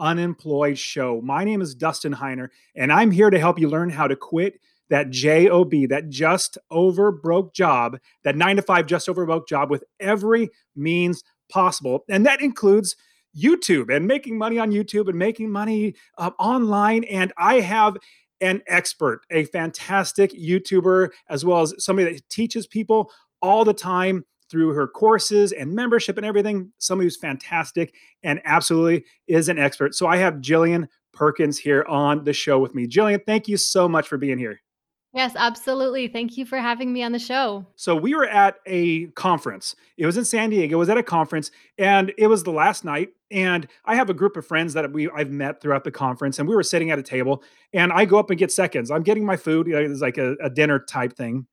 Unemployed 0.00 0.78
Show. 0.78 1.20
My 1.20 1.44
name 1.44 1.60
is 1.60 1.74
Dustin 1.74 2.14
Heiner, 2.14 2.48
and 2.74 2.92
I'm 2.92 3.12
here 3.12 3.30
to 3.30 3.38
help 3.38 3.58
you 3.58 3.68
learn 3.68 3.90
how 3.90 4.08
to 4.08 4.16
quit 4.16 4.58
that 4.88 5.10
JOB, 5.10 5.88
that 5.88 6.08
just 6.08 6.58
over 6.70 7.12
broke 7.12 7.54
job, 7.54 7.98
that 8.24 8.36
nine 8.36 8.56
to 8.56 8.62
five 8.62 8.86
just 8.86 9.08
over 9.08 9.24
broke 9.24 9.46
job 9.48 9.70
with 9.70 9.84
every 10.00 10.48
means 10.74 11.22
possible. 11.48 12.04
And 12.08 12.26
that 12.26 12.40
includes 12.40 12.96
YouTube 13.36 13.94
and 13.94 14.06
making 14.06 14.36
money 14.36 14.58
on 14.58 14.72
YouTube 14.72 15.08
and 15.08 15.18
making 15.18 15.50
money 15.50 15.94
uh, 16.18 16.30
online. 16.38 17.04
And 17.04 17.32
I 17.38 17.60
have 17.60 17.96
an 18.40 18.62
expert, 18.66 19.20
a 19.30 19.44
fantastic 19.44 20.32
YouTuber, 20.32 21.10
as 21.28 21.44
well 21.44 21.60
as 21.60 21.74
somebody 21.78 22.14
that 22.14 22.28
teaches 22.28 22.66
people 22.66 23.12
all 23.42 23.64
the 23.64 23.74
time 23.74 24.24
through 24.50 24.70
her 24.70 24.88
courses 24.88 25.52
and 25.52 25.74
membership 25.74 26.16
and 26.16 26.26
everything. 26.26 26.72
Somebody 26.78 27.06
who's 27.06 27.16
fantastic 27.16 27.94
and 28.22 28.40
absolutely 28.44 29.04
is 29.26 29.48
an 29.48 29.58
expert. 29.58 29.94
So 29.94 30.06
I 30.06 30.16
have 30.16 30.40
Gillian 30.40 30.88
Perkins 31.12 31.58
here 31.58 31.84
on 31.88 32.24
the 32.24 32.32
show 32.32 32.58
with 32.58 32.74
me. 32.74 32.86
Gillian, 32.86 33.20
thank 33.26 33.48
you 33.48 33.56
so 33.56 33.88
much 33.88 34.08
for 34.08 34.18
being 34.18 34.38
here. 34.38 34.60
Yes, 35.12 35.32
absolutely. 35.36 36.06
Thank 36.06 36.36
you 36.36 36.46
for 36.46 36.58
having 36.58 36.92
me 36.92 37.02
on 37.02 37.10
the 37.10 37.18
show. 37.18 37.66
So 37.74 37.96
we 37.96 38.14
were 38.14 38.28
at 38.28 38.56
a 38.66 39.06
conference. 39.08 39.74
It 39.96 40.06
was 40.06 40.16
in 40.16 40.24
San 40.24 40.50
Diego. 40.50 40.76
It 40.76 40.78
was 40.78 40.88
at 40.88 40.98
a 40.98 41.02
conference 41.02 41.50
and 41.78 42.12
it 42.16 42.28
was 42.28 42.44
the 42.44 42.52
last 42.52 42.84
night 42.84 43.08
and 43.28 43.66
I 43.84 43.96
have 43.96 44.08
a 44.08 44.14
group 44.14 44.36
of 44.36 44.46
friends 44.46 44.72
that 44.74 44.92
we 44.92 45.10
I've 45.10 45.30
met 45.30 45.60
throughout 45.60 45.82
the 45.82 45.90
conference 45.90 46.38
and 46.38 46.48
we 46.48 46.54
were 46.54 46.62
sitting 46.62 46.92
at 46.92 46.98
a 46.98 47.02
table 47.02 47.42
and 47.72 47.92
I 47.92 48.04
go 48.04 48.20
up 48.20 48.30
and 48.30 48.38
get 48.38 48.52
seconds. 48.52 48.90
I'm 48.90 49.02
getting 49.02 49.26
my 49.26 49.36
food. 49.36 49.66
You 49.66 49.72
know, 49.74 49.80
it's 49.80 50.00
like 50.00 50.18
a, 50.18 50.36
a 50.42 50.50
dinner 50.50 50.78
type 50.78 51.16
thing. 51.16 51.46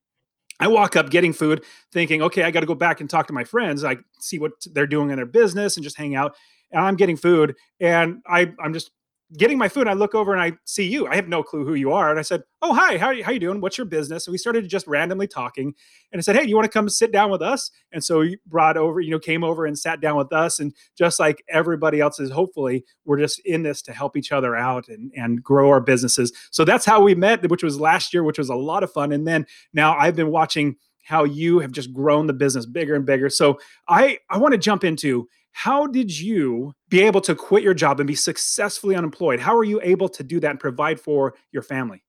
I 0.60 0.68
walk 0.68 0.96
up 0.96 1.10
getting 1.10 1.32
food, 1.32 1.64
thinking, 1.92 2.22
okay, 2.22 2.42
I 2.42 2.50
got 2.50 2.60
to 2.60 2.66
go 2.66 2.74
back 2.74 3.00
and 3.00 3.08
talk 3.08 3.26
to 3.28 3.32
my 3.32 3.44
friends. 3.44 3.84
I 3.84 3.98
see 4.18 4.38
what 4.38 4.52
they're 4.72 4.86
doing 4.86 5.10
in 5.10 5.16
their 5.16 5.26
business 5.26 5.76
and 5.76 5.84
just 5.84 5.96
hang 5.96 6.14
out. 6.14 6.34
And 6.72 6.84
I'm 6.84 6.96
getting 6.96 7.16
food, 7.16 7.54
and 7.80 8.18
I 8.26 8.52
I'm 8.62 8.74
just 8.74 8.90
getting 9.36 9.58
my 9.58 9.68
food, 9.68 9.88
I 9.88 9.92
look 9.92 10.14
over 10.14 10.32
and 10.32 10.40
I 10.40 10.52
see 10.64 10.88
you. 10.88 11.06
I 11.06 11.14
have 11.16 11.28
no 11.28 11.42
clue 11.42 11.64
who 11.64 11.74
you 11.74 11.92
are. 11.92 12.10
And 12.10 12.18
I 12.18 12.22
said, 12.22 12.42
Oh, 12.62 12.72
hi, 12.72 12.96
how 12.96 13.06
are 13.06 13.14
you, 13.14 13.22
how 13.22 13.30
you 13.30 13.38
doing? 13.38 13.60
What's 13.60 13.76
your 13.76 13.84
business? 13.84 14.26
And 14.26 14.32
we 14.32 14.38
started 14.38 14.68
just 14.68 14.86
randomly 14.86 15.26
talking. 15.26 15.74
And 16.12 16.18
I 16.18 16.22
said, 16.22 16.36
Hey, 16.36 16.44
you 16.44 16.54
want 16.54 16.64
to 16.64 16.70
come 16.70 16.88
sit 16.88 17.12
down 17.12 17.30
with 17.30 17.42
us? 17.42 17.70
And 17.92 18.02
so 18.02 18.22
he 18.22 18.38
brought 18.46 18.76
over, 18.76 19.00
you 19.00 19.10
know, 19.10 19.18
came 19.18 19.44
over 19.44 19.66
and 19.66 19.78
sat 19.78 20.00
down 20.00 20.16
with 20.16 20.32
us. 20.32 20.60
And 20.60 20.74
just 20.96 21.20
like 21.20 21.44
everybody 21.48 22.00
else 22.00 22.18
is, 22.18 22.30
hopefully, 22.30 22.84
we're 23.04 23.18
just 23.18 23.40
in 23.40 23.62
this 23.62 23.82
to 23.82 23.92
help 23.92 24.16
each 24.16 24.32
other 24.32 24.56
out 24.56 24.88
and, 24.88 25.12
and 25.14 25.42
grow 25.42 25.68
our 25.68 25.80
businesses. 25.80 26.32
So 26.50 26.64
that's 26.64 26.86
how 26.86 27.02
we 27.02 27.14
met, 27.14 27.48
which 27.50 27.62
was 27.62 27.78
last 27.78 28.14
year, 28.14 28.22
which 28.22 28.38
was 28.38 28.48
a 28.48 28.54
lot 28.54 28.82
of 28.82 28.92
fun. 28.92 29.12
And 29.12 29.26
then 29.26 29.46
now 29.72 29.96
I've 29.96 30.16
been 30.16 30.30
watching 30.30 30.76
how 31.04 31.24
you 31.24 31.58
have 31.58 31.72
just 31.72 31.92
grown 31.92 32.26
the 32.26 32.34
business 32.34 32.66
bigger 32.66 32.94
and 32.94 33.06
bigger. 33.06 33.30
So 33.30 33.58
I 33.88 34.18
I 34.30 34.38
want 34.38 34.52
to 34.52 34.58
jump 34.58 34.84
into 34.84 35.28
how 35.58 35.88
did 35.88 36.16
you 36.16 36.72
be 36.88 37.00
able 37.00 37.20
to 37.20 37.34
quit 37.34 37.64
your 37.64 37.74
job 37.74 37.98
and 37.98 38.06
be 38.06 38.14
successfully 38.14 38.94
unemployed? 38.94 39.40
How 39.40 39.56
are 39.56 39.64
you 39.64 39.80
able 39.82 40.08
to 40.10 40.22
do 40.22 40.38
that 40.38 40.52
and 40.52 40.60
provide 40.60 41.00
for 41.00 41.34
your 41.50 41.62
family? 41.62 42.04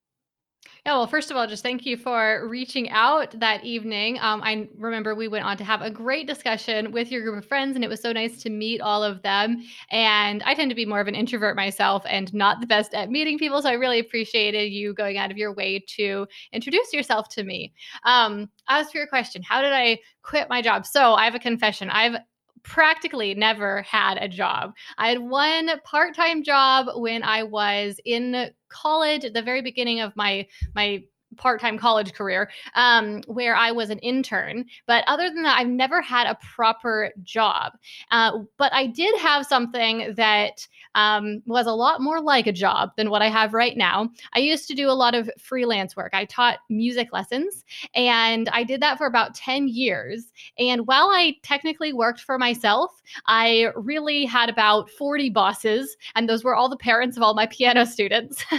Yeah, 0.86 0.92
well, 0.92 1.08
first 1.08 1.32
of 1.32 1.36
all, 1.36 1.48
just 1.48 1.64
thank 1.64 1.84
you 1.84 1.96
for 1.96 2.46
reaching 2.48 2.90
out 2.90 3.38
that 3.40 3.64
evening. 3.64 4.20
Um, 4.20 4.40
I 4.44 4.68
remember 4.78 5.16
we 5.16 5.26
went 5.26 5.44
on 5.44 5.56
to 5.56 5.64
have 5.64 5.82
a 5.82 5.90
great 5.90 6.28
discussion 6.28 6.92
with 6.92 7.10
your 7.10 7.22
group 7.22 7.42
of 7.42 7.44
friends, 7.44 7.74
and 7.74 7.84
it 7.84 7.88
was 7.88 8.00
so 8.00 8.12
nice 8.12 8.40
to 8.44 8.50
meet 8.50 8.80
all 8.80 9.02
of 9.02 9.20
them. 9.22 9.64
And 9.90 10.44
I 10.44 10.54
tend 10.54 10.70
to 10.70 10.76
be 10.76 10.86
more 10.86 11.00
of 11.00 11.08
an 11.08 11.16
introvert 11.16 11.56
myself 11.56 12.04
and 12.08 12.32
not 12.32 12.60
the 12.60 12.68
best 12.68 12.94
at 12.94 13.10
meeting 13.10 13.36
people. 13.36 13.60
So 13.60 13.68
I 13.68 13.72
really 13.72 13.98
appreciated 13.98 14.72
you 14.72 14.94
going 14.94 15.18
out 15.18 15.32
of 15.32 15.36
your 15.36 15.52
way 15.52 15.84
to 15.96 16.24
introduce 16.52 16.92
yourself 16.92 17.28
to 17.30 17.42
me. 17.42 17.72
Um, 18.04 18.48
as 18.68 18.92
for 18.92 18.98
your 18.98 19.08
question, 19.08 19.42
how 19.42 19.60
did 19.60 19.72
I 19.72 19.98
quit 20.22 20.48
my 20.48 20.62
job? 20.62 20.86
So 20.86 21.14
I 21.14 21.24
have 21.24 21.34
a 21.34 21.40
confession. 21.40 21.90
I've 21.90 22.14
practically 22.62 23.34
never 23.34 23.82
had 23.82 24.18
a 24.18 24.28
job. 24.28 24.72
I 24.98 25.08
had 25.08 25.18
one 25.18 25.70
part-time 25.84 26.42
job 26.42 26.86
when 26.94 27.22
I 27.22 27.42
was 27.42 28.00
in 28.04 28.50
college 28.68 29.24
at 29.24 29.34
the 29.34 29.42
very 29.42 29.62
beginning 29.62 30.00
of 30.00 30.14
my 30.16 30.46
my 30.74 31.02
part-time 31.36 31.78
college 31.78 32.12
career 32.12 32.50
um, 32.74 33.22
where 33.26 33.54
i 33.54 33.70
was 33.70 33.90
an 33.90 33.98
intern 34.00 34.64
but 34.86 35.04
other 35.06 35.28
than 35.28 35.42
that 35.42 35.58
i've 35.58 35.68
never 35.68 36.00
had 36.00 36.26
a 36.26 36.38
proper 36.54 37.10
job. 37.22 37.72
Uh, 38.10 38.38
but 38.56 38.72
i 38.72 38.86
did 38.86 39.16
have 39.18 39.46
something 39.46 40.14
that 40.16 40.66
um, 40.94 41.42
was 41.46 41.66
a 41.66 41.72
lot 41.72 42.00
more 42.00 42.20
like 42.20 42.46
a 42.46 42.52
job 42.52 42.90
than 42.96 43.10
what 43.10 43.22
i 43.22 43.28
have 43.28 43.54
right 43.54 43.76
now. 43.76 44.10
I 44.34 44.40
used 44.40 44.66
to 44.68 44.74
do 44.74 44.88
a 44.88 44.92
lot 44.92 45.14
of 45.14 45.30
freelance 45.38 45.96
work. 45.96 46.12
I 46.14 46.24
taught 46.24 46.58
music 46.68 47.12
lessons 47.12 47.64
and 47.94 48.48
i 48.50 48.64
did 48.64 48.80
that 48.82 48.98
for 48.98 49.06
about 49.06 49.34
10 49.34 49.68
years. 49.68 50.32
And 50.58 50.86
while 50.86 51.08
i 51.08 51.36
technically 51.42 51.92
worked 51.92 52.20
for 52.20 52.38
myself 52.38 52.90
i 53.26 53.68
really 53.76 54.24
had 54.24 54.48
about 54.48 54.90
40 54.90 55.30
bosses 55.30 55.96
and 56.14 56.28
those 56.28 56.44
were 56.44 56.54
all 56.54 56.68
the 56.68 56.76
parents 56.76 57.16
of 57.16 57.22
all 57.22 57.34
my 57.34 57.46
piano 57.46 57.86
students. 57.86 58.44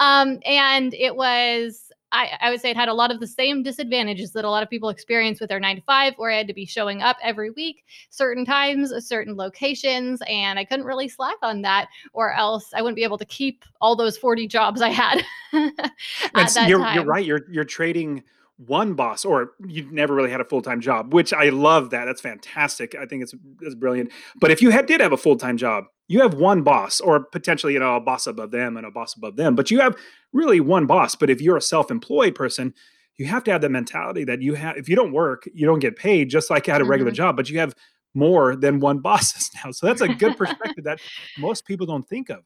Um, 0.00 0.38
and 0.44 0.94
it 0.94 1.16
was 1.16 1.90
I, 2.12 2.38
I, 2.40 2.50
would 2.50 2.60
say 2.60 2.70
it 2.70 2.76
had 2.76 2.88
a 2.88 2.94
lot 2.94 3.10
of 3.10 3.20
the 3.20 3.26
same 3.26 3.62
disadvantages 3.62 4.32
that 4.32 4.44
a 4.44 4.50
lot 4.50 4.62
of 4.62 4.70
people 4.70 4.88
experience 4.88 5.40
with 5.40 5.48
their 5.48 5.60
nine 5.60 5.76
to 5.76 5.82
five, 5.82 6.14
where 6.16 6.30
I 6.30 6.36
had 6.36 6.46
to 6.48 6.54
be 6.54 6.64
showing 6.64 7.02
up 7.02 7.16
every 7.22 7.50
week, 7.50 7.84
certain 8.10 8.44
times, 8.44 8.92
certain 9.06 9.36
locations, 9.36 10.22
and 10.28 10.58
I 10.58 10.64
couldn't 10.64 10.86
really 10.86 11.08
slack 11.08 11.36
on 11.42 11.62
that, 11.62 11.88
or 12.12 12.32
else 12.32 12.72
I 12.74 12.82
wouldn't 12.82 12.96
be 12.96 13.04
able 13.04 13.18
to 13.18 13.26
keep 13.26 13.64
all 13.80 13.94
those 13.94 14.16
40 14.16 14.46
jobs 14.46 14.80
I 14.80 14.88
had. 14.88 15.22
at 15.52 16.54
that 16.54 16.68
you're, 16.68 16.86
you're 16.92 17.04
right. 17.04 17.24
You're 17.24 17.42
you're 17.50 17.64
trading 17.64 18.22
one 18.66 18.94
boss 18.94 19.24
or 19.24 19.52
you've 19.66 19.92
never 19.92 20.14
really 20.14 20.30
had 20.30 20.40
a 20.40 20.44
full-time 20.44 20.80
job 20.80 21.14
which 21.14 21.32
i 21.32 21.48
love 21.48 21.90
that 21.90 22.06
that's 22.06 22.20
fantastic 22.20 22.96
i 22.96 23.06
think 23.06 23.22
it's, 23.22 23.32
it's 23.62 23.76
brilliant 23.76 24.10
but 24.40 24.50
if 24.50 24.60
you 24.60 24.70
had, 24.70 24.84
did 24.86 25.00
have 25.00 25.12
a 25.12 25.16
full-time 25.16 25.56
job 25.56 25.84
you 26.08 26.20
have 26.20 26.34
one 26.34 26.62
boss 26.62 27.00
or 27.00 27.20
potentially 27.20 27.74
you 27.74 27.78
know 27.78 27.96
a 27.96 28.00
boss 28.00 28.26
above 28.26 28.50
them 28.50 28.76
and 28.76 28.86
a 28.86 28.90
boss 28.90 29.14
above 29.14 29.36
them 29.36 29.54
but 29.54 29.70
you 29.70 29.80
have 29.80 29.96
really 30.32 30.60
one 30.60 30.86
boss. 30.86 31.14
But 31.14 31.30
if 31.30 31.40
you're 31.40 31.56
a 31.56 31.62
self-employed 31.62 32.34
person 32.34 32.74
you 33.16 33.26
have 33.26 33.44
to 33.44 33.50
have 33.50 33.60
the 33.60 33.68
mentality 33.68 34.24
that 34.24 34.42
you 34.42 34.54
have 34.54 34.76
if 34.76 34.88
you 34.88 34.96
don't 34.96 35.12
work 35.12 35.48
you 35.54 35.66
don't 35.66 35.80
get 35.80 35.96
paid 35.96 36.30
just 36.30 36.50
like 36.50 36.68
at 36.68 36.80
a 36.80 36.84
regular 36.84 37.10
mm-hmm. 37.10 37.16
job 37.16 37.36
but 37.36 37.48
you 37.48 37.58
have 37.58 37.74
more 38.14 38.56
than 38.56 38.80
one 38.80 38.98
boss 39.08 39.50
now. 39.64 39.70
So 39.70 39.86
that's 39.86 40.00
a 40.00 40.08
good 40.08 40.36
perspective 40.38 40.84
that 40.84 41.00
most 41.38 41.66
people 41.66 41.86
don't 41.86 42.08
think 42.08 42.30
of 42.30 42.40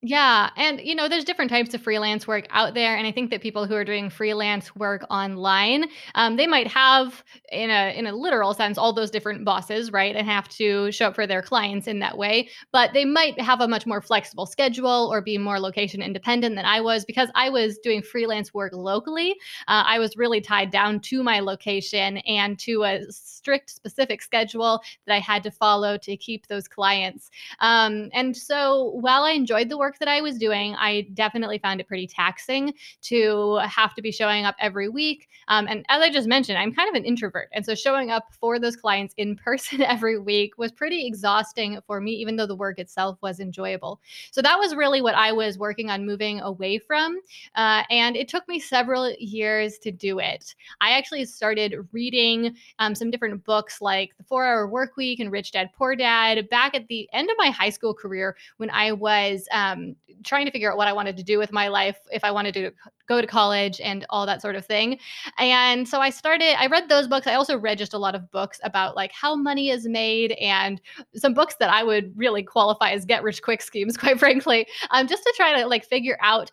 yeah. 0.00 0.50
And, 0.56 0.80
you 0.80 0.94
know, 0.94 1.08
there's 1.08 1.24
different 1.24 1.50
types 1.50 1.74
of 1.74 1.82
freelance 1.82 2.24
work 2.24 2.46
out 2.50 2.74
there. 2.74 2.96
And 2.96 3.04
I 3.04 3.10
think 3.10 3.30
that 3.30 3.42
people 3.42 3.66
who 3.66 3.74
are 3.74 3.84
doing 3.84 4.10
freelance 4.10 4.76
work 4.76 5.04
online, 5.10 5.86
um, 6.14 6.36
they 6.36 6.46
might 6.46 6.68
have, 6.68 7.24
in 7.50 7.68
a, 7.68 7.98
in 7.98 8.06
a 8.06 8.12
literal 8.14 8.54
sense, 8.54 8.78
all 8.78 8.92
those 8.92 9.10
different 9.10 9.44
bosses, 9.44 9.90
right? 9.90 10.14
And 10.14 10.24
have 10.24 10.48
to 10.50 10.92
show 10.92 11.08
up 11.08 11.16
for 11.16 11.26
their 11.26 11.42
clients 11.42 11.88
in 11.88 11.98
that 11.98 12.16
way. 12.16 12.48
But 12.70 12.92
they 12.92 13.04
might 13.04 13.40
have 13.40 13.60
a 13.60 13.66
much 13.66 13.86
more 13.86 14.00
flexible 14.00 14.46
schedule 14.46 15.10
or 15.12 15.20
be 15.20 15.36
more 15.36 15.58
location 15.58 16.00
independent 16.00 16.54
than 16.54 16.64
I 16.64 16.80
was 16.80 17.04
because 17.04 17.28
I 17.34 17.50
was 17.50 17.78
doing 17.78 18.00
freelance 18.00 18.54
work 18.54 18.72
locally. 18.74 19.32
Uh, 19.66 19.82
I 19.84 19.98
was 19.98 20.16
really 20.16 20.40
tied 20.40 20.70
down 20.70 21.00
to 21.00 21.24
my 21.24 21.40
location 21.40 22.18
and 22.18 22.56
to 22.60 22.84
a 22.84 23.00
strict, 23.10 23.70
specific 23.70 24.22
schedule 24.22 24.80
that 25.06 25.14
I 25.14 25.18
had 25.18 25.42
to 25.42 25.50
follow 25.50 25.98
to 25.98 26.16
keep 26.16 26.46
those 26.46 26.68
clients. 26.68 27.30
Um, 27.58 28.10
and 28.12 28.36
so 28.36 28.90
while 29.00 29.24
I 29.24 29.32
enjoyed 29.32 29.68
the 29.68 29.76
work, 29.78 29.87
work 29.88 29.98
that 29.98 30.08
I 30.08 30.20
was 30.20 30.36
doing, 30.36 30.74
I 30.74 31.06
definitely 31.14 31.56
found 31.56 31.80
it 31.80 31.88
pretty 31.88 32.06
taxing 32.06 32.74
to 33.00 33.54
have 33.66 33.94
to 33.94 34.02
be 34.02 34.12
showing 34.12 34.44
up 34.44 34.54
every 34.60 34.90
week. 34.90 35.30
Um, 35.48 35.66
and 35.66 35.82
as 35.88 36.02
I 36.02 36.10
just 36.10 36.28
mentioned, 36.28 36.58
I'm 36.58 36.74
kind 36.74 36.90
of 36.90 36.94
an 36.94 37.06
introvert. 37.06 37.48
And 37.54 37.64
so 37.64 37.74
showing 37.74 38.10
up 38.10 38.24
for 38.38 38.58
those 38.58 38.76
clients 38.76 39.14
in 39.16 39.34
person 39.48 39.80
every 39.80 40.18
week 40.18 40.58
was 40.58 40.72
pretty 40.72 41.06
exhausting 41.06 41.78
for 41.86 42.02
me, 42.02 42.12
even 42.12 42.36
though 42.36 42.46
the 42.46 42.54
work 42.54 42.78
itself 42.78 43.16
was 43.22 43.40
enjoyable. 43.40 43.98
So 44.30 44.42
that 44.42 44.58
was 44.58 44.74
really 44.74 45.00
what 45.00 45.14
I 45.14 45.32
was 45.32 45.56
working 45.56 45.88
on 45.88 46.04
moving 46.04 46.40
away 46.40 46.76
from. 46.76 47.18
Uh, 47.54 47.82
and 47.88 48.14
it 48.14 48.28
took 48.28 48.46
me 48.46 48.60
several 48.60 49.10
years 49.18 49.78
to 49.78 49.90
do 49.90 50.18
it. 50.18 50.54
I 50.82 50.98
actually 50.98 51.24
started 51.24 51.76
reading 51.92 52.54
um, 52.78 52.94
some 52.94 53.10
different 53.10 53.42
books 53.42 53.80
like 53.80 54.14
The 54.18 54.24
Four 54.24 54.44
Hour 54.44 54.68
Work 54.68 54.98
Week 54.98 55.18
and 55.18 55.32
Rich 55.32 55.52
Dad 55.52 55.70
Poor 55.74 55.96
Dad 55.96 56.46
back 56.50 56.74
at 56.74 56.86
the 56.88 57.08
end 57.14 57.30
of 57.30 57.36
my 57.38 57.48
high 57.48 57.70
school 57.70 57.94
career 57.94 58.36
when 58.58 58.68
I 58.68 58.92
was. 58.92 59.48
Um, 59.50 59.77
um, 59.78 59.96
trying 60.24 60.46
to 60.46 60.52
figure 60.52 60.70
out 60.70 60.76
what 60.76 60.88
I 60.88 60.92
wanted 60.92 61.16
to 61.16 61.22
do 61.22 61.38
with 61.38 61.52
my 61.52 61.68
life, 61.68 61.98
if 62.10 62.24
I 62.24 62.30
wanted 62.30 62.54
to 62.54 62.72
go 63.06 63.20
to 63.20 63.26
college 63.26 63.80
and 63.80 64.04
all 64.10 64.26
that 64.26 64.42
sort 64.42 64.56
of 64.56 64.66
thing. 64.66 64.98
And 65.38 65.88
so 65.88 66.00
I 66.00 66.10
started, 66.10 66.60
I 66.60 66.66
read 66.66 66.88
those 66.88 67.08
books. 67.08 67.26
I 67.26 67.34
also 67.34 67.56
read 67.56 67.78
just 67.78 67.94
a 67.94 67.98
lot 67.98 68.14
of 68.14 68.30
books 68.30 68.60
about 68.64 68.96
like 68.96 69.12
how 69.12 69.34
money 69.34 69.70
is 69.70 69.86
made 69.86 70.32
and 70.32 70.80
some 71.14 71.34
books 71.34 71.56
that 71.60 71.70
I 71.70 71.82
would 71.82 72.12
really 72.16 72.42
qualify 72.42 72.90
as 72.90 73.04
get 73.04 73.22
rich 73.22 73.42
quick 73.42 73.62
schemes, 73.62 73.96
quite 73.96 74.18
frankly, 74.18 74.66
um, 74.90 75.06
just 75.06 75.22
to 75.22 75.32
try 75.36 75.60
to 75.60 75.66
like 75.66 75.84
figure 75.84 76.18
out 76.20 76.50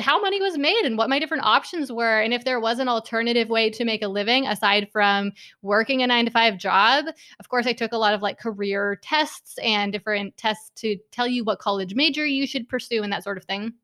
how 0.00 0.20
money 0.20 0.40
was 0.40 0.58
made 0.58 0.84
and 0.84 0.98
what 0.98 1.08
my 1.08 1.18
different 1.18 1.44
options 1.44 1.92
were 1.92 2.20
and 2.20 2.34
if 2.34 2.44
there 2.44 2.60
was 2.60 2.78
an 2.78 2.88
alternative 2.88 3.48
way 3.48 3.70
to 3.70 3.84
make 3.84 4.02
a 4.02 4.08
living 4.08 4.46
aside 4.46 4.88
from 4.92 5.32
working 5.62 6.02
a 6.02 6.06
9 6.06 6.24
to 6.26 6.30
5 6.30 6.58
job. 6.58 7.06
Of 7.38 7.48
course 7.48 7.66
i 7.66 7.72
took 7.72 7.92
a 7.92 7.98
lot 7.98 8.14
of 8.14 8.22
like 8.22 8.38
career 8.38 8.98
tests 9.02 9.58
and 9.62 9.92
different 9.92 10.36
tests 10.36 10.70
to 10.76 10.96
tell 11.12 11.26
you 11.26 11.44
what 11.44 11.58
college 11.58 11.94
major 11.94 12.26
you 12.26 12.46
should 12.46 12.68
pursue 12.68 13.02
and 13.02 13.12
that 13.12 13.24
sort 13.24 13.38
of 13.38 13.44
thing 13.44 13.74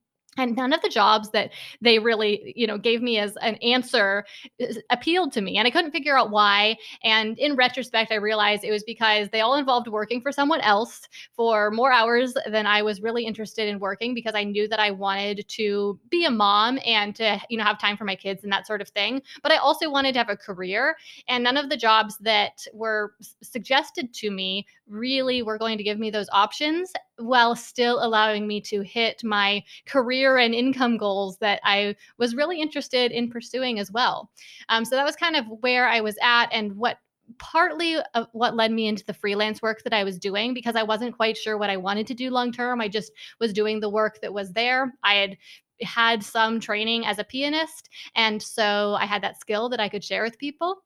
and 0.41 0.57
none 0.57 0.73
of 0.73 0.81
the 0.83 0.89
jobs 0.89 1.31
that 1.31 1.51
they 1.81 1.99
really 1.99 2.53
you 2.57 2.67
know 2.67 2.79
gave 2.79 3.03
me 3.03 3.19
as 3.19 3.37
an 3.37 3.55
answer 3.57 4.25
uh, 4.63 4.67
appealed 4.91 5.33
to 5.33 5.41
me 5.41 5.57
and 5.57 5.67
i 5.67 5.71
couldn't 5.71 5.91
figure 5.91 6.17
out 6.17 6.31
why 6.31 6.77
and 7.05 7.39
in 7.39 7.55
retrospect 7.55 8.11
i 8.11 8.17
realized 8.17 8.65
it 8.65 8.71
was 8.71 8.83
because 8.85 9.29
they 9.31 9.41
all 9.41 9.55
involved 9.55 9.89
working 9.89 10.21
for 10.21 10.33
someone 10.33 10.61
else 10.61 11.09
for 11.35 11.71
more 11.71 11.93
hours 11.93 12.35
than 12.47 12.67
i 12.67 12.83
was 12.83 13.01
really 13.01 13.25
interested 13.25 13.69
in 13.69 13.79
working 13.79 14.15
because 14.15 14.35
i 14.35 14.43
knew 14.43 14.67
that 14.67 14.81
i 14.81 14.91
wanted 14.91 15.47
to 15.49 15.99
be 16.11 16.25
a 16.25 16.31
mom 16.31 16.79
and 16.85 17.15
to 17.15 17.41
you 17.49 17.59
know 17.59 17.65
have 17.65 17.79
time 17.79 17.97
for 17.97 18.05
my 18.05 18.17
kids 18.17 18.43
and 18.43 18.53
that 18.53 18.67
sort 18.67 18.81
of 18.81 18.89
thing 18.89 19.21
but 19.43 19.53
i 19.53 19.57
also 19.57 19.91
wanted 19.91 20.13
to 20.13 20.19
have 20.19 20.31
a 20.31 20.37
career 20.37 20.97
and 21.29 21.45
none 21.45 21.57
of 21.57 21.69
the 21.69 21.77
jobs 21.77 22.17
that 22.19 22.65
were 22.73 23.15
suggested 23.43 24.13
to 24.15 24.31
me 24.31 24.67
really 24.87 25.43
were 25.43 25.59
going 25.59 25.79
to 25.79 25.85
give 25.85 25.99
me 25.99 26.11
those 26.11 26.29
options 26.33 26.93
while 27.21 27.55
still 27.55 28.05
allowing 28.05 28.47
me 28.47 28.61
to 28.63 28.81
hit 28.83 29.23
my 29.25 29.63
career 29.87 30.39
and 30.39 30.55
income 30.55 30.97
goals 30.97 31.39
that 31.39 31.61
I 31.65 31.97
was 32.19 32.35
really 32.35 32.61
interested 32.61 33.13
in 33.13 33.31
pursuing 33.31 33.79
as 33.79 33.91
well. 33.91 34.31
Um, 34.69 34.85
so 34.85 34.97
that 34.97 35.05
was 35.05 35.17
kind 35.17 35.37
of 35.37 35.47
where 35.61 35.89
I 35.89 36.01
was 36.01 36.17
at 36.23 36.49
and 36.53 36.77
what 36.77 36.99
partly 37.39 37.97
what 38.33 38.57
led 38.57 38.73
me 38.73 38.89
into 38.89 39.05
the 39.05 39.15
freelance 39.15 39.63
work 39.63 39.83
that 39.85 39.93
I 39.93 40.03
was 40.03 40.19
doing 40.19 40.53
because 40.53 40.75
I 40.75 40.83
wasn't 40.83 41.17
quite 41.17 41.37
sure 41.37 41.57
what 41.57 41.71
I 41.71 41.77
wanted 41.77 42.07
to 42.09 42.15
do 42.15 42.31
long 42.31 42.53
term. 42.53 42.81
I 42.81 42.89
just 42.89 43.13
was 43.39 43.53
doing 43.53 43.79
the 43.81 43.89
work 43.89 44.21
that 44.21 44.33
was 44.33 44.53
there. 44.53 44.93
I 45.05 45.15
had 45.15 45.37
had 45.83 46.23
some 46.23 46.61
training 46.61 47.07
as 47.07 47.19
a 47.19 47.25
pianist 47.25 47.89
and 48.15 48.43
so 48.43 48.97
I 48.99 49.07
had 49.07 49.23
that 49.23 49.41
skill 49.41 49.71
that 49.71 49.81
I 49.81 49.89
could 49.89 50.05
share 50.05 50.23
with 50.23 50.39
people 50.39 50.83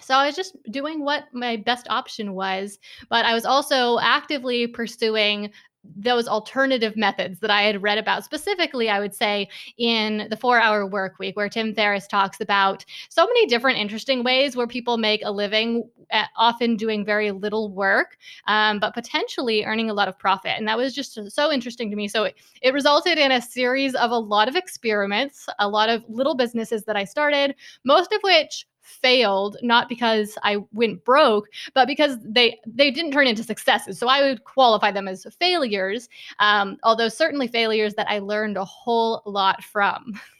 so 0.00 0.14
I 0.14 0.26
was 0.26 0.36
just 0.36 0.56
doing 0.70 1.04
what 1.04 1.24
my 1.32 1.56
best 1.56 1.86
option 1.90 2.34
was, 2.34 2.78
but 3.08 3.24
I 3.24 3.34
was 3.34 3.44
also 3.44 3.98
actively 3.98 4.66
pursuing 4.66 5.50
those 5.96 6.28
alternative 6.28 6.96
methods 6.96 7.40
that 7.40 7.50
I 7.50 7.62
had 7.62 7.82
read 7.82 7.98
about, 7.98 8.24
specifically, 8.24 8.88
I 8.88 9.00
would 9.00 9.14
say, 9.14 9.48
in 9.78 10.26
the 10.30 10.36
four 10.36 10.60
hour 10.60 10.86
work 10.86 11.18
week, 11.18 11.36
where 11.36 11.48
Tim 11.48 11.74
Ferriss 11.74 12.06
talks 12.06 12.40
about 12.40 12.84
so 13.08 13.26
many 13.26 13.46
different 13.46 13.78
interesting 13.78 14.22
ways 14.22 14.56
where 14.56 14.66
people 14.66 14.98
make 14.98 15.22
a 15.24 15.30
living, 15.30 15.88
uh, 16.12 16.24
often 16.36 16.76
doing 16.76 17.04
very 17.04 17.30
little 17.30 17.70
work, 17.70 18.18
um, 18.46 18.78
but 18.78 18.94
potentially 18.94 19.64
earning 19.64 19.90
a 19.90 19.94
lot 19.94 20.08
of 20.08 20.18
profit. 20.18 20.52
And 20.56 20.68
that 20.68 20.76
was 20.76 20.94
just 20.94 21.18
so 21.30 21.52
interesting 21.52 21.90
to 21.90 21.96
me. 21.96 22.08
So 22.08 22.24
it, 22.24 22.36
it 22.62 22.74
resulted 22.74 23.18
in 23.18 23.32
a 23.32 23.40
series 23.40 23.94
of 23.94 24.10
a 24.10 24.18
lot 24.18 24.48
of 24.48 24.56
experiments, 24.56 25.46
a 25.58 25.68
lot 25.68 25.88
of 25.88 26.04
little 26.08 26.34
businesses 26.34 26.84
that 26.84 26.96
I 26.96 27.04
started, 27.04 27.54
most 27.84 28.12
of 28.12 28.20
which 28.22 28.66
failed 28.90 29.56
not 29.62 29.88
because 29.88 30.36
I 30.42 30.58
went 30.72 31.04
broke, 31.04 31.48
but 31.74 31.86
because 31.86 32.16
they 32.24 32.58
they 32.66 32.90
didn't 32.90 33.12
turn 33.12 33.26
into 33.26 33.42
successes. 33.42 33.98
So 33.98 34.08
I 34.08 34.22
would 34.22 34.44
qualify 34.44 34.90
them 34.90 35.08
as 35.08 35.26
failures, 35.38 36.08
um, 36.38 36.76
although 36.82 37.08
certainly 37.08 37.48
failures 37.48 37.94
that 37.94 38.08
I 38.08 38.18
learned 38.18 38.56
a 38.56 38.64
whole 38.64 39.22
lot 39.26 39.62
from. 39.62 40.20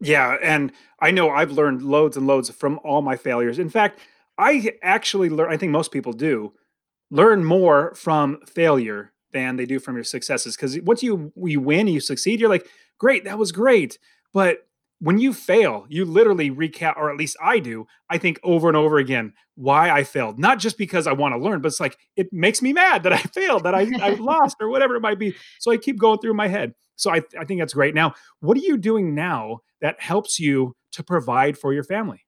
Yeah, 0.00 0.36
and 0.40 0.70
I 1.00 1.10
know 1.10 1.30
I've 1.30 1.50
learned 1.50 1.82
loads 1.82 2.16
and 2.16 2.24
loads 2.24 2.50
from 2.50 2.78
all 2.84 3.02
my 3.02 3.16
failures. 3.16 3.58
In 3.58 3.68
fact, 3.68 3.98
I 4.38 4.74
actually 4.80 5.28
learn. 5.28 5.52
I 5.52 5.56
think 5.56 5.72
most 5.72 5.90
people 5.90 6.12
do 6.12 6.52
learn 7.10 7.44
more 7.44 7.94
from 7.96 8.38
failure 8.46 9.12
than 9.32 9.56
they 9.56 9.66
do 9.66 9.78
from 9.78 9.96
your 9.96 10.04
successes. 10.04 10.56
Because 10.56 10.80
once 10.82 11.02
you 11.02 11.32
you 11.36 11.60
win, 11.60 11.88
you 11.88 12.00
succeed, 12.00 12.40
you're 12.40 12.48
like, 12.48 12.68
great, 12.98 13.24
that 13.24 13.38
was 13.38 13.52
great. 13.52 13.98
But 14.32 14.67
when 15.00 15.18
you 15.18 15.32
fail, 15.32 15.86
you 15.88 16.04
literally 16.04 16.50
recap, 16.50 16.96
or 16.96 17.10
at 17.10 17.16
least 17.16 17.36
I 17.42 17.60
do, 17.60 17.86
I 18.10 18.18
think 18.18 18.40
over 18.42 18.68
and 18.68 18.76
over 18.76 18.98
again 18.98 19.32
why 19.54 19.90
I 19.90 20.02
failed. 20.04 20.38
Not 20.38 20.58
just 20.58 20.76
because 20.76 21.06
I 21.06 21.12
want 21.12 21.34
to 21.34 21.38
learn, 21.38 21.60
but 21.60 21.68
it's 21.68 21.80
like 21.80 21.96
it 22.16 22.32
makes 22.32 22.62
me 22.62 22.72
mad 22.72 23.04
that 23.04 23.12
I 23.12 23.18
failed, 23.34 23.64
that 23.64 23.74
I, 23.74 23.88
I 24.00 24.10
lost, 24.18 24.56
or 24.60 24.68
whatever 24.68 24.96
it 24.96 25.00
might 25.00 25.18
be. 25.18 25.34
So 25.60 25.70
I 25.70 25.76
keep 25.76 25.98
going 25.98 26.18
through 26.18 26.34
my 26.34 26.48
head. 26.48 26.74
So 26.96 27.12
I, 27.12 27.22
I 27.38 27.44
think 27.44 27.60
that's 27.60 27.74
great. 27.74 27.94
Now, 27.94 28.14
what 28.40 28.56
are 28.56 28.60
you 28.60 28.76
doing 28.76 29.14
now 29.14 29.60
that 29.80 30.00
helps 30.00 30.40
you 30.40 30.74
to 30.92 31.04
provide 31.04 31.56
for 31.56 31.72
your 31.72 31.84
family? 31.84 32.24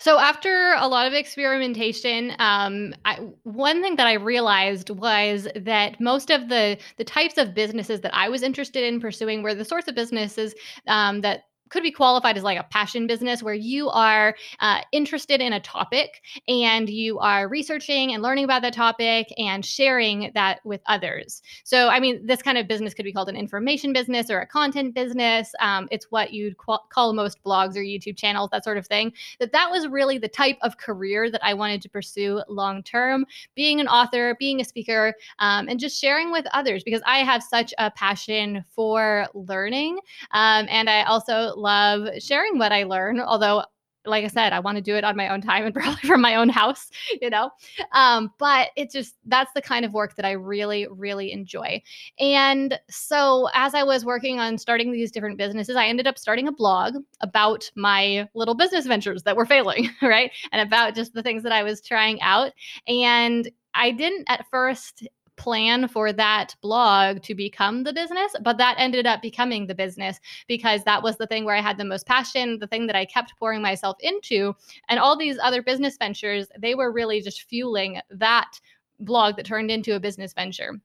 So 0.00 0.18
after 0.18 0.74
a 0.78 0.88
lot 0.88 1.06
of 1.06 1.12
experimentation, 1.12 2.32
um, 2.38 2.94
I, 3.04 3.16
one 3.44 3.82
thing 3.82 3.96
that 3.96 4.06
I 4.06 4.14
realized 4.14 4.90
was 4.90 5.48
that 5.54 6.00
most 6.00 6.30
of 6.30 6.48
the 6.48 6.78
the 6.96 7.04
types 7.04 7.38
of 7.38 7.54
businesses 7.54 8.00
that 8.00 8.14
I 8.14 8.28
was 8.28 8.42
interested 8.42 8.84
in 8.84 9.00
pursuing 9.00 9.42
were 9.42 9.54
the 9.54 9.64
sorts 9.64 9.88
of 9.88 9.94
businesses 9.94 10.54
um, 10.86 11.20
that 11.22 11.42
could 11.70 11.82
be 11.82 11.90
qualified 11.90 12.36
as 12.36 12.42
like 12.42 12.58
a 12.58 12.64
passion 12.64 13.06
business 13.06 13.42
where 13.42 13.54
you 13.54 13.88
are 13.90 14.34
uh, 14.60 14.80
interested 14.92 15.40
in 15.40 15.52
a 15.52 15.60
topic 15.60 16.22
and 16.46 16.88
you 16.88 17.18
are 17.18 17.48
researching 17.48 18.12
and 18.12 18.22
learning 18.22 18.44
about 18.44 18.62
that 18.62 18.72
topic 18.72 19.32
and 19.38 19.64
sharing 19.64 20.30
that 20.34 20.60
with 20.64 20.80
others. 20.86 21.42
So, 21.64 21.88
I 21.88 22.00
mean, 22.00 22.24
this 22.26 22.42
kind 22.42 22.58
of 22.58 22.68
business 22.68 22.94
could 22.94 23.04
be 23.04 23.12
called 23.12 23.28
an 23.28 23.36
information 23.36 23.92
business 23.92 24.30
or 24.30 24.40
a 24.40 24.46
content 24.46 24.94
business. 24.94 25.54
Um, 25.60 25.88
it's 25.90 26.06
what 26.10 26.32
you'd 26.32 26.56
qual- 26.56 26.86
call 26.90 27.12
most 27.12 27.42
blogs 27.42 27.76
or 27.76 27.80
YouTube 27.80 28.16
channels, 28.16 28.50
that 28.50 28.64
sort 28.64 28.78
of 28.78 28.86
thing. 28.86 29.12
That 29.40 29.52
that 29.52 29.70
was 29.70 29.88
really 29.88 30.18
the 30.18 30.28
type 30.28 30.58
of 30.62 30.78
career 30.78 31.30
that 31.30 31.44
I 31.44 31.54
wanted 31.54 31.82
to 31.82 31.88
pursue 31.88 32.42
long 32.48 32.82
term, 32.82 33.26
being 33.54 33.80
an 33.80 33.88
author, 33.88 34.36
being 34.38 34.60
a 34.60 34.64
speaker, 34.64 35.14
um, 35.38 35.68
and 35.68 35.78
just 35.80 36.00
sharing 36.00 36.30
with 36.30 36.46
others 36.52 36.82
because 36.82 37.02
I 37.06 37.18
have 37.18 37.42
such 37.42 37.74
a 37.78 37.90
passion 37.90 38.64
for 38.68 39.26
learning. 39.34 39.98
Um, 40.32 40.66
and 40.68 40.88
I 40.88 41.02
also 41.02 41.54
love 41.58 42.08
sharing 42.20 42.58
what 42.58 42.72
I 42.72 42.84
learn, 42.84 43.20
although 43.20 43.64
like 44.08 44.24
I 44.24 44.28
said, 44.28 44.52
I 44.52 44.60
want 44.60 44.76
to 44.76 44.82
do 44.82 44.96
it 44.96 45.04
on 45.04 45.16
my 45.16 45.28
own 45.28 45.40
time 45.40 45.64
and 45.64 45.74
probably 45.74 46.08
from 46.08 46.20
my 46.20 46.34
own 46.34 46.48
house, 46.48 46.90
you 47.20 47.30
know. 47.30 47.50
Um, 47.92 48.32
but 48.38 48.70
it 48.76 48.90
just 48.90 49.16
that's 49.26 49.52
the 49.52 49.62
kind 49.62 49.84
of 49.84 49.92
work 49.92 50.16
that 50.16 50.24
I 50.24 50.32
really, 50.32 50.86
really 50.90 51.32
enjoy. 51.32 51.82
And 52.18 52.78
so 52.88 53.48
as 53.54 53.74
I 53.74 53.82
was 53.82 54.04
working 54.04 54.40
on 54.40 54.58
starting 54.58 54.92
these 54.92 55.12
different 55.12 55.38
businesses, 55.38 55.76
I 55.76 55.86
ended 55.86 56.06
up 56.06 56.18
starting 56.18 56.48
a 56.48 56.52
blog 56.52 56.96
about 57.20 57.70
my 57.76 58.28
little 58.34 58.54
business 58.54 58.86
ventures 58.86 59.22
that 59.24 59.36
were 59.36 59.46
failing, 59.46 59.90
right? 60.02 60.30
And 60.52 60.66
about 60.66 60.94
just 60.94 61.14
the 61.14 61.22
things 61.22 61.42
that 61.42 61.52
I 61.52 61.62
was 61.62 61.80
trying 61.80 62.20
out. 62.22 62.52
And 62.86 63.50
I 63.74 63.90
didn't 63.92 64.24
at 64.28 64.46
first 64.50 65.06
plan 65.38 65.88
for 65.88 66.12
that 66.12 66.54
blog 66.60 67.22
to 67.22 67.34
become 67.34 67.84
the 67.84 67.92
business, 67.92 68.34
but 68.42 68.58
that 68.58 68.76
ended 68.78 69.06
up 69.06 69.22
becoming 69.22 69.66
the 69.66 69.74
business 69.74 70.20
because 70.46 70.84
that 70.84 71.02
was 71.02 71.16
the 71.16 71.26
thing 71.26 71.44
where 71.44 71.56
I 71.56 71.62
had 71.62 71.78
the 71.78 71.84
most 71.84 72.06
passion, 72.06 72.58
the 72.58 72.66
thing 72.66 72.86
that 72.88 72.96
I 72.96 73.04
kept 73.04 73.38
pouring 73.38 73.62
myself 73.62 73.96
into. 74.00 74.54
And 74.88 74.98
all 74.98 75.16
these 75.16 75.38
other 75.42 75.62
business 75.62 75.96
ventures, 75.96 76.48
they 76.58 76.74
were 76.74 76.92
really 76.92 77.20
just 77.20 77.42
fueling 77.42 78.00
that 78.10 78.60
blog 79.00 79.36
that 79.36 79.46
turned 79.46 79.70
into 79.70 79.94
a 79.94 80.00
business 80.00 80.32
venture. 80.32 80.80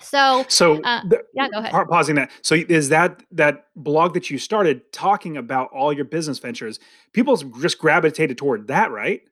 So, 0.00 0.44
so 0.48 0.82
uh, 0.82 1.02
the, 1.08 1.22
yeah, 1.34 1.48
go 1.48 1.58
ahead. 1.58 1.72
Pausing 1.88 2.16
that. 2.16 2.30
So, 2.42 2.56
is 2.56 2.88
that 2.88 3.22
that 3.30 3.66
blog 3.76 4.14
that 4.14 4.28
you 4.28 4.38
started 4.38 4.92
talking 4.92 5.36
about 5.36 5.70
all 5.72 5.92
your 5.92 6.04
business 6.04 6.40
ventures? 6.40 6.80
People 7.12 7.36
just 7.36 7.78
gravitated 7.78 8.36
toward 8.36 8.66
that, 8.66 8.90
right? 8.90 9.22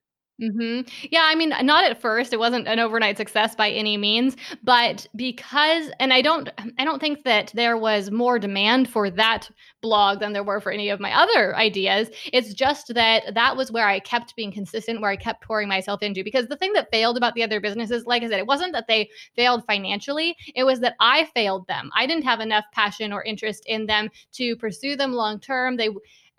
Mhm. 0.40 0.88
Yeah, 1.12 1.22
I 1.24 1.34
mean, 1.34 1.50
not 1.62 1.84
at 1.84 2.00
first. 2.00 2.32
It 2.32 2.38
wasn't 2.38 2.66
an 2.66 2.78
overnight 2.80 3.16
success 3.18 3.54
by 3.54 3.70
any 3.70 3.96
means, 3.96 4.34
but 4.64 5.06
because 5.14 5.90
and 6.00 6.12
I 6.12 6.22
don't 6.22 6.48
I 6.78 6.84
don't 6.84 6.98
think 7.00 7.22
that 7.24 7.52
there 7.54 7.76
was 7.76 8.10
more 8.10 8.38
demand 8.38 8.88
for 8.88 9.10
that 9.10 9.50
blog 9.82 10.20
than 10.20 10.32
there 10.32 10.42
were 10.42 10.60
for 10.60 10.72
any 10.72 10.88
of 10.88 11.00
my 11.00 11.12
other 11.16 11.54
ideas. 11.54 12.08
It's 12.32 12.54
just 12.54 12.94
that 12.94 13.34
that 13.34 13.56
was 13.56 13.70
where 13.70 13.86
I 13.86 14.00
kept 14.00 14.34
being 14.34 14.50
consistent, 14.52 15.00
where 15.02 15.10
I 15.10 15.16
kept 15.16 15.42
pouring 15.44 15.68
myself 15.68 16.02
into 16.02 16.24
because 16.24 16.46
the 16.48 16.56
thing 16.56 16.72
that 16.72 16.90
failed 16.90 17.16
about 17.18 17.34
the 17.34 17.42
other 17.42 17.60
businesses, 17.60 18.06
like 18.06 18.22
I 18.22 18.28
said, 18.28 18.38
it 18.38 18.46
wasn't 18.46 18.72
that 18.72 18.86
they 18.88 19.10
failed 19.36 19.64
financially, 19.66 20.34
it 20.56 20.64
was 20.64 20.80
that 20.80 20.94
I 20.98 21.26
failed 21.34 21.66
them. 21.68 21.90
I 21.94 22.06
didn't 22.06 22.24
have 22.24 22.40
enough 22.40 22.64
passion 22.72 23.12
or 23.12 23.22
interest 23.22 23.64
in 23.66 23.86
them 23.86 24.08
to 24.32 24.56
pursue 24.56 24.96
them 24.96 25.12
long 25.12 25.38
term. 25.40 25.76
They 25.76 25.90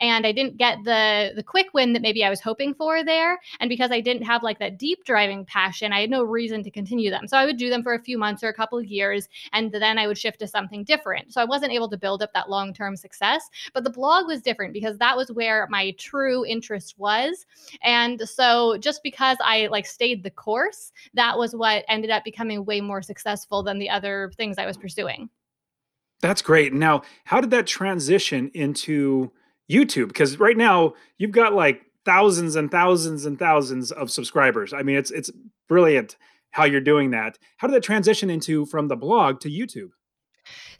and 0.03 0.27
I 0.27 0.33
didn't 0.33 0.57
get 0.57 0.79
the 0.83 1.31
the 1.33 1.43
quick 1.43 1.67
win 1.74 1.93
that 1.93 2.01
maybe 2.01 2.25
I 2.25 2.29
was 2.29 2.41
hoping 2.41 2.74
for 2.74 3.05
there. 3.05 3.39
And 3.62 3.69
because 3.69 3.89
I 3.89 4.01
didn't 4.01 4.24
have 4.24 4.43
like 4.43 4.60
that 4.60 4.77
deep 4.77 5.05
driving 5.05 5.45
passion, 5.45 5.93
I 5.93 6.01
had 6.01 6.10
no 6.10 6.24
reason 6.24 6.62
to 6.63 6.69
continue 6.69 7.10
them. 7.10 7.25
So 7.25 7.38
I 7.38 7.45
would 7.45 7.55
do 7.55 7.69
them 7.69 7.81
for 7.81 7.93
a 7.93 8.03
few 8.03 8.17
months 8.17 8.43
or 8.43 8.50
a 8.50 8.53
couple 8.53 8.77
of 8.77 8.86
years, 8.86 9.29
and 9.53 9.72
then 9.72 9.98
I 9.98 10.05
would 10.07 10.17
shift 10.17 10.39
to 10.39 10.48
something 10.48 10.83
different. 10.83 11.33
So 11.33 11.39
I 11.39 11.45
wasn't 11.45 11.72
able 11.72 11.89
to 11.89 11.98
build 11.98 12.22
up 12.22 12.33
that 12.33 12.50
long 12.50 12.74
term 12.74 12.98
success. 12.98 13.50
But 13.74 13.86
the 13.86 13.89
blog 13.89 14.27
was 14.27 14.41
different 14.41 14.74
because 14.74 14.98
that 14.98 15.15
was 15.15 15.31
where 15.31 15.67
my 15.69 15.91
true 15.91 16.45
interest 16.45 16.95
was. 16.98 17.45
And 17.81 18.27
so 18.27 18.77
just 18.79 19.03
because 19.03 19.38
I 19.41 19.67
like 19.67 19.86
stayed 19.86 20.22
the 20.22 20.31
course, 20.31 20.91
that 21.13 21.38
was 21.38 21.55
what 21.55 21.86
ended 21.88 22.12
up 22.12 22.25
becoming 22.25 22.65
way 22.65 22.81
more 22.81 23.01
successful 23.01 23.63
than 23.63 23.79
the 23.79 23.89
other 23.89 24.33
things 24.36 24.57
I 24.57 24.65
was 24.65 24.75
pursuing. 24.75 25.29
That's 26.19 26.41
great. 26.41 26.74
Now, 26.74 27.03
how 27.24 27.39
did 27.39 27.51
that 27.51 27.67
transition 27.67 28.51
into 28.53 29.31
YouTube? 29.72 30.08
Because 30.08 30.39
right 30.39 30.58
now 30.58 30.93
you've 31.17 31.32
got 31.32 31.53
like 31.53 31.86
thousands 32.05 32.55
and 32.55 32.70
thousands 32.70 33.25
and 33.25 33.39
thousands 33.39 33.91
of 33.91 34.12
subscribers. 34.12 34.74
I 34.74 34.84
mean, 34.84 34.96
it's 34.96 35.12
it's 35.12 35.32
brilliant 35.67 36.17
how 36.51 36.65
you're 36.65 36.82
doing 36.82 37.12
that. 37.12 37.38
How 37.58 37.67
did 37.67 37.75
that 37.75 37.84
transition 37.84 38.29
into 38.29 38.65
from 38.65 38.88
the 38.88 38.96
blog 38.96 39.39
to 39.41 39.50
YouTube? 39.50 39.91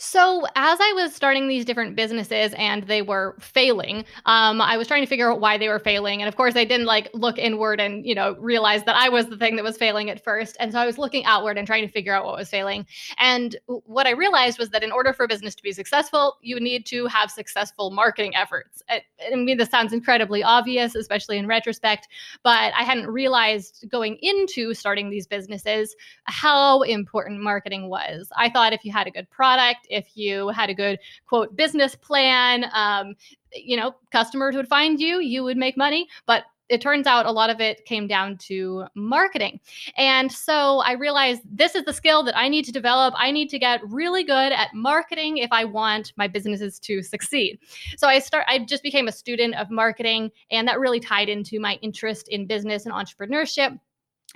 So, 0.06 0.46
as 0.58 0.80
I 0.82 0.92
was 0.98 1.16
starting 1.16 1.48
these 1.48 1.64
different 1.64 1.96
businesses 1.96 2.54
and 2.58 2.84
they 2.84 3.02
were 3.02 3.38
failing, 3.40 4.04
um, 4.26 4.60
I 4.60 4.76
was 4.76 4.86
trying 4.86 5.02
to 5.02 5.08
figure 5.08 5.32
out 5.32 5.40
why 5.40 5.58
they 5.58 5.70
were 5.70 5.80
failing. 5.80 6.22
And 6.22 6.28
of 6.28 6.36
course, 6.36 6.58
I 6.58 6.66
didn't 6.66 6.88
like 6.88 7.10
look 7.14 7.38
inward 7.38 7.80
and, 7.80 8.06
you 8.06 8.14
know, 8.14 8.36
realize 8.38 8.84
that 8.84 8.98
I 8.98 9.08
was 9.08 9.28
the 9.28 9.38
thing 9.38 9.56
that 9.56 9.64
was 9.64 9.78
failing 9.78 10.10
at 10.10 10.22
first. 10.22 10.58
And 10.60 10.74
so 10.74 10.80
I 10.80 10.86
was 10.86 10.98
looking 10.98 11.24
outward 11.24 11.58
and 11.58 11.66
trying 11.66 11.88
to 11.88 11.92
figure 11.92 12.14
out 12.14 12.26
what 12.26 12.36
was 12.36 12.50
failing. 12.50 12.86
And 13.18 13.56
what 13.66 14.06
I 14.06 14.10
realized 14.10 14.60
was 14.60 14.72
that 14.72 14.84
in 14.84 14.92
order 14.92 15.14
for 15.14 15.24
a 15.24 15.28
business 15.28 15.56
to 15.56 15.64
be 15.64 15.72
successful, 15.72 16.36
you 16.42 16.60
need 16.60 16.86
to 16.88 17.08
have 17.08 17.32
successful 17.32 17.90
marketing 17.90 18.36
efforts. 18.36 18.84
I, 18.90 19.04
I 19.32 19.36
mean, 19.36 19.56
this 19.56 19.70
sounds 19.70 19.94
incredibly 19.94 20.44
obvious, 20.44 20.96
especially 20.96 21.38
in 21.38 21.48
retrospect, 21.48 22.10
but 22.44 22.74
I 22.78 22.84
hadn't 22.84 23.08
realized 23.08 23.86
going 23.90 24.18
into 24.22 24.74
starting 24.74 25.10
these 25.10 25.28
businesses 25.28 25.96
how 26.26 26.82
important 26.82 27.40
marketing 27.40 27.90
was. 27.90 28.30
I 28.36 28.50
thought 28.50 28.74
if 28.74 28.84
you 28.84 28.92
had 28.92 29.08
a 29.08 29.12
good 29.12 29.30
product, 29.30 29.88
if 29.94 30.16
you 30.16 30.50
had 30.50 30.70
a 30.70 30.74
good 30.74 31.00
quote 31.28 31.56
business 31.56 31.96
plan, 31.96 32.66
um, 32.74 33.16
you 33.54 33.78
know, 33.78 33.96
customers 34.12 34.56
would 34.56 34.68
find 34.68 35.00
you, 35.00 35.20
you 35.20 35.44
would 35.44 35.58
make 35.58 35.78
money. 35.78 36.08
But 36.26 36.44
it 36.70 36.82
turns 36.82 37.06
out 37.06 37.26
a 37.26 37.32
lot 37.32 37.50
of 37.50 37.60
it 37.60 37.86
came 37.86 38.08
down 38.08 38.38
to 38.38 38.86
marketing. 38.96 39.60
And 39.98 40.32
so 40.32 40.80
I 40.80 40.94
realized 40.94 41.42
this 41.46 41.76
is 41.76 41.84
the 41.84 41.94
skill 41.94 42.24
that 42.24 42.38
I 42.38 42.48
need 42.48 42.66
to 42.66 42.72
develop. 42.72 43.14
I 43.18 43.32
need 43.32 43.50
to 43.50 43.60
get 43.60 43.82
really 43.88 44.24
good 44.24 44.52
at 44.52 44.74
marketing 44.74 45.38
if 45.38 45.52
I 45.52 45.66
want 45.66 46.14
my 46.16 46.28
businesses 46.28 46.80
to 46.80 47.04
succeed. 47.04 47.60
So 47.98 48.08
I 48.08 48.20
start 48.20 48.46
I 48.48 48.60
just 48.60 48.82
became 48.82 49.08
a 49.08 49.12
student 49.12 49.56
of 49.56 49.70
marketing 49.70 50.32
and 50.52 50.68
that 50.68 50.80
really 50.80 51.00
tied 51.00 51.30
into 51.30 51.60
my 51.60 51.78
interest 51.82 52.30
in 52.30 52.48
business 52.48 52.86
and 52.86 52.94
entrepreneurship. 52.94 53.78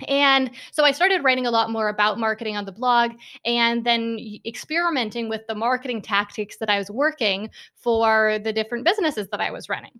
And 0.06 0.50
so 0.70 0.84
I 0.84 0.92
started 0.92 1.24
writing 1.24 1.46
a 1.46 1.50
lot 1.50 1.70
more 1.70 1.88
about 1.88 2.18
marketing 2.18 2.56
on 2.56 2.64
the 2.64 2.72
blog 2.72 3.12
and 3.44 3.84
then 3.84 4.18
experimenting 4.46 5.28
with 5.28 5.46
the 5.48 5.54
marketing 5.54 6.02
tactics 6.02 6.58
that 6.58 6.70
I 6.70 6.78
was 6.78 6.90
working 6.90 7.50
for 7.74 8.38
the 8.44 8.52
different 8.52 8.84
businesses 8.84 9.28
that 9.30 9.40
I 9.40 9.50
was 9.50 9.68
running. 9.68 9.98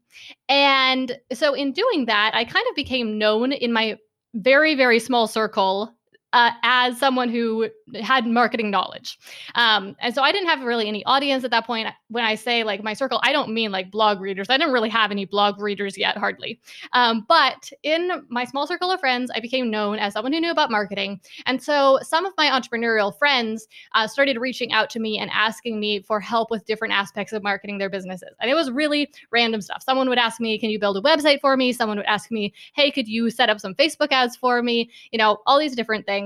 And 0.49 1.19
so 1.33 1.55
in 1.55 1.73
doing 1.73 2.07
that, 2.07 2.33
I 2.35 2.45
kind 2.45 2.65
of 2.71 2.77
became 2.77 3.19
known 3.19 3.53
in 3.53 3.73
my 3.73 3.97
very, 4.35 4.75
very 4.75 5.01
small 5.01 5.27
circle 5.27 5.95
uh, 6.33 6.51
as 6.63 6.99
someone 6.99 7.29
who 7.31 7.69
had 8.03 8.27
marketing 8.27 8.71
knowledge. 8.71 9.19
Um, 9.55 9.97
and 10.01 10.15
so 10.15 10.23
I 10.23 10.31
didn't 10.31 10.49
have 10.49 10.61
really 10.63 10.87
any 10.87 11.05
audience 11.07 11.43
at 11.45 11.51
that 11.53 11.67
point. 11.67 11.89
When 12.09 12.25
I 12.25 12.35
say 12.35 12.65
like 12.65 12.83
my 12.83 12.93
circle, 12.93 13.19
I 13.23 13.33
don't 13.33 13.53
mean 13.53 13.73
like 13.73 13.91
blog 13.91 14.21
readers. 14.21 14.49
I 14.51 14.59
didn't 14.59 14.73
really 14.73 14.91
have 14.91 15.11
any 15.11 15.25
blog 15.25 15.59
readers 15.61 15.97
yet, 15.97 16.17
hardly. 16.19 16.61
Um, 16.93 17.25
but 17.29 17.73
in 17.83 18.27
my 18.29 18.45
small 18.45 18.67
circle 18.67 18.91
of 18.91 19.01
friends, 19.01 19.31
I 19.35 19.41
became 19.41 19.71
known 19.71 19.99
as 19.99 20.13
someone 20.13 20.33
who 20.33 20.41
knew 20.41 20.51
about 20.51 20.71
marketing. 20.71 21.21
And 21.47 21.63
so 21.63 21.99
some 22.03 22.27
of 22.27 22.35
my 22.37 22.47
entrepreneurial 22.47 23.17
friends 23.17 23.67
uh, 23.95 24.07
started 24.07 24.39
reaching 24.39 24.73
out 24.73 24.91
to 24.91 25.01
me 25.01 25.19
and 25.19 25.31
asking 25.33 25.81
me 25.81 26.03
for 26.03 26.21
help 26.21 26.51
with 26.51 26.67
different 26.67 26.93
aspects 26.93 27.33
of 27.33 27.43
marketing 27.43 27.79
their 27.79 27.91
businesses. 27.91 28.35
And 28.41 28.51
it 28.51 28.55
was 28.55 28.71
really 28.71 29.11
random 29.31 29.63
stuff. 29.63 29.83
Someone 29.83 30.09
would 30.11 30.19
ask 30.19 30.41
me, 30.41 30.59
Can 30.59 30.71
you 30.71 30.79
build 30.79 30.99
a 30.99 31.01
website 31.01 31.41
for 31.41 31.57
me? 31.57 31.73
Someone 31.73 31.97
would 31.97 32.07
ask 32.07 32.31
me, 32.31 32.53
Hey, 32.75 32.91
could 32.91 33.09
you 33.09 33.31
set 33.31 33.49
up 33.49 33.61
some 33.61 33.75
Facebook 33.75 34.09
ads 34.11 34.37
for 34.37 34.63
me? 34.63 34.91
You 35.11 35.19
know, 35.19 35.39
all 35.47 35.59
these 35.59 35.75
different 35.75 36.05
things 36.05 36.18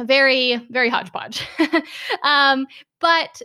very 0.00 0.56
very 0.70 0.88
hodgepodge. 0.88 1.46
Um, 2.22 2.66
but 3.00 3.40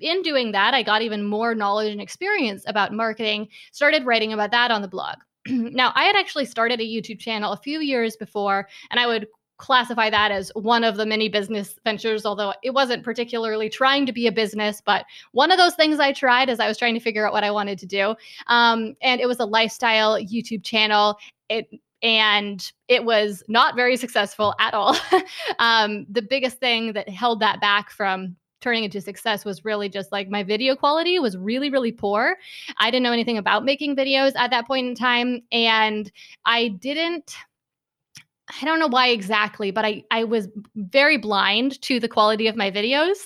in 0.00 0.22
doing 0.22 0.52
that 0.52 0.72
i 0.72 0.82
got 0.82 1.02
even 1.02 1.24
more 1.24 1.54
knowledge 1.54 1.90
and 1.90 2.00
experience 2.00 2.62
about 2.66 2.92
marketing 2.92 3.48
started 3.72 4.04
writing 4.04 4.32
about 4.32 4.50
that 4.52 4.70
on 4.70 4.82
the 4.82 4.88
blog. 4.88 5.16
Now 5.48 5.92
i 5.96 6.04
had 6.04 6.16
actually 6.16 6.44
started 6.44 6.80
a 6.80 6.84
youtube 6.84 7.18
channel 7.18 7.52
a 7.52 7.56
few 7.56 7.80
years 7.80 8.16
before 8.16 8.68
and 8.90 9.00
i 9.00 9.06
would 9.06 9.26
classify 9.58 10.08
that 10.08 10.30
as 10.30 10.50
one 10.54 10.84
of 10.84 10.96
the 10.96 11.04
many 11.04 11.28
business 11.28 11.74
ventures 11.84 12.24
although 12.24 12.54
it 12.62 12.70
wasn't 12.70 13.02
particularly 13.04 13.68
trying 13.68 14.06
to 14.06 14.12
be 14.12 14.26
a 14.26 14.32
business 14.32 14.80
but 14.80 15.04
one 15.32 15.50
of 15.50 15.58
those 15.58 15.74
things 15.74 15.98
i 15.98 16.12
tried 16.12 16.48
as 16.48 16.60
i 16.60 16.68
was 16.68 16.78
trying 16.78 16.94
to 16.94 17.00
figure 17.00 17.26
out 17.26 17.32
what 17.32 17.44
i 17.44 17.50
wanted 17.50 17.78
to 17.78 17.86
do. 17.86 18.14
Um, 18.46 18.94
and 19.02 19.20
it 19.20 19.26
was 19.26 19.40
a 19.40 19.44
lifestyle 19.44 20.14
youtube 20.16 20.64
channel. 20.64 21.18
It 21.48 21.68
and 22.02 22.72
it 22.88 23.04
was 23.04 23.42
not 23.48 23.76
very 23.76 23.96
successful 23.96 24.54
at 24.58 24.74
all. 24.74 24.96
um, 25.58 26.06
the 26.10 26.22
biggest 26.22 26.58
thing 26.58 26.92
that 26.94 27.08
held 27.08 27.40
that 27.40 27.60
back 27.60 27.90
from 27.90 28.36
turning 28.60 28.84
into 28.84 29.00
success 29.00 29.44
was 29.44 29.64
really 29.64 29.88
just 29.88 30.12
like 30.12 30.28
my 30.28 30.42
video 30.42 30.76
quality 30.76 31.18
was 31.18 31.34
really 31.36 31.70
really 31.70 31.92
poor 31.92 32.36
i 32.76 32.90
didn't 32.90 33.02
know 33.02 33.12
anything 33.12 33.38
about 33.38 33.64
making 33.64 33.96
videos 33.96 34.32
at 34.36 34.50
that 34.50 34.66
point 34.66 34.86
in 34.86 34.94
time 34.94 35.40
and 35.50 36.12
i 36.44 36.68
didn't 36.68 37.36
I 38.60 38.64
don't 38.64 38.80
know 38.80 38.88
why 38.88 39.08
exactly, 39.08 39.70
but 39.70 39.84
I, 39.84 40.02
I 40.10 40.24
was 40.24 40.48
very 40.74 41.16
blind 41.16 41.80
to 41.82 42.00
the 42.00 42.08
quality 42.08 42.48
of 42.48 42.56
my 42.56 42.70
videos. 42.70 43.16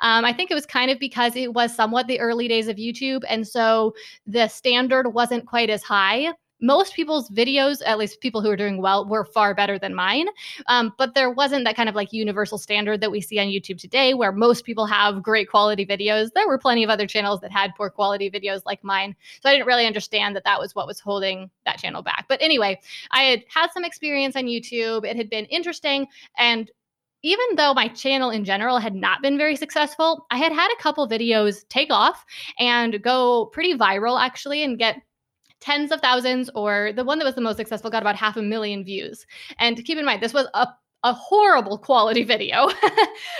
Um, 0.00 0.24
I 0.24 0.32
think 0.32 0.50
it 0.50 0.54
was 0.54 0.66
kind 0.66 0.90
of 0.90 0.98
because 0.98 1.36
it 1.36 1.52
was 1.52 1.74
somewhat 1.74 2.06
the 2.06 2.18
early 2.20 2.48
days 2.48 2.68
of 2.68 2.76
YouTube. 2.76 3.22
And 3.28 3.46
so 3.46 3.94
the 4.26 4.48
standard 4.48 5.12
wasn't 5.12 5.46
quite 5.46 5.70
as 5.70 5.82
high 5.82 6.32
most 6.60 6.94
people's 6.94 7.30
videos, 7.30 7.82
at 7.84 7.98
least 7.98 8.20
people 8.20 8.40
who 8.40 8.50
are 8.50 8.56
doing 8.56 8.80
well, 8.80 9.06
were 9.06 9.24
far 9.24 9.54
better 9.54 9.78
than 9.78 9.94
mine. 9.94 10.26
Um, 10.66 10.92
but 10.98 11.14
there 11.14 11.30
wasn't 11.30 11.64
that 11.64 11.76
kind 11.76 11.88
of 11.88 11.94
like 11.94 12.12
universal 12.12 12.58
standard 12.58 13.00
that 13.00 13.10
we 13.10 13.20
see 13.20 13.38
on 13.38 13.46
YouTube 13.46 13.78
today, 13.78 14.14
where 14.14 14.32
most 14.32 14.64
people 14.64 14.86
have 14.86 15.22
great 15.22 15.48
quality 15.48 15.86
videos. 15.86 16.30
There 16.34 16.48
were 16.48 16.58
plenty 16.58 16.84
of 16.84 16.90
other 16.90 17.06
channels 17.06 17.40
that 17.40 17.52
had 17.52 17.74
poor 17.76 17.90
quality 17.90 18.30
videos 18.30 18.62
like 18.66 18.82
mine. 18.84 19.14
So 19.42 19.48
I 19.48 19.52
didn't 19.52 19.66
really 19.66 19.86
understand 19.86 20.36
that 20.36 20.44
that 20.44 20.58
was 20.58 20.74
what 20.74 20.86
was 20.86 21.00
holding 21.00 21.50
that 21.64 21.78
channel 21.78 22.02
back. 22.02 22.26
But 22.28 22.40
anyway, 22.42 22.80
I 23.10 23.22
had 23.22 23.44
had 23.48 23.70
some 23.72 23.84
experience 23.84 24.36
on 24.36 24.44
YouTube. 24.44 25.04
It 25.04 25.16
had 25.16 25.30
been 25.30 25.46
interesting. 25.46 26.06
And 26.38 26.70
even 27.22 27.44
though 27.56 27.74
my 27.74 27.88
channel 27.88 28.30
in 28.30 28.44
general 28.44 28.78
had 28.78 28.94
not 28.94 29.22
been 29.22 29.36
very 29.36 29.56
successful, 29.56 30.26
I 30.30 30.38
had 30.38 30.52
had 30.52 30.70
a 30.72 30.82
couple 30.82 31.06
videos 31.08 31.68
take 31.68 31.90
off 31.90 32.24
and 32.58 33.02
go 33.02 33.46
pretty 33.46 33.74
viral 33.74 34.20
actually 34.20 34.62
and 34.62 34.78
get 34.78 34.96
tens 35.60 35.92
of 35.92 36.00
thousands, 36.00 36.50
or 36.54 36.92
the 36.94 37.04
one 37.04 37.18
that 37.18 37.24
was 37.24 37.34
the 37.34 37.40
most 37.40 37.56
successful 37.56 37.90
got 37.90 38.02
about 38.02 38.16
half 38.16 38.36
a 38.36 38.42
million 38.42 38.84
views. 38.84 39.26
And 39.58 39.84
keep 39.84 39.98
in 39.98 40.04
mind, 40.04 40.22
this 40.22 40.34
was 40.34 40.46
a 40.54 40.68
a 41.02 41.12
horrible 41.14 41.78
quality 41.78 42.24
video 42.34 42.68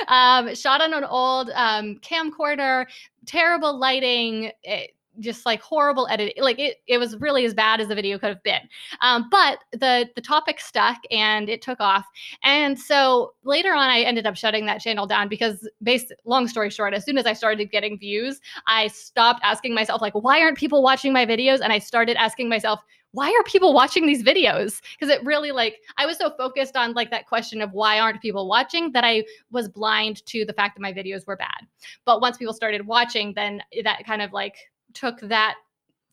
um, 0.08 0.54
shot 0.54 0.80
on 0.80 0.94
an 0.94 1.04
old 1.04 1.50
um, 1.54 1.96
camcorder, 1.96 2.86
terrible 3.26 3.78
lighting. 3.78 4.50
It, 4.62 4.92
just 5.18 5.44
like 5.44 5.60
horrible 5.60 6.06
editing. 6.10 6.42
Like 6.42 6.58
it, 6.58 6.78
it 6.86 6.98
was 6.98 7.16
really 7.16 7.44
as 7.44 7.54
bad 7.54 7.80
as 7.80 7.88
the 7.88 7.94
video 7.94 8.18
could 8.18 8.28
have 8.28 8.42
been. 8.42 8.60
Um, 9.00 9.28
but 9.30 9.58
the 9.72 10.08
the 10.14 10.20
topic 10.20 10.60
stuck 10.60 10.98
and 11.10 11.48
it 11.48 11.62
took 11.62 11.80
off. 11.80 12.06
And 12.44 12.78
so 12.78 13.34
later 13.44 13.72
on, 13.72 13.90
I 13.90 14.00
ended 14.00 14.26
up 14.26 14.36
shutting 14.36 14.66
that 14.66 14.80
channel 14.80 15.06
down 15.06 15.28
because, 15.28 15.68
based 15.82 16.12
long 16.24 16.48
story 16.48 16.70
short, 16.70 16.94
as 16.94 17.04
soon 17.04 17.18
as 17.18 17.26
I 17.26 17.32
started 17.32 17.70
getting 17.70 17.98
views, 17.98 18.40
I 18.66 18.88
stopped 18.88 19.40
asking 19.42 19.74
myself 19.74 20.00
like, 20.00 20.14
why 20.14 20.40
aren't 20.40 20.58
people 20.58 20.82
watching 20.82 21.12
my 21.12 21.26
videos? 21.26 21.60
And 21.60 21.72
I 21.72 21.78
started 21.78 22.16
asking 22.16 22.48
myself, 22.48 22.80
why 23.12 23.28
are 23.28 23.42
people 23.44 23.74
watching 23.74 24.06
these 24.06 24.22
videos 24.22 24.80
because 24.92 25.12
it 25.12 25.24
really 25.24 25.50
like 25.50 25.80
i 25.98 26.06
was 26.06 26.16
so 26.16 26.30
focused 26.36 26.76
on 26.76 26.92
like 26.92 27.10
that 27.10 27.26
question 27.26 27.60
of 27.60 27.72
why 27.72 27.98
aren't 27.98 28.20
people 28.22 28.48
watching 28.48 28.92
that 28.92 29.04
i 29.04 29.24
was 29.50 29.68
blind 29.68 30.24
to 30.26 30.44
the 30.44 30.52
fact 30.52 30.76
that 30.76 30.80
my 30.80 30.92
videos 30.92 31.26
were 31.26 31.36
bad 31.36 31.66
but 32.04 32.20
once 32.20 32.36
people 32.36 32.54
started 32.54 32.86
watching 32.86 33.32
then 33.34 33.60
that 33.84 34.04
kind 34.06 34.22
of 34.22 34.32
like 34.32 34.69
took 34.94 35.20
that 35.20 35.56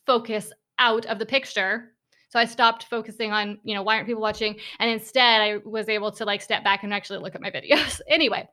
focus 0.06 0.52
out 0.80 1.06
of 1.08 1.20
the 1.20 1.26
picture. 1.26 1.94
So 2.30 2.40
i 2.40 2.46
stopped 2.46 2.86
focusing 2.86 3.32
on 3.32 3.58
you 3.64 3.74
know 3.74 3.84
why 3.84 3.96
aren't 3.96 4.08
people 4.08 4.22
watching? 4.22 4.58
And 4.80 4.90
instead 4.90 5.42
i 5.42 5.58
was 5.66 5.90
able 5.90 6.12
to 6.12 6.26
like 6.26 6.42
step 6.42 6.64
back 6.64 6.84
and 6.84 6.94
actually 6.94 7.20
look 7.20 7.36
at 7.36 7.42
my 7.42 7.52
videos. 7.58 8.02
Anyway 8.08 8.48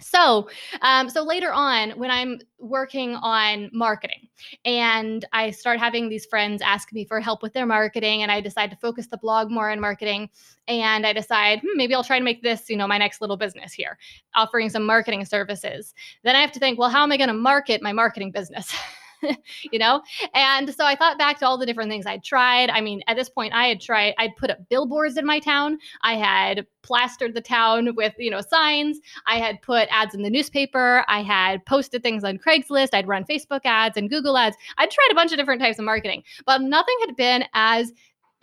so 0.00 0.48
um, 0.82 1.08
so 1.08 1.22
later 1.22 1.52
on 1.52 1.90
when 1.92 2.10
i'm 2.10 2.38
working 2.58 3.16
on 3.16 3.70
marketing 3.72 4.28
and 4.64 5.24
i 5.32 5.50
start 5.50 5.78
having 5.78 6.08
these 6.08 6.26
friends 6.26 6.62
ask 6.62 6.92
me 6.92 7.04
for 7.04 7.20
help 7.20 7.42
with 7.42 7.52
their 7.52 7.66
marketing 7.66 8.22
and 8.22 8.30
i 8.30 8.40
decide 8.40 8.70
to 8.70 8.76
focus 8.76 9.06
the 9.08 9.16
blog 9.18 9.50
more 9.50 9.70
on 9.70 9.80
marketing 9.80 10.28
and 10.68 11.06
i 11.06 11.12
decide 11.12 11.60
hmm, 11.60 11.76
maybe 11.76 11.94
i'll 11.94 12.04
try 12.04 12.18
to 12.18 12.24
make 12.24 12.42
this 12.42 12.70
you 12.70 12.76
know 12.76 12.86
my 12.86 12.98
next 12.98 13.20
little 13.20 13.36
business 13.36 13.72
here 13.72 13.98
offering 14.34 14.68
some 14.68 14.84
marketing 14.84 15.24
services. 15.24 15.94
Then 16.22 16.36
i 16.36 16.40
have 16.40 16.52
to 16.52 16.60
think 16.60 16.78
well 16.78 16.90
how 16.90 17.02
am 17.02 17.12
i 17.12 17.16
going 17.16 17.28
to 17.28 17.34
market 17.34 17.82
my 17.82 17.92
marketing 17.92 18.30
business 18.30 18.74
you 19.72 19.78
know? 19.78 20.02
And 20.34 20.74
so 20.74 20.84
I 20.84 20.96
thought 20.96 21.18
back 21.18 21.38
to 21.38 21.46
all 21.46 21.58
the 21.58 21.66
different 21.66 21.90
things 21.90 22.06
I'd 22.06 22.24
tried. 22.24 22.70
I 22.70 22.80
mean, 22.80 23.02
at 23.06 23.16
this 23.16 23.28
point, 23.28 23.54
I 23.54 23.66
had 23.66 23.80
tried, 23.80 24.14
I'd 24.18 24.36
put 24.36 24.50
up 24.50 24.68
billboards 24.68 25.16
in 25.16 25.26
my 25.26 25.38
town. 25.38 25.78
I 26.02 26.14
had 26.14 26.66
plastered 26.82 27.34
the 27.34 27.40
town 27.40 27.94
with, 27.94 28.14
you 28.18 28.30
know, 28.30 28.40
signs. 28.40 28.98
I 29.26 29.38
had 29.38 29.60
put 29.62 29.88
ads 29.90 30.14
in 30.14 30.22
the 30.22 30.30
newspaper. 30.30 31.04
I 31.08 31.22
had 31.22 31.64
posted 31.66 32.02
things 32.02 32.24
on 32.24 32.38
Craigslist. 32.38 32.90
I'd 32.92 33.08
run 33.08 33.24
Facebook 33.24 33.60
ads 33.64 33.96
and 33.96 34.10
Google 34.10 34.36
ads. 34.36 34.56
I'd 34.78 34.90
tried 34.90 35.08
a 35.10 35.14
bunch 35.14 35.32
of 35.32 35.38
different 35.38 35.60
types 35.60 35.78
of 35.78 35.84
marketing, 35.84 36.22
but 36.46 36.60
nothing 36.62 36.96
had 37.06 37.16
been 37.16 37.44
as 37.54 37.92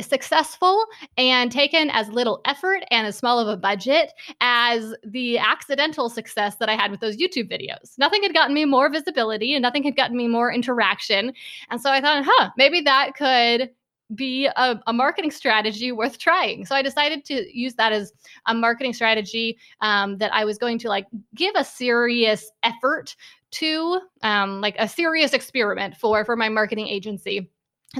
successful 0.02 0.86
and 1.18 1.52
taken 1.52 1.90
as 1.92 2.10
little 2.10 2.42
effort 2.46 2.84
and 2.92 3.08
as 3.08 3.18
small 3.18 3.40
of 3.40 3.48
a 3.48 3.58
budget 3.58 4.12
as 4.42 4.94
the 5.04 5.38
accidental 5.38 6.10
success 6.10 6.56
that 6.58 6.70
I 6.70 6.76
had 6.76 6.92
with 6.92 7.00
those 7.00 7.18
YouTube 7.18 7.50
videos. 7.50 7.98
Nothing 7.98 8.24
had 8.24 8.34
gotten 8.34 8.54
me 8.54 8.66
more 8.66 8.90
visibility 8.90 9.54
and 9.54 9.62
nothing 9.62 9.84
had 9.84 9.96
gotten 9.96 10.18
me 10.18 10.28
more 10.28 10.52
interaction. 10.52 11.34
And 11.70 11.82
so 11.82 11.92
I 11.92 12.02
thought, 12.02 12.26
huh, 12.28 12.50
maybe 12.58 12.82
that 12.82 13.16
could 13.16 13.70
be 14.14 14.46
a, 14.46 14.80
a, 14.86 14.94
marketing 14.94 15.32
strategy 15.32 15.92
worth 15.92 16.20
trying. 16.20 16.66
So 16.66 16.76
I 16.76 16.84
decided 16.84 17.26
to 17.26 17.58
use 17.58 17.74
that 17.76 17.92
as 17.92 18.14
a 18.46 18.54
marketing 18.54 18.94
strategy 18.94 19.58
um, 19.82 20.20
that 20.20 20.32
I 20.32 20.46
was 20.46 20.60
going 20.60 20.78
to 20.80 20.90
like 20.90 21.08
give 21.34 21.56
a 21.56 21.64
serious 21.64 22.52
effort 22.62 23.16
to, 23.52 24.00
um, 24.22 24.62
like 24.62 24.76
a 24.78 24.88
serious 24.88 25.34
experiment 25.34 25.96
for 25.98 26.24
for 26.24 26.36
my 26.36 26.50
marketing 26.50 26.88
agency. 26.88 27.50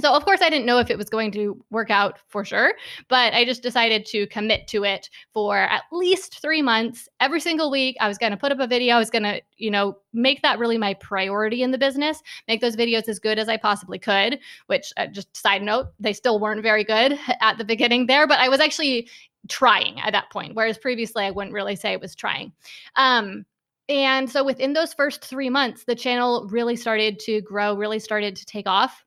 So, 0.00 0.12
of 0.12 0.24
course, 0.24 0.42
I 0.42 0.50
didn't 0.50 0.66
know 0.66 0.78
if 0.78 0.90
it 0.90 0.98
was 0.98 1.08
going 1.08 1.32
to 1.32 1.64
work 1.70 1.90
out 1.90 2.18
for 2.28 2.44
sure, 2.44 2.74
but 3.08 3.32
I 3.32 3.44
just 3.44 3.62
decided 3.62 4.04
to 4.06 4.26
commit 4.26 4.66
to 4.68 4.84
it 4.84 5.08
for 5.32 5.56
at 5.56 5.84
least 5.90 6.40
three 6.40 6.60
months. 6.60 7.08
Every 7.18 7.40
single 7.40 7.70
week, 7.70 7.96
I 7.98 8.08
was 8.08 8.18
going 8.18 8.32
to 8.32 8.36
put 8.36 8.52
up 8.52 8.60
a 8.60 8.66
video. 8.66 8.96
I 8.96 8.98
was 8.98 9.10
going 9.10 9.22
to, 9.22 9.40
you 9.56 9.70
know, 9.70 9.96
make 10.12 10.42
that 10.42 10.58
really 10.58 10.76
my 10.76 10.94
priority 10.94 11.62
in 11.62 11.70
the 11.70 11.78
business, 11.78 12.22
make 12.46 12.60
those 12.60 12.76
videos 12.76 13.08
as 13.08 13.18
good 13.18 13.38
as 13.38 13.48
I 13.48 13.56
possibly 13.56 13.98
could, 13.98 14.38
which, 14.66 14.92
uh, 14.98 15.06
just 15.06 15.34
side 15.34 15.62
note, 15.62 15.88
they 15.98 16.12
still 16.12 16.38
weren't 16.40 16.62
very 16.62 16.84
good 16.84 17.18
at 17.40 17.56
the 17.56 17.64
beginning 17.64 18.06
there, 18.06 18.26
but 18.26 18.38
I 18.38 18.50
was 18.50 18.60
actually 18.60 19.08
trying 19.48 19.98
at 20.00 20.12
that 20.12 20.30
point, 20.30 20.54
whereas 20.54 20.76
previously 20.76 21.24
I 21.24 21.30
wouldn't 21.30 21.54
really 21.54 21.76
say 21.76 21.92
it 21.92 22.00
was 22.00 22.14
trying. 22.14 22.52
Um, 22.96 23.46
and 23.88 24.28
so 24.28 24.44
within 24.44 24.72
those 24.72 24.92
first 24.92 25.24
three 25.24 25.48
months, 25.48 25.84
the 25.84 25.94
channel 25.94 26.48
really 26.50 26.76
started 26.76 27.20
to 27.20 27.40
grow, 27.42 27.74
really 27.74 28.00
started 28.00 28.34
to 28.36 28.44
take 28.44 28.66
off 28.66 29.05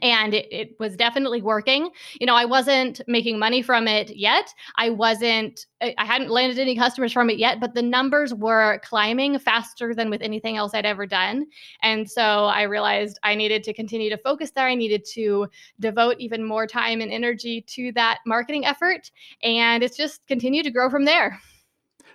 and 0.00 0.32
it, 0.32 0.46
it, 0.50 0.76
was 0.78 0.96
definitely 0.96 1.42
working. 1.42 1.90
You 2.18 2.26
know 2.26 2.34
i 2.34 2.44
wasn't 2.44 3.00
making 3.06 3.38
money 3.38 3.62
from 3.62 3.86
it 3.86 4.16
yet. 4.16 4.52
I 4.78 4.90
wasn't 4.90 5.66
i 5.80 6.04
hadn't 6.04 6.30
landed 6.30 6.58
any 6.58 6.76
customers 6.76 7.12
from 7.12 7.28
it 7.28 7.38
yet 7.38 7.60
but 7.60 7.74
the 7.74 7.82
numbers 7.82 8.32
were 8.32 8.80
climbing 8.84 9.38
faster 9.38 9.94
than 9.94 10.10
with 10.10 10.22
anything 10.22 10.56
else 10.56 10.74
i'd 10.74 10.86
ever 10.86 11.06
done. 11.06 11.46
And 11.82 12.10
so 12.10 12.46
i 12.46 12.62
realized 12.62 13.18
i 13.22 13.34
needed 13.34 13.62
to 13.64 13.72
continue 13.74 14.10
to 14.10 14.16
focus 14.18 14.52
there. 14.52 14.66
I 14.66 14.74
needed 14.74 15.04
to 15.14 15.48
devote 15.80 16.16
even 16.18 16.44
more 16.44 16.66
time 16.66 17.00
and 17.00 17.12
energy 17.12 17.62
to 17.68 17.92
that 17.92 18.20
marketing 18.26 18.64
effort 18.64 19.10
and 19.42 19.82
it's 19.82 19.96
just 19.96 20.26
continued 20.26 20.64
to 20.64 20.70
grow 20.70 20.88
from 20.88 21.04
there. 21.04 21.38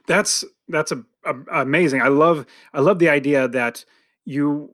That's 0.07 0.43
that's 0.69 0.91
a, 0.91 1.03
a, 1.25 1.61
amazing. 1.61 2.01
I 2.01 2.07
love 2.07 2.45
i 2.73 2.79
love 2.79 2.99
the 2.99 3.09
idea 3.09 3.47
that 3.49 3.85
you 4.25 4.73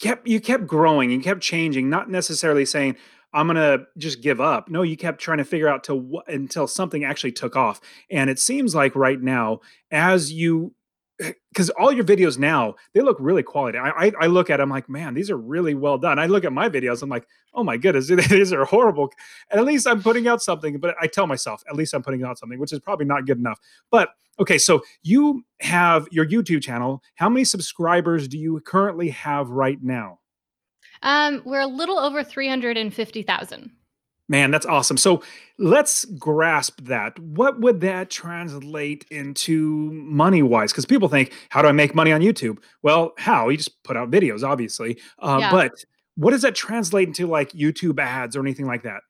kept 0.00 0.26
you 0.26 0.40
kept 0.40 0.66
growing 0.66 1.12
and 1.12 1.22
kept 1.22 1.40
changing, 1.40 1.88
not 1.88 2.10
necessarily 2.10 2.64
saying 2.64 2.96
I'm 3.32 3.46
gonna 3.46 3.86
just 3.98 4.22
give 4.22 4.40
up. 4.40 4.70
No, 4.70 4.82
you 4.82 4.96
kept 4.96 5.20
trying 5.20 5.38
to 5.38 5.44
figure 5.44 5.68
out 5.68 5.84
to 5.84 5.94
what 5.94 6.28
until 6.28 6.66
something 6.66 7.04
actually 7.04 7.32
took 7.32 7.56
off. 7.56 7.80
And 8.10 8.30
it 8.30 8.38
seems 8.38 8.74
like 8.74 8.94
right 8.94 9.20
now, 9.20 9.60
as 9.90 10.32
you 10.32 10.72
because 11.18 11.70
all 11.70 11.92
your 11.92 12.04
videos 12.04 12.38
now 12.38 12.74
they 12.92 13.00
look 13.00 13.16
really 13.20 13.42
quality. 13.42 13.78
I, 13.78 14.06
I, 14.06 14.12
I 14.22 14.26
look 14.26 14.50
at 14.50 14.58
them 14.58 14.70
like, 14.70 14.88
man, 14.88 15.14
these 15.14 15.30
are 15.30 15.36
really 15.36 15.74
well 15.74 15.98
done. 15.98 16.18
I 16.18 16.26
look 16.26 16.44
at 16.44 16.52
my 16.52 16.68
videos, 16.68 17.02
I'm 17.02 17.08
like, 17.08 17.26
oh 17.54 17.64
my 17.64 17.76
goodness, 17.76 18.08
these 18.28 18.52
are 18.52 18.64
horrible. 18.64 19.10
And 19.50 19.60
at 19.60 19.66
least 19.66 19.86
I'm 19.86 20.02
putting 20.02 20.28
out 20.28 20.42
something. 20.42 20.78
But 20.78 20.94
I 21.00 21.06
tell 21.06 21.26
myself, 21.26 21.62
at 21.68 21.76
least 21.76 21.94
I'm 21.94 22.02
putting 22.02 22.22
out 22.22 22.38
something, 22.38 22.58
which 22.58 22.72
is 22.72 22.80
probably 22.80 23.06
not 23.06 23.26
good 23.26 23.38
enough. 23.38 23.58
But 23.90 24.10
okay, 24.38 24.58
so 24.58 24.82
you 25.02 25.44
have 25.60 26.06
your 26.10 26.26
YouTube 26.26 26.62
channel. 26.62 27.02
How 27.14 27.28
many 27.28 27.44
subscribers 27.44 28.28
do 28.28 28.38
you 28.38 28.60
currently 28.60 29.08
have 29.10 29.50
right 29.50 29.78
now? 29.82 30.18
Um, 31.02 31.42
we're 31.44 31.60
a 31.60 31.66
little 31.66 31.98
over 31.98 32.24
three 32.24 32.48
hundred 32.48 32.76
and 32.76 32.92
fifty 32.92 33.22
thousand. 33.22 33.70
Man, 34.28 34.50
that's 34.50 34.66
awesome. 34.66 34.96
So 34.96 35.22
let's 35.58 36.04
grasp 36.04 36.80
that. 36.82 37.18
What 37.18 37.60
would 37.60 37.80
that 37.82 38.10
translate 38.10 39.06
into 39.10 39.92
money 39.92 40.42
wise? 40.42 40.72
Because 40.72 40.84
people 40.86 41.08
think, 41.08 41.32
how 41.48 41.62
do 41.62 41.68
I 41.68 41.72
make 41.72 41.94
money 41.94 42.12
on 42.12 42.20
YouTube? 42.20 42.58
Well, 42.82 43.12
how? 43.18 43.48
You 43.48 43.56
just 43.56 43.82
put 43.84 43.96
out 43.96 44.10
videos, 44.10 44.42
obviously. 44.42 44.98
Uh, 45.20 45.38
yeah. 45.40 45.50
But 45.52 45.84
what 46.16 46.32
does 46.32 46.42
that 46.42 46.56
translate 46.56 47.06
into 47.06 47.26
like 47.26 47.52
YouTube 47.52 48.00
ads 48.00 48.34
or 48.34 48.40
anything 48.40 48.66
like 48.66 48.82
that? 48.82 49.02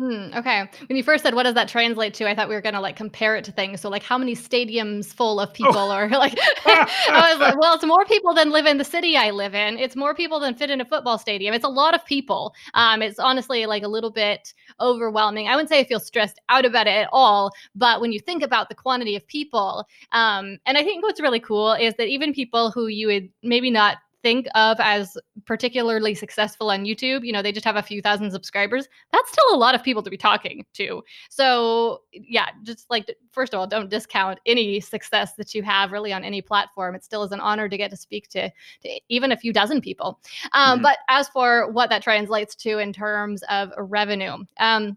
Hmm, 0.00 0.32
okay. 0.34 0.64
When 0.88 0.96
you 0.96 1.02
first 1.02 1.22
said 1.22 1.34
what 1.34 1.42
does 1.42 1.52
that 1.52 1.68
translate 1.68 2.14
to, 2.14 2.26
I 2.26 2.34
thought 2.34 2.48
we 2.48 2.54
were 2.54 2.62
gonna 2.62 2.80
like 2.80 2.96
compare 2.96 3.36
it 3.36 3.44
to 3.44 3.52
things. 3.52 3.82
So 3.82 3.90
like 3.90 4.02
how 4.02 4.16
many 4.16 4.34
stadiums 4.34 5.12
full 5.12 5.38
of 5.38 5.50
oh. 5.50 5.52
people 5.52 5.76
oh. 5.76 5.90
are 5.90 6.08
like 6.08 6.38
I 6.64 7.28
was 7.32 7.38
like, 7.38 7.60
well, 7.60 7.74
it's 7.74 7.84
more 7.84 8.06
people 8.06 8.32
than 8.32 8.48
live 8.48 8.64
in 8.64 8.78
the 8.78 8.84
city 8.84 9.18
I 9.18 9.30
live 9.30 9.54
in. 9.54 9.76
It's 9.76 9.96
more 9.96 10.14
people 10.14 10.40
than 10.40 10.54
fit 10.54 10.70
in 10.70 10.80
a 10.80 10.86
football 10.86 11.18
stadium. 11.18 11.52
It's 11.52 11.66
a 11.66 11.68
lot 11.68 11.94
of 11.94 12.02
people. 12.06 12.54
Um, 12.72 13.02
it's 13.02 13.18
honestly 13.18 13.66
like 13.66 13.82
a 13.82 13.88
little 13.88 14.10
bit 14.10 14.54
overwhelming. 14.80 15.48
I 15.48 15.54
wouldn't 15.54 15.68
say 15.68 15.80
I 15.80 15.84
feel 15.84 16.00
stressed 16.00 16.40
out 16.48 16.64
about 16.64 16.86
it 16.86 16.96
at 16.96 17.10
all, 17.12 17.50
but 17.74 18.00
when 18.00 18.10
you 18.10 18.20
think 18.20 18.42
about 18.42 18.70
the 18.70 18.74
quantity 18.74 19.16
of 19.16 19.26
people, 19.26 19.86
um, 20.12 20.56
and 20.64 20.78
I 20.78 20.82
think 20.82 21.02
what's 21.02 21.20
really 21.20 21.40
cool 21.40 21.74
is 21.74 21.92
that 21.98 22.08
even 22.08 22.32
people 22.32 22.70
who 22.70 22.86
you 22.86 23.08
would 23.08 23.28
maybe 23.42 23.70
not 23.70 23.98
think 24.22 24.46
of 24.54 24.78
as 24.80 25.16
particularly 25.46 26.14
successful 26.14 26.70
on 26.70 26.84
YouTube, 26.84 27.24
you 27.24 27.32
know, 27.32 27.42
they 27.42 27.52
just 27.52 27.64
have 27.64 27.76
a 27.76 27.82
few 27.82 28.02
thousand 28.02 28.30
subscribers. 28.30 28.88
That's 29.12 29.30
still 29.30 29.54
a 29.54 29.56
lot 29.56 29.74
of 29.74 29.82
people 29.82 30.02
to 30.02 30.10
be 30.10 30.16
talking 30.16 30.64
to. 30.74 31.02
So, 31.28 32.02
yeah, 32.12 32.48
just 32.62 32.88
like 32.90 33.14
first 33.32 33.54
of 33.54 33.60
all, 33.60 33.66
don't 33.66 33.90
discount 33.90 34.38
any 34.46 34.80
success 34.80 35.34
that 35.34 35.54
you 35.54 35.62
have 35.62 35.92
really 35.92 36.12
on 36.12 36.24
any 36.24 36.42
platform. 36.42 36.94
It 36.94 37.04
still 37.04 37.22
is 37.22 37.32
an 37.32 37.40
honor 37.40 37.68
to 37.68 37.76
get 37.76 37.90
to 37.90 37.96
speak 37.96 38.28
to, 38.30 38.50
to 38.82 39.00
even 39.08 39.32
a 39.32 39.36
few 39.36 39.52
dozen 39.52 39.80
people. 39.80 40.20
Um, 40.52 40.76
mm-hmm. 40.76 40.82
But 40.82 40.98
as 41.08 41.28
for 41.28 41.70
what 41.70 41.90
that 41.90 42.02
translates 42.02 42.54
to 42.56 42.78
in 42.78 42.92
terms 42.92 43.42
of 43.48 43.72
revenue, 43.76 44.44
um, 44.58 44.96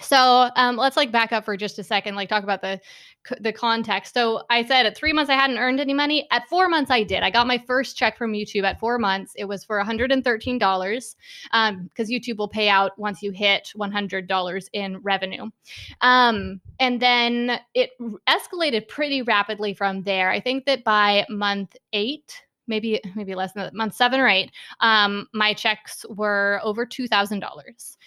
so 0.00 0.48
um, 0.56 0.76
let's 0.76 0.96
like 0.96 1.12
back 1.12 1.32
up 1.32 1.44
for 1.44 1.56
just 1.56 1.78
a 1.78 1.84
second 1.84 2.14
like 2.14 2.28
talk 2.28 2.42
about 2.42 2.62
the 2.62 2.80
the 3.40 3.52
context. 3.52 4.14
So 4.14 4.42
i 4.50 4.64
said 4.64 4.86
at 4.86 4.96
three 4.96 5.12
months 5.12 5.30
i 5.30 5.34
hadn't 5.34 5.58
earned 5.58 5.80
any 5.80 5.94
money 5.94 6.26
at 6.30 6.48
four 6.48 6.68
months 6.68 6.90
i 6.90 7.02
did. 7.02 7.22
I 7.22 7.30
got 7.30 7.46
my 7.46 7.58
first 7.58 7.96
check 7.96 8.16
from 8.16 8.32
youtube 8.32 8.64
at 8.64 8.80
four 8.80 8.98
months. 8.98 9.32
It 9.36 9.44
was 9.44 9.64
for 9.64 9.82
$113 9.82 10.58
because 10.58 11.14
um, 11.52 11.90
youtube 11.98 12.36
will 12.36 12.48
pay 12.48 12.68
out 12.68 12.98
once 12.98 13.22
you 13.22 13.30
hit 13.30 13.72
$100 13.76 14.68
in 14.72 14.98
revenue. 14.98 15.50
Um, 16.00 16.60
and 16.80 17.00
then 17.00 17.60
it 17.74 17.90
escalated 18.28 18.88
pretty 18.88 19.22
rapidly 19.22 19.74
from 19.74 20.02
there. 20.02 20.30
I 20.30 20.40
think 20.40 20.64
that 20.66 20.84
by 20.84 21.24
month 21.28 21.76
eight 21.92 22.42
maybe 22.66 23.00
maybe 23.14 23.34
less 23.34 23.52
than 23.52 23.70
month 23.74 23.94
seven 23.94 24.20
or 24.20 24.28
eight, 24.28 24.50
um, 24.80 25.28
my 25.32 25.52
checks 25.54 26.04
were 26.08 26.60
over 26.62 26.86
two 26.86 27.06
thousand 27.06 27.42
um, 27.42 27.48
dollars 27.48 27.98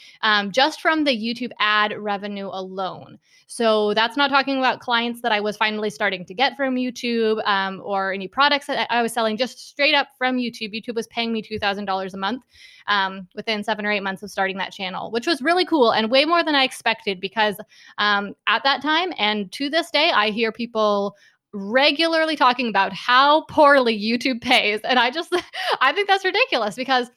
just 0.51 0.81
from 0.81 1.03
the 1.03 1.11
YouTube 1.11 1.51
ad 1.59 1.93
revenue 1.97 2.47
alone. 2.47 3.19
So 3.47 3.93
that's 3.93 4.17
not 4.17 4.29
talking 4.29 4.57
about 4.57 4.79
clients 4.79 5.21
that 5.21 5.31
I 5.31 5.39
was 5.39 5.55
finally 5.55 5.89
starting 5.89 6.25
to 6.25 6.33
get 6.33 6.57
from 6.57 6.75
YouTube 6.75 7.45
um, 7.45 7.81
or 7.85 8.11
any 8.11 8.27
products 8.27 8.65
that 8.67 8.87
I 8.91 9.01
was 9.01 9.13
selling. 9.13 9.37
Just 9.37 9.69
straight 9.69 9.93
up 9.93 10.09
from 10.17 10.37
YouTube. 10.37 10.73
YouTube 10.73 10.95
was 10.95 11.07
paying 11.07 11.31
me 11.31 11.41
two 11.41 11.59
thousand 11.59 11.85
dollars 11.85 12.13
a 12.13 12.17
month 12.17 12.43
um, 12.87 13.27
within 13.35 13.63
seven 13.63 13.85
or 13.85 13.91
eight 13.91 14.03
months 14.03 14.23
of 14.23 14.31
starting 14.31 14.57
that 14.57 14.71
channel, 14.71 15.11
which 15.11 15.27
was 15.27 15.41
really 15.41 15.65
cool 15.65 15.91
and 15.91 16.09
way 16.09 16.25
more 16.25 16.43
than 16.43 16.55
I 16.55 16.63
expected 16.63 17.19
because 17.19 17.57
um, 17.97 18.35
at 18.47 18.63
that 18.63 18.81
time 18.81 19.13
and 19.17 19.51
to 19.53 19.69
this 19.69 19.91
day, 19.91 20.11
I 20.11 20.31
hear 20.31 20.51
people 20.51 21.15
regularly 21.55 22.35
talking 22.35 22.67
about 22.67 22.91
how 22.93 23.45
poorly 23.45 23.97
YouTube 23.97 24.41
pays. 24.41 24.81
And 24.83 24.99
I 24.99 25.09
just, 25.09 25.33
I 25.81 25.93
think 25.93 26.07
that's 26.07 26.25
ridiculous 26.25 26.75
because 26.75 27.09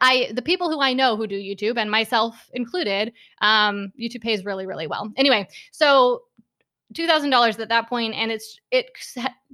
I, 0.00 0.30
the 0.32 0.42
people 0.42 0.70
who 0.70 0.80
I 0.80 0.92
know 0.94 1.16
who 1.16 1.26
do 1.26 1.36
YouTube 1.36 1.76
and 1.76 1.90
myself 1.90 2.48
included, 2.54 3.12
um, 3.42 3.92
YouTube 4.00 4.22
pays 4.22 4.44
really, 4.44 4.66
really 4.66 4.86
well. 4.86 5.12
Anyway, 5.16 5.48
so 5.72 6.22
$2000 6.94 7.60
at 7.60 7.68
that 7.68 7.88
point 7.88 8.14
and 8.14 8.32
it's 8.32 8.58
it 8.70 8.86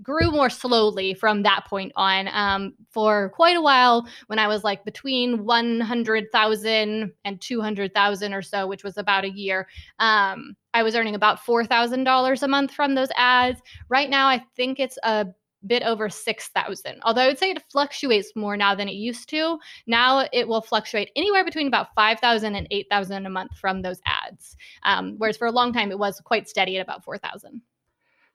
grew 0.02 0.30
more 0.30 0.50
slowly 0.50 1.14
from 1.14 1.42
that 1.42 1.64
point 1.66 1.92
on 1.96 2.28
um, 2.32 2.74
for 2.90 3.30
quite 3.30 3.56
a 3.56 3.62
while 3.62 4.06
when 4.26 4.38
i 4.38 4.46
was 4.46 4.64
like 4.64 4.84
between 4.84 5.44
100000 5.44 7.12
and 7.24 7.40
200000 7.40 8.34
or 8.34 8.42
so 8.42 8.66
which 8.66 8.84
was 8.84 8.96
about 8.96 9.24
a 9.24 9.30
year 9.30 9.66
um, 9.98 10.56
i 10.74 10.82
was 10.82 10.94
earning 10.94 11.14
about 11.14 11.40
$4000 11.40 12.42
a 12.42 12.48
month 12.48 12.72
from 12.72 12.94
those 12.94 13.08
ads 13.16 13.60
right 13.88 14.10
now 14.10 14.28
i 14.28 14.42
think 14.56 14.78
it's 14.78 14.98
a 15.02 15.26
bit 15.66 15.82
over 15.82 16.08
6,000. 16.08 17.00
Although 17.02 17.22
I 17.22 17.26
would 17.26 17.38
say 17.38 17.50
it 17.50 17.62
fluctuates 17.70 18.32
more 18.36 18.56
now 18.56 18.74
than 18.74 18.88
it 18.88 18.94
used 18.94 19.28
to. 19.30 19.58
Now 19.86 20.26
it 20.32 20.46
will 20.46 20.60
fluctuate 20.60 21.10
anywhere 21.16 21.44
between 21.44 21.66
about 21.66 21.94
5,000 21.94 22.54
and 22.54 22.68
8,000 22.70 23.26
a 23.26 23.30
month 23.30 23.56
from 23.58 23.82
those 23.82 24.00
ads. 24.06 24.56
Um, 24.84 25.14
whereas 25.18 25.36
for 25.36 25.46
a 25.46 25.52
long 25.52 25.72
time 25.72 25.90
it 25.90 25.98
was 25.98 26.20
quite 26.20 26.48
steady 26.48 26.78
at 26.78 26.82
about 26.82 27.04
4,000. 27.04 27.60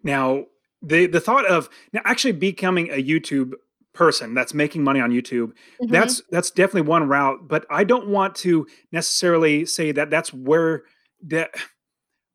Now, 0.03 0.45
the 0.81 1.05
the 1.07 1.19
thought 1.19 1.45
of 1.45 1.69
now 1.93 2.01
actually 2.05 2.33
becoming 2.33 2.89
a 2.89 3.03
YouTube 3.03 3.53
person 3.93 4.33
that's 4.33 4.53
making 4.53 4.83
money 4.83 4.99
on 4.99 5.11
YouTube, 5.11 5.53
mm-hmm. 5.81 5.91
that's 5.91 6.21
that's 6.31 6.51
definitely 6.51 6.89
one 6.89 7.07
route, 7.07 7.47
but 7.47 7.65
I 7.69 7.83
don't 7.83 8.07
want 8.07 8.35
to 8.37 8.67
necessarily 8.91 9.65
say 9.65 9.91
that 9.91 10.09
that's 10.09 10.33
where 10.33 10.83
that 11.27 11.51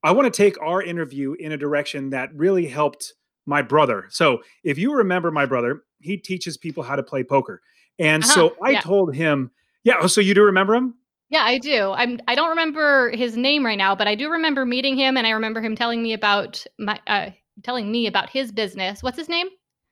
I 0.02 0.12
want 0.12 0.32
to 0.32 0.36
take 0.36 0.60
our 0.60 0.82
interview 0.82 1.32
in 1.32 1.52
a 1.52 1.56
direction 1.56 2.10
that 2.10 2.34
really 2.34 2.66
helped 2.66 3.14
my 3.46 3.62
brother. 3.62 4.06
So 4.10 4.42
if 4.64 4.78
you 4.78 4.94
remember 4.94 5.30
my 5.30 5.46
brother, 5.46 5.82
he 6.00 6.16
teaches 6.16 6.56
people 6.56 6.82
how 6.82 6.96
to 6.96 7.02
play 7.02 7.24
poker. 7.24 7.62
And 7.98 8.22
uh-huh. 8.22 8.32
so 8.32 8.56
I 8.62 8.70
yeah. 8.70 8.80
told 8.80 9.14
him, 9.14 9.50
yeah, 9.84 9.94
oh, 10.00 10.06
so 10.06 10.20
you 10.20 10.34
do 10.34 10.42
remember 10.42 10.74
him? 10.74 10.94
Yeah, 11.28 11.42
I 11.42 11.58
do. 11.58 11.92
I'm 11.92 12.20
I 12.28 12.34
don't 12.34 12.50
remember 12.50 13.10
his 13.10 13.36
name 13.36 13.64
right 13.64 13.78
now, 13.78 13.96
but 13.96 14.06
I 14.06 14.14
do 14.14 14.30
remember 14.30 14.64
meeting 14.64 14.96
him 14.96 15.16
and 15.16 15.26
I 15.26 15.30
remember 15.30 15.60
him 15.60 15.74
telling 15.74 16.02
me 16.02 16.12
about 16.12 16.64
my 16.78 17.00
uh 17.06 17.30
telling 17.62 17.90
me 17.90 18.06
about 18.06 18.30
his 18.30 18.52
business. 18.52 19.02
What's 19.02 19.18
his 19.18 19.28
name? 19.28 19.48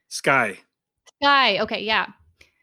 Sky. 0.08 0.58
Sky. 1.22 1.58
Okay, 1.60 1.82
yeah. 1.82 2.06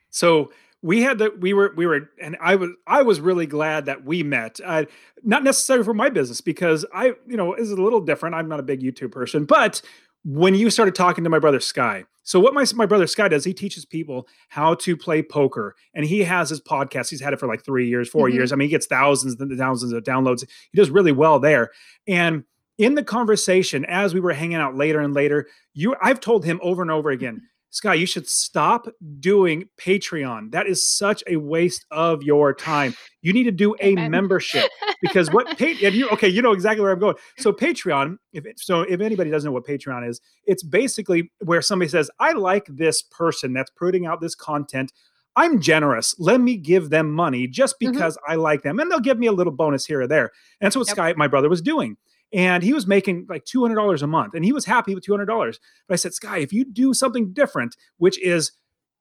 So 0.10 0.52
we 0.82 1.02
had 1.02 1.20
that 1.20 1.40
we 1.40 1.54
were 1.54 1.74
we 1.76 1.86
were 1.86 2.10
and 2.22 2.38
I 2.42 2.56
was 2.56 2.72
I 2.88 3.04
was 3.04 3.20
really 3.20 3.46
glad 3.46 3.86
that 3.86 4.04
we 4.04 4.24
met. 4.24 4.60
Uh, 4.64 4.86
not 5.24 5.44
necessarily 5.44 5.86
for 5.86 5.94
my 5.94 6.10
business 6.10 6.42
because 6.42 6.86
I 6.94 7.14
you 7.28 7.38
know 7.38 7.54
is 7.54 7.72
a 7.72 7.76
little 7.76 8.02
different. 8.02 8.36
I'm 8.36 8.50
not 8.50 8.60
a 8.60 8.64
big 8.64 8.82
YouTube 8.82 9.12
person, 9.12 9.46
but 9.46 9.82
when 10.24 10.56
you 10.56 10.70
started 10.70 10.96
talking 10.96 11.24
to 11.24 11.30
my 11.30 11.40
brother 11.40 11.60
Sky. 11.60 12.06
So 12.24 12.40
what 12.40 12.54
my 12.54 12.66
my 12.76 12.86
brother 12.86 13.08
Sky 13.08 13.28
does, 13.28 13.44
he 13.44 13.54
teaches 13.54 13.86
people 13.86 14.28
how 14.50 14.76
to 14.76 14.96
play 14.96 15.24
poker, 15.24 15.76
and 15.94 16.06
he 16.06 16.24
has 16.24 16.50
his 16.50 16.62
podcast. 16.62 17.10
He's 17.10 17.22
had 17.22 17.34
it 17.34 17.40
for 17.40 17.48
like 17.48 17.66
three 17.66 17.88
years, 17.88 18.10
4 18.10 18.28
mm-hmm. 18.28 18.36
years. 18.36 18.52
I 18.52 18.56
mean, 18.56 18.68
he 18.68 18.72
gets 18.72 18.86
thousands 18.86 19.40
and 19.40 19.58
thousands 19.58 19.92
of 19.92 20.04
downloads. 20.04 20.42
He 20.72 20.78
does 20.78 20.92
really 20.92 21.12
well 21.12 21.40
there. 21.40 21.72
And 22.08 22.44
in 22.78 22.96
the 22.96 23.04
conversation, 23.04 23.86
as 23.86 24.14
we 24.14 24.20
were 24.20 24.34
hanging 24.34 24.58
out 24.58 24.76
later 24.76 25.00
and 25.00 25.14
later, 25.14 25.48
you 25.74 25.96
I've 26.02 26.20
told 26.20 26.46
him 26.46 26.60
over 26.64 26.82
and 26.82 26.92
over 26.92 27.10
again 27.10 27.42
Sky, 27.74 27.94
you 27.94 28.06
should 28.06 28.28
stop 28.28 28.86
doing 29.22 29.64
Patreon. 29.80 30.52
That 30.52 30.68
is 30.68 30.86
such 30.86 31.24
a 31.26 31.38
waste 31.38 31.86
of 31.90 32.22
your 32.22 32.54
time. 32.54 32.94
You 33.22 33.32
need 33.32 33.46
to 33.46 33.52
do 33.52 33.76
a 33.80 33.92
Amen. 33.92 34.12
membership 34.12 34.70
because 35.02 35.32
what 35.32 35.48
and 35.62 35.96
you 35.96 36.10
okay, 36.10 36.28
you 36.28 36.42
know 36.42 36.52
exactly 36.52 36.82
where 36.82 36.92
I'm 36.92 37.00
going. 37.00 37.16
So 37.38 37.54
Patreon, 37.54 38.18
if 38.34 38.46
it, 38.46 38.60
so 38.60 38.82
if 38.82 39.00
anybody 39.00 39.32
doesn't 39.32 39.48
know 39.48 39.54
what 39.54 39.66
Patreon 39.66 40.08
is, 40.08 40.20
it's 40.46 40.64
basically 40.64 41.32
where 41.46 41.62
somebody 41.62 41.88
says, 41.88 42.12
"I 42.20 42.34
like 42.34 42.66
this 42.68 43.02
person 43.02 43.54
that's 43.54 43.72
putting 43.72 44.06
out 44.06 44.20
this 44.20 44.36
content. 44.36 44.92
I'm 45.38 45.62
generous. 45.62 46.14
Let 46.20 46.42
me 46.42 46.58
give 46.58 46.90
them 46.90 47.10
money 47.10 47.48
just 47.48 47.76
mm-hmm. 47.80 47.94
because 47.94 48.18
mm-hmm. 48.18 48.34
I 48.34 48.36
like 48.36 48.64
them, 48.64 48.82
and 48.82 48.92
they'll 48.92 49.00
give 49.00 49.18
me 49.18 49.28
a 49.28 49.32
little 49.32 49.54
bonus 49.54 49.86
here 49.86 50.02
or 50.02 50.08
there." 50.08 50.32
And 50.60 50.68
that's 50.68 50.76
what 50.76 50.88
yep. 50.88 50.96
Sky, 50.96 51.14
my 51.16 51.28
brother, 51.28 51.48
was 51.48 51.62
doing 51.62 51.96
and 52.34 52.64
he 52.64 52.74
was 52.74 52.88
making 52.88 53.26
like 53.30 53.46
$200 53.46 54.02
a 54.02 54.08
month 54.08 54.34
and 54.34 54.46
he 54.46 54.54
was 54.54 54.66
happy 54.66 54.96
with 54.96 55.06
$200 55.06 55.58
but 55.88 55.94
i 55.94 55.96
said 55.96 56.14
sky 56.14 56.40
if 56.40 56.54
you 56.54 56.66
do 56.66 56.94
something 56.94 57.34
different 57.34 57.76
which 57.98 58.20
is 58.22 58.52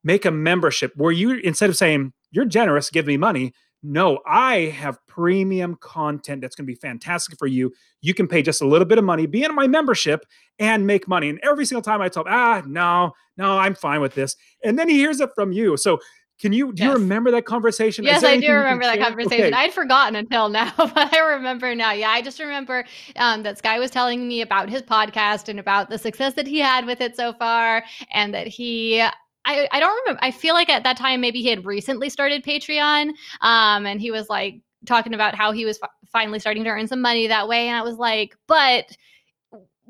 make 0.02 0.24
a 0.24 0.30
membership 0.30 0.92
where 0.96 1.12
you 1.12 1.32
instead 1.44 1.70
of 1.70 1.76
saying 1.76 2.12
you're 2.30 2.44
generous 2.44 2.90
give 2.90 3.06
me 3.06 3.16
money 3.16 3.52
no 3.82 4.18
i 4.26 4.56
have 4.56 4.98
premium 5.06 5.74
content 5.74 6.40
that's 6.40 6.56
going 6.56 6.64
to 6.64 6.72
be 6.72 6.74
fantastic 6.74 7.38
for 7.38 7.46
you. 7.46 7.72
You 8.00 8.14
can 8.14 8.26
pay 8.26 8.40
just 8.40 8.62
a 8.62 8.66
little 8.66 8.86
bit 8.86 8.96
of 8.96 9.04
money 9.04 9.26
be 9.26 9.44
in 9.44 9.54
my 9.54 9.66
membership 9.66 10.24
and 10.58 10.86
make 10.86 11.06
money. 11.06 11.28
And 11.28 11.38
every 11.42 11.66
single 11.66 11.82
time 11.82 12.00
i 12.00 12.08
tell 12.08 12.24
him 12.24 12.32
ah 12.32 12.62
no 12.66 13.12
no 13.36 13.58
i'm 13.58 13.74
fine 13.74 14.00
with 14.00 14.14
this. 14.14 14.36
And 14.64 14.78
then 14.78 14.88
he 14.88 14.96
hears 14.96 15.20
it 15.20 15.30
from 15.34 15.52
you. 15.52 15.76
So 15.76 15.98
can 16.40 16.52
you 16.52 16.72
do 16.72 16.82
yes. 16.82 16.88
you 16.88 16.94
remember 16.94 17.30
that 17.32 17.44
conversation? 17.44 18.04
Yes, 18.04 18.24
I 18.24 18.38
do 18.38 18.50
remember 18.52 18.84
that 18.84 18.98
conversation. 18.98 19.46
Okay. 19.46 19.52
I'd 19.52 19.72
forgotten 19.72 20.16
until 20.16 20.48
now, 20.48 20.72
but 20.76 21.14
I 21.14 21.18
remember 21.18 21.74
now. 21.74 21.92
Yeah, 21.92 22.10
I 22.10 22.22
just 22.22 22.40
remember 22.40 22.84
um, 23.16 23.42
that 23.42 23.58
Sky 23.58 23.78
was 23.78 23.90
telling 23.90 24.26
me 24.26 24.40
about 24.40 24.70
his 24.70 24.82
podcast 24.82 25.48
and 25.48 25.60
about 25.60 25.90
the 25.90 25.98
success 25.98 26.34
that 26.34 26.46
he 26.46 26.58
had 26.58 26.86
with 26.86 27.00
it 27.00 27.14
so 27.14 27.34
far, 27.34 27.84
and 28.12 28.32
that 28.32 28.46
he 28.46 29.04
I, 29.44 29.68
I 29.70 29.80
don't 29.80 29.96
remember. 30.04 30.20
I 30.22 30.30
feel 30.30 30.54
like 30.54 30.68
at 30.68 30.82
that 30.84 30.96
time 30.96 31.20
maybe 31.20 31.42
he 31.42 31.48
had 31.48 31.64
recently 31.64 32.08
started 32.08 32.44
Patreon, 32.44 33.12
um, 33.40 33.86
and 33.86 34.00
he 34.00 34.10
was 34.10 34.28
like 34.28 34.60
talking 34.86 35.14
about 35.14 35.34
how 35.34 35.52
he 35.52 35.64
was 35.64 35.78
f- 35.82 35.90
finally 36.06 36.38
starting 36.38 36.64
to 36.64 36.70
earn 36.70 36.86
some 36.86 37.00
money 37.00 37.26
that 37.26 37.48
way. 37.48 37.68
And 37.68 37.76
I 37.76 37.82
was 37.82 37.96
like, 37.96 38.36
but 38.46 38.96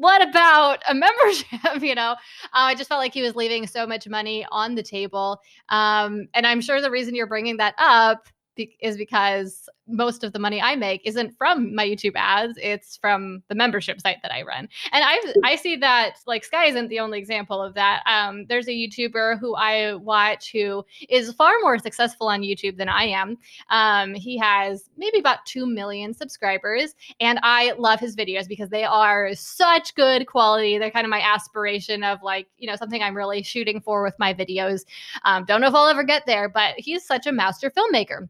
what 0.00 0.26
about 0.26 0.82
a 0.88 0.94
membership? 0.94 1.46
you 1.82 1.94
know, 1.94 2.12
uh, 2.12 2.16
I 2.52 2.74
just 2.74 2.88
felt 2.88 3.00
like 3.00 3.12
he 3.12 3.20
was 3.20 3.36
leaving 3.36 3.66
so 3.66 3.86
much 3.86 4.08
money 4.08 4.46
on 4.50 4.74
the 4.74 4.82
table. 4.82 5.40
Um, 5.68 6.26
and 6.32 6.46
I'm 6.46 6.62
sure 6.62 6.80
the 6.80 6.90
reason 6.90 7.14
you're 7.14 7.26
bringing 7.26 7.58
that 7.58 7.74
up 7.76 8.26
be- 8.56 8.76
is 8.80 8.96
because 8.96 9.68
most 9.90 10.24
of 10.24 10.32
the 10.32 10.38
money 10.38 10.60
I 10.60 10.76
make 10.76 11.02
isn't 11.04 11.36
from 11.36 11.74
my 11.74 11.86
YouTube 11.86 12.12
ads. 12.14 12.58
It's 12.60 12.96
from 12.96 13.42
the 13.48 13.54
membership 13.54 14.00
site 14.00 14.18
that 14.22 14.32
I 14.32 14.42
run. 14.42 14.68
And 14.92 15.04
I 15.04 15.18
I 15.44 15.56
see 15.56 15.76
that 15.76 16.16
like 16.26 16.44
Sky 16.44 16.66
isn't 16.66 16.88
the 16.88 17.00
only 17.00 17.18
example 17.18 17.62
of 17.62 17.74
that. 17.74 18.02
Um, 18.06 18.46
there's 18.46 18.68
a 18.68 18.72
YouTuber 18.72 19.38
who 19.38 19.54
I 19.54 19.94
watch 19.94 20.52
who 20.52 20.84
is 21.08 21.32
far 21.32 21.52
more 21.60 21.78
successful 21.78 22.28
on 22.28 22.42
YouTube 22.42 22.76
than 22.76 22.88
I 22.88 23.04
am. 23.04 23.36
Um, 23.70 24.14
he 24.14 24.38
has 24.38 24.88
maybe 24.96 25.18
about 25.18 25.44
2 25.46 25.66
million 25.66 26.14
subscribers. 26.14 26.94
And 27.20 27.38
I 27.42 27.72
love 27.78 28.00
his 28.00 28.16
videos 28.16 28.48
because 28.48 28.70
they 28.70 28.84
are 28.84 29.34
such 29.34 29.94
good 29.94 30.26
quality. 30.26 30.78
They're 30.78 30.90
kind 30.90 31.04
of 31.04 31.10
my 31.10 31.20
aspiration 31.20 32.04
of 32.04 32.22
like, 32.22 32.48
you 32.58 32.68
know, 32.68 32.76
something 32.76 33.02
I'm 33.02 33.16
really 33.16 33.42
shooting 33.42 33.80
for 33.80 34.02
with 34.02 34.18
my 34.18 34.34
videos. 34.34 34.84
Um, 35.24 35.44
don't 35.44 35.60
know 35.60 35.68
if 35.68 35.74
I'll 35.74 35.88
ever 35.88 36.04
get 36.04 36.26
there, 36.26 36.48
but 36.48 36.74
he's 36.76 37.04
such 37.04 37.26
a 37.26 37.32
master 37.32 37.70
filmmaker. 37.70 38.28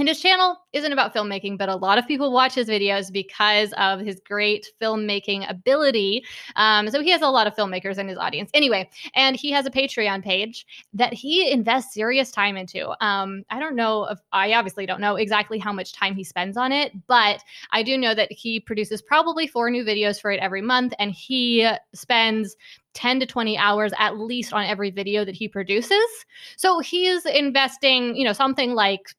And 0.00 0.08
his 0.08 0.18
channel 0.18 0.56
isn't 0.72 0.94
about 0.94 1.14
filmmaking, 1.14 1.58
but 1.58 1.68
a 1.68 1.76
lot 1.76 1.98
of 1.98 2.08
people 2.08 2.32
watch 2.32 2.54
his 2.54 2.70
videos 2.70 3.12
because 3.12 3.74
of 3.74 4.00
his 4.00 4.18
great 4.26 4.66
filmmaking 4.80 5.48
ability. 5.50 6.24
Um, 6.56 6.88
so 6.88 7.02
he 7.02 7.10
has 7.10 7.20
a 7.20 7.28
lot 7.28 7.46
of 7.46 7.54
filmmakers 7.54 7.98
in 7.98 8.08
his 8.08 8.16
audience. 8.16 8.50
Anyway, 8.54 8.88
and 9.14 9.36
he 9.36 9.50
has 9.50 9.66
a 9.66 9.70
Patreon 9.70 10.24
page 10.24 10.66
that 10.94 11.12
he 11.12 11.52
invests 11.52 11.92
serious 11.92 12.30
time 12.30 12.56
into. 12.56 12.88
Um, 13.04 13.44
I 13.50 13.60
don't 13.60 13.76
know 13.76 14.04
if 14.04 14.18
I 14.32 14.54
obviously 14.54 14.86
don't 14.86 15.02
know 15.02 15.16
exactly 15.16 15.58
how 15.58 15.70
much 15.70 15.92
time 15.92 16.14
he 16.14 16.24
spends 16.24 16.56
on 16.56 16.72
it, 16.72 16.92
but 17.06 17.44
I 17.70 17.82
do 17.82 17.98
know 17.98 18.14
that 18.14 18.32
he 18.32 18.58
produces 18.58 19.02
probably 19.02 19.46
four 19.46 19.70
new 19.70 19.84
videos 19.84 20.18
for 20.18 20.30
it 20.30 20.40
every 20.40 20.62
month, 20.62 20.94
and 20.98 21.12
he 21.12 21.70
spends 21.92 22.56
10 22.94 23.20
to 23.20 23.26
20 23.26 23.56
hours 23.56 23.92
at 23.98 24.18
least 24.18 24.52
on 24.52 24.64
every 24.64 24.90
video 24.90 25.24
that 25.24 25.34
he 25.34 25.46
produces. 25.46 26.04
So 26.56 26.80
he's 26.80 27.24
investing, 27.26 28.16
you 28.16 28.24
know, 28.24 28.32
something 28.32 28.74
like 28.74 29.14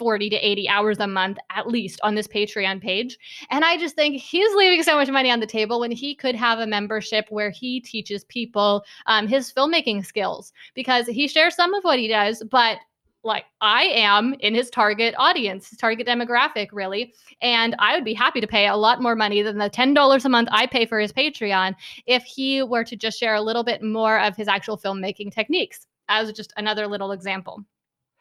40 0.00 0.30
to 0.30 0.36
80 0.36 0.66
hours 0.70 0.98
a 0.98 1.06
month 1.06 1.36
at 1.50 1.68
least 1.68 2.00
on 2.02 2.14
this 2.14 2.26
Patreon 2.26 2.80
page. 2.80 3.18
And 3.50 3.66
I 3.66 3.76
just 3.76 3.96
think 3.96 4.16
he's 4.16 4.54
leaving 4.54 4.82
so 4.82 4.96
much 4.96 5.10
money 5.10 5.30
on 5.30 5.40
the 5.40 5.46
table 5.46 5.78
when 5.78 5.90
he 5.90 6.14
could 6.14 6.34
have 6.34 6.58
a 6.58 6.66
membership 6.66 7.26
where 7.28 7.50
he 7.50 7.80
teaches 7.80 8.24
people 8.24 8.82
um, 9.06 9.28
his 9.28 9.52
filmmaking 9.52 10.06
skills 10.06 10.54
because 10.74 11.06
he 11.06 11.28
shares 11.28 11.54
some 11.54 11.74
of 11.74 11.84
what 11.84 11.98
he 11.98 12.08
does, 12.08 12.42
but 12.50 12.78
like 13.24 13.44
I 13.60 13.82
am 13.82 14.34
in 14.40 14.54
his 14.54 14.70
target 14.70 15.14
audience, 15.18 15.68
his 15.68 15.76
target 15.76 16.06
demographic, 16.06 16.68
really. 16.72 17.12
And 17.42 17.76
I 17.78 17.94
would 17.94 18.04
be 18.06 18.14
happy 18.14 18.40
to 18.40 18.46
pay 18.46 18.68
a 18.68 18.76
lot 18.76 19.02
more 19.02 19.14
money 19.14 19.42
than 19.42 19.58
the 19.58 19.68
$10 19.68 20.24
a 20.24 20.28
month 20.30 20.48
I 20.50 20.66
pay 20.66 20.86
for 20.86 20.98
his 20.98 21.12
Patreon 21.12 21.74
if 22.06 22.22
he 22.22 22.62
were 22.62 22.84
to 22.84 22.96
just 22.96 23.20
share 23.20 23.34
a 23.34 23.42
little 23.42 23.64
bit 23.64 23.82
more 23.82 24.18
of 24.18 24.34
his 24.34 24.48
actual 24.48 24.78
filmmaking 24.78 25.30
techniques 25.34 25.86
as 26.08 26.32
just 26.32 26.54
another 26.56 26.86
little 26.86 27.12
example. 27.12 27.62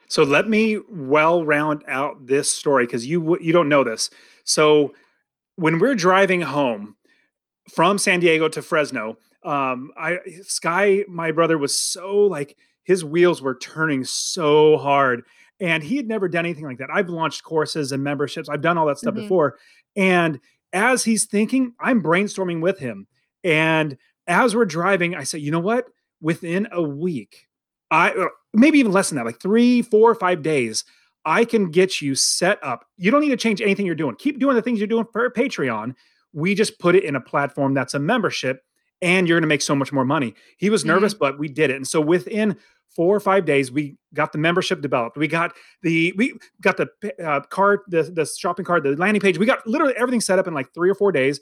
So 0.09 0.23
let 0.23 0.49
me 0.49 0.79
well 0.89 1.45
round 1.45 1.83
out 1.87 2.27
this 2.27 2.51
story 2.51 2.85
because 2.85 3.05
you 3.05 3.39
you 3.39 3.53
don't 3.53 3.69
know 3.69 3.83
this. 3.83 4.09
So 4.43 4.93
when 5.55 5.79
we're 5.79 5.95
driving 5.95 6.41
home 6.41 6.95
from 7.71 7.97
San 7.97 8.19
Diego 8.19 8.49
to 8.49 8.61
Fresno, 8.61 9.17
um, 9.43 9.91
I 9.95 10.17
Sky, 10.41 11.05
my 11.07 11.31
brother, 11.31 11.57
was 11.57 11.77
so 11.77 12.21
like 12.21 12.57
his 12.83 13.05
wheels 13.05 13.41
were 13.41 13.55
turning 13.55 14.03
so 14.03 14.77
hard, 14.77 15.23
and 15.59 15.83
he 15.83 15.95
had 15.95 16.07
never 16.07 16.27
done 16.27 16.45
anything 16.45 16.65
like 16.65 16.79
that. 16.79 16.89
I've 16.91 17.09
launched 17.09 17.43
courses 17.43 17.91
and 17.91 18.03
memberships. 18.03 18.49
I've 18.49 18.61
done 18.61 18.77
all 18.77 18.87
that 18.87 18.97
stuff 18.97 19.13
mm-hmm. 19.13 19.23
before, 19.23 19.57
and 19.95 20.39
as 20.73 21.03
he's 21.03 21.25
thinking, 21.25 21.73
I'm 21.79 22.01
brainstorming 22.01 22.61
with 22.61 22.79
him. 22.79 23.07
And 23.43 23.97
as 24.27 24.55
we're 24.55 24.65
driving, 24.65 25.15
I 25.15 25.23
say, 25.23 25.39
you 25.39 25.51
know 25.51 25.59
what? 25.59 25.85
Within 26.21 26.67
a 26.71 26.81
week, 26.81 27.47
I 27.91 28.11
uh, 28.11 28.27
maybe 28.53 28.79
even 28.79 28.91
less 28.91 29.09
than 29.09 29.17
that, 29.17 29.25
like 29.25 29.41
three, 29.41 29.81
four, 29.81 30.13
five 30.15 30.41
days, 30.41 30.83
I 31.25 31.45
can 31.45 31.71
get 31.71 32.01
you 32.01 32.15
set 32.15 32.63
up. 32.63 32.85
You 32.97 33.11
don't 33.11 33.21
need 33.21 33.29
to 33.29 33.37
change 33.37 33.61
anything 33.61 33.85
you're 33.85 33.95
doing. 33.95 34.15
Keep 34.15 34.39
doing 34.39 34.55
the 34.55 34.61
things 34.61 34.79
you're 34.79 34.87
doing 34.87 35.05
for 35.11 35.29
Patreon. 35.29 35.95
We 36.33 36.55
just 36.55 36.79
put 36.79 36.95
it 36.95 37.03
in 37.03 37.15
a 37.15 37.21
platform 37.21 37.73
that's 37.73 37.93
a 37.93 37.99
membership 37.99 38.63
and 39.01 39.27
you're 39.27 39.37
going 39.37 39.43
to 39.43 39.47
make 39.47 39.61
so 39.61 39.75
much 39.75 39.91
more 39.91 40.05
money. 40.05 40.35
He 40.57 40.69
was 40.69 40.85
nervous, 40.85 41.13
mm-hmm. 41.13 41.19
but 41.19 41.39
we 41.39 41.47
did 41.47 41.69
it. 41.69 41.77
And 41.77 41.87
so 41.87 42.01
within 42.01 42.57
four 42.95 43.15
or 43.15 43.19
five 43.19 43.45
days, 43.45 43.71
we 43.71 43.97
got 44.13 44.31
the 44.31 44.37
membership 44.37 44.81
developed. 44.81 45.17
We 45.17 45.27
got 45.27 45.55
the 45.83 46.13
we 46.17 46.33
got 46.61 46.77
the 46.77 46.89
uh, 47.23 47.41
card, 47.41 47.81
the 47.87 48.03
the 48.03 48.25
shopping 48.25 48.65
card, 48.65 48.83
the 48.83 48.95
landing 48.95 49.21
page. 49.21 49.37
We 49.37 49.45
got 49.45 49.65
literally 49.65 49.93
everything 49.97 50.21
set 50.21 50.39
up 50.39 50.47
in 50.47 50.53
like 50.53 50.73
three 50.73 50.89
or 50.89 50.95
four 50.95 51.11
days. 51.11 51.39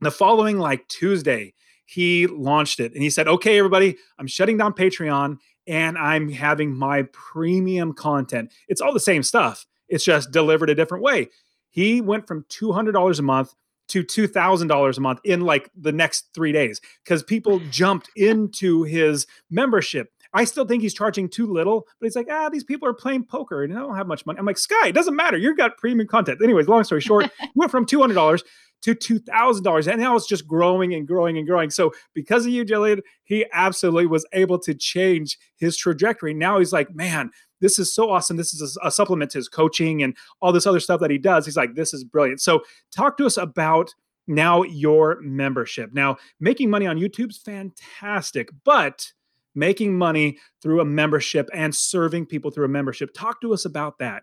The 0.00 0.10
following 0.10 0.58
like 0.58 0.86
Tuesday, 0.88 1.54
he 1.84 2.26
launched 2.26 2.80
it 2.80 2.94
and 2.94 3.02
he 3.02 3.10
said, 3.10 3.28
"Okay, 3.28 3.58
everybody, 3.58 3.96
I'm 4.18 4.28
shutting 4.28 4.56
down 4.56 4.72
Patreon 4.72 5.38
and 5.68 5.98
I'm 5.98 6.30
having 6.30 6.74
my 6.76 7.02
premium 7.12 7.92
content. 7.92 8.50
It's 8.66 8.80
all 8.80 8.92
the 8.92 9.00
same 9.00 9.22
stuff, 9.22 9.66
it's 9.88 10.04
just 10.04 10.32
delivered 10.32 10.70
a 10.70 10.74
different 10.74 11.04
way. 11.04 11.28
He 11.70 12.00
went 12.00 12.26
from 12.26 12.44
$200 12.44 13.18
a 13.18 13.22
month 13.22 13.54
to 13.88 14.02
$2,000 14.02 14.96
a 14.96 15.00
month 15.00 15.20
in 15.24 15.42
like 15.42 15.70
the 15.76 15.92
next 15.92 16.28
three 16.34 16.52
days 16.52 16.80
because 17.04 17.22
people 17.22 17.60
jumped 17.70 18.10
into 18.16 18.82
his 18.82 19.26
membership. 19.50 20.10
I 20.34 20.44
still 20.44 20.66
think 20.66 20.82
he's 20.82 20.92
charging 20.92 21.28
too 21.28 21.50
little, 21.50 21.86
but 21.98 22.06
he's 22.06 22.16
like, 22.16 22.28
ah, 22.30 22.50
these 22.50 22.64
people 22.64 22.86
are 22.86 22.92
playing 22.92 23.24
poker 23.24 23.62
and 23.62 23.72
I 23.72 23.80
don't 23.80 23.96
have 23.96 24.06
much 24.06 24.26
money. 24.26 24.38
I'm 24.38 24.44
like, 24.44 24.58
Sky, 24.58 24.88
it 24.88 24.94
doesn't 24.94 25.16
matter. 25.16 25.38
You've 25.38 25.56
got 25.56 25.78
premium 25.78 26.06
content. 26.06 26.42
Anyways, 26.42 26.68
long 26.68 26.84
story 26.84 27.00
short, 27.00 27.30
went 27.54 27.70
from 27.70 27.86
$200 27.86 28.42
to 28.82 28.94
$2,000. 28.94 29.90
And 29.90 30.00
now 30.00 30.16
it's 30.16 30.26
just 30.26 30.46
growing 30.46 30.94
and 30.94 31.06
growing 31.06 31.38
and 31.38 31.46
growing. 31.46 31.70
So 31.70 31.92
because 32.14 32.46
of 32.46 32.52
you, 32.52 32.64
Gillian, 32.64 33.02
he 33.24 33.46
absolutely 33.52 34.06
was 34.06 34.26
able 34.32 34.58
to 34.60 34.74
change 34.74 35.38
his 35.56 35.76
trajectory. 35.76 36.34
Now 36.34 36.58
he's 36.58 36.72
like, 36.72 36.94
man, 36.94 37.30
this 37.60 37.78
is 37.78 37.92
so 37.92 38.10
awesome. 38.10 38.36
This 38.36 38.54
is 38.54 38.78
a, 38.82 38.86
a 38.86 38.90
supplement 38.90 39.32
to 39.32 39.38
his 39.38 39.48
coaching 39.48 40.02
and 40.02 40.16
all 40.40 40.52
this 40.52 40.66
other 40.66 40.80
stuff 40.80 41.00
that 41.00 41.10
he 41.10 41.18
does. 41.18 41.44
He's 41.44 41.56
like, 41.56 41.74
this 41.74 41.92
is 41.92 42.04
brilliant. 42.04 42.40
So 42.40 42.62
talk 42.94 43.16
to 43.18 43.26
us 43.26 43.36
about 43.36 43.94
now 44.26 44.62
your 44.62 45.18
membership. 45.22 45.92
Now, 45.92 46.16
making 46.38 46.70
money 46.70 46.86
on 46.86 46.98
YouTube's 46.98 47.38
fantastic, 47.38 48.50
but 48.64 49.12
making 49.54 49.96
money 49.96 50.38
through 50.62 50.80
a 50.80 50.84
membership 50.84 51.48
and 51.52 51.74
serving 51.74 52.26
people 52.26 52.50
through 52.50 52.66
a 52.66 52.68
membership. 52.68 53.12
Talk 53.14 53.40
to 53.40 53.52
us 53.52 53.64
about 53.64 53.98
that. 53.98 54.22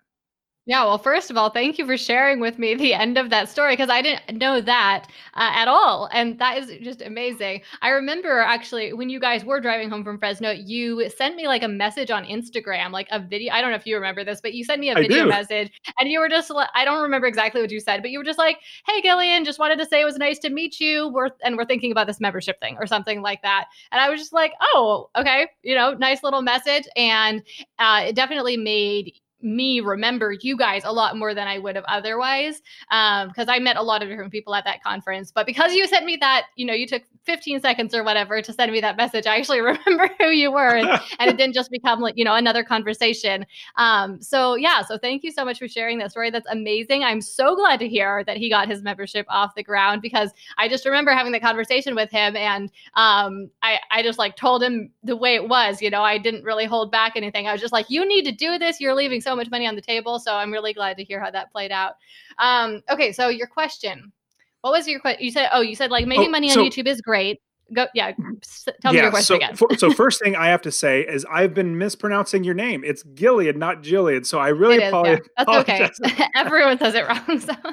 Yeah, 0.67 0.83
well, 0.83 0.97
first 0.97 1.29
of 1.29 1.37
all, 1.37 1.51
thank 1.51 1.77
you 1.77 1.85
for 1.85 1.95
sharing 1.95 2.39
with 2.39 2.57
me 2.57 2.73
the 2.73 2.95
end 2.95 3.19
of 3.19 3.29
that 3.29 3.49
story 3.49 3.73
because 3.73 3.91
I 3.91 4.01
didn't 4.01 4.39
know 4.39 4.61
that 4.61 5.05
uh, 5.35 5.51
at 5.53 5.67
all. 5.67 6.09
And 6.11 6.39
that 6.39 6.57
is 6.57 6.71
just 6.81 7.03
amazing. 7.03 7.61
I 7.83 7.89
remember 7.89 8.39
actually 8.39 8.91
when 8.91 9.07
you 9.11 9.19
guys 9.19 9.45
were 9.45 9.61
driving 9.61 9.91
home 9.91 10.03
from 10.03 10.17
Fresno, 10.17 10.49
you 10.49 11.07
sent 11.11 11.35
me 11.35 11.47
like 11.47 11.61
a 11.61 11.67
message 11.67 12.09
on 12.09 12.25
Instagram, 12.25 12.91
like 12.91 13.07
a 13.11 13.19
video. 13.19 13.53
I 13.53 13.61
don't 13.61 13.69
know 13.69 13.75
if 13.75 13.85
you 13.85 13.93
remember 13.93 14.23
this, 14.23 14.41
but 14.41 14.55
you 14.55 14.63
sent 14.63 14.79
me 14.79 14.89
a 14.89 14.95
video 14.95 15.27
message 15.27 15.71
and 15.99 16.09
you 16.09 16.19
were 16.19 16.29
just 16.29 16.49
like, 16.49 16.69
I 16.73 16.83
don't 16.83 17.03
remember 17.03 17.27
exactly 17.27 17.61
what 17.61 17.69
you 17.69 17.79
said, 17.79 18.01
but 18.01 18.09
you 18.09 18.17
were 18.17 18.25
just 18.25 18.39
like, 18.39 18.57
hey, 18.87 19.03
Gillian, 19.03 19.45
just 19.45 19.59
wanted 19.59 19.77
to 19.77 19.85
say 19.85 20.01
it 20.01 20.05
was 20.05 20.17
nice 20.17 20.39
to 20.39 20.49
meet 20.49 20.79
you. 20.79 21.09
We're, 21.09 21.29
and 21.43 21.57
we're 21.57 21.65
thinking 21.65 21.91
about 21.91 22.07
this 22.07 22.19
membership 22.19 22.59
thing 22.59 22.75
or 22.79 22.87
something 22.87 23.21
like 23.21 23.43
that. 23.43 23.65
And 23.91 24.01
I 24.01 24.09
was 24.09 24.19
just 24.19 24.33
like, 24.33 24.53
oh, 24.73 25.11
okay, 25.15 25.45
you 25.61 25.75
know, 25.75 25.93
nice 25.93 26.23
little 26.23 26.41
message. 26.41 26.85
And 26.95 27.43
uh, 27.77 28.05
it 28.07 28.15
definitely 28.15 28.57
made 28.57 29.13
me 29.45 29.79
remember 29.79 30.33
you 30.33 30.57
guys 30.57 30.81
a 30.83 30.91
lot 30.91 31.15
more 31.17 31.33
than 31.33 31.47
I 31.47 31.59
would 31.59 31.75
have 31.75 31.85
otherwise. 31.87 32.61
Um, 32.91 33.29
because 33.29 33.47
I 33.47 33.59
met 33.59 33.77
a 33.77 33.81
lot 33.81 34.01
of 34.01 34.09
different 34.09 34.31
people 34.31 34.55
at 34.55 34.65
that 34.65 34.83
conference. 34.83 35.31
But 35.31 35.45
because 35.45 35.73
you 35.73 35.87
sent 35.87 36.05
me 36.05 36.17
that, 36.17 36.47
you 36.55 36.65
know, 36.65 36.73
you 36.73 36.87
took 36.87 37.03
15 37.25 37.59
seconds 37.61 37.93
or 37.95 38.03
whatever 38.03 38.41
to 38.41 38.53
send 38.53 38.71
me 38.71 38.81
that 38.81 38.97
message, 38.97 39.25
I 39.27 39.37
actually 39.37 39.61
remember 39.61 40.09
who 40.19 40.29
you 40.29 40.51
were. 40.51 40.75
And, 40.75 40.87
and 41.19 41.29
it 41.29 41.37
didn't 41.37 41.53
just 41.53 41.71
become 41.71 41.99
like, 41.99 42.17
you 42.17 42.23
know, 42.23 42.35
another 42.35 42.63
conversation. 42.63 43.45
Um, 43.77 44.21
so 44.21 44.55
yeah, 44.55 44.81
so 44.81 44.97
thank 44.97 45.23
you 45.23 45.31
so 45.31 45.43
much 45.45 45.59
for 45.59 45.67
sharing 45.67 45.97
that 45.99 46.11
story. 46.11 46.29
That's 46.29 46.47
amazing. 46.49 47.03
I'm 47.03 47.21
so 47.21 47.55
glad 47.55 47.79
to 47.79 47.89
hear 47.89 48.23
that 48.25 48.37
he 48.37 48.49
got 48.49 48.67
his 48.67 48.81
membership 48.81 49.25
off 49.29 49.55
the 49.55 49.63
ground 49.63 50.01
because 50.01 50.31
I 50.57 50.67
just 50.67 50.85
remember 50.85 51.11
having 51.11 51.31
the 51.31 51.39
conversation 51.39 51.95
with 51.95 52.11
him 52.11 52.35
and 52.35 52.71
um 52.95 53.49
I, 53.61 53.79
I 53.91 54.03
just 54.03 54.19
like 54.19 54.35
told 54.35 54.61
him 54.61 54.91
the 55.03 55.15
way 55.15 55.35
it 55.35 55.47
was, 55.47 55.81
you 55.81 55.89
know, 55.89 56.03
I 56.03 56.17
didn't 56.17 56.43
really 56.43 56.65
hold 56.65 56.91
back 56.91 57.13
anything. 57.15 57.47
I 57.47 57.51
was 57.51 57.61
just 57.61 57.73
like, 57.73 57.89
you 57.89 58.07
need 58.07 58.25
to 58.25 58.31
do 58.31 58.57
this. 58.59 58.79
You're 58.79 58.95
leaving 58.95 59.21
so 59.21 59.35
much 59.35 59.49
money 59.49 59.67
on 59.67 59.75
the 59.75 59.81
table. 59.81 60.19
So 60.19 60.35
I'm 60.35 60.51
really 60.51 60.73
glad 60.73 60.97
to 60.97 61.03
hear 61.03 61.19
how 61.19 61.31
that 61.31 61.51
played 61.51 61.71
out. 61.71 61.95
Um, 62.37 62.81
okay, 62.89 63.11
so 63.11 63.29
your 63.29 63.47
question. 63.47 64.11
What 64.65 64.71
was 64.71 64.87
your 64.87 64.99
question? 64.99 65.23
You 65.23 65.29
said, 65.29 65.49
oh, 65.53 65.61
you 65.61 65.75
said 65.75 65.91
like 65.91 66.07
making 66.07 66.29
oh, 66.29 66.31
money 66.31 66.49
so, 66.49 66.61
on 66.61 66.71
YouTube 66.71 66.87
is 66.87 66.99
great. 66.99 67.39
Go, 67.71 67.85
yeah. 67.93 68.13
Tell 68.81 68.93
me 68.93 68.99
your 68.99 69.11
question 69.11 69.25
so, 69.25 69.35
again. 69.35 69.55
for, 69.55 69.67
so 69.77 69.91
first 69.93 70.19
thing 70.19 70.35
I 70.35 70.47
have 70.47 70.63
to 70.63 70.71
say 70.71 71.01
is 71.01 71.23
I've 71.31 71.53
been 71.53 71.77
mispronouncing 71.77 72.43
your 72.43 72.55
name. 72.55 72.83
It's 72.83 73.03
Gillian, 73.13 73.59
not 73.59 73.83
Jillian. 73.83 74.25
So 74.25 74.39
I 74.39 74.47
really 74.47 74.77
is, 74.77 74.89
apologize. 74.89 75.21
Yeah. 75.37 75.87
That's 75.97 76.01
okay. 76.01 76.25
Everyone 76.35 76.79
says 76.79 76.95
it 76.95 77.07
wrong. 77.07 77.39
So. 77.39 77.53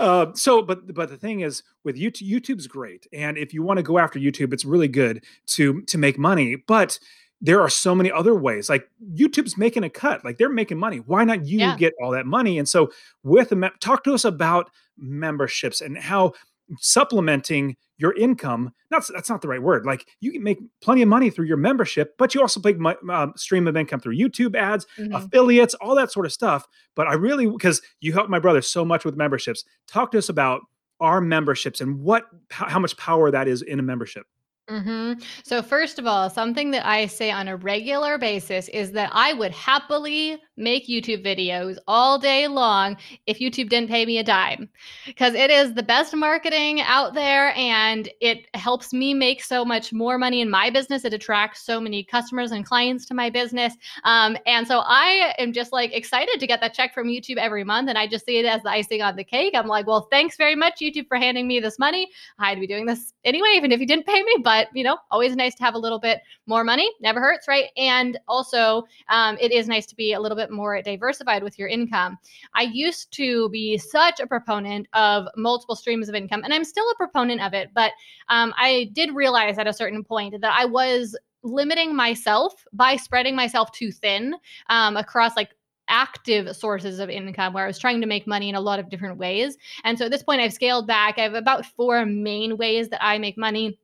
Uh, 0.00 0.32
so, 0.34 0.62
but 0.62 0.92
but 0.94 1.10
the 1.10 1.16
thing 1.16 1.40
is, 1.40 1.62
with 1.84 1.94
YouTube, 1.96 2.28
YouTube's 2.28 2.66
great, 2.66 3.06
and 3.12 3.36
if 3.36 3.52
you 3.52 3.62
want 3.62 3.76
to 3.76 3.82
go 3.82 3.98
after 3.98 4.18
YouTube, 4.18 4.54
it's 4.54 4.64
really 4.64 4.88
good 4.88 5.22
to 5.46 5.82
to 5.82 5.98
make 5.98 6.18
money. 6.18 6.56
But 6.56 6.98
there 7.40 7.60
are 7.60 7.68
so 7.68 7.94
many 7.94 8.10
other 8.10 8.34
ways. 8.34 8.70
Like 8.70 8.88
YouTube's 9.14 9.58
making 9.58 9.84
a 9.84 9.90
cut, 9.90 10.24
like 10.24 10.38
they're 10.38 10.48
making 10.48 10.78
money. 10.78 10.98
Why 10.98 11.24
not 11.24 11.44
you 11.44 11.58
yeah. 11.58 11.76
get 11.76 11.92
all 12.02 12.12
that 12.12 12.24
money? 12.24 12.58
And 12.58 12.66
so, 12.66 12.90
with 13.22 13.52
a 13.52 13.70
talk 13.80 14.04
to 14.04 14.14
us 14.14 14.24
about 14.24 14.70
memberships 14.96 15.80
and 15.80 15.98
how 15.98 16.32
supplementing 16.78 17.76
your 17.98 18.16
income 18.16 18.72
that's 18.90 19.08
that's 19.08 19.28
not 19.28 19.42
the 19.42 19.48
right 19.48 19.62
word. 19.62 19.86
Like 19.86 20.06
you 20.20 20.32
can 20.32 20.42
make 20.42 20.58
plenty 20.80 21.02
of 21.02 21.08
money 21.08 21.30
through 21.30 21.46
your 21.46 21.56
membership, 21.56 22.16
but 22.18 22.34
you 22.34 22.40
also 22.40 22.60
make 22.60 22.76
uh, 23.10 23.28
stream 23.36 23.66
of 23.66 23.76
income 23.76 24.00
through 24.00 24.16
YouTube 24.16 24.56
ads, 24.56 24.86
mm-hmm. 24.98 25.14
affiliates, 25.14 25.74
all 25.74 25.94
that 25.96 26.12
sort 26.12 26.26
of 26.26 26.32
stuff. 26.32 26.66
But 26.94 27.06
I 27.06 27.14
really 27.14 27.46
because 27.46 27.82
you 28.00 28.12
helped 28.12 28.30
my 28.30 28.38
brother 28.38 28.62
so 28.62 28.84
much 28.84 29.04
with 29.04 29.16
memberships. 29.16 29.64
Talk 29.86 30.10
to 30.12 30.18
us 30.18 30.28
about 30.28 30.62
our 31.00 31.20
memberships 31.20 31.80
and 31.80 32.00
what 32.00 32.24
how 32.50 32.78
much 32.78 32.96
power 32.96 33.30
that 33.30 33.48
is 33.48 33.62
in 33.62 33.78
a 33.78 33.82
membership. 33.82 34.26
Mm-hmm. 34.68 35.20
So, 35.42 35.60
first 35.60 35.98
of 35.98 36.06
all, 36.06 36.30
something 36.30 36.70
that 36.70 36.86
I 36.86 37.06
say 37.06 37.30
on 37.30 37.48
a 37.48 37.56
regular 37.56 38.16
basis 38.16 38.68
is 38.68 38.92
that 38.92 39.10
I 39.12 39.34
would 39.34 39.52
happily 39.52 40.40
make 40.56 40.88
YouTube 40.88 41.24
videos 41.24 41.76
all 41.86 42.18
day 42.18 42.46
long 42.46 42.96
if 43.26 43.38
YouTube 43.38 43.68
didn't 43.68 43.88
pay 43.88 44.06
me 44.06 44.18
a 44.18 44.24
dime 44.24 44.68
because 45.06 45.34
it 45.34 45.50
is 45.50 45.74
the 45.74 45.82
best 45.82 46.14
marketing 46.14 46.80
out 46.80 47.14
there 47.14 47.52
and 47.56 48.08
it 48.20 48.46
helps 48.54 48.92
me 48.92 49.14
make 49.14 49.42
so 49.42 49.64
much 49.64 49.92
more 49.92 50.18
money 50.18 50.40
in 50.40 50.50
my 50.50 50.70
business. 50.70 51.04
It 51.04 51.12
attracts 51.12 51.64
so 51.64 51.80
many 51.80 52.04
customers 52.04 52.52
and 52.52 52.64
clients 52.64 53.04
to 53.06 53.14
my 53.14 53.30
business. 53.30 53.74
Um, 54.04 54.36
and 54.46 54.66
so, 54.66 54.82
I 54.84 55.34
am 55.38 55.52
just 55.52 55.72
like 55.72 55.92
excited 55.92 56.38
to 56.38 56.46
get 56.46 56.60
that 56.60 56.74
check 56.74 56.94
from 56.94 57.08
YouTube 57.08 57.36
every 57.36 57.64
month. 57.64 57.88
And 57.88 57.98
I 57.98 58.06
just 58.06 58.26
see 58.26 58.38
it 58.38 58.44
as 58.44 58.62
the 58.62 58.70
icing 58.70 59.02
on 59.02 59.16
the 59.16 59.24
cake. 59.24 59.54
I'm 59.56 59.66
like, 59.66 59.86
well, 59.86 60.08
thanks 60.10 60.36
very 60.36 60.54
much, 60.54 60.80
YouTube, 60.80 61.08
for 61.08 61.16
handing 61.16 61.48
me 61.48 61.60
this 61.60 61.78
money. 61.78 62.10
I'd 62.38 62.60
be 62.60 62.66
doing 62.66 62.86
this 62.86 63.12
anyway, 63.24 63.54
even 63.56 63.72
if 63.72 63.80
you 63.80 63.86
didn't 63.86 64.06
pay 64.06 64.22
me. 64.22 64.36
But 64.42 64.68
you 64.74 64.84
know, 64.84 64.98
always 65.10 65.34
nice 65.36 65.54
to 65.56 65.64
have 65.64 65.74
a 65.74 65.78
little 65.78 65.98
bit 65.98 66.20
more 66.46 66.64
money. 66.64 66.90
Never 67.00 67.20
hurts, 67.20 67.48
right? 67.48 67.66
And 67.76 68.18
also, 68.28 68.84
um, 69.08 69.36
it 69.40 69.52
is 69.52 69.68
nice 69.68 69.86
to 69.86 69.96
be 69.96 70.12
a 70.12 70.20
little 70.20 70.36
bit 70.36 70.43
more 70.50 70.80
diversified 70.82 71.42
with 71.42 71.58
your 71.58 71.68
income. 71.68 72.18
I 72.54 72.62
used 72.62 73.12
to 73.12 73.48
be 73.50 73.78
such 73.78 74.20
a 74.20 74.26
proponent 74.26 74.86
of 74.92 75.26
multiple 75.36 75.76
streams 75.76 76.08
of 76.08 76.14
income, 76.14 76.42
and 76.44 76.52
I'm 76.52 76.64
still 76.64 76.88
a 76.90 76.96
proponent 76.96 77.40
of 77.40 77.54
it. 77.54 77.70
But 77.74 77.92
um, 78.28 78.52
I 78.56 78.90
did 78.92 79.14
realize 79.14 79.58
at 79.58 79.66
a 79.66 79.72
certain 79.72 80.04
point 80.04 80.40
that 80.40 80.54
I 80.56 80.64
was 80.64 81.16
limiting 81.42 81.94
myself 81.94 82.64
by 82.72 82.96
spreading 82.96 83.36
myself 83.36 83.70
too 83.72 83.92
thin 83.92 84.34
um, 84.70 84.96
across 84.96 85.36
like 85.36 85.50
active 85.88 86.56
sources 86.56 86.98
of 86.98 87.10
income 87.10 87.52
where 87.52 87.64
I 87.64 87.66
was 87.66 87.78
trying 87.78 88.00
to 88.00 88.06
make 88.06 88.26
money 88.26 88.48
in 88.48 88.54
a 88.54 88.60
lot 88.60 88.78
of 88.78 88.88
different 88.88 89.18
ways. 89.18 89.56
And 89.84 89.98
so 89.98 90.06
at 90.06 90.10
this 90.10 90.22
point, 90.22 90.40
I've 90.40 90.52
scaled 90.52 90.86
back. 90.86 91.18
I 91.18 91.22
have 91.22 91.34
about 91.34 91.66
four 91.66 92.04
main 92.06 92.56
ways 92.56 92.88
that 92.88 93.04
I 93.04 93.18
make 93.18 93.36
money. 93.36 93.78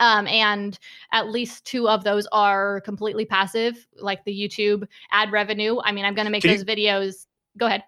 Um, 0.00 0.26
and 0.26 0.78
at 1.12 1.28
least 1.28 1.64
two 1.64 1.88
of 1.88 2.04
those 2.04 2.26
are 2.32 2.80
completely 2.82 3.24
passive, 3.24 3.86
like 3.96 4.24
the 4.24 4.32
YouTube 4.32 4.86
ad 5.10 5.32
revenue. 5.32 5.78
I 5.84 5.92
mean, 5.92 6.04
I'm 6.04 6.14
going 6.14 6.26
to 6.26 6.32
make 6.32 6.42
Can 6.42 6.50
those 6.50 6.60
you, 6.60 6.66
videos. 6.66 7.26
Go 7.58 7.66
ahead. 7.66 7.84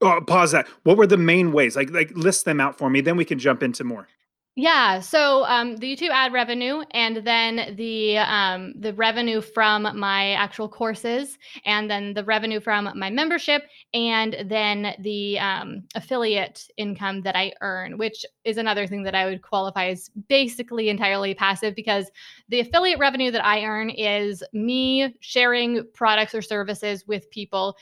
Oh, 0.00 0.20
pause 0.26 0.52
that. 0.52 0.66
What 0.82 0.96
were 0.96 1.06
the 1.06 1.16
main 1.16 1.52
ways? 1.52 1.76
Like, 1.76 1.90
like 1.90 2.10
list 2.14 2.44
them 2.44 2.60
out 2.60 2.76
for 2.76 2.90
me. 2.90 3.00
Then 3.00 3.16
we 3.16 3.24
can 3.24 3.38
jump 3.38 3.62
into 3.62 3.84
more. 3.84 4.08
Yeah, 4.56 5.00
so 5.00 5.44
um, 5.46 5.78
the 5.78 5.96
YouTube 5.96 6.10
ad 6.10 6.32
revenue, 6.32 6.84
and 6.92 7.16
then 7.26 7.74
the 7.76 8.18
um, 8.18 8.72
the 8.78 8.94
revenue 8.94 9.40
from 9.40 9.82
my 9.98 10.30
actual 10.34 10.68
courses, 10.68 11.38
and 11.64 11.90
then 11.90 12.14
the 12.14 12.22
revenue 12.22 12.60
from 12.60 12.88
my 12.94 13.10
membership, 13.10 13.64
and 13.92 14.36
then 14.46 14.94
the 15.00 15.40
um, 15.40 15.82
affiliate 15.96 16.68
income 16.76 17.22
that 17.22 17.34
I 17.34 17.52
earn, 17.62 17.98
which 17.98 18.24
is 18.44 18.56
another 18.56 18.86
thing 18.86 19.02
that 19.02 19.14
I 19.16 19.26
would 19.26 19.42
qualify 19.42 19.86
as 19.86 20.08
basically 20.28 20.88
entirely 20.88 21.34
passive 21.34 21.74
because 21.74 22.08
the 22.48 22.60
affiliate 22.60 23.00
revenue 23.00 23.32
that 23.32 23.44
I 23.44 23.64
earn 23.64 23.90
is 23.90 24.44
me 24.52 25.16
sharing 25.18 25.84
products 25.94 26.32
or 26.32 26.42
services 26.42 27.04
with 27.08 27.28
people 27.30 27.76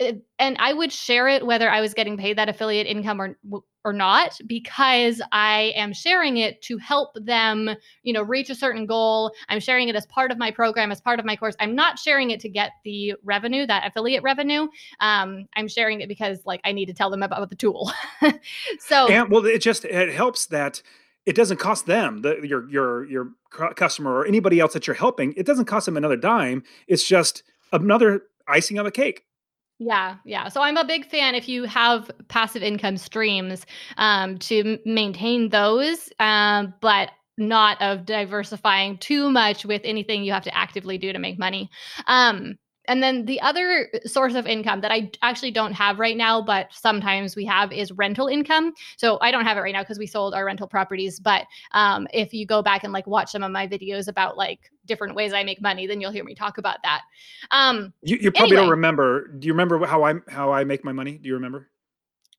and 0.00 0.56
I 0.58 0.72
would 0.72 0.90
share 0.92 1.28
it 1.28 1.46
whether 1.46 1.70
I 1.70 1.80
was 1.80 1.94
getting 1.94 2.16
paid 2.16 2.36
that 2.36 2.48
affiliate 2.48 2.88
income 2.88 3.20
or 3.20 3.36
or 3.84 3.92
not 3.92 4.38
because 4.46 5.20
I 5.32 5.72
am 5.76 5.92
sharing 5.92 6.38
it 6.38 6.62
to 6.62 6.78
help 6.78 7.16
them, 7.20 7.70
you 8.02 8.12
know, 8.12 8.22
reach 8.22 8.50
a 8.50 8.54
certain 8.54 8.86
goal. 8.86 9.32
I'm 9.48 9.60
sharing 9.60 9.88
it 9.88 9.96
as 9.96 10.06
part 10.06 10.30
of 10.30 10.38
my 10.38 10.50
program, 10.50 10.90
as 10.90 11.00
part 11.00 11.18
of 11.18 11.26
my 11.26 11.36
course. 11.36 11.54
I'm 11.60 11.74
not 11.74 11.98
sharing 11.98 12.30
it 12.30 12.40
to 12.40 12.48
get 12.48 12.72
the 12.84 13.14
revenue, 13.22 13.66
that 13.66 13.86
affiliate 13.86 14.22
revenue. 14.22 14.68
Um, 15.00 15.46
I'm 15.56 15.68
sharing 15.68 16.00
it 16.00 16.08
because 16.08 16.40
like 16.44 16.60
I 16.64 16.72
need 16.72 16.86
to 16.86 16.94
tell 16.94 17.10
them 17.10 17.22
about 17.22 17.48
the 17.50 17.56
tool. 17.56 17.92
so 18.78 19.08
and 19.08 19.30
well, 19.30 19.44
it 19.44 19.58
just 19.58 19.84
it 19.84 20.14
helps 20.14 20.46
that 20.46 20.82
it 21.26 21.36
doesn't 21.36 21.58
cost 21.58 21.86
them 21.86 22.22
the 22.22 22.40
your 22.46 22.68
your 22.68 23.04
your 23.06 23.30
customer 23.76 24.12
or 24.12 24.26
anybody 24.26 24.60
else 24.60 24.72
that 24.72 24.86
you're 24.86 24.94
helping. 24.94 25.34
It 25.36 25.46
doesn't 25.46 25.66
cost 25.66 25.86
them 25.86 25.96
another 25.96 26.16
dime. 26.16 26.62
It's 26.86 27.06
just 27.06 27.42
another 27.72 28.24
icing 28.46 28.78
on 28.78 28.84
the 28.84 28.90
cake. 28.90 29.24
Yeah, 29.86 30.16
yeah. 30.24 30.48
So 30.48 30.62
I'm 30.62 30.76
a 30.76 30.84
big 30.84 31.04
fan 31.04 31.34
if 31.34 31.48
you 31.48 31.64
have 31.64 32.10
passive 32.28 32.62
income 32.62 32.96
streams 32.96 33.66
um, 33.98 34.38
to 34.38 34.78
maintain 34.86 35.50
those, 35.50 36.10
um, 36.20 36.72
but 36.80 37.10
not 37.36 37.82
of 37.82 38.06
diversifying 38.06 38.96
too 38.98 39.28
much 39.30 39.64
with 39.66 39.82
anything 39.84 40.24
you 40.24 40.32
have 40.32 40.44
to 40.44 40.56
actively 40.56 40.96
do 40.96 41.12
to 41.12 41.18
make 41.18 41.38
money. 41.38 41.68
Um, 42.06 42.54
and 42.86 43.02
then 43.02 43.24
the 43.24 43.40
other 43.40 43.90
source 44.04 44.34
of 44.34 44.46
income 44.46 44.80
that 44.82 44.92
I 44.92 45.10
actually 45.22 45.50
don't 45.50 45.72
have 45.72 45.98
right 45.98 46.16
now, 46.16 46.42
but 46.42 46.68
sometimes 46.72 47.36
we 47.36 47.44
have 47.46 47.72
is 47.72 47.90
rental 47.92 48.26
income. 48.26 48.74
So 48.96 49.18
I 49.20 49.30
don't 49.30 49.44
have 49.44 49.56
it 49.56 49.60
right 49.60 49.72
now 49.72 49.82
because 49.82 49.98
we 49.98 50.06
sold 50.06 50.34
our 50.34 50.44
rental 50.44 50.66
properties. 50.66 51.18
But 51.18 51.46
um, 51.72 52.06
if 52.12 52.34
you 52.34 52.46
go 52.46 52.62
back 52.62 52.84
and 52.84 52.92
like 52.92 53.06
watch 53.06 53.30
some 53.30 53.42
of 53.42 53.50
my 53.50 53.66
videos 53.66 54.08
about 54.08 54.36
like 54.36 54.70
different 54.86 55.14
ways 55.14 55.32
I 55.32 55.44
make 55.44 55.62
money, 55.62 55.86
then 55.86 56.00
you'll 56.00 56.10
hear 56.10 56.24
me 56.24 56.34
talk 56.34 56.58
about 56.58 56.78
that. 56.82 57.02
Um, 57.50 57.92
you, 58.02 58.18
you 58.20 58.30
probably 58.30 58.56
anyway. 58.56 58.62
don't 58.62 58.70
remember. 58.70 59.28
Do 59.28 59.46
you 59.46 59.52
remember 59.52 59.84
how 59.86 60.04
I 60.04 60.14
how 60.28 60.52
I 60.52 60.64
make 60.64 60.84
my 60.84 60.92
money? 60.92 61.18
Do 61.18 61.28
you 61.28 61.34
remember? 61.34 61.68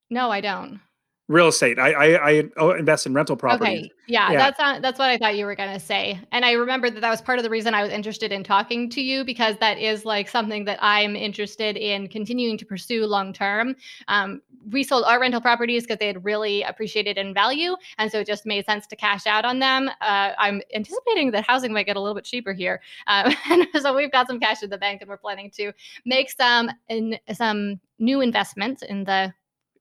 No, 0.10 0.30
I 0.30 0.42
don't. 0.42 0.80
Real 1.28 1.48
estate. 1.48 1.80
I 1.80 2.16
I, 2.16 2.44
I 2.58 2.78
invest 2.78 3.06
in 3.06 3.14
rental 3.14 3.36
properties. 3.36 3.86
Okay, 3.86 3.92
yeah, 4.08 4.32
yeah, 4.32 4.38
that's 4.38 4.60
not, 4.60 4.82
that's 4.82 5.00
what 5.00 5.10
I 5.10 5.18
thought 5.18 5.36
you 5.36 5.46
were 5.46 5.56
gonna 5.56 5.80
say, 5.80 6.20
and 6.32 6.46
I 6.46 6.54
remember 6.54 6.90
that 6.90 7.02
that 7.02 7.10
was 7.10 7.22
part 7.22 7.40
of 7.40 7.44
the 7.44 7.50
reason 7.50 7.74
I 7.74 7.82
was 7.84 7.92
interested 7.92 8.32
in 8.32 8.44
talking 8.44 8.90
to 8.92 9.02
you 9.02 9.24
because 9.24 9.56
that 9.60 9.78
is 9.78 10.06
like 10.06 10.30
something 10.30 10.66
that 10.66 10.80
I'm 10.82 11.16
interested 11.16 11.78
in 11.78 12.08
continuing 12.08 12.58
to 12.58 12.66
pursue 12.66 13.06
long 13.06 13.34
term. 13.34 13.76
Um, 14.08 14.42
we 14.72 14.84
sold 14.84 15.06
our 15.06 15.20
rental 15.20 15.42
properties 15.42 15.84
because 15.84 15.98
they 16.00 16.08
had 16.08 16.24
really 16.26 16.64
appreciated 16.64 17.18
in 17.18 17.34
value, 17.34 17.76
and 17.98 18.12
so 18.12 18.20
it 18.20 18.28
just 18.28 18.46
made 18.46 18.66
sense 18.66 18.86
to 18.88 18.96
cash 18.96 19.26
out 19.26 19.46
on 19.46 19.60
them. 19.60 19.90
Uh, 20.02 20.32
I'm 20.38 20.62
anticipating 20.74 21.32
that 21.32 21.46
housing 21.46 21.74
might 21.74 21.86
get 21.86 21.96
a 21.96 22.00
little 22.00 22.16
bit 22.16 22.26
cheaper 22.26 22.54
here, 22.54 22.82
uh, 23.08 23.34
and 23.50 23.68
so 23.82 23.96
we've 23.96 24.12
got 24.12 24.28
some 24.28 24.40
cash 24.40 24.62
in 24.62 24.70
the 24.70 24.78
bank, 24.78 25.02
and 25.02 25.10
we're 25.10 25.18
planning 25.18 25.50
to 25.52 25.72
make 26.06 26.32
some 26.32 26.70
in 26.88 27.18
some 27.34 27.80
new 27.98 28.22
investments 28.22 28.84
in 28.84 29.06
the 29.06 29.34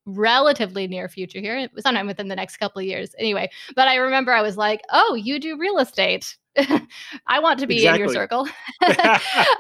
relatively 0.07 0.87
near 0.87 1.09
future 1.09 1.41
here, 1.41 1.69
sometime 1.79 2.07
within 2.07 2.29
the 2.29 2.37
next 2.37 2.57
couple 2.59 2.81
of 2.81 2.87
years. 2.87 3.15
Anyway, 3.19 3.51
but 3.77 3.89
I 3.89 3.97
remember 3.97 4.33
I 4.33 4.43
was 4.43 4.57
like, 4.57 4.83
"Oh, 4.91 5.15
you 5.15 5.39
do 5.39 5.59
real 5.59 5.79
estate." 5.79 6.37
I 7.27 7.41
want 7.41 7.59
to 7.61 7.67
be 7.67 7.77
exactly. 7.77 8.03
in 8.03 8.09
your 8.09 8.15
circle. 8.15 8.41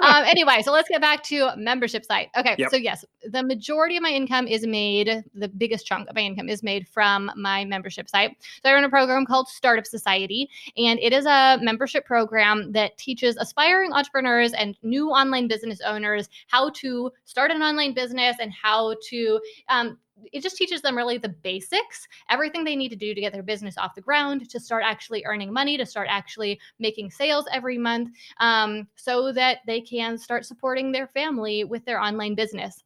um, 0.01 0.25
anyway, 0.25 0.63
so 0.63 0.73
let's 0.73 0.89
get 0.89 1.01
back 1.01 1.23
to 1.25 1.51
membership 1.57 2.05
site. 2.05 2.29
Okay, 2.37 2.55
yep. 2.59 2.71
so 2.71 2.77
yes, 2.77 3.05
the 3.25 3.43
majority 3.43 3.97
of 3.97 4.03
my 4.03 4.11
income 4.11 4.47
is 4.47 4.67
made, 4.67 5.25
the 5.35 5.49
biggest 5.49 5.87
chunk 5.87 6.09
of 6.09 6.15
my 6.15 6.23
income 6.23 6.49
is 6.49 6.63
made 6.63 6.87
from 6.89 7.31
my 7.37 7.65
membership 7.65 8.09
site. 8.09 8.37
So 8.63 8.71
I 8.71 8.75
run 8.75 8.85
a 8.85 8.89
program 8.89 9.27
called 9.27 9.49
Startup 9.49 9.87
Society, 9.87 10.49
and 10.77 10.99
it 11.01 11.13
is 11.13 11.27
a 11.27 11.59
membership 11.61 12.05
program 12.05 12.73
that 12.73 12.97
teaches 12.97 13.37
aspiring 13.37 13.93
entrepreneurs 13.93 14.53
and 14.53 14.77
new 14.83 15.11
online 15.11 15.49
business 15.49 15.81
owners 15.81 16.29
how 16.49 16.71
to 16.71 17.11
start 17.25 17.51
an 17.51 17.63
online 17.63 17.95
business 17.95 18.37
and 18.41 18.53
how 18.53 18.95
to 19.09 19.41
um, 19.69 19.99
it 20.33 20.43
just 20.43 20.57
teaches 20.57 20.83
them 20.83 20.97
really 20.97 21.19
the 21.19 21.29
basics, 21.29 22.07
everything 22.31 22.65
they 22.65 22.77
need 22.77 22.91
to 22.91 22.97
do 22.97 23.15
to 23.15 23.21
get 23.21 23.33
their 23.33 23.43
business 23.43 23.77
off 23.77 23.95
the 23.95 24.01
ground, 24.01 24.49
to 24.51 24.61
start 24.61 24.83
actually 24.85 25.25
earning 25.27 25.53
money, 25.53 25.77
to 25.77 25.87
start 25.87 26.07
actually 26.11 26.61
making 26.85 27.11
sales 27.11 27.47
every 27.51 27.79
month, 27.79 28.11
um, 28.39 28.87
so 28.95 29.33
that 29.33 29.59
they 29.67 29.81
can 29.81 30.19
start 30.19 30.45
supporting 30.45 30.93
their 30.93 31.09
family 31.09 31.65
with 31.65 31.85
their 31.85 31.99
online 31.99 32.35
business 32.35 32.85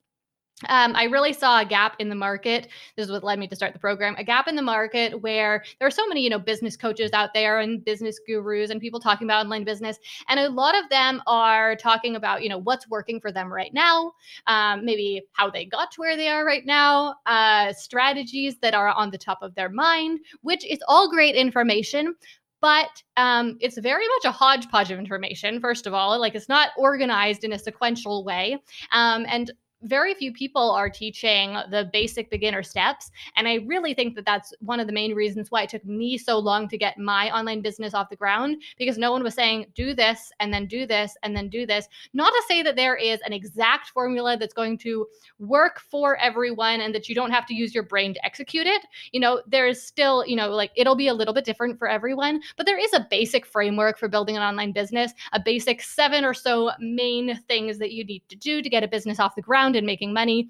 um, 0.68 0.94
I 0.96 1.04
really 1.04 1.32
saw 1.32 1.60
a 1.60 1.64
gap 1.64 1.94
in 2.00 2.08
the 2.08 2.16
market. 2.16 2.68
This 2.96 3.06
is 3.06 3.12
what 3.12 3.22
led 3.22 3.38
me 3.38 3.46
to 3.46 3.54
start 3.54 3.72
the 3.72 3.78
program. 3.78 4.16
A 4.18 4.24
gap 4.24 4.48
in 4.48 4.56
the 4.56 4.62
market 4.62 5.20
where 5.22 5.62
there 5.78 5.86
are 5.86 5.92
so 5.92 6.06
many, 6.08 6.22
you 6.22 6.30
know, 6.30 6.38
business 6.38 6.76
coaches 6.76 7.12
out 7.12 7.32
there 7.32 7.60
and 7.60 7.84
business 7.84 8.18
gurus 8.26 8.70
and 8.70 8.80
people 8.80 8.98
talking 8.98 9.26
about 9.26 9.44
online 9.44 9.62
business, 9.62 9.98
and 10.28 10.40
a 10.40 10.48
lot 10.48 10.76
of 10.76 10.88
them 10.90 11.22
are 11.26 11.76
talking 11.76 12.16
about, 12.16 12.42
you 12.42 12.48
know, 12.48 12.58
what's 12.58 12.88
working 12.88 13.20
for 13.20 13.30
them 13.30 13.52
right 13.52 13.72
now, 13.72 14.12
um, 14.48 14.84
maybe 14.84 15.22
how 15.32 15.48
they 15.48 15.64
got 15.64 15.92
to 15.92 16.00
where 16.00 16.16
they 16.16 16.28
are 16.28 16.44
right 16.44 16.66
now, 16.66 17.14
uh, 17.26 17.72
strategies 17.72 18.56
that 18.58 18.74
are 18.74 18.88
on 18.88 19.10
the 19.10 19.18
top 19.18 19.38
of 19.42 19.54
their 19.54 19.68
mind, 19.68 20.18
which 20.42 20.66
is 20.66 20.80
all 20.88 21.08
great 21.08 21.36
information 21.36 22.14
but 22.60 23.02
um, 23.16 23.56
it's 23.60 23.78
very 23.78 24.06
much 24.06 24.24
a 24.24 24.32
hodgepodge 24.32 24.90
of 24.90 24.98
information 24.98 25.60
first 25.60 25.86
of 25.86 25.94
all 25.94 26.18
like 26.18 26.34
it's 26.34 26.48
not 26.48 26.70
organized 26.76 27.44
in 27.44 27.52
a 27.52 27.58
sequential 27.58 28.24
way. 28.24 28.58
Um, 28.92 29.26
and 29.28 29.50
very 29.82 30.14
few 30.14 30.32
people 30.32 30.70
are 30.70 30.90
teaching 30.90 31.56
the 31.70 31.88
basic 31.92 32.30
beginner 32.30 32.62
steps. 32.62 33.10
And 33.36 33.46
I 33.46 33.56
really 33.66 33.94
think 33.94 34.16
that 34.16 34.24
that's 34.24 34.52
one 34.60 34.80
of 34.80 34.86
the 34.86 34.92
main 34.92 35.14
reasons 35.14 35.50
why 35.50 35.62
it 35.62 35.70
took 35.70 35.84
me 35.84 36.18
so 36.18 36.38
long 36.38 36.68
to 36.68 36.78
get 36.78 36.98
my 36.98 37.30
online 37.36 37.60
business 37.60 37.94
off 37.94 38.10
the 38.10 38.16
ground 38.16 38.62
because 38.76 38.98
no 38.98 39.12
one 39.12 39.22
was 39.22 39.34
saying, 39.34 39.66
do 39.74 39.94
this 39.94 40.32
and 40.40 40.52
then 40.52 40.66
do 40.66 40.86
this 40.86 41.16
and 41.22 41.36
then 41.36 41.48
do 41.48 41.66
this. 41.66 41.88
Not 42.12 42.30
to 42.30 42.42
say 42.48 42.62
that 42.62 42.76
there 42.76 42.96
is 42.96 43.20
an 43.24 43.32
exact 43.32 43.90
formula 43.90 44.36
that's 44.36 44.54
going 44.54 44.78
to 44.78 45.06
work 45.38 45.80
for 45.80 46.16
everyone 46.16 46.80
and 46.80 46.94
that 46.94 47.08
you 47.08 47.14
don't 47.14 47.30
have 47.30 47.46
to 47.46 47.54
use 47.54 47.74
your 47.74 47.84
brain 47.84 48.14
to 48.14 48.24
execute 48.26 48.66
it. 48.66 48.84
You 49.12 49.20
know, 49.20 49.42
there's 49.46 49.80
still, 49.80 50.26
you 50.26 50.36
know, 50.36 50.50
like 50.50 50.72
it'll 50.74 50.96
be 50.96 51.08
a 51.08 51.14
little 51.14 51.34
bit 51.34 51.44
different 51.44 51.78
for 51.78 51.88
everyone, 51.88 52.40
but 52.56 52.66
there 52.66 52.78
is 52.78 52.92
a 52.92 53.06
basic 53.10 53.46
framework 53.46 53.98
for 53.98 54.08
building 54.08 54.36
an 54.36 54.42
online 54.42 54.72
business, 54.72 55.12
a 55.32 55.40
basic 55.40 55.82
seven 55.82 56.24
or 56.24 56.34
so 56.34 56.70
main 56.80 57.38
things 57.46 57.78
that 57.78 57.92
you 57.92 58.04
need 58.04 58.22
to 58.28 58.36
do 58.36 58.60
to 58.60 58.68
get 58.68 58.82
a 58.82 58.88
business 58.88 59.20
off 59.20 59.36
the 59.36 59.42
ground 59.42 59.67
around 59.68 59.76
and 59.76 59.86
making 59.86 60.12
money. 60.12 60.48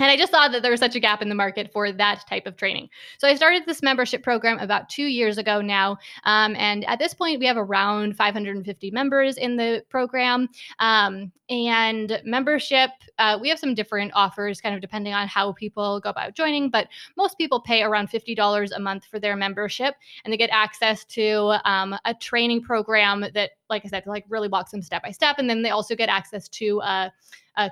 And 0.00 0.10
I 0.10 0.16
just 0.16 0.32
saw 0.32 0.48
that 0.48 0.62
there 0.62 0.70
was 0.70 0.80
such 0.80 0.96
a 0.96 1.00
gap 1.00 1.20
in 1.20 1.28
the 1.28 1.34
market 1.34 1.70
for 1.70 1.92
that 1.92 2.24
type 2.26 2.46
of 2.46 2.56
training. 2.56 2.88
So 3.18 3.28
I 3.28 3.34
started 3.34 3.64
this 3.66 3.82
membership 3.82 4.22
program 4.22 4.58
about 4.58 4.88
two 4.88 5.04
years 5.04 5.36
ago 5.36 5.60
now. 5.60 5.98
Um, 6.24 6.56
and 6.56 6.86
at 6.86 6.98
this 6.98 7.12
point, 7.12 7.40
we 7.40 7.44
have 7.44 7.58
around 7.58 8.16
550 8.16 8.90
members 8.90 9.36
in 9.36 9.56
the 9.56 9.84
program. 9.90 10.48
Um, 10.78 11.30
and 11.50 12.22
membership, 12.24 12.88
uh, 13.18 13.38
we 13.38 13.50
have 13.50 13.58
some 13.58 13.74
different 13.74 14.12
offers 14.14 14.62
kind 14.62 14.74
of 14.74 14.80
depending 14.80 15.12
on 15.12 15.28
how 15.28 15.52
people 15.52 16.00
go 16.00 16.08
about 16.08 16.34
joining. 16.34 16.70
But 16.70 16.88
most 17.18 17.36
people 17.36 17.60
pay 17.60 17.82
around 17.82 18.08
$50 18.08 18.70
a 18.74 18.80
month 18.80 19.04
for 19.04 19.20
their 19.20 19.36
membership. 19.36 19.94
And 20.24 20.32
they 20.32 20.38
get 20.38 20.48
access 20.50 21.04
to 21.06 21.60
um, 21.68 21.94
a 22.06 22.14
training 22.14 22.62
program 22.62 23.26
that, 23.34 23.50
like 23.70 23.82
I 23.84 23.88
said, 23.88 24.04
like 24.06 24.24
really 24.28 24.48
walks 24.48 24.70
them 24.70 24.82
step 24.82 25.02
by 25.02 25.10
step. 25.10 25.36
And 25.38 25.48
then 25.48 25.62
they 25.62 25.70
also 25.70 25.94
get 25.94 26.08
access 26.08 26.48
to 26.48 26.80
a 26.80 27.12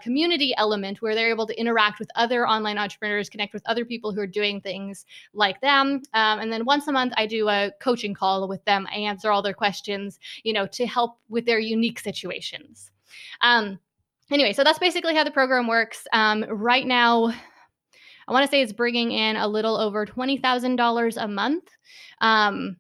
community 0.02 0.54
element 0.56 1.00
where 1.00 1.14
they're 1.14 1.30
able 1.30 1.46
to 1.46 1.58
interact 1.58 1.98
with 1.98 2.10
other 2.14 2.46
online 2.46 2.78
entrepreneurs, 2.78 3.28
connect 3.28 3.52
with 3.52 3.62
other 3.66 3.84
people 3.84 4.12
who 4.12 4.20
are 4.20 4.26
doing 4.26 4.60
things 4.60 5.06
like 5.32 5.60
them. 5.60 6.02
Um, 6.14 6.40
and 6.40 6.52
then 6.52 6.64
once 6.64 6.86
a 6.88 6.92
month, 6.92 7.12
I 7.16 7.26
do 7.26 7.48
a 7.48 7.70
coaching 7.80 8.14
call 8.14 8.46
with 8.48 8.64
them. 8.64 8.86
I 8.90 8.96
answer 8.96 9.30
all 9.30 9.42
their 9.42 9.54
questions, 9.54 10.18
you 10.42 10.52
know, 10.52 10.66
to 10.68 10.86
help 10.86 11.18
with 11.28 11.46
their 11.46 11.58
unique 11.58 11.98
situations. 11.98 12.90
Um, 13.40 13.78
anyway, 14.30 14.52
so 14.52 14.64
that's 14.64 14.78
basically 14.78 15.14
how 15.14 15.24
the 15.24 15.30
program 15.30 15.66
works. 15.66 16.06
Um, 16.12 16.44
right 16.48 16.86
now, 16.86 17.32
I 18.28 18.32
want 18.32 18.44
to 18.44 18.50
say 18.50 18.62
it's 18.62 18.72
bringing 18.72 19.10
in 19.12 19.36
a 19.36 19.48
little 19.48 19.76
over 19.76 20.06
$20,000 20.06 21.22
a 21.22 21.28
month. 21.28 21.64
Um, 22.20 22.76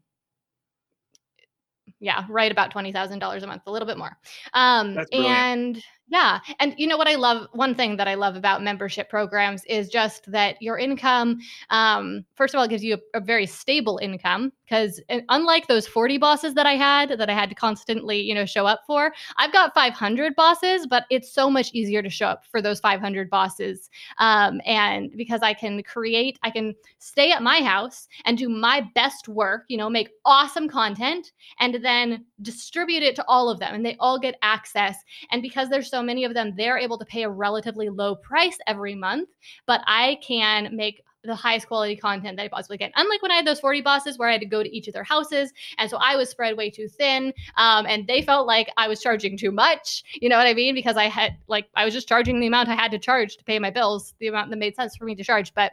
yeah, 2.00 2.24
right 2.28 2.50
about 2.50 2.72
$20,000 2.72 3.42
a 3.42 3.46
month, 3.46 3.62
a 3.66 3.70
little 3.70 3.86
bit 3.86 3.98
more. 3.98 4.16
Um, 4.54 4.98
and 5.12 5.82
yeah. 6.08 6.40
And 6.58 6.74
you 6.76 6.86
know 6.86 6.96
what 6.96 7.06
I 7.06 7.14
love? 7.14 7.46
One 7.52 7.74
thing 7.74 7.96
that 7.96 8.08
I 8.08 8.14
love 8.14 8.34
about 8.34 8.62
membership 8.62 9.08
programs 9.08 9.64
is 9.66 9.88
just 9.88 10.30
that 10.32 10.60
your 10.60 10.76
income, 10.76 11.38
um, 11.70 12.24
first 12.34 12.52
of 12.52 12.58
all, 12.58 12.64
it 12.64 12.70
gives 12.70 12.82
you 12.82 12.94
a, 13.14 13.18
a 13.18 13.20
very 13.20 13.46
stable 13.46 13.98
income 14.02 14.52
because 14.70 15.00
unlike 15.28 15.66
those 15.66 15.86
40 15.88 16.18
bosses 16.18 16.54
that 16.54 16.64
I 16.64 16.74
had 16.74 17.08
that 17.10 17.28
I 17.28 17.34
had 17.34 17.48
to 17.48 17.56
constantly, 17.56 18.20
you 18.20 18.34
know, 18.34 18.46
show 18.46 18.66
up 18.66 18.82
for, 18.86 19.12
I've 19.36 19.52
got 19.52 19.74
500 19.74 20.36
bosses, 20.36 20.86
but 20.86 21.06
it's 21.10 21.32
so 21.32 21.50
much 21.50 21.72
easier 21.72 22.02
to 22.02 22.08
show 22.08 22.26
up 22.26 22.44
for 22.44 22.62
those 22.62 22.78
500 22.78 23.28
bosses. 23.28 23.90
Um, 24.18 24.60
and 24.64 25.10
because 25.16 25.40
I 25.42 25.54
can 25.54 25.82
create, 25.82 26.38
I 26.44 26.50
can 26.50 26.74
stay 26.98 27.32
at 27.32 27.42
my 27.42 27.62
house 27.62 28.06
and 28.24 28.38
do 28.38 28.48
my 28.48 28.88
best 28.94 29.26
work, 29.26 29.64
you 29.66 29.76
know, 29.76 29.90
make 29.90 30.10
awesome 30.24 30.68
content 30.68 31.32
and 31.58 31.76
then 31.82 32.24
distribute 32.42 33.02
it 33.02 33.16
to 33.16 33.24
all 33.26 33.50
of 33.50 33.58
them 33.58 33.74
and 33.74 33.84
they 33.84 33.96
all 33.98 34.20
get 34.20 34.36
access. 34.42 34.98
And 35.32 35.42
because 35.42 35.68
there's 35.68 35.90
so 35.90 36.02
many 36.02 36.24
of 36.24 36.34
them, 36.34 36.54
they're 36.56 36.78
able 36.78 36.98
to 36.98 37.04
pay 37.04 37.24
a 37.24 37.30
relatively 37.30 37.88
low 37.88 38.14
price 38.14 38.58
every 38.68 38.94
month, 38.94 39.30
but 39.66 39.80
I 39.86 40.18
can 40.22 40.74
make 40.76 41.02
the 41.24 41.34
highest 41.34 41.68
quality 41.68 41.96
content 41.96 42.36
that 42.36 42.44
I 42.44 42.48
possibly 42.48 42.78
can. 42.78 42.90
Unlike 42.96 43.22
when 43.22 43.30
I 43.30 43.36
had 43.36 43.46
those 43.46 43.60
40 43.60 43.82
bosses 43.82 44.18
where 44.18 44.28
I 44.28 44.32
had 44.32 44.40
to 44.40 44.46
go 44.46 44.62
to 44.62 44.76
each 44.76 44.88
of 44.88 44.94
their 44.94 45.04
houses. 45.04 45.52
And 45.78 45.90
so 45.90 45.98
I 45.98 46.16
was 46.16 46.30
spread 46.30 46.56
way 46.56 46.70
too 46.70 46.88
thin. 46.88 47.32
Um, 47.56 47.86
and 47.86 48.06
they 48.06 48.22
felt 48.22 48.46
like 48.46 48.70
I 48.76 48.88
was 48.88 49.00
charging 49.00 49.36
too 49.36 49.50
much. 49.50 50.02
You 50.14 50.28
know 50.28 50.38
what 50.38 50.46
I 50.46 50.54
mean? 50.54 50.74
Because 50.74 50.96
I 50.96 51.04
had, 51.04 51.36
like, 51.46 51.68
I 51.76 51.84
was 51.84 51.94
just 51.94 52.08
charging 52.08 52.40
the 52.40 52.46
amount 52.46 52.68
I 52.68 52.74
had 52.74 52.90
to 52.92 52.98
charge 52.98 53.36
to 53.36 53.44
pay 53.44 53.58
my 53.58 53.70
bills, 53.70 54.14
the 54.18 54.28
amount 54.28 54.50
that 54.50 54.56
made 54.56 54.76
sense 54.76 54.96
for 54.96 55.04
me 55.04 55.14
to 55.14 55.24
charge. 55.24 55.52
But 55.54 55.72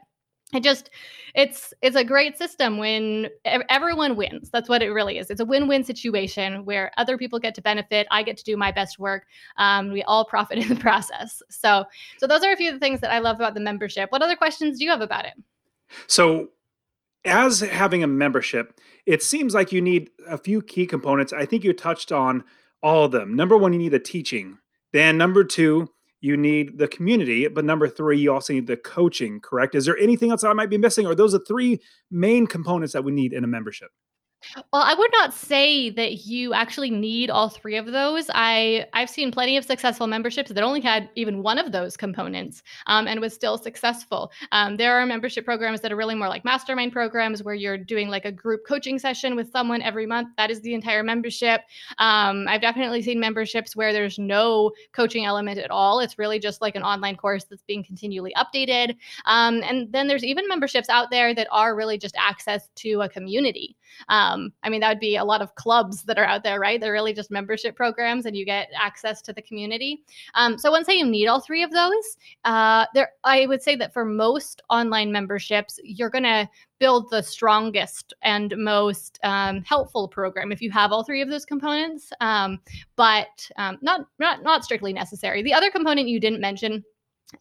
it 0.53 0.63
just 0.63 0.89
it's 1.35 1.73
it's 1.81 1.95
a 1.95 2.03
great 2.03 2.37
system 2.37 2.77
when 2.77 3.27
everyone 3.45 4.15
wins. 4.15 4.49
That's 4.49 4.69
what 4.69 4.81
it 4.81 4.89
really 4.89 5.17
is. 5.17 5.29
It's 5.29 5.41
a 5.41 5.45
win-win 5.45 5.83
situation 5.83 6.63
where 6.63 6.91
other 6.97 7.17
people 7.17 7.37
get 7.37 7.53
to 7.55 7.61
benefit. 7.61 8.07
I 8.11 8.23
get 8.23 8.37
to 8.37 8.43
do 8.45 8.55
my 8.55 8.71
best 8.71 8.97
work. 8.97 9.25
Um, 9.57 9.91
we 9.91 10.03
all 10.03 10.23
profit 10.23 10.57
in 10.63 10.69
the 10.69 10.75
process. 10.75 11.41
So 11.49 11.83
so 12.17 12.27
those 12.27 12.43
are 12.43 12.53
a 12.53 12.55
few 12.55 12.69
of 12.69 12.75
the 12.75 12.79
things 12.79 13.01
that 13.01 13.11
i 13.11 13.19
love 13.19 13.35
about 13.35 13.55
the 13.55 13.59
membership. 13.59 14.11
What 14.11 14.21
other 14.21 14.35
questions 14.35 14.79
do 14.79 14.85
you 14.85 14.91
have 14.91 15.01
about 15.01 15.25
it? 15.25 15.33
So 16.07 16.49
as 17.25 17.59
having 17.59 18.03
a 18.03 18.07
membership 18.07 18.79
it 19.05 19.23
seems 19.23 19.53
like 19.53 19.71
you 19.71 19.81
need 19.81 20.09
a 20.27 20.37
few 20.37 20.61
key 20.61 20.85
components. 20.85 21.31
I 21.33 21.45
think 21.45 21.63
you 21.63 21.73
touched 21.73 22.11
on 22.11 22.43
all 22.83 23.05
of 23.05 23.11
them. 23.11 23.35
Number 23.35 23.57
one 23.57 23.73
you 23.73 23.79
need 23.79 23.89
the 23.89 23.99
teaching. 23.99 24.59
Then 24.93 25.17
number 25.17 25.43
two 25.43 25.89
you 26.21 26.35
need 26.35 26.77
the 26.77 26.87
community, 26.87 27.47
but 27.47 27.65
number 27.65 27.87
three, 27.87 28.19
you 28.19 28.33
also 28.33 28.53
need 28.53 28.67
the 28.67 28.77
coaching, 28.77 29.39
correct? 29.39 29.75
Is 29.75 29.85
there 29.85 29.97
anything 29.97 30.31
else 30.31 30.43
I 30.43 30.53
might 30.53 30.69
be 30.69 30.77
missing? 30.77 31.05
Or 31.05 31.13
those 31.13 31.35
are 31.35 31.41
three 31.47 31.79
main 32.09 32.47
components 32.47 32.93
that 32.93 33.03
we 33.03 33.11
need 33.11 33.33
in 33.33 33.43
a 33.43 33.47
membership? 33.47 33.89
Well, 34.71 34.83
I 34.83 34.93
would 34.93 35.11
not 35.13 35.33
say 35.33 35.89
that 35.89 36.25
you 36.25 36.53
actually 36.53 36.89
need 36.91 37.29
all 37.29 37.49
three 37.49 37.75
of 37.75 37.87
those. 37.87 38.29
I 38.33 38.85
I've 38.93 39.09
seen 39.09 39.31
plenty 39.31 39.57
of 39.57 39.65
successful 39.65 40.07
memberships 40.07 40.51
that 40.51 40.63
only 40.63 40.81
had 40.81 41.09
even 41.15 41.43
one 41.43 41.57
of 41.57 41.71
those 41.71 41.97
components 41.97 42.61
um, 42.87 43.07
and 43.07 43.19
was 43.19 43.33
still 43.33 43.57
successful. 43.57 44.31
Um, 44.51 44.77
there 44.77 44.97
are 44.97 45.05
membership 45.05 45.43
programs 45.45 45.81
that 45.81 45.91
are 45.91 45.95
really 45.95 46.15
more 46.15 46.29
like 46.29 46.45
mastermind 46.45 46.91
programs 46.93 47.43
where 47.43 47.55
you're 47.55 47.77
doing 47.77 48.09
like 48.09 48.25
a 48.25 48.31
group 48.31 48.61
coaching 48.67 48.99
session 48.99 49.35
with 49.35 49.51
someone 49.51 49.81
every 49.81 50.05
month. 50.05 50.29
That 50.37 50.51
is 50.51 50.61
the 50.61 50.73
entire 50.73 51.03
membership. 51.03 51.61
Um, 51.97 52.47
I've 52.47 52.61
definitely 52.61 53.01
seen 53.01 53.19
memberships 53.19 53.75
where 53.75 53.91
there's 53.93 54.19
no 54.19 54.71
coaching 54.93 55.25
element 55.25 55.59
at 55.59 55.71
all. 55.71 55.99
It's 55.99 56.19
really 56.19 56.39
just 56.39 56.61
like 56.61 56.75
an 56.75 56.83
online 56.83 57.15
course 57.15 57.45
that's 57.45 57.63
being 57.63 57.83
continually 57.83 58.33
updated. 58.37 58.95
Um, 59.25 59.61
and 59.63 59.91
then 59.91 60.07
there's 60.07 60.23
even 60.23 60.47
memberships 60.47 60.89
out 60.89 61.09
there 61.11 61.33
that 61.33 61.47
are 61.51 61.75
really 61.75 61.97
just 61.97 62.15
access 62.17 62.69
to 62.75 63.01
a 63.01 63.09
community. 63.09 63.76
Um, 64.09 64.51
I 64.63 64.69
mean, 64.69 64.81
that 64.81 64.89
would 64.89 64.99
be 64.99 65.15
a 65.15 65.23
lot 65.23 65.41
of 65.41 65.53
clubs 65.55 66.03
that 66.03 66.17
are 66.17 66.25
out 66.25 66.43
there, 66.43 66.59
right? 66.59 66.79
They're 66.79 66.91
really 66.91 67.13
just 67.13 67.31
membership 67.31 67.75
programs, 67.75 68.25
and 68.25 68.35
you 68.35 68.45
get 68.45 68.69
access 68.75 69.21
to 69.23 69.33
the 69.33 69.41
community. 69.41 70.03
Um, 70.35 70.57
so, 70.57 70.69
I 70.69 70.71
wouldn't 70.71 70.87
say 70.87 70.97
you 70.97 71.05
need 71.05 71.27
all 71.27 71.41
three 71.41 71.63
of 71.63 71.71
those. 71.71 72.17
Uh, 72.45 72.85
there, 72.93 73.11
I 73.23 73.45
would 73.45 73.61
say 73.61 73.75
that 73.75 73.93
for 73.93 74.05
most 74.05 74.61
online 74.69 75.11
memberships, 75.11 75.79
you're 75.83 76.09
going 76.09 76.23
to 76.23 76.49
build 76.79 77.09
the 77.09 77.23
strongest 77.23 78.13
and 78.21 78.53
most 78.57 79.19
um, 79.23 79.63
helpful 79.63 80.07
program 80.07 80.51
if 80.51 80.61
you 80.61 80.71
have 80.71 80.91
all 80.91 81.03
three 81.03 81.21
of 81.21 81.29
those 81.29 81.45
components, 81.45 82.11
um, 82.21 82.59
but 82.95 83.49
um, 83.57 83.77
not 83.81 84.07
not 84.19 84.43
not 84.43 84.63
strictly 84.63 84.93
necessary. 84.93 85.41
The 85.41 85.53
other 85.53 85.71
component 85.71 86.07
you 86.07 86.19
didn't 86.19 86.41
mention 86.41 86.83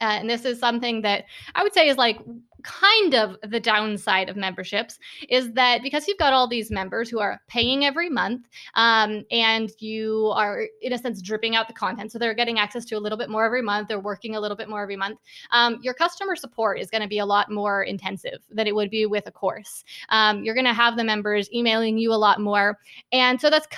uh, 0.01 0.18
and 0.18 0.28
this 0.28 0.44
is 0.44 0.59
something 0.59 1.03
that 1.03 1.24
I 1.55 1.62
would 1.62 1.72
say 1.72 1.88
is 1.88 1.97
like 1.97 2.20
kind 2.66 3.14
of 3.14 3.36
the 3.48 3.60
downside 3.60 4.28
of 4.28 4.36
memberships 4.36 4.98
is 5.28 5.52
that 5.52 5.82
because 5.82 6.08
you've 6.08 6.18
got 6.18 6.32
all 6.32 6.48
these 6.48 6.70
members 6.70 7.08
who 7.08 7.20
are 7.20 7.40
paying 7.46 7.84
every 7.84 8.10
month 8.10 8.48
um, 8.74 9.24
and 9.30 9.70
you 9.78 10.32
are, 10.34 10.64
in 10.82 10.92
a 10.92 10.98
sense, 10.98 11.22
dripping 11.22 11.54
out 11.54 11.68
the 11.68 11.74
content. 11.74 12.10
So 12.10 12.18
they're 12.18 12.34
getting 12.34 12.58
access 12.58 12.84
to 12.86 12.96
a 12.96 12.98
little 12.98 13.16
bit 13.16 13.30
more 13.30 13.44
every 13.44 13.62
month. 13.62 13.86
They're 13.86 14.00
working 14.00 14.34
a 14.34 14.40
little 14.40 14.56
bit 14.56 14.68
more 14.68 14.82
every 14.82 14.96
month. 14.96 15.20
Um, 15.52 15.78
your 15.80 15.94
customer 15.94 16.34
support 16.34 16.80
is 16.80 16.90
going 16.90 17.02
to 17.02 17.08
be 17.08 17.20
a 17.20 17.26
lot 17.26 17.50
more 17.50 17.84
intensive 17.84 18.40
than 18.50 18.66
it 18.66 18.74
would 18.74 18.90
be 18.90 19.06
with 19.06 19.28
a 19.28 19.32
course. 19.32 19.84
Um, 20.08 20.42
you're 20.42 20.54
going 20.54 20.66
to 20.66 20.74
have 20.74 20.96
the 20.96 21.04
members 21.04 21.48
emailing 21.52 21.98
you 21.98 22.12
a 22.12 22.14
lot 22.14 22.40
more. 22.40 22.78
And 23.12 23.40
so 23.40 23.48
that's, 23.48 23.68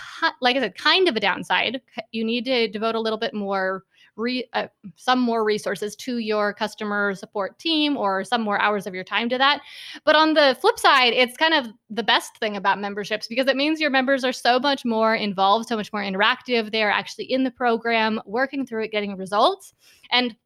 like 0.41 0.57
I 0.57 0.61
said, 0.61 0.77
kind 0.77 1.09
of 1.09 1.17
a 1.17 1.21
downside. 1.21 1.83
You 2.13 2.25
need 2.25 2.47
to 2.47 2.69
devote 2.69 2.95
a 2.95 3.01
little 3.01 3.19
bit 3.19 3.35
more 3.35 3.85
re, 4.19 4.49
uh, 4.53 4.67
some 4.97 5.21
more 5.21 5.45
resources 5.45 5.97
to 5.97 6.19
your 6.19 6.53
customer 6.53 7.15
support 7.15 7.59
team 7.59 7.97
or 7.97 8.25
some 8.25 8.43
more 8.43 8.61
hours 8.61 8.87
of 8.87 8.95
your 8.95 9.05
time 9.05 9.29
to 9.29 9.39
that. 9.39 9.61
But 10.05 10.17
on 10.17 10.35
the 10.35 10.57
flip 10.61 10.79
side, 10.79 11.13
it's 11.13 11.37
kind 11.37 11.55
of 11.55 11.69
the 11.89 12.03
best 12.03 12.37
thing 12.39 12.57
about 12.57 12.81
memberships 12.81 13.29
because 13.29 13.47
it 13.47 13.57
means 13.57 13.81
your 13.81 13.91
members 13.91 14.25
are 14.25 14.33
so 14.33 14.59
much 14.59 14.85
more 14.85 15.15
involved, 15.15 15.69
so 15.69 15.77
much 15.77 15.93
more 15.93 16.03
interactive. 16.03 16.73
They 16.73 16.83
are 16.83 16.91
actually 16.91 17.33
in 17.33 17.45
the 17.45 17.51
program, 17.51 18.21
working 18.27 18.67
through 18.67 18.85
it, 18.85 18.93
getting 18.93 19.17
results. 19.17 19.73
And 20.11 20.37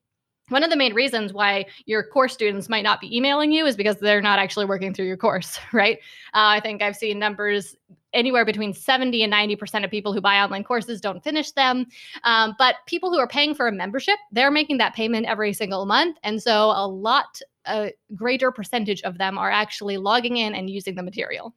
one 0.48 0.62
of 0.62 0.70
the 0.70 0.76
main 0.76 0.92
reasons 0.92 1.32
why 1.32 1.66
your 1.86 2.02
course 2.02 2.34
students 2.34 2.68
might 2.68 2.82
not 2.82 3.00
be 3.00 3.16
emailing 3.16 3.52
you 3.52 3.64
is 3.64 3.76
because 3.76 3.96
they're 3.96 4.20
not 4.20 4.38
actually 4.38 4.66
working 4.66 4.92
through 4.92 5.06
your 5.06 5.16
course, 5.16 5.58
right? 5.72 5.98
Uh, 6.34 6.56
I 6.56 6.60
think 6.60 6.82
I've 6.82 6.96
seen 6.96 7.18
numbers 7.18 7.76
anywhere 8.12 8.44
between 8.44 8.72
70 8.72 9.22
and 9.22 9.32
90% 9.32 9.84
of 9.84 9.90
people 9.90 10.12
who 10.12 10.20
buy 10.20 10.38
online 10.38 10.64
courses 10.64 11.00
don't 11.00 11.22
finish 11.22 11.52
them. 11.52 11.86
Um, 12.24 12.54
but 12.58 12.76
people 12.86 13.10
who 13.10 13.18
are 13.18 13.28
paying 13.28 13.54
for 13.54 13.68
a 13.68 13.72
membership, 13.72 14.18
they're 14.30 14.50
making 14.50 14.78
that 14.78 14.94
payment 14.94 15.26
every 15.26 15.52
single 15.52 15.86
month. 15.86 16.16
And 16.22 16.42
so 16.42 16.72
a 16.74 16.86
lot, 16.86 17.40
a 17.66 17.92
greater 18.14 18.50
percentage 18.50 19.02
of 19.02 19.18
them 19.18 19.38
are 19.38 19.50
actually 19.50 19.96
logging 19.96 20.36
in 20.36 20.54
and 20.54 20.68
using 20.68 20.94
the 20.94 21.02
material. 21.02 21.54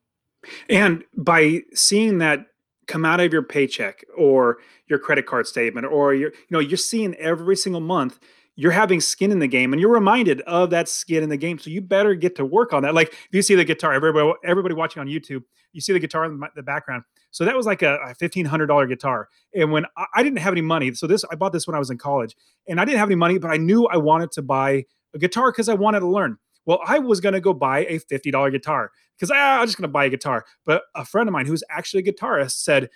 And 0.69 1.03
by 1.15 1.61
seeing 1.73 2.19
that 2.19 2.45
come 2.87 3.03
out 3.03 3.19
of 3.19 3.33
your 3.33 3.41
paycheck 3.41 4.03
or 4.15 4.59
your 4.87 4.99
credit 4.99 5.25
card 5.25 5.47
statement 5.47 5.87
or 5.87 6.13
your, 6.13 6.29
you 6.29 6.47
know, 6.51 6.59
you're 6.59 6.77
seeing 6.77 7.15
every 7.15 7.55
single 7.55 7.81
month 7.81 8.19
you're 8.55 8.71
having 8.71 9.01
skin 9.01 9.31
in 9.31 9.39
the 9.39 9.47
game 9.47 9.73
and 9.73 9.81
you're 9.81 9.91
reminded 9.91 10.41
of 10.41 10.69
that 10.69 10.87
skin 10.87 11.23
in 11.23 11.29
the 11.29 11.37
game. 11.37 11.59
So 11.59 11.69
you 11.69 11.81
better 11.81 12.15
get 12.15 12.35
to 12.37 12.45
work 12.45 12.73
on 12.73 12.83
that. 12.83 12.93
Like 12.93 13.09
if 13.09 13.29
you 13.31 13.41
see 13.41 13.55
the 13.55 13.65
guitar, 13.65 13.93
everybody, 13.93 14.33
everybody 14.43 14.73
watching 14.75 15.01
on 15.01 15.07
YouTube, 15.07 15.43
you 15.73 15.81
see 15.81 15.91
the 15.93 15.99
guitar 15.99 16.25
in 16.25 16.41
the 16.55 16.63
background. 16.63 17.03
So 17.31 17.43
that 17.43 17.55
was 17.55 17.65
like 17.65 17.81
a, 17.81 17.95
a 17.95 18.15
$1,500 18.15 18.87
guitar. 18.87 19.27
And 19.53 19.71
when 19.71 19.85
I, 19.97 20.05
I 20.15 20.23
didn't 20.23 20.39
have 20.39 20.53
any 20.53 20.61
money, 20.61 20.93
so 20.93 21.05
this, 21.05 21.25
I 21.29 21.35
bought 21.35 21.51
this 21.51 21.67
when 21.67 21.75
I 21.75 21.79
was 21.79 21.89
in 21.89 21.97
college 21.97 22.35
and 22.67 22.79
I 22.79 22.85
didn't 22.85 22.99
have 22.99 23.09
any 23.09 23.15
money, 23.15 23.37
but 23.37 23.51
I 23.51 23.57
knew 23.57 23.87
I 23.87 23.97
wanted 23.97 24.31
to 24.33 24.41
buy 24.41 24.85
a 25.13 25.19
guitar 25.19 25.51
because 25.51 25.67
I 25.67 25.73
wanted 25.73 25.99
to 25.99 26.07
learn. 26.07 26.37
Well, 26.65 26.79
I 26.85 26.99
was 26.99 27.19
going 27.19 27.33
to 27.33 27.41
go 27.41 27.53
buy 27.53 27.79
a 27.85 27.99
$50 27.99 28.51
guitar 28.51 28.91
because 29.17 29.31
ah, 29.31 29.59
I'm 29.59 29.67
just 29.67 29.77
going 29.77 29.87
to 29.87 29.91
buy 29.91 30.05
a 30.05 30.09
guitar. 30.09 30.45
But 30.65 30.83
a 30.95 31.03
friend 31.03 31.27
of 31.27 31.33
mine 31.33 31.45
who's 31.45 31.63
actually 31.69 32.03
a 32.07 32.11
guitarist 32.11 32.63
said, 32.63 32.89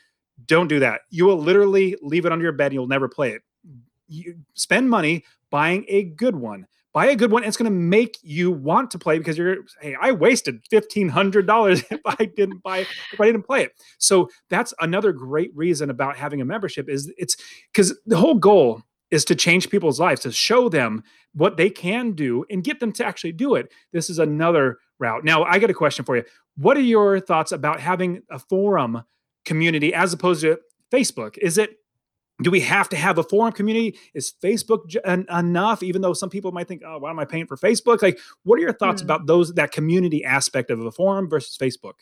don't 0.46 0.68
do 0.68 0.80
that. 0.80 1.02
You 1.10 1.26
will 1.26 1.38
literally 1.38 1.98
leave 2.02 2.26
it 2.26 2.32
under 2.32 2.44
your 2.44 2.54
bed 2.54 2.68
and 2.68 2.76
you'll 2.76 2.88
never 2.88 3.10
play 3.10 3.32
it. 3.32 3.42
You 4.08 4.40
spend 4.54 4.90
money, 4.90 5.24
buying 5.52 5.86
a 5.88 6.04
good 6.04 6.36
one. 6.36 6.68
Buy 6.92 7.08
a 7.08 7.16
good 7.16 7.32
one. 7.32 7.44
It's 7.44 7.56
going 7.56 7.72
to 7.72 7.78
make 7.78 8.18
you 8.24 8.52
want 8.52 8.90
to 8.92 9.00
play 9.00 9.20
because 9.20 9.38
you're, 9.38 9.58
hey, 9.80 9.96
I 10.02 10.12
wasted 10.12 10.62
fifteen 10.70 11.10
hundred 11.10 11.46
dollars 11.46 11.84
if 11.92 12.02
I 12.06 12.26
didn't 12.26 12.64
buy 12.64 12.80
if 12.80 13.22
I 13.22 13.26
didn't 13.28 13.44
play 13.44 13.64
it. 13.64 13.74
So 14.00 14.30
that's 14.50 14.74
another 14.80 15.12
great 15.12 15.52
reason 15.56 15.90
about 15.90 16.18
having 16.18 16.42
a 16.42 16.46
membership 16.46 16.90
is 16.90 17.12
it's 17.18 17.38
because 17.72 17.98
the 18.06 18.18
whole 18.18 18.36
goal 18.36 18.84
is 19.12 19.26
to 19.26 19.36
change 19.36 19.70
people's 19.70 20.00
lives 20.00 20.22
to 20.22 20.32
show 20.32 20.70
them 20.70 21.04
what 21.34 21.58
they 21.58 21.70
can 21.70 22.12
do 22.12 22.46
and 22.50 22.64
get 22.64 22.80
them 22.80 22.92
to 22.94 23.06
actually 23.06 23.32
do 23.32 23.56
it. 23.56 23.72
This 23.92 24.10
is 24.10 24.20
another 24.20 24.78
route. 25.00 25.24
Now, 25.24 25.44
I 25.44 25.60
got 25.60 25.70
a 25.70 25.76
question 25.76 26.06
for 26.06 26.16
you. 26.18 26.24
What 26.58 26.78
are 26.78 26.82
your 26.82 27.20
thoughts 27.20 27.52
about 27.52 27.80
having 27.80 28.22
a 28.30 28.40
forum 28.40 29.04
community 29.46 29.94
as 29.94 30.14
opposed 30.14 30.42
to 30.42 30.60
Facebook? 30.92 31.38
Is 31.38 31.58
it 31.58 31.78
do 32.42 32.52
we 32.52 32.62
have 32.62 32.90
to 32.90 32.96
have 32.96 33.18
a 33.18 33.24
forum 33.24 33.52
community? 33.52 33.98
Is 34.14 34.34
Facebook 34.42 34.88
j- 34.88 35.02
en- 35.06 35.26
enough? 35.30 35.84
Even 35.84 36.02
though 36.02 36.14
some 36.14 36.30
people 36.30 36.52
might 36.52 36.68
think, 36.68 36.82
"Oh, 36.86 37.00
why 37.00 37.10
am 37.10 37.20
I 37.20 37.26
paying 37.26 37.48
for 37.48 37.58
Facebook?" 37.58 38.02
Like, 38.02 38.20
what 38.44 38.58
are 38.58 38.62
your 38.62 38.74
thoughts 38.74 39.02
mm. 39.02 39.06
about 39.06 39.28
those 39.28 39.54
that 39.54 39.72
community 39.72 40.24
aspect 40.24 40.72
of 40.72 40.80
a 40.80 40.92
forum 40.92 41.30
versus 41.30 41.58
Facebook? 41.58 41.96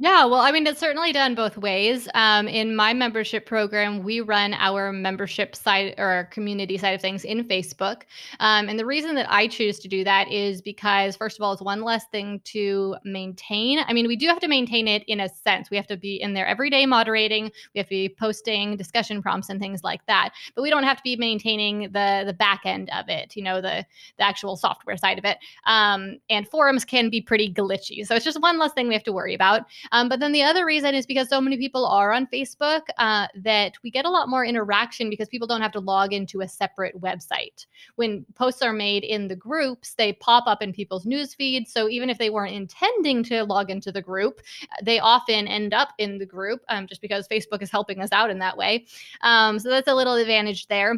Yeah, 0.00 0.24
well, 0.24 0.40
I 0.40 0.50
mean, 0.50 0.66
it's 0.66 0.80
certainly 0.80 1.12
done 1.12 1.36
both 1.36 1.56
ways. 1.56 2.08
Um, 2.14 2.48
in 2.48 2.74
my 2.74 2.92
membership 2.92 3.46
program, 3.46 4.02
we 4.02 4.20
run 4.20 4.52
our 4.54 4.90
membership 4.90 5.54
side 5.54 5.94
or 5.98 6.06
our 6.06 6.24
community 6.24 6.76
side 6.76 6.94
of 6.94 7.00
things 7.00 7.24
in 7.24 7.44
Facebook. 7.44 8.02
Um, 8.40 8.68
and 8.68 8.76
the 8.76 8.84
reason 8.84 9.14
that 9.14 9.30
I 9.30 9.46
choose 9.46 9.78
to 9.78 9.88
do 9.88 10.02
that 10.02 10.28
is 10.32 10.60
because, 10.60 11.14
first 11.14 11.38
of 11.38 11.44
all, 11.44 11.52
it's 11.52 11.62
one 11.62 11.82
less 11.82 12.06
thing 12.06 12.40
to 12.46 12.96
maintain. 13.04 13.84
I 13.86 13.92
mean, 13.92 14.08
we 14.08 14.16
do 14.16 14.26
have 14.26 14.40
to 14.40 14.48
maintain 14.48 14.88
it 14.88 15.04
in 15.06 15.20
a 15.20 15.28
sense. 15.28 15.70
We 15.70 15.76
have 15.76 15.86
to 15.86 15.96
be 15.96 16.20
in 16.20 16.34
there 16.34 16.46
every 16.46 16.70
day 16.70 16.86
moderating, 16.86 17.52
we 17.72 17.78
have 17.78 17.86
to 17.86 17.90
be 17.90 18.08
posting 18.08 18.76
discussion 18.76 19.22
prompts 19.22 19.48
and 19.48 19.60
things 19.60 19.84
like 19.84 20.04
that. 20.06 20.30
But 20.56 20.62
we 20.62 20.70
don't 20.70 20.82
have 20.82 20.96
to 20.96 21.04
be 21.04 21.14
maintaining 21.14 21.82
the 21.92 22.24
the 22.26 22.34
back 22.36 22.62
end 22.64 22.90
of 22.90 23.08
it, 23.08 23.36
you 23.36 23.44
know, 23.44 23.60
the, 23.60 23.86
the 24.18 24.24
actual 24.24 24.56
software 24.56 24.96
side 24.96 25.20
of 25.20 25.24
it. 25.24 25.38
Um, 25.66 26.16
and 26.28 26.48
forums 26.48 26.84
can 26.84 27.10
be 27.10 27.20
pretty 27.20 27.52
glitchy. 27.54 28.04
So 28.04 28.16
it's 28.16 28.24
just 28.24 28.42
one 28.42 28.58
less 28.58 28.72
thing 28.72 28.88
we 28.88 28.94
have 28.94 29.04
to 29.04 29.12
worry 29.12 29.34
about. 29.34 29.66
Um, 29.92 30.08
but 30.08 30.20
then 30.20 30.32
the 30.32 30.42
other 30.42 30.64
reason 30.64 30.94
is 30.94 31.06
because 31.06 31.28
so 31.28 31.40
many 31.40 31.56
people 31.56 31.86
are 31.86 32.12
on 32.12 32.26
Facebook 32.26 32.82
uh, 32.98 33.26
that 33.36 33.74
we 33.82 33.90
get 33.90 34.04
a 34.04 34.10
lot 34.10 34.28
more 34.28 34.44
interaction 34.44 35.10
because 35.10 35.28
people 35.28 35.46
don't 35.46 35.60
have 35.60 35.72
to 35.72 35.80
log 35.80 36.12
into 36.12 36.40
a 36.40 36.48
separate 36.48 37.00
website. 37.00 37.66
When 37.96 38.24
posts 38.34 38.62
are 38.62 38.72
made 38.72 39.04
in 39.04 39.28
the 39.28 39.36
groups, 39.36 39.94
they 39.94 40.14
pop 40.14 40.44
up 40.46 40.62
in 40.62 40.72
people's 40.72 41.06
news 41.06 41.34
feeds. 41.34 41.72
So 41.72 41.88
even 41.88 42.10
if 42.10 42.18
they 42.18 42.30
weren't 42.30 42.54
intending 42.54 43.22
to 43.24 43.44
log 43.44 43.70
into 43.70 43.92
the 43.92 44.02
group, 44.02 44.40
they 44.82 44.98
often 44.98 45.46
end 45.46 45.74
up 45.74 45.90
in 45.98 46.18
the 46.18 46.26
group 46.26 46.62
um, 46.68 46.86
just 46.86 47.00
because 47.00 47.28
Facebook 47.28 47.62
is 47.62 47.70
helping 47.70 48.00
us 48.00 48.12
out 48.12 48.30
in 48.30 48.38
that 48.38 48.56
way. 48.56 48.86
Um, 49.22 49.58
so 49.58 49.70
that's 49.70 49.88
a 49.88 49.94
little 49.94 50.14
advantage 50.14 50.66
there. 50.68 50.96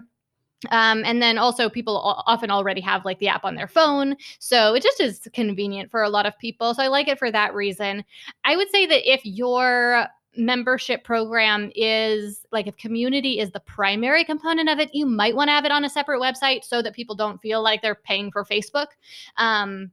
Um, 0.70 1.02
and 1.04 1.20
then 1.20 1.38
also 1.38 1.68
people 1.68 2.22
often 2.26 2.50
already 2.50 2.80
have 2.80 3.04
like 3.04 3.18
the 3.18 3.28
app 3.28 3.44
on 3.44 3.54
their 3.54 3.68
phone. 3.68 4.16
So 4.38 4.74
it 4.74 4.82
just 4.82 5.00
is 5.00 5.28
convenient 5.32 5.90
for 5.90 6.02
a 6.02 6.08
lot 6.08 6.26
of 6.26 6.38
people. 6.38 6.74
So 6.74 6.82
I 6.82 6.88
like 6.88 7.08
it 7.08 7.18
for 7.18 7.30
that 7.30 7.54
reason. 7.54 8.04
I 8.44 8.56
would 8.56 8.70
say 8.70 8.86
that 8.86 9.10
if 9.10 9.24
your 9.24 10.06
membership 10.38 11.02
program 11.02 11.70
is 11.74 12.44
like 12.52 12.66
if 12.66 12.76
community 12.76 13.38
is 13.38 13.50
the 13.50 13.60
primary 13.60 14.24
component 14.24 14.68
of 14.68 14.78
it, 14.78 14.94
you 14.94 15.06
might 15.06 15.34
want 15.34 15.48
to 15.48 15.52
have 15.52 15.64
it 15.64 15.72
on 15.72 15.84
a 15.84 15.90
separate 15.90 16.20
website 16.20 16.64
so 16.64 16.82
that 16.82 16.94
people 16.94 17.14
don't 17.14 17.40
feel 17.40 17.62
like 17.62 17.82
they're 17.82 17.94
paying 17.94 18.30
for 18.30 18.44
Facebook. 18.44 18.88
Um, 19.36 19.90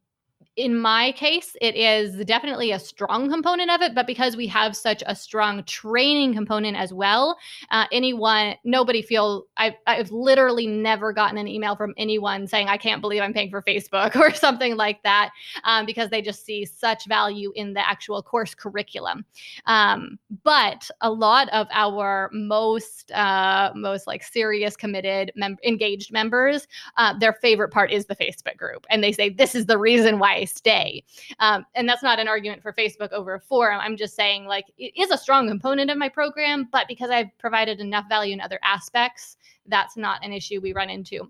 in 0.56 0.78
my 0.78 1.12
case, 1.14 1.56
it 1.62 1.76
is 1.76 2.24
definitely 2.26 2.72
a 2.72 2.80
strong 2.80 3.30
component 3.30 3.72
of 3.72 3.82
it, 3.82 3.96
but 3.96 4.06
because 4.06 4.38
we 4.38 4.46
have 4.48 4.76
such 4.76 5.02
a 5.08 5.16
strong 5.16 5.64
training 5.64 6.34
component 6.36 6.78
as 6.78 6.94
well, 6.94 7.38
uh, 7.72 7.86
anyone, 7.92 8.54
nobody 8.64 9.02
feel 9.02 9.48
I've, 9.58 9.74
I've 9.88 10.12
literally 10.12 10.68
never 10.68 11.12
gotten 11.12 11.40
an 11.40 11.48
email 11.48 11.76
from 11.76 11.96
anyone 11.98 12.46
saying, 12.46 12.68
I 12.68 12.78
can't 12.78 13.02
believe 13.02 13.24
I'm 13.24 13.34
paying 13.34 13.50
for 13.50 13.64
Facebook 13.64 14.16
or 14.20 14.32
something 14.32 14.76
like 14.76 15.02
that, 15.02 15.32
um, 15.64 15.88
because 15.88 16.12
they 16.12 16.22
just 16.22 16.46
see 16.46 16.66
such 16.66 17.08
value 17.08 17.52
in 17.56 17.74
the 17.74 17.88
actual 17.88 18.22
course 18.22 18.54
curriculum. 18.54 19.26
Um, 19.66 20.20
but 20.44 20.88
a 21.02 21.12
lot 21.12 21.50
of 21.50 21.68
our 21.72 22.30
most, 22.32 23.12
uh, 23.12 23.72
most 23.76 24.06
like 24.06 24.24
serious, 24.24 24.76
committed, 24.76 25.32
mem- 25.36 25.58
engaged 25.66 26.14
members, 26.14 26.68
uh, 26.98 27.18
their 27.18 27.34
favorite 27.34 27.70
part 27.70 27.92
is 27.92 28.06
the 28.06 28.16
Facebook 28.16 28.58
group. 28.58 28.86
And 28.92 29.04
they 29.04 29.12
say, 29.12 29.30
this 29.30 29.56
is 29.56 29.66
the 29.66 29.80
reason 29.80 30.20
why 30.20 30.43
I 30.44 30.46
stay. 30.46 31.04
Um, 31.40 31.66
and 31.74 31.88
that's 31.88 32.04
not 32.04 32.20
an 32.20 32.28
argument 32.28 32.62
for 32.62 32.74
Facebook 32.74 33.12
over 33.14 33.36
a 33.36 33.40
forum. 33.40 33.80
I'm 33.82 33.96
just 33.96 34.16
saying, 34.16 34.46
like, 34.46 34.66
it 34.78 34.92
is 35.00 35.10
a 35.10 35.18
strong 35.18 35.48
component 35.48 35.90
of 35.90 35.98
my 35.98 36.10
program, 36.10 36.68
but 36.72 36.88
because 36.88 37.10
I've 37.10 37.36
provided 37.40 37.80
enough 37.80 38.06
value 38.10 38.34
in 38.34 38.42
other 38.42 38.60
aspects, 38.62 39.38
that's 39.68 39.96
not 39.96 40.24
an 40.24 40.34
issue 40.34 40.60
we 40.60 40.74
run 40.74 40.90
into. 40.90 41.30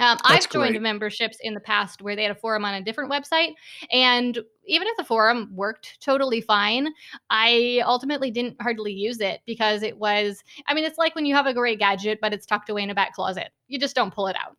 Um, 0.00 0.16
I've 0.22 0.48
joined 0.48 0.72
great. 0.72 0.82
memberships 0.82 1.38
in 1.40 1.54
the 1.54 1.60
past 1.60 2.02
where 2.02 2.14
they 2.14 2.22
had 2.22 2.30
a 2.30 2.34
forum 2.34 2.64
on 2.64 2.74
a 2.74 2.82
different 2.82 3.10
website. 3.10 3.54
And 3.90 4.38
even 4.64 4.86
if 4.86 4.96
the 4.96 5.04
forum 5.04 5.50
worked 5.52 6.00
totally 6.00 6.40
fine, 6.40 6.88
I 7.30 7.82
ultimately 7.84 8.30
didn't 8.30 8.56
hardly 8.60 8.92
use 8.92 9.20
it 9.20 9.40
because 9.44 9.82
it 9.82 9.96
was, 9.96 10.42
I 10.68 10.74
mean, 10.74 10.84
it's 10.84 10.98
like 10.98 11.16
when 11.16 11.26
you 11.26 11.34
have 11.34 11.46
a 11.46 11.54
great 11.54 11.80
gadget, 11.80 12.20
but 12.20 12.32
it's 12.32 12.46
tucked 12.46 12.70
away 12.70 12.82
in 12.82 12.90
a 12.90 12.94
back 12.94 13.12
closet. 13.12 13.50
You 13.66 13.78
just 13.80 13.96
don't 13.96 14.14
pull 14.14 14.28
it 14.28 14.36
out. 14.36 14.56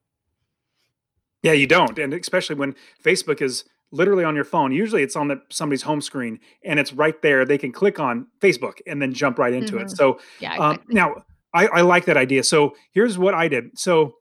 Yeah, 1.41 1.53
you 1.53 1.67
don't. 1.67 1.97
And 1.97 2.13
especially 2.13 2.57
when 2.57 2.75
Facebook 3.01 3.41
is 3.41 3.63
literally 3.91 4.23
on 4.23 4.35
your 4.35 4.43
phone. 4.43 4.71
Usually 4.71 5.03
it's 5.03 5.15
on 5.15 5.27
the, 5.29 5.41
somebody's 5.49 5.81
home 5.81 6.01
screen 6.01 6.39
and 6.63 6.79
it's 6.79 6.93
right 6.93 7.19
there. 7.21 7.45
They 7.45 7.57
can 7.57 7.71
click 7.71 7.99
on 7.99 8.27
Facebook 8.39 8.79
and 8.87 9.01
then 9.01 9.13
jump 9.13 9.39
right 9.39 9.53
into 9.53 9.75
mm-hmm. 9.75 9.85
it. 9.85 9.91
So 9.91 10.19
yeah, 10.39 10.55
um, 10.57 10.75
exactly. 10.75 10.99
um, 10.99 11.15
now 11.15 11.23
I, 11.53 11.67
I 11.67 11.81
like 11.81 12.05
that 12.05 12.17
idea. 12.17 12.43
So 12.43 12.75
here's 12.91 13.17
what 13.17 13.33
I 13.33 13.47
did. 13.47 13.77
So 13.77 14.15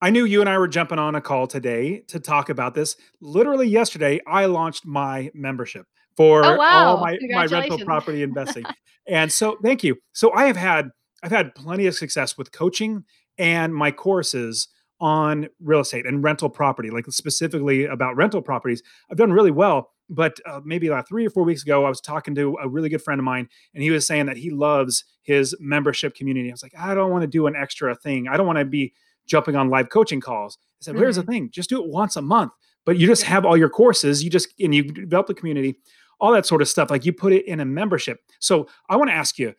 I 0.00 0.10
knew 0.10 0.24
you 0.24 0.40
and 0.40 0.48
I 0.48 0.58
were 0.58 0.68
jumping 0.68 0.98
on 0.98 1.14
a 1.14 1.20
call 1.20 1.46
today 1.46 2.00
to 2.08 2.18
talk 2.18 2.48
about 2.48 2.74
this. 2.74 2.96
Literally 3.20 3.68
yesterday, 3.68 4.20
I 4.26 4.46
launched 4.46 4.84
my 4.84 5.30
membership 5.34 5.86
for 6.16 6.44
oh, 6.44 6.56
wow. 6.56 6.96
all 6.96 7.00
my, 7.00 7.18
my 7.30 7.46
rental 7.46 7.78
property 7.78 8.22
investing. 8.22 8.64
and 9.06 9.30
so 9.32 9.58
thank 9.62 9.84
you. 9.84 9.96
So 10.12 10.32
I 10.32 10.46
have 10.46 10.56
had 10.56 10.90
I've 11.22 11.30
had 11.30 11.54
plenty 11.54 11.86
of 11.86 11.94
success 11.94 12.36
with 12.36 12.50
coaching 12.50 13.04
and 13.38 13.74
my 13.74 13.92
courses 13.92 14.68
on 15.02 15.48
real 15.60 15.80
estate 15.80 16.06
and 16.06 16.22
rental 16.22 16.48
property, 16.48 16.88
like 16.88 17.04
specifically 17.08 17.86
about 17.86 18.16
rental 18.16 18.40
properties. 18.40 18.84
I've 19.10 19.18
done 19.18 19.32
really 19.32 19.50
well. 19.50 19.90
But 20.08 20.38
uh, 20.46 20.60
maybe 20.64 20.86
about 20.86 21.08
three 21.08 21.26
or 21.26 21.30
four 21.30 21.42
weeks 21.42 21.62
ago, 21.62 21.84
I 21.84 21.88
was 21.88 22.00
talking 22.00 22.34
to 22.36 22.56
a 22.62 22.68
really 22.68 22.88
good 22.88 23.02
friend 23.02 23.18
of 23.18 23.24
mine, 23.24 23.48
and 23.74 23.82
he 23.82 23.90
was 23.90 24.06
saying 24.06 24.26
that 24.26 24.36
he 24.36 24.50
loves 24.50 25.04
his 25.22 25.56
membership 25.58 26.14
community. 26.14 26.50
I 26.50 26.52
was 26.52 26.62
like, 26.62 26.74
I 26.78 26.94
don't 26.94 27.10
want 27.10 27.22
to 27.22 27.28
do 27.28 27.46
an 27.46 27.56
extra 27.56 27.94
thing. 27.96 28.28
I 28.28 28.36
don't 28.36 28.46
want 28.46 28.58
to 28.58 28.64
be 28.64 28.92
jumping 29.26 29.56
on 29.56 29.70
live 29.70 29.88
coaching 29.88 30.20
calls. 30.20 30.58
I 30.60 30.66
said, 30.80 30.94
mm-hmm. 30.94 31.02
here's 31.02 31.16
the 31.16 31.22
mm-hmm. 31.22 31.30
thing, 31.30 31.50
just 31.50 31.68
do 31.68 31.82
it 31.82 31.90
once 31.90 32.16
a 32.16 32.22
month. 32.22 32.52
But 32.84 32.98
you 32.98 33.06
just 33.06 33.24
have 33.24 33.44
all 33.44 33.56
your 33.56 33.70
courses, 33.70 34.22
you 34.22 34.30
just 34.30 34.48
and 34.60 34.74
you 34.74 34.84
develop 34.84 35.26
the 35.26 35.34
community, 35.34 35.78
all 36.20 36.32
that 36.32 36.46
sort 36.46 36.62
of 36.62 36.68
stuff. 36.68 36.90
Like 36.90 37.04
you 37.04 37.12
put 37.12 37.32
it 37.32 37.46
in 37.46 37.60
a 37.60 37.64
membership. 37.64 38.20
So 38.38 38.68
I 38.88 38.96
want 38.96 39.10
to 39.10 39.14
ask 39.14 39.38
you, 39.38 39.54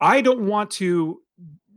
I 0.00 0.20
don't 0.20 0.46
want 0.46 0.70
to 0.72 1.20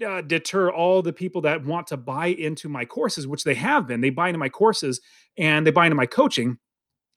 uh, 0.04 0.22
deter 0.22 0.72
all 0.72 1.02
the 1.02 1.14
people 1.14 1.41
that 1.41 1.66
want 1.66 1.88
to 1.88 1.97
buy 1.97 2.28
into 2.28 2.70
my 2.70 2.86
courses, 2.86 3.28
which 3.28 3.43
they 3.43 3.56
have 3.56 3.88
been. 3.88 4.02
They 4.02 4.10
buy 4.10 4.30
into 4.30 4.39
my 4.39 4.49
courses 4.49 5.02
and 5.38 5.66
they 5.66 5.72
buy 5.72 5.86
into 5.86 5.95
my 5.95 6.06
coaching. 6.06 6.58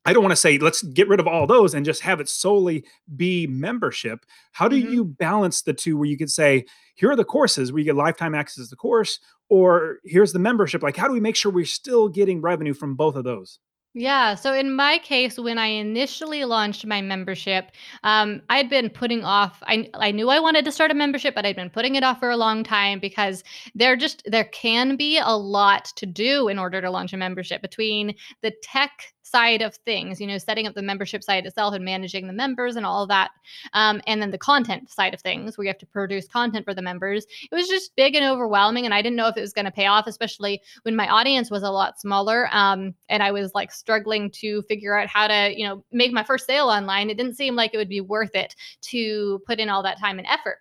I 0.07 0.13
don't 0.13 0.23
want 0.23 0.33
to 0.33 0.37
say 0.37 0.59
let's 0.59 0.83
get 0.83 1.09
rid 1.09 1.21
of 1.21 1.27
all 1.27 1.47
those 1.47 1.73
and 1.75 1.85
just 1.85 2.03
have 2.03 2.21
it 2.21 2.29
solely 2.29 2.85
be 3.17 3.47
membership. 3.47 4.27
How 4.53 4.69
do 4.69 4.77
mm-hmm. 4.77 4.93
you 4.93 5.05
balance 5.05 5.63
the 5.63 5.73
two 5.73 5.97
where 5.97 6.09
you 6.09 6.19
could 6.19 6.31
say, 6.31 6.67
here 6.95 7.11
are 7.11 7.17
the 7.17 7.25
courses 7.25 7.73
where 7.73 7.79
you 7.79 7.87
get 7.87 7.97
lifetime 7.97 8.35
access 8.35 8.65
to 8.65 8.71
the 8.71 8.77
course, 8.77 9.19
or 9.49 9.99
here's 10.05 10.33
the 10.33 10.39
membership? 10.39 10.83
Like, 10.83 10.97
how 10.97 11.09
do 11.09 11.15
we 11.15 11.21
make 11.21 11.37
sure 11.37 11.51
we're 11.51 11.65
still 11.65 12.09
getting 12.09 12.43
revenue 12.43 12.75
from 12.75 12.97
both 12.97 13.17
of 13.17 13.25
those? 13.25 13.59
Yeah. 13.97 14.35
So 14.35 14.53
in 14.53 14.75
my 14.75 14.99
case, 14.99 15.39
when 15.39 15.57
I 15.57 15.67
initially 15.67 16.45
launched 16.45 16.85
my 16.85 17.01
membership, 17.01 17.71
um, 18.03 18.43
I'd 18.51 18.69
been 18.69 18.91
putting 18.91 19.23
off. 19.25 19.63
I 19.69 19.89
I 19.95 20.11
knew 20.11 20.31
I 20.31 20.41
wanted 20.41 20.65
to 20.65 20.73
start 20.73 20.91
a 20.91 20.95
membership, 20.95 21.33
but 21.33 21.47
I'd 21.47 21.55
been 21.55 21.71
putting 21.71 21.95
it 21.95 22.03
off 22.03 22.19
for 22.19 22.31
a 22.31 22.37
long 22.37 22.65
time 22.65 22.99
because 22.99 23.45
there 23.73 23.95
just 23.95 24.23
there 24.27 24.45
can 24.47 24.97
be 24.97 25.19
a 25.19 25.37
lot 25.37 25.85
to 25.97 26.07
do 26.07 26.49
in 26.49 26.59
order 26.59 26.81
to 26.81 26.91
launch 26.91 27.13
a 27.13 27.17
membership 27.17 27.63
between 27.63 28.17
the 28.43 28.53
tech 28.65 29.13
side 29.35 29.63
of 29.63 29.75
things, 29.75 30.21
you 30.21 30.29
know, 30.29 30.39
setting 30.39 30.65
up 30.65 30.75
the 30.75 30.83
membership 30.83 31.25
site 31.25 31.45
itself 31.45 31.75
and 31.75 31.85
managing 31.85 32.29
the 32.29 32.33
members 32.33 32.77
and 32.77 32.87
all 32.87 33.03
of 33.03 33.09
that. 33.09 33.33
Um, 33.73 34.01
and 34.07 34.23
then 34.23 34.31
the 34.31 34.39
content 34.39 34.89
side 34.89 35.13
of 35.13 35.21
things, 35.21 35.59
where 35.59 35.65
you 35.65 35.71
have 35.71 35.79
to 35.79 35.87
produce 35.87 36.29
content 36.29 36.65
for 36.65 36.73
the 36.73 36.83
members. 36.83 37.27
It 37.51 37.53
was 37.53 37.67
just 37.67 37.97
big 37.97 38.15
and 38.15 38.25
overwhelming. 38.25 38.85
And 38.85 38.95
I 38.95 39.03
didn't 39.03 39.17
know 39.17 39.27
if 39.27 39.37
it 39.37 39.41
was 39.41 39.53
going 39.53 39.65
to 39.65 39.73
pay 39.73 39.87
off, 39.87 40.07
especially 40.07 40.63
when 40.83 40.95
my 40.95 41.09
audience 41.09 41.51
was 41.51 41.65
a 41.65 41.71
lot 41.71 42.01
smaller. 42.01 42.49
Um, 42.53 42.95
and 43.09 43.25
I 43.25 43.33
was 43.33 43.53
like 43.57 43.73
struggling 43.73 44.31
to 44.43 44.63
figure 44.63 44.97
out 44.97 45.09
how 45.09 45.27
to, 45.27 45.53
you 45.53 45.67
know, 45.67 45.85
make 45.91 46.13
my 46.13 46.23
first 46.23 46.47
sale 46.47 46.67
online. 46.67 47.11
It 47.11 47.17
didn't 47.17 47.35
seem 47.35 47.57
like 47.57 47.75
it 47.75 47.79
would 47.79 47.89
be 47.89 48.01
worth 48.01 48.37
it 48.37 48.55
to 48.83 49.41
put 49.49 49.59
in 49.59 49.69
all 49.69 49.83
that 49.83 49.99
time 49.99 50.21
and 50.21 50.29
effort. 50.29 50.59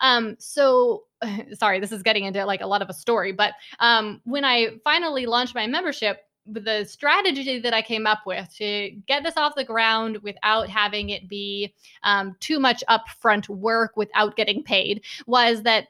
Um, 0.00 0.36
so 0.40 1.04
sorry, 1.52 1.80
this 1.80 1.92
is 1.92 2.02
getting 2.02 2.24
into 2.24 2.44
like 2.44 2.60
a 2.60 2.66
lot 2.66 2.82
of 2.82 2.88
a 2.88 2.94
story, 2.94 3.32
but 3.32 3.52
um, 3.80 4.20
when 4.24 4.44
I 4.44 4.78
finally 4.84 5.26
launched 5.26 5.54
my 5.54 5.66
membership, 5.66 6.18
the 6.46 6.84
strategy 6.84 7.58
that 7.58 7.74
I 7.74 7.82
came 7.82 8.06
up 8.06 8.20
with 8.26 8.52
to 8.56 8.90
get 9.06 9.22
this 9.22 9.36
off 9.36 9.54
the 9.56 9.64
ground 9.64 10.18
without 10.22 10.68
having 10.68 11.10
it 11.10 11.28
be 11.28 11.74
um, 12.02 12.36
too 12.40 12.60
much 12.60 12.84
upfront 12.88 13.48
work 13.48 13.96
without 13.96 14.36
getting 14.36 14.62
paid 14.62 15.04
was 15.26 15.62
that 15.62 15.88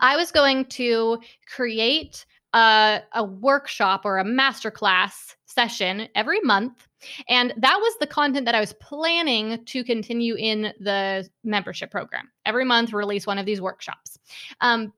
I 0.00 0.16
was 0.16 0.30
going 0.30 0.66
to 0.66 1.18
create 1.46 2.26
a, 2.52 3.00
a 3.14 3.24
workshop 3.24 4.02
or 4.04 4.18
a 4.18 4.24
masterclass 4.24 5.36
session 5.46 6.08
every 6.14 6.40
month. 6.40 6.86
And 7.28 7.54
that 7.56 7.78
was 7.78 7.96
the 8.00 8.06
content 8.06 8.44
that 8.46 8.54
I 8.54 8.60
was 8.60 8.72
planning 8.74 9.64
to 9.64 9.84
continue 9.84 10.34
in 10.34 10.72
the 10.80 11.28
membership 11.44 11.90
program. 11.90 12.30
Every 12.44 12.64
month, 12.64 12.92
release 12.92 13.26
one 13.26 13.38
of 13.38 13.46
these 13.46 13.60
workshops. 13.60 14.18
Um, 14.60 14.92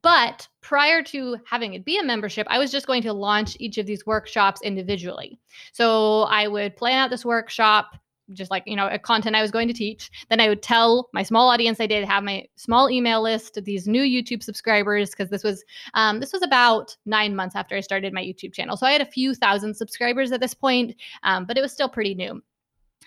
but 0.00 0.48
prior 0.60 1.02
to 1.02 1.36
having 1.44 1.74
it 1.74 1.84
be 1.84 1.98
a 1.98 2.02
membership, 2.04 2.46
I 2.48 2.58
was 2.58 2.70
just 2.70 2.86
going 2.86 3.02
to 3.02 3.12
launch 3.12 3.56
each 3.60 3.78
of 3.78 3.86
these 3.86 4.06
workshops 4.06 4.62
individually. 4.62 5.38
So 5.72 6.22
I 6.22 6.48
would 6.48 6.76
plan 6.76 6.98
out 6.98 7.10
this 7.10 7.24
workshop, 7.24 7.96
just 8.32 8.50
like, 8.50 8.62
you 8.66 8.76
know, 8.76 8.86
a 8.86 8.98
content 8.98 9.36
I 9.36 9.42
was 9.42 9.50
going 9.50 9.68
to 9.68 9.74
teach. 9.74 10.10
Then 10.30 10.40
I 10.40 10.48
would 10.48 10.62
tell 10.62 11.08
my 11.12 11.22
small 11.22 11.50
audience 11.50 11.80
I 11.80 11.86
did 11.86 12.04
have 12.04 12.22
my 12.22 12.46
small 12.56 12.88
email 12.88 13.20
list, 13.20 13.58
these 13.64 13.86
new 13.86 14.02
YouTube 14.02 14.42
subscribers, 14.42 15.10
because 15.10 15.28
this 15.28 15.44
was 15.44 15.64
um, 15.94 16.20
this 16.20 16.32
was 16.32 16.42
about 16.42 16.96
nine 17.04 17.34
months 17.34 17.56
after 17.56 17.76
I 17.76 17.80
started 17.80 18.12
my 18.12 18.22
YouTube 18.22 18.54
channel. 18.54 18.76
So 18.76 18.86
I 18.86 18.92
had 18.92 19.02
a 19.02 19.06
few 19.06 19.34
thousand 19.34 19.74
subscribers 19.74 20.32
at 20.32 20.40
this 20.40 20.54
point, 20.54 20.94
um, 21.24 21.44
but 21.44 21.58
it 21.58 21.60
was 21.60 21.72
still 21.72 21.88
pretty 21.88 22.14
new. 22.14 22.40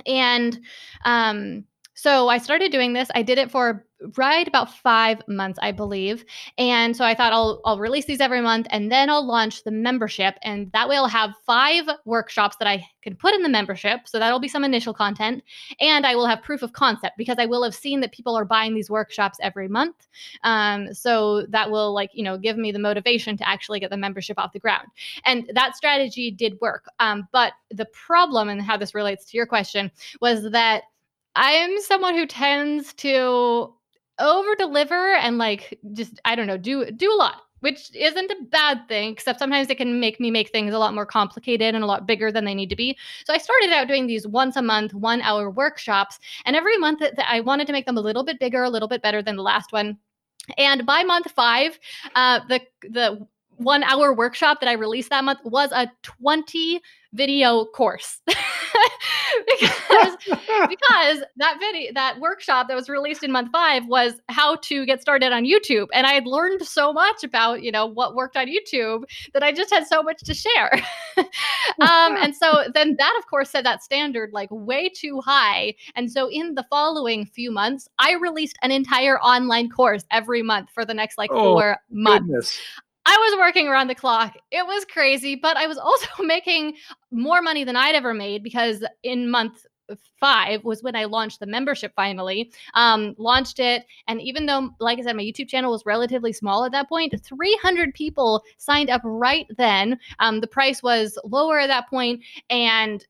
And 0.05 0.59
um, 1.05 1.63
so 1.95 2.27
I 2.27 2.38
started 2.38 2.71
doing 2.71 2.93
this. 2.93 3.09
I 3.15 3.23
did 3.23 3.38
it 3.38 3.49
for 3.49 3.86
right 4.18 4.47
about 4.47 4.74
five 4.74 5.22
months, 5.28 5.60
I 5.62 5.72
believe. 5.72 6.26
And 6.58 6.95
so 6.95 7.06
I 7.06 7.16
thought 7.16 7.34
I'll 7.34 7.62
I'll 7.66 7.80
release 7.80 8.06
these 8.06 8.22
every 8.22 8.41
month 8.41 8.68
and 8.70 8.91
then 8.91 9.10
I'll 9.10 9.26
launch 9.26 9.64
the 9.64 9.72
membership. 9.72 10.36
And 10.41 10.72
that 10.72 10.88
way 10.88 10.95
I'll 10.95 11.08
have 11.08 11.34
five 11.45 11.86
workshops 12.06 12.56
that 12.58 12.68
I 12.68 12.86
can 13.01 13.16
put 13.16 13.34
in 13.34 13.43
the 13.43 13.49
membership. 13.49 14.08
So 14.08 14.20
that'll 14.20 14.39
be 14.39 14.47
some 14.47 14.64
initial 14.64 14.93
content. 14.93 15.43
And 15.80 16.06
I 16.06 16.16
will 16.16 16.26
have 16.26 16.41
proof 16.41 16.62
of 16.64 16.74
concept 16.74 17.18
because 17.18 17.38
I 17.39 17.45
will 17.45 17.64
have 17.64 17.76
seen 17.76 18.01
that 18.01 18.12
people 18.12 18.36
are 18.36 18.45
buying 18.45 18.74
these 18.74 18.89
workshops 18.89 19.38
every 19.41 19.68
month. 19.68 20.08
Um, 20.43 20.93
so 20.93 21.45
that 21.49 21.70
will 21.70 21.93
like, 21.93 22.12
you 22.14 22.24
know, 22.24 22.38
give 22.38 22.58
me 22.58 22.72
the 22.72 22.80
motivation 22.80 23.38
to 23.38 23.47
actually 23.47 23.80
get 23.80 23.89
the 23.89 23.97
membership 23.97 24.39
off 24.39 24.53
the 24.53 24.60
ground. 24.60 24.88
And 25.24 25.49
that 25.53 25.76
strategy 25.76 26.32
did 26.32 26.58
work. 26.62 26.86
Um, 26.99 27.28
but 27.32 27.53
the 27.72 27.86
problem 27.86 28.49
and 28.49 28.62
how 28.62 28.78
this 28.78 28.95
relates 28.95 29.26
to 29.26 29.38
your 29.38 29.45
question 29.45 29.91
was 30.22 30.49
that 30.51 30.84
I'm 31.36 31.80
someone 31.82 32.16
who 32.16 32.26
tends 32.26 32.93
to 32.95 33.74
over 34.20 34.55
deliver 34.55 35.13
and 35.16 35.38
like 35.38 35.80
just 35.93 36.20
I 36.26 36.36
don't 36.36 36.47
know, 36.47 36.57
do 36.57 36.89
do 36.91 37.11
a 37.11 37.16
lot, 37.16 37.41
which 37.59 37.93
isn't 37.95 38.32
a 38.32 38.43
bad 38.49 38.88
thing, 38.88 39.11
except 39.11 39.39
sometimes 39.39 39.70
it 39.70 39.78
can 39.78 39.99
make 39.99 40.20
me 40.20 40.32
make 40.32 40.51
things 40.51 40.74
a 40.74 40.80
lot 40.80 40.93
more 40.93 41.05
complicated 41.05 41.76
and 41.76 41.84
a 41.84 41.88
lot 41.88 42.07
bigger 42.07 42.32
than 42.32 42.45
they 42.45 42.55
need 42.55 42.70
to 42.70 42.76
be. 42.76 42.97
So 43.26 43.34
I 43.34 43.38
started 43.38 43.72
out 43.72 43.88
doing 43.88 44.07
these 44.07 44.28
once 44.28 44.55
a 44.55 44.61
month, 44.61 44.93
one 44.93 45.22
hour 45.22 45.49
workshops, 45.49 46.20
and 46.45 46.55
every 46.55 46.78
month 46.78 46.99
that 46.99 47.20
I 47.28 47.41
wanted 47.41 47.68
to 47.68 47.74
make 47.74 47.86
them 47.86 47.97
a 47.97 48.01
little 48.01 48.24
bit 48.24 48.39
bigger, 48.39 48.63
a 48.63 48.70
little 48.70 48.88
bit 48.88 49.01
better 49.01 49.22
than 49.22 49.36
the 49.36 49.43
last 49.43 49.72
one. 49.72 49.97
And 50.57 50.86
by 50.86 51.03
month 51.03 51.32
five, 51.32 51.80
uh, 52.16 52.41
the 52.47 52.61
the 52.89 53.28
one 53.57 53.84
hour 53.84 54.13
workshop 54.13 54.59
that 54.59 54.70
I 54.70 54.74
released 54.74 55.09
that 55.09 55.24
month 55.24 55.39
was 55.43 55.72
a 55.72 55.89
20 56.03 56.82
video 57.16 57.66
course. 57.66 58.22
because 59.59 60.18
because 60.70 61.24
that 61.38 61.57
video 61.59 61.91
that 61.93 62.20
workshop 62.20 62.68
that 62.68 62.76
was 62.76 62.89
released 62.89 63.24
in 63.24 63.32
month 63.32 63.51
5 63.51 63.88
was 63.88 64.13
how 64.30 64.55
to 64.57 64.86
get 64.86 65.01
started 65.01 65.32
on 65.32 65.43
YouTube 65.43 65.88
and 65.93 66.05
I 66.05 66.13
had 66.13 66.26
learned 66.26 66.66
so 66.66 66.93
much 66.93 67.24
about, 67.24 67.63
you 67.63 67.72
know, 67.72 67.86
what 67.86 68.16
worked 68.16 68.38
on 68.38 68.47
YouTube 68.47 69.03
that 69.34 69.43
I 69.43 69.51
just 69.51 69.74
had 69.74 69.88
so 69.88 70.03
much 70.03 70.22
to 70.24 70.34
share. 70.34 70.72
um, 71.18 72.16
and 72.18 72.36
so 72.36 72.66
then 72.74 72.95
that 72.97 73.16
of 73.18 73.28
course 73.28 73.49
set 73.49 73.63
that 73.63 73.84
standard 73.84 74.32
like 74.34 74.49
way 74.51 74.89
too 74.89 75.22
high. 75.22 75.76
And 75.95 76.11
so 76.11 76.30
in 76.30 76.55
the 76.55 76.66
following 76.70 77.26
few 77.26 77.51
months, 77.51 77.88
I 77.99 78.13
released 78.13 78.57
an 78.61 78.72
entire 78.72 79.20
online 79.20 79.70
course 79.70 80.03
every 80.11 80.41
month 80.41 80.70
for 80.74 80.86
the 80.86 80.93
next 80.93 81.18
like 81.18 81.32
oh, 81.32 81.53
4 81.53 81.78
months. 81.89 82.59
I 83.06 83.18
was 83.30 83.39
working 83.39 83.68
around 83.68 83.88
the 83.88 83.95
clock. 83.95 84.36
It 84.51 84.66
was 84.66 84.86
crazy, 84.86 85.36
but 85.36 85.58
I 85.58 85.68
was 85.68 85.78
also 85.78 86.24
making 86.24 86.76
more 87.12 87.41
money 87.41 87.64
than 87.64 87.76
I'd 87.76 87.95
ever 87.95 88.14
made 88.14 88.43
because 88.43 88.84
in 89.03 89.30
month 89.30 89.66
five 90.20 90.64
was 90.64 90.82
when 90.84 90.95
I 90.95 91.06
launched 91.06 91.39
the 91.39 91.45
membership 91.45 91.93
finally. 91.95 92.51
Um, 92.74 93.16
launched 93.18 93.60
it. 93.60 93.86
And 94.08 94.22
even 94.22 94.45
though, 94.45 94.72
like 94.80 94.99
I 94.99 95.03
said, 95.03 95.16
my 95.16 95.24
YouTube 95.24 95.47
channel 95.47 95.72
was 95.72 95.86
relatively 95.86 96.34
small 96.34 96.66
at 96.66 96.72
that 96.72 96.89
point, 96.89 97.14
300 97.24 97.93
people 97.93 98.43
signed 98.58 98.89
up 98.89 99.01
right 99.03 99.45
then. 99.58 99.99
Um, 100.20 100.41
the 100.41 100.47
price 100.47 100.82
was 100.82 101.18
lower 101.24 101.60
at 101.60 101.68
that 101.68 101.89
point, 101.89 102.24
And 102.49 103.06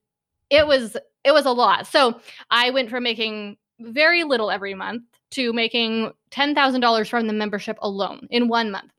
it 0.49 0.67
was 0.67 0.95
it 1.23 1.33
was 1.33 1.45
a 1.45 1.51
lot. 1.51 1.87
So 1.87 2.19
I 2.51 2.69
went 2.69 2.89
from 2.89 3.03
making 3.03 3.57
very 3.79 4.23
little 4.23 4.51
every 4.51 4.75
month 4.75 5.03
to 5.31 5.51
making 5.51 6.11
$10,000 6.31 7.09
from 7.09 7.27
the 7.27 7.33
membership 7.33 7.77
alone 7.81 8.27
in 8.29 8.47
one 8.47 8.69
month. 8.71 8.91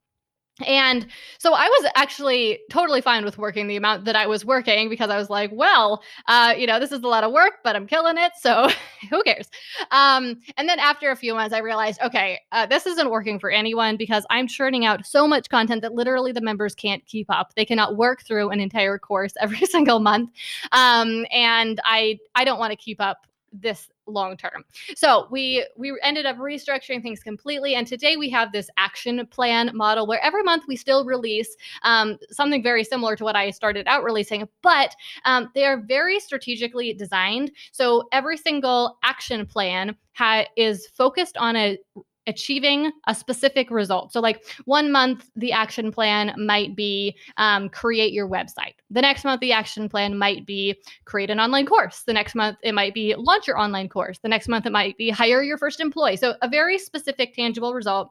And 0.65 1.07
so 1.39 1.53
I 1.53 1.69
was 1.69 1.91
actually 1.97 2.61
totally 2.71 3.03
fine 3.03 3.27
with 3.27 3.37
working 3.37 3.67
the 3.67 3.77
amount 3.77 4.07
that 4.07 4.17
I 4.17 4.27
was 4.27 4.45
working 4.45 4.89
because 4.89 5.11
I 5.11 5.19
was 5.19 5.29
like, 5.29 5.51
well, 5.53 6.03
uh, 6.29 6.55
you 6.57 6.67
know, 6.67 6.81
this 6.81 6.93
is 6.93 7.03
a 7.03 7.09
lot 7.09 7.25
of 7.25 7.33
work, 7.33 7.59
but 7.63 7.77
I'm 7.77 7.87
killing 7.87 8.17
it. 8.17 8.33
So 8.41 8.71
who 9.11 9.23
cares? 9.23 9.51
Um, 9.91 10.41
and 10.57 10.67
then 10.67 10.79
after 10.79 11.11
a 11.11 11.17
few 11.17 11.35
months, 11.35 11.55
I 11.55 11.59
realized, 11.59 12.01
okay, 12.01 12.41
uh, 12.53 12.65
this 12.65 12.87
isn't 12.87 13.11
working 13.11 13.39
for 13.39 13.51
anyone 13.51 13.99
because 13.99 14.25
I'm 14.31 14.49
churning 14.49 14.87
out 14.87 15.05
so 15.05 15.29
much 15.29 15.51
content 15.51 15.83
that 15.83 15.93
literally 15.93 16.33
the 16.33 16.41
members 16.41 16.75
can't 16.75 17.05
keep 17.05 17.27
up. 17.29 17.55
They 17.55 17.67
cannot 17.67 17.97
work 17.97 18.23
through 18.23 18.49
an 18.49 18.61
entire 18.61 18.99
course 18.99 19.35
every 19.41 19.67
single 19.67 20.01
month. 20.01 20.31
Um, 20.73 21.27
and 21.31 21.81
I, 21.85 22.19
I 22.35 22.45
don't 22.45 22.59
want 22.59 22.71
to 22.71 22.77
keep 22.77 23.01
up 23.01 23.27
this 23.53 23.89
long 24.07 24.37
term. 24.37 24.65
So 24.95 25.29
we 25.31 25.67
we 25.77 25.99
ended 26.03 26.27
up 26.27 26.37
restructuring 26.37 27.03
things 27.03 27.23
completely, 27.23 27.75
and 27.75 27.87
today 27.87 28.17
we 28.17 28.31
have 28.31 28.53
this 28.53 28.71
action 28.77 29.27
plan 29.27 29.71
model 29.75 30.07
where 30.07 30.23
every 30.23 30.43
month 30.43 30.65
we 30.69 30.77
still 30.77 31.05
release 31.05 31.57
um, 31.83 32.19
something 32.31 32.63
very 32.63 32.85
similar 32.85 33.17
to 33.17 33.25
what 33.25 33.37
I 33.37 33.51
started 33.51 33.87
out 33.87 34.05
releasing, 34.05 34.49
but 34.63 34.95
um, 35.25 35.51
they 35.55 35.65
are 35.65 35.79
very 35.79 36.21
strategically 36.21 36.93
designed. 36.93 37.51
So 37.73 38.09
every 38.13 38.37
single 38.37 38.99
action 39.03 39.47
plan 39.47 39.97
ha- 40.15 40.47
is 40.57 40.87
focused 40.87 41.37
on 41.37 41.57
a 41.57 41.79
achieving 42.27 42.93
a 43.07 43.15
specific 43.15 43.71
result. 43.71 44.13
So, 44.13 44.21
like 44.21 44.45
one 44.65 44.91
month, 44.91 45.31
the 45.37 45.53
action 45.53 45.91
plan 45.91 46.35
might 46.37 46.77
be 46.77 47.17
um, 47.37 47.69
create 47.69 48.13
your 48.13 48.29
website. 48.29 48.75
The 48.91 49.01
next 49.01 49.25
month, 49.25 49.41
the 49.41 49.53
action 49.53 49.89
plan 49.89 50.19
might 50.19 50.47
be 50.47 50.77
create 51.05 51.31
an 51.31 51.41
online 51.41 51.67
course. 51.67 52.03
The 52.07 52.13
next 52.13 52.35
month, 52.35 52.59
it 52.63 52.75
might 52.75 52.95
be 52.95 53.15
launch 53.17 53.47
your 53.47 53.59
online 53.59 53.89
course. 53.89 54.19
The 54.19 54.29
next 54.29 54.49
month, 54.49 54.67
it 54.67 54.73
might 54.73 54.97
be 54.97 55.11
hire 55.11 55.43
your 55.43 55.59
first 55.59 55.81
employee. 55.81 56.17
So, 56.17 56.35
a 56.43 56.49
very 56.49 56.79
specific, 56.79 57.35
tangible 57.35 57.75
result. 57.75 58.11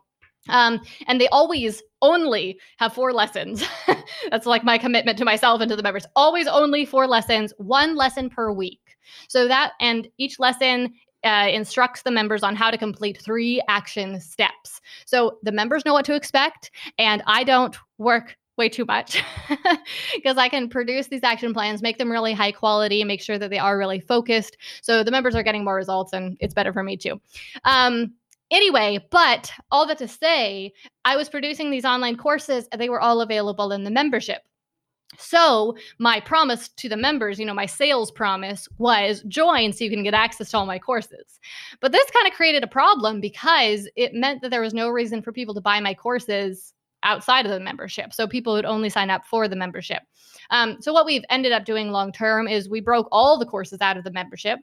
Um, 0.50 0.82
and 1.08 1.20
they 1.20 1.28
always 1.30 1.82
only 2.02 2.60
have 2.78 2.94
four 2.94 3.14
lessons. 3.14 3.64
That's 4.30 4.46
like 4.46 4.64
my 4.64 4.78
commitment 4.78 5.18
to 5.18 5.26
myself 5.26 5.62
and 5.62 5.70
to 5.70 5.76
the 5.76 5.84
members. 5.84 6.06
Always 6.16 6.48
only 6.48 6.86
four 6.86 7.08
lessons, 7.08 7.52
one 7.58 7.96
lesson 7.96 8.30
per 8.30 8.52
week. 8.52 8.80
So 9.28 9.48
that, 9.48 9.74
and 9.80 10.08
each 10.18 10.40
lesson 10.40 10.94
uh, 11.26 11.50
instructs 11.52 12.04
the 12.04 12.12
members 12.12 12.44
on 12.44 12.56
how 12.56 12.72
to 12.72 12.78
complete 12.78 13.22
three 13.22 13.62
action 13.68 14.20
steps. 14.20 14.80
So 15.06 15.40
the 15.44 15.52
members 15.52 15.84
know 15.86 15.94
what 15.94 16.06
to 16.06 16.16
expect, 16.16 16.72
and 16.98 17.24
I 17.28 17.44
don't 17.44 17.76
work 17.98 18.38
way 18.58 18.70
too 18.70 18.86
much 18.86 19.22
because 20.16 20.38
I 20.38 20.48
can 20.48 20.70
produce 20.70 21.08
these 21.08 21.24
action 21.24 21.54
plans, 21.54 21.82
make 21.82 21.98
them 21.98 22.12
really 22.12 22.34
high 22.34 22.52
quality, 22.52 23.04
make 23.04 23.22
sure 23.22 23.38
that 23.38 23.50
they 23.50 23.60
are 23.60 23.78
really 23.78 24.00
focused. 24.00 24.58
So 24.82 25.04
the 25.04 25.12
members 25.12 25.36
are 25.36 25.44
getting 25.44 25.64
more 25.64 25.76
results, 25.76 26.14
and 26.14 26.38
it's 26.40 26.54
better 26.54 26.72
for 26.72 26.84
me 26.84 26.96
too. 26.96 27.20
Um, 27.66 28.14
anyway, 28.52 29.00
but 29.12 29.52
all 29.72 29.86
that 29.88 29.98
to 29.98 30.08
say, 30.08 30.74
I 31.04 31.16
was 31.16 31.30
producing 31.30 31.70
these 31.70 31.86
online 31.86 32.16
courses, 32.16 32.68
and 32.72 32.80
they 32.80 32.90
were 32.90 33.02
all 33.02 33.22
available 33.22 33.72
in 33.72 33.84
the 33.84 33.92
membership. 33.92 34.42
So, 35.18 35.76
my 35.98 36.20
promise 36.20 36.68
to 36.70 36.90
the 36.90 36.98
members, 36.98 37.40
you 37.40 37.46
know, 37.46 37.54
my 37.54 37.66
sales 37.66 38.12
promise 38.12 38.68
was 38.78 39.22
join 39.28 39.72
so 39.72 39.84
you 39.84 39.90
can 39.90 40.04
get 40.04 40.14
access 40.14 40.52
to 40.52 40.58
all 40.58 40.66
my 40.66 40.80
courses. 40.80 41.40
But 41.80 41.92
this 41.92 42.10
kind 42.12 42.28
of 42.28 42.34
created 42.34 42.64
a 42.64 42.68
problem 42.68 43.22
because 43.22 43.88
it 43.96 44.14
meant 44.14 44.42
that 44.42 44.50
there 44.50 44.62
was 44.62 44.74
no 44.74 44.90
reason 44.90 45.22
for 45.22 45.32
people 45.32 45.54
to 45.56 45.62
buy 45.62 45.80
my 45.80 45.94
courses 45.94 46.74
outside 47.04 47.46
of 47.46 47.52
the 47.52 47.60
membership. 47.60 48.14
So, 48.14 48.28
people 48.28 48.54
would 48.54 48.66
only 48.66 48.90
sign 48.90 49.10
up 49.10 49.26
for 49.26 49.48
the 49.48 49.56
membership. 49.56 50.04
Um, 50.50 50.82
so, 50.82 50.92
what 50.92 51.06
we've 51.06 51.26
ended 51.30 51.54
up 51.54 51.66
doing 51.66 51.92
long 51.92 52.12
term 52.12 52.48
is 52.48 52.68
we 52.68 52.82
broke 52.82 53.08
all 53.12 53.40
the 53.40 53.46
courses 53.46 53.82
out 53.82 53.98
of 53.98 54.04
the 54.04 54.12
membership. 54.12 54.60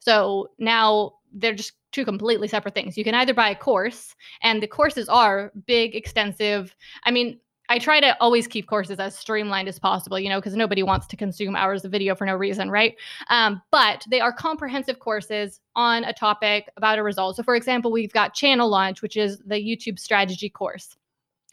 So 0.00 0.50
now 0.58 1.12
they're 1.32 1.54
just 1.54 1.72
two 1.92 2.04
completely 2.04 2.48
separate 2.48 2.74
things. 2.74 2.96
You 2.96 3.04
can 3.04 3.14
either 3.14 3.34
buy 3.34 3.50
a 3.50 3.54
course, 3.54 4.14
and 4.42 4.62
the 4.62 4.66
courses 4.66 5.08
are 5.08 5.52
big, 5.66 5.94
extensive. 5.94 6.74
I 7.04 7.10
mean, 7.10 7.40
I 7.68 7.78
try 7.78 8.00
to 8.00 8.16
always 8.20 8.46
keep 8.46 8.66
courses 8.66 8.98
as 8.98 9.16
streamlined 9.16 9.68
as 9.68 9.78
possible, 9.78 10.18
you 10.18 10.28
know, 10.28 10.38
because 10.38 10.54
nobody 10.54 10.82
wants 10.82 11.06
to 11.08 11.16
consume 11.16 11.56
hours 11.56 11.84
of 11.84 11.90
video 11.90 12.14
for 12.14 12.26
no 12.26 12.34
reason, 12.34 12.70
right? 12.70 12.96
Um, 13.28 13.62
but 13.70 14.04
they 14.08 14.20
are 14.20 14.32
comprehensive 14.32 14.98
courses 14.98 15.60
on 15.74 16.04
a 16.04 16.12
topic 16.12 16.68
about 16.76 16.98
a 16.98 17.02
result. 17.02 17.36
So, 17.36 17.42
for 17.42 17.56
example, 17.56 17.90
we've 17.90 18.12
got 18.12 18.34
Channel 18.34 18.68
Launch, 18.68 19.02
which 19.02 19.16
is 19.16 19.38
the 19.46 19.56
YouTube 19.56 19.98
strategy 19.98 20.48
course. 20.48 20.96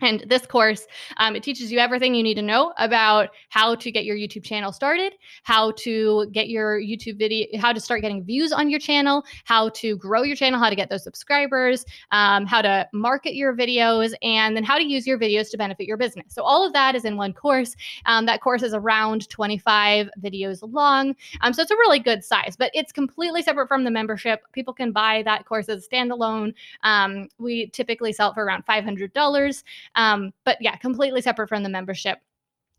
And 0.04 0.26
this 0.28 0.46
course, 0.46 0.86
um, 1.18 1.36
it 1.36 1.44
teaches 1.44 1.72
you 1.72 1.80
everything 1.80 2.14
you 2.14 2.24
need 2.24 2.34
to 2.36 2.42
know 2.42 2.74
about 2.78 3.30
how 3.50 3.76
to 3.76 3.92
get 3.92 4.04
your 4.04 4.18
YouTube 4.18 4.44
channel 4.44 4.74
started, 4.74 5.14
how 5.44 5.72
to 5.78 6.28
get 6.32 6.50
your 6.50 6.80
YouTube 6.80 7.18
video, 7.18 7.48
how 7.58 7.72
to 7.72 7.80
start 7.80 8.02
getting 8.02 8.24
views 8.24 8.52
on 8.52 8.70
your 8.70 8.80
channel, 8.80 9.24
how 9.46 9.70
to 9.70 9.96
grow 9.98 10.24
your 10.24 10.36
channel, 10.36 10.60
how 10.60 10.70
to 10.70 10.76
get 10.76 10.90
those 10.90 11.04
subscribers, 11.04 11.86
um, 12.12 12.46
how 12.46 12.62
to 12.62 12.86
market 12.92 13.34
your 13.36 13.56
videos, 13.56 14.14
and 14.22 14.58
then 14.58 14.64
how 14.64 14.78
to 14.78 14.84
use 14.84 15.08
your 15.08 15.18
videos 15.18 15.50
to 15.52 15.58
benefit 15.58 15.88
your 15.88 15.98
business. 15.98 16.34
So 16.34 16.44
all 16.44 16.66
of 16.66 16.74
that 16.74 16.96
is 16.96 17.06
in 17.06 17.16
one 17.16 17.32
course. 17.32 17.74
Um, 18.06 18.26
that 18.26 18.42
course 18.42 18.62
is 18.62 18.74
around 18.74 19.30
25 19.30 20.10
videos 20.22 20.60
long. 20.74 21.16
Um, 21.42 21.54
so 21.54 21.62
it's 21.62 21.72
a 21.72 21.76
really 21.76 22.00
good 22.00 22.26
size, 22.26 22.58
but 22.58 22.72
it's 22.74 22.92
completely 22.92 23.42
separate 23.42 23.70
from 23.70 23.86
the 23.86 23.92
membership. 23.92 24.42
People 24.52 24.74
can 24.74 24.92
buy 24.92 25.24
that 25.24 25.46
course 25.46 25.70
as 25.70 25.88
standalone. 25.88 26.54
Um, 26.84 27.30
we 27.38 27.68
typically 27.68 28.12
sell 28.12 28.32
it 28.32 28.34
for 28.34 28.44
around 28.44 28.66
$500. 28.66 29.64
Um, 29.96 30.32
but 30.46 30.58
yeah, 30.60 30.76
completely 30.76 31.22
separate 31.22 31.50
from 31.50 31.64
the 31.64 31.70
membership. 31.70 32.20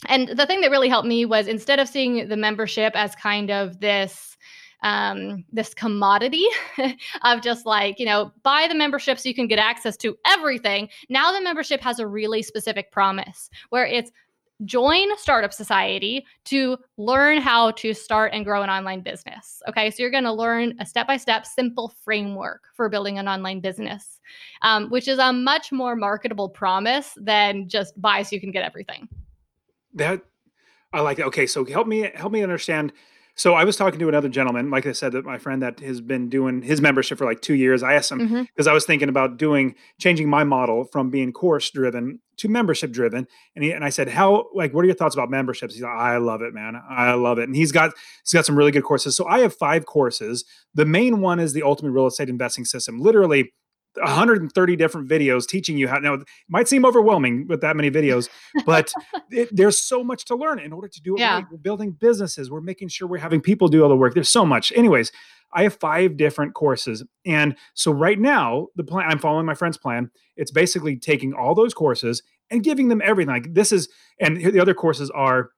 And 0.07 0.29
the 0.29 0.47
thing 0.47 0.61
that 0.61 0.71
really 0.71 0.89
helped 0.89 1.09
me 1.09 1.25
was 1.25 1.47
instead 1.47 1.79
of 1.79 1.89
seeing 1.89 2.29
the 2.29 2.37
membership 2.37 2.93
as 2.95 3.15
kind 3.15 3.51
of 3.51 3.81
this 3.81 4.37
um, 4.83 5.45
this 5.51 5.73
commodity 5.73 6.45
of 7.23 7.41
just 7.41 7.65
like, 7.65 7.99
you 7.99 8.05
know, 8.05 8.33
buy 8.43 8.67
the 8.69 8.75
membership 8.75 9.19
so 9.19 9.29
you 9.29 9.35
can 9.35 9.49
get 9.49 9.59
access 9.59 9.97
to 9.97 10.15
everything. 10.27 10.91
Now 11.09 11.33
the 11.33 11.41
membership 11.41 11.81
has 11.81 11.99
a 11.99 12.07
really 12.07 12.43
specific 12.43 12.93
promise 12.93 13.49
where 13.71 13.87
it's 13.87 14.13
join 14.65 15.09
Startup 15.17 15.53
Society 15.53 16.25
to 16.45 16.77
learn 16.97 17.41
how 17.41 17.73
to 17.73 17.95
start 17.95 18.33
and 18.33 18.45
grow 18.45 18.63
an 18.63 18.71
online 18.71 19.01
business. 19.01 19.63
Okay, 19.69 19.91
so 19.91 20.03
you're 20.03 20.11
going 20.11 20.25
to 20.25 20.33
learn 20.33 20.75
a 20.79 20.87
step 20.87 21.07
by 21.07 21.17
step, 21.17 21.47
simple 21.47 21.93
framework 22.05 22.65
for 22.75 22.89
building 22.89 23.19
an 23.19 23.27
online 23.27 23.61
business, 23.61 24.14
um, 24.63 24.91
which 24.91 25.09
is 25.09 25.19
a 25.19 25.33
much 25.33 25.73
more 25.73 25.97
marketable 25.97 26.49
promise 26.49 27.17
than 27.17 27.69
just 27.69 28.01
buy 28.01 28.23
so 28.23 28.35
you 28.35 28.41
can 28.41 28.51
get 28.51 28.65
everything. 28.65 29.09
That 29.95 30.23
I 30.93 31.01
like. 31.01 31.19
It. 31.19 31.27
Okay, 31.27 31.47
so 31.47 31.65
help 31.65 31.87
me 31.87 32.11
help 32.15 32.33
me 32.33 32.43
understand 32.43 32.93
so 33.37 33.55
I 33.55 33.65
was 33.65 33.77
talking 33.77 33.99
to 33.99 34.09
another 34.09 34.29
gentleman, 34.29 34.71
like 34.71 34.87
I 34.87 34.93
said, 34.93 35.11
that 35.13 35.25
my 35.25 35.39
friend 35.39 35.61
that 35.61 35.81
has 35.81 36.01
been 36.01 36.29
doing 36.29 36.63
his 36.63 36.81
membership 36.81 37.19
for 37.19 37.25
like 37.25 37.41
two 37.41 37.55
years. 37.55 37.83
I 37.83 37.95
asked 37.95 38.13
him 38.13 38.19
because 38.19 38.47
mm-hmm. 38.47 38.69
I 38.69 38.73
was 38.73 38.87
thinking 38.87 39.09
about 39.09 39.39
doing 39.39 39.75
changing 39.99 40.29
my 40.29 40.45
model 40.45 40.85
from 40.85 41.11
being 41.11 41.33
course 41.33 41.69
driven 41.71 42.21
to 42.37 42.49
membership 42.49 42.93
driven. 42.93 43.27
And 43.57 43.65
he, 43.65 43.73
and 43.73 43.85
I 43.85 43.89
said, 43.89 44.09
how 44.09 44.47
like 44.55 44.73
what 44.73 44.83
are 44.83 44.87
your 44.87 44.95
thoughts 44.95 45.17
about 45.17 45.31
memberships? 45.31 45.75
He's 45.75 45.83
like, 45.83 45.93
I 45.93 46.19
love 46.19 46.43
it, 46.43 46.55
man. 46.55 46.81
I 46.89 47.15
love 47.15 47.39
it. 47.39 47.45
And 47.45 47.57
he's 47.57 47.73
got 47.73 47.93
he's 48.25 48.33
got 48.33 48.47
some 48.47 48.57
really 48.57 48.71
good 48.71 48.85
courses. 48.85 49.17
So 49.17 49.27
I 49.27 49.41
have 49.41 49.55
five 49.55 49.85
courses. 49.85 50.45
The 50.75 50.87
main 50.87 51.21
one 51.21 51.41
is 51.41 51.53
the 51.53 51.65
ultimate 51.65 51.91
real 51.91 52.07
estate 52.07 52.29
investing 52.29 52.65
system. 52.65 53.01
Literally 53.01 53.53
130 53.97 54.77
different 54.77 55.09
videos 55.09 55.47
teaching 55.47 55.77
you 55.77 55.89
how 55.89 55.99
now 55.99 56.15
it 56.15 56.23
might 56.49 56.69
seem 56.69 56.85
overwhelming 56.85 57.47
with 57.49 57.61
that 57.61 57.77
many 57.77 57.91
videos 57.91 58.29
but 58.67 58.93
it, 59.31 59.49
there's 59.53 59.79
so 59.79 60.03
much 60.03 60.25
to 60.25 60.35
learn 60.35 60.59
in 60.59 60.73
order 60.73 60.89
to 60.89 61.01
do 61.01 61.17
it 61.17 61.21
yeah. 61.21 61.37
right. 61.37 61.45
we're 61.51 61.57
building 61.59 61.93
businesses. 61.93 62.51
We're 62.51 62.61
making 62.61 62.89
sure 62.89 63.09
we're 63.09 63.19
having 63.19 63.41
people 63.41 63.69
do 63.69 63.83
all 63.83 63.89
the 63.89 63.97
work. 63.97 64.15
There's 64.15 64.29
so 64.29 64.45
much. 64.45 64.73
Anyways 64.75 65.13
i 65.57 65.63
have 65.63 65.75
five 65.75 66.17
different 66.17 66.53
courses 66.53 67.05
and 67.25 67.55
so 67.75 67.93
right 67.93 68.19
now 68.19 68.67
the 68.75 68.83
plan 68.83 69.09
i'm 69.09 69.21
following 69.21 69.47
my 69.47 69.55
friend's 69.55 69.77
plan. 69.77 70.11
It's 70.37 70.51
basically 70.51 70.97
taking 70.97 71.33
all 71.33 71.55
those 71.55 71.75
courses 71.75 72.23
and 72.51 72.63
giving 72.63 72.89
them 72.89 73.03
everything. 73.05 73.33
Like 73.33 73.55
this 73.55 73.73
is 73.73 73.89
and 74.21 74.37
the 74.37 74.61
other 74.61 74.75
courses 74.75 75.11
are 75.11 75.51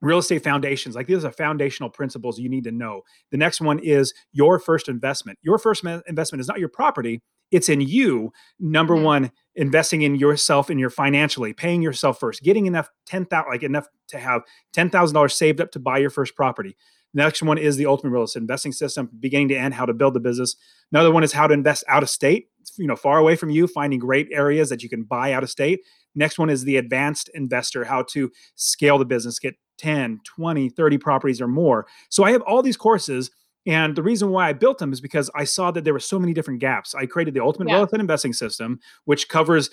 real 0.00 0.18
estate 0.18 0.44
foundations. 0.44 0.94
Like 0.94 1.06
these 1.06 1.24
are 1.24 1.32
foundational 1.32 1.90
principles 1.90 2.38
you 2.38 2.48
need 2.48 2.64
to 2.64 2.72
know. 2.72 3.02
The 3.30 3.38
next 3.38 3.60
one 3.60 3.78
is 3.78 4.12
your 4.32 4.58
first 4.58 4.88
investment. 4.88 5.38
Your 5.42 5.58
first 5.58 5.84
investment 6.06 6.40
is 6.40 6.48
not 6.48 6.58
your 6.58 6.68
property 6.68 7.22
it's 7.54 7.68
in 7.68 7.80
you 7.80 8.32
number 8.58 8.94
mm-hmm. 8.94 9.04
one 9.04 9.32
investing 9.54 10.02
in 10.02 10.16
yourself 10.16 10.68
and 10.68 10.80
your 10.80 10.90
financially 10.90 11.52
paying 11.52 11.80
yourself 11.80 12.18
first 12.18 12.42
getting 12.42 12.66
enough 12.66 12.90
10000 13.06 13.48
like 13.48 13.62
enough 13.62 13.86
to 14.08 14.18
have 14.18 14.42
$10000 14.74 15.30
saved 15.30 15.60
up 15.60 15.70
to 15.70 15.78
buy 15.78 15.98
your 15.98 16.10
first 16.10 16.34
property. 16.34 16.76
The 17.14 17.22
next 17.22 17.42
one 17.42 17.58
is 17.58 17.76
the 17.76 17.86
ultimate 17.86 18.10
real 18.10 18.24
estate 18.24 18.40
investing 18.40 18.72
system 18.72 19.08
beginning 19.20 19.48
to 19.48 19.56
end 19.56 19.74
how 19.74 19.86
to 19.86 19.94
build 19.94 20.14
the 20.14 20.20
business. 20.20 20.56
Another 20.90 21.12
one 21.12 21.22
is 21.22 21.32
how 21.32 21.46
to 21.46 21.54
invest 21.54 21.84
out 21.88 22.02
of 22.02 22.10
state 22.10 22.48
you 22.76 22.86
know 22.86 22.96
far 22.96 23.18
away 23.18 23.36
from 23.36 23.50
you 23.50 23.66
finding 23.66 23.98
great 23.98 24.28
areas 24.32 24.68
that 24.70 24.82
you 24.82 24.88
can 24.88 25.04
buy 25.04 25.32
out 25.32 25.42
of 25.42 25.50
state. 25.50 25.80
Next 26.14 26.38
one 26.38 26.50
is 26.50 26.64
the 26.64 26.76
advanced 26.76 27.30
investor 27.34 27.84
how 27.84 28.02
to 28.10 28.30
scale 28.56 28.98
the 28.98 29.04
business 29.04 29.38
get 29.38 29.54
10 29.78 30.20
20 30.24 30.68
30 30.70 30.98
properties 30.98 31.40
or 31.40 31.48
more. 31.48 31.86
So 32.08 32.24
i 32.24 32.32
have 32.32 32.42
all 32.42 32.62
these 32.62 32.76
courses 32.76 33.30
and 33.66 33.96
the 33.96 34.02
reason 34.02 34.30
why 34.30 34.48
I 34.48 34.52
built 34.52 34.78
them 34.78 34.92
is 34.92 35.00
because 35.00 35.30
I 35.34 35.44
saw 35.44 35.70
that 35.70 35.84
there 35.84 35.92
were 35.92 36.00
so 36.00 36.18
many 36.18 36.34
different 36.34 36.60
gaps. 36.60 36.94
I 36.94 37.06
created 37.06 37.34
the 37.34 37.42
ultimate 37.42 37.68
yeah. 37.68 37.78
wealth 37.78 37.92
and 37.92 38.00
investing 38.00 38.32
system, 38.32 38.78
which 39.04 39.28
covers 39.28 39.70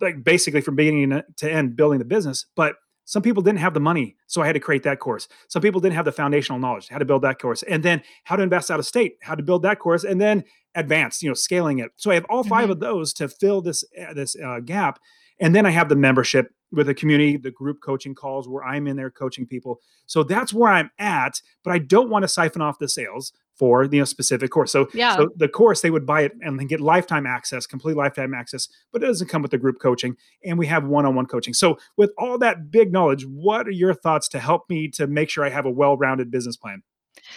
like 0.00 0.22
basically 0.22 0.60
from 0.60 0.76
beginning 0.76 1.22
to 1.36 1.50
end 1.50 1.76
building 1.76 1.98
the 1.98 2.04
business. 2.04 2.46
But 2.54 2.76
some 3.04 3.22
people 3.22 3.42
didn't 3.42 3.58
have 3.58 3.74
the 3.74 3.80
money, 3.80 4.16
so 4.28 4.42
I 4.42 4.46
had 4.46 4.52
to 4.52 4.60
create 4.60 4.84
that 4.84 5.00
course. 5.00 5.26
Some 5.48 5.60
people 5.60 5.80
didn't 5.80 5.96
have 5.96 6.04
the 6.04 6.12
foundational 6.12 6.60
knowledge, 6.60 6.88
how 6.88 6.98
to 6.98 7.04
build 7.04 7.22
that 7.22 7.40
course, 7.40 7.64
and 7.64 7.82
then 7.82 8.00
how 8.24 8.36
to 8.36 8.42
invest 8.42 8.70
out 8.70 8.78
of 8.78 8.86
state, 8.86 9.16
how 9.22 9.34
to 9.34 9.42
build 9.42 9.64
that 9.64 9.80
course, 9.80 10.04
and 10.04 10.20
then 10.20 10.44
advanced, 10.76 11.20
you 11.22 11.28
know, 11.28 11.34
scaling 11.34 11.80
it. 11.80 11.90
So 11.96 12.10
I 12.12 12.14
have 12.14 12.24
all 12.30 12.44
5 12.44 12.68
Mhm. 12.68 12.72
of 12.72 12.80
those 12.80 13.12
to 13.14 13.28
fill 13.28 13.60
this 13.60 13.84
uh, 14.00 14.14
this 14.14 14.36
uh, 14.36 14.60
gap, 14.60 15.00
and 15.40 15.54
then 15.54 15.66
I 15.66 15.70
have 15.70 15.88
the 15.88 15.96
membership 15.96 16.54
with 16.72 16.86
the 16.86 16.94
community, 16.94 17.36
the 17.36 17.50
group 17.50 17.80
coaching 17.82 18.14
calls 18.14 18.48
where 18.48 18.64
I'm 18.64 18.86
in 18.86 18.96
there 18.96 19.10
coaching 19.10 19.46
people. 19.46 19.80
So 20.06 20.22
that's 20.22 20.52
where 20.52 20.72
I'm 20.72 20.90
at, 20.98 21.40
but 21.62 21.72
I 21.72 21.78
don't 21.78 22.10
want 22.10 22.22
to 22.22 22.28
siphon 22.28 22.62
off 22.62 22.78
the 22.78 22.88
sales 22.88 23.32
for 23.54 23.84
you 23.84 23.98
know 23.98 24.04
specific 24.04 24.50
course. 24.50 24.72
So 24.72 24.88
Yeah. 24.94 25.16
so 25.16 25.28
the 25.36 25.48
course 25.48 25.82
they 25.82 25.90
would 25.90 26.06
buy 26.06 26.22
it 26.22 26.32
and 26.40 26.58
then 26.58 26.66
get 26.66 26.80
lifetime 26.80 27.26
access, 27.26 27.66
complete 27.66 27.96
lifetime 27.96 28.34
access, 28.34 28.68
but 28.90 29.02
it 29.02 29.06
doesn't 29.06 29.28
come 29.28 29.42
with 29.42 29.50
the 29.50 29.58
group 29.58 29.78
coaching 29.78 30.16
and 30.44 30.58
we 30.58 30.66
have 30.66 30.84
one-on-one 30.84 31.26
coaching. 31.26 31.54
So 31.54 31.78
with 31.96 32.10
all 32.16 32.38
that 32.38 32.70
big 32.70 32.92
knowledge, 32.92 33.26
what 33.26 33.68
are 33.68 33.72
your 33.72 33.94
thoughts 33.94 34.28
to 34.30 34.38
help 34.38 34.68
me 34.70 34.88
to 34.88 35.06
make 35.06 35.28
sure 35.28 35.44
I 35.44 35.50
have 35.50 35.66
a 35.66 35.70
well-rounded 35.70 36.30
business 36.30 36.56
plan? 36.56 36.82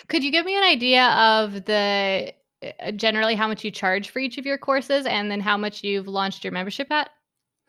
Could 0.07 0.23
you 0.23 0.31
give 0.31 0.45
me 0.45 0.55
an 0.55 0.63
idea 0.63 1.07
of 1.09 1.65
the 1.65 2.33
uh, 2.63 2.91
generally 2.93 3.35
how 3.35 3.47
much 3.47 3.63
you 3.63 3.71
charge 3.71 4.09
for 4.09 4.19
each 4.19 4.37
of 4.37 4.45
your 4.45 4.57
courses 4.57 5.05
and 5.05 5.29
then 5.29 5.41
how 5.41 5.57
much 5.57 5.83
you've 5.83 6.07
launched 6.07 6.43
your 6.43 6.53
membership 6.53 6.89
at? 6.91 7.09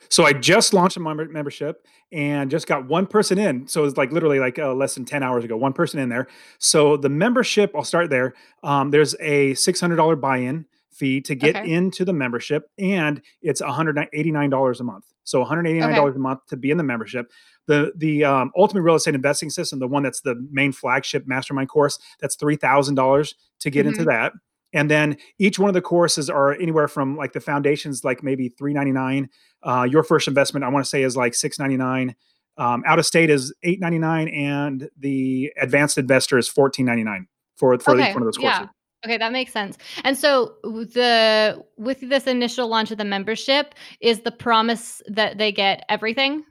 So 0.08 0.24
I 0.24 0.32
just 0.32 0.72
launched 0.72 0.96
a 0.96 1.00
member- 1.00 1.28
membership 1.28 1.86
and 2.12 2.50
just 2.50 2.66
got 2.66 2.86
one 2.86 3.06
person 3.06 3.38
in. 3.38 3.66
So 3.66 3.84
it's 3.84 3.96
like 3.96 4.12
literally 4.12 4.38
like 4.38 4.58
uh, 4.58 4.72
less 4.74 4.94
than 4.94 5.04
10 5.04 5.22
hours 5.22 5.44
ago, 5.44 5.56
one 5.56 5.72
person 5.72 5.98
in 5.98 6.08
there. 6.08 6.26
So 6.58 6.96
the 6.96 7.08
membership, 7.08 7.72
I'll 7.74 7.82
start 7.84 8.10
there. 8.10 8.34
Um, 8.62 8.90
there's 8.90 9.14
a 9.20 9.52
$600 9.54 10.20
buy-in 10.20 10.66
fee 10.92 11.20
to 11.22 11.34
get 11.34 11.56
Okay. 11.56 11.70
into 11.70 12.04
the 12.04 12.12
membership 12.12 12.70
and 12.78 13.20
it's 13.42 13.60
$189 13.60 14.80
a 14.80 14.84
month. 14.84 15.04
So 15.24 15.42
$189 15.44 15.98
Okay. 16.08 16.16
a 16.16 16.18
month 16.18 16.46
to 16.48 16.56
be 16.56 16.70
in 16.70 16.76
the 16.78 16.84
membership. 16.84 17.30
The 17.66 17.92
the 17.96 18.24
um, 18.24 18.52
ultimate 18.56 18.82
real 18.82 18.94
estate 18.94 19.14
investing 19.16 19.50
system, 19.50 19.80
the 19.80 19.88
one 19.88 20.04
that's 20.04 20.20
the 20.20 20.36
main 20.52 20.70
flagship 20.72 21.26
mastermind 21.26 21.68
course, 21.68 21.98
that's 22.20 22.36
$3,000 22.36 23.34
to 23.60 23.70
get 23.70 23.86
into 23.86 24.02
Mhm. 24.02 24.06
that. 24.06 24.32
And 24.72 24.90
then 24.90 25.16
each 25.38 25.58
one 25.58 25.68
of 25.68 25.74
the 25.74 25.82
courses 25.82 26.28
are 26.28 26.52
anywhere 26.52 26.88
from 26.88 27.16
like 27.16 27.32
the 27.32 27.40
foundations, 27.40 28.04
like 28.04 28.22
maybe 28.22 28.48
399 28.48 29.30
uh, 29.66 29.82
your 29.82 30.02
first 30.04 30.28
investment, 30.28 30.64
I 30.64 30.68
want 30.68 30.84
to 30.84 30.88
say, 30.88 31.02
is 31.02 31.16
like 31.16 31.34
six 31.34 31.58
ninety 31.58 31.76
nine. 31.76 32.14
Um, 32.56 32.82
out 32.86 32.98
of 32.98 33.04
state 33.04 33.28
is 33.30 33.52
eight 33.64 33.80
ninety 33.80 33.98
nine, 33.98 34.28
and 34.28 34.88
the 34.98 35.52
advanced 35.60 35.98
investor 35.98 36.38
is 36.38 36.48
fourteen 36.48 36.86
ninety 36.86 37.02
nine 37.04 37.26
for 37.56 37.78
for 37.78 37.92
Okay. 37.92 38.10
each 38.10 38.14
one 38.14 38.22
of 38.22 38.26
those 38.26 38.38
courses. 38.38 38.60
Yeah. 38.60 38.66
Okay, 39.04 39.18
that 39.18 39.32
makes 39.32 39.52
sense. 39.52 39.76
And 40.04 40.16
so 40.16 40.54
the 40.62 41.62
with 41.76 42.00
this 42.00 42.26
initial 42.26 42.68
launch 42.68 42.90
of 42.90 42.98
the 42.98 43.04
membership 43.04 43.74
is 44.00 44.20
the 44.20 44.32
promise 44.32 45.02
that 45.08 45.36
they 45.38 45.52
get 45.52 45.84
everything. 45.88 46.44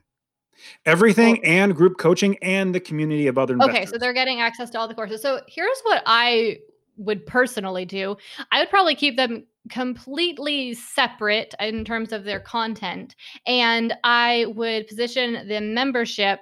Everything 0.86 1.44
and 1.44 1.74
group 1.74 1.98
coaching 1.98 2.38
and 2.40 2.74
the 2.74 2.80
community 2.80 3.26
of 3.26 3.36
other 3.36 3.54
investors. 3.54 3.76
Okay, 3.76 3.86
so 3.86 3.98
they're 3.98 4.14
getting 4.14 4.40
access 4.40 4.70
to 4.70 4.78
all 4.78 4.88
the 4.88 4.94
courses. 4.94 5.20
So 5.20 5.40
here's 5.48 5.80
what 5.82 6.02
I 6.06 6.58
would 6.96 7.26
personally 7.26 7.84
do. 7.84 8.16
I 8.52 8.60
would 8.60 8.70
probably 8.70 8.94
keep 8.94 9.16
them 9.16 9.44
completely 9.70 10.74
separate 10.74 11.54
in 11.58 11.84
terms 11.84 12.12
of 12.12 12.24
their 12.24 12.40
content 12.40 13.16
and 13.46 13.94
I 14.04 14.46
would 14.54 14.86
position 14.86 15.48
the 15.48 15.60
membership 15.60 16.40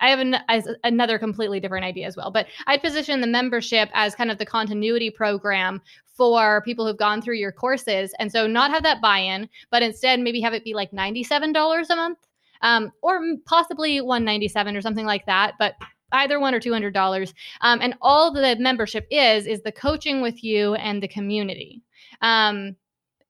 I 0.00 0.08
have 0.08 0.18
an, 0.18 0.36
another 0.82 1.16
completely 1.16 1.60
different 1.60 1.84
idea 1.84 2.08
as 2.08 2.16
well, 2.16 2.32
but 2.32 2.48
I'd 2.66 2.82
position 2.82 3.20
the 3.20 3.28
membership 3.28 3.88
as 3.94 4.16
kind 4.16 4.32
of 4.32 4.38
the 4.38 4.44
continuity 4.44 5.10
program 5.10 5.80
for 6.16 6.60
people 6.62 6.86
who've 6.86 6.96
gone 6.96 7.22
through 7.22 7.36
your 7.36 7.52
courses. 7.52 8.12
And 8.18 8.30
so 8.30 8.48
not 8.48 8.72
have 8.72 8.82
that 8.82 9.00
buy-in, 9.00 9.48
but 9.70 9.82
instead 9.82 10.18
maybe 10.18 10.40
have 10.40 10.54
it 10.54 10.64
be 10.64 10.74
like 10.74 10.90
$97 10.90 11.86
a 11.88 11.96
month 11.96 12.18
um, 12.62 12.90
or 13.00 13.20
possibly 13.46 14.00
197 14.00 14.76
or 14.76 14.80
something 14.80 15.06
like 15.06 15.26
that. 15.26 15.54
But 15.58 15.74
either 16.12 16.38
one 16.38 16.54
or 16.54 16.60
$200. 16.60 17.32
Um, 17.60 17.80
and 17.82 17.94
all 18.00 18.32
the 18.32 18.56
membership 18.58 19.06
is, 19.10 19.46
is 19.46 19.62
the 19.62 19.72
coaching 19.72 20.22
with 20.22 20.42
you 20.42 20.74
and 20.74 21.02
the 21.02 21.08
community. 21.08 21.82
Um, 22.20 22.76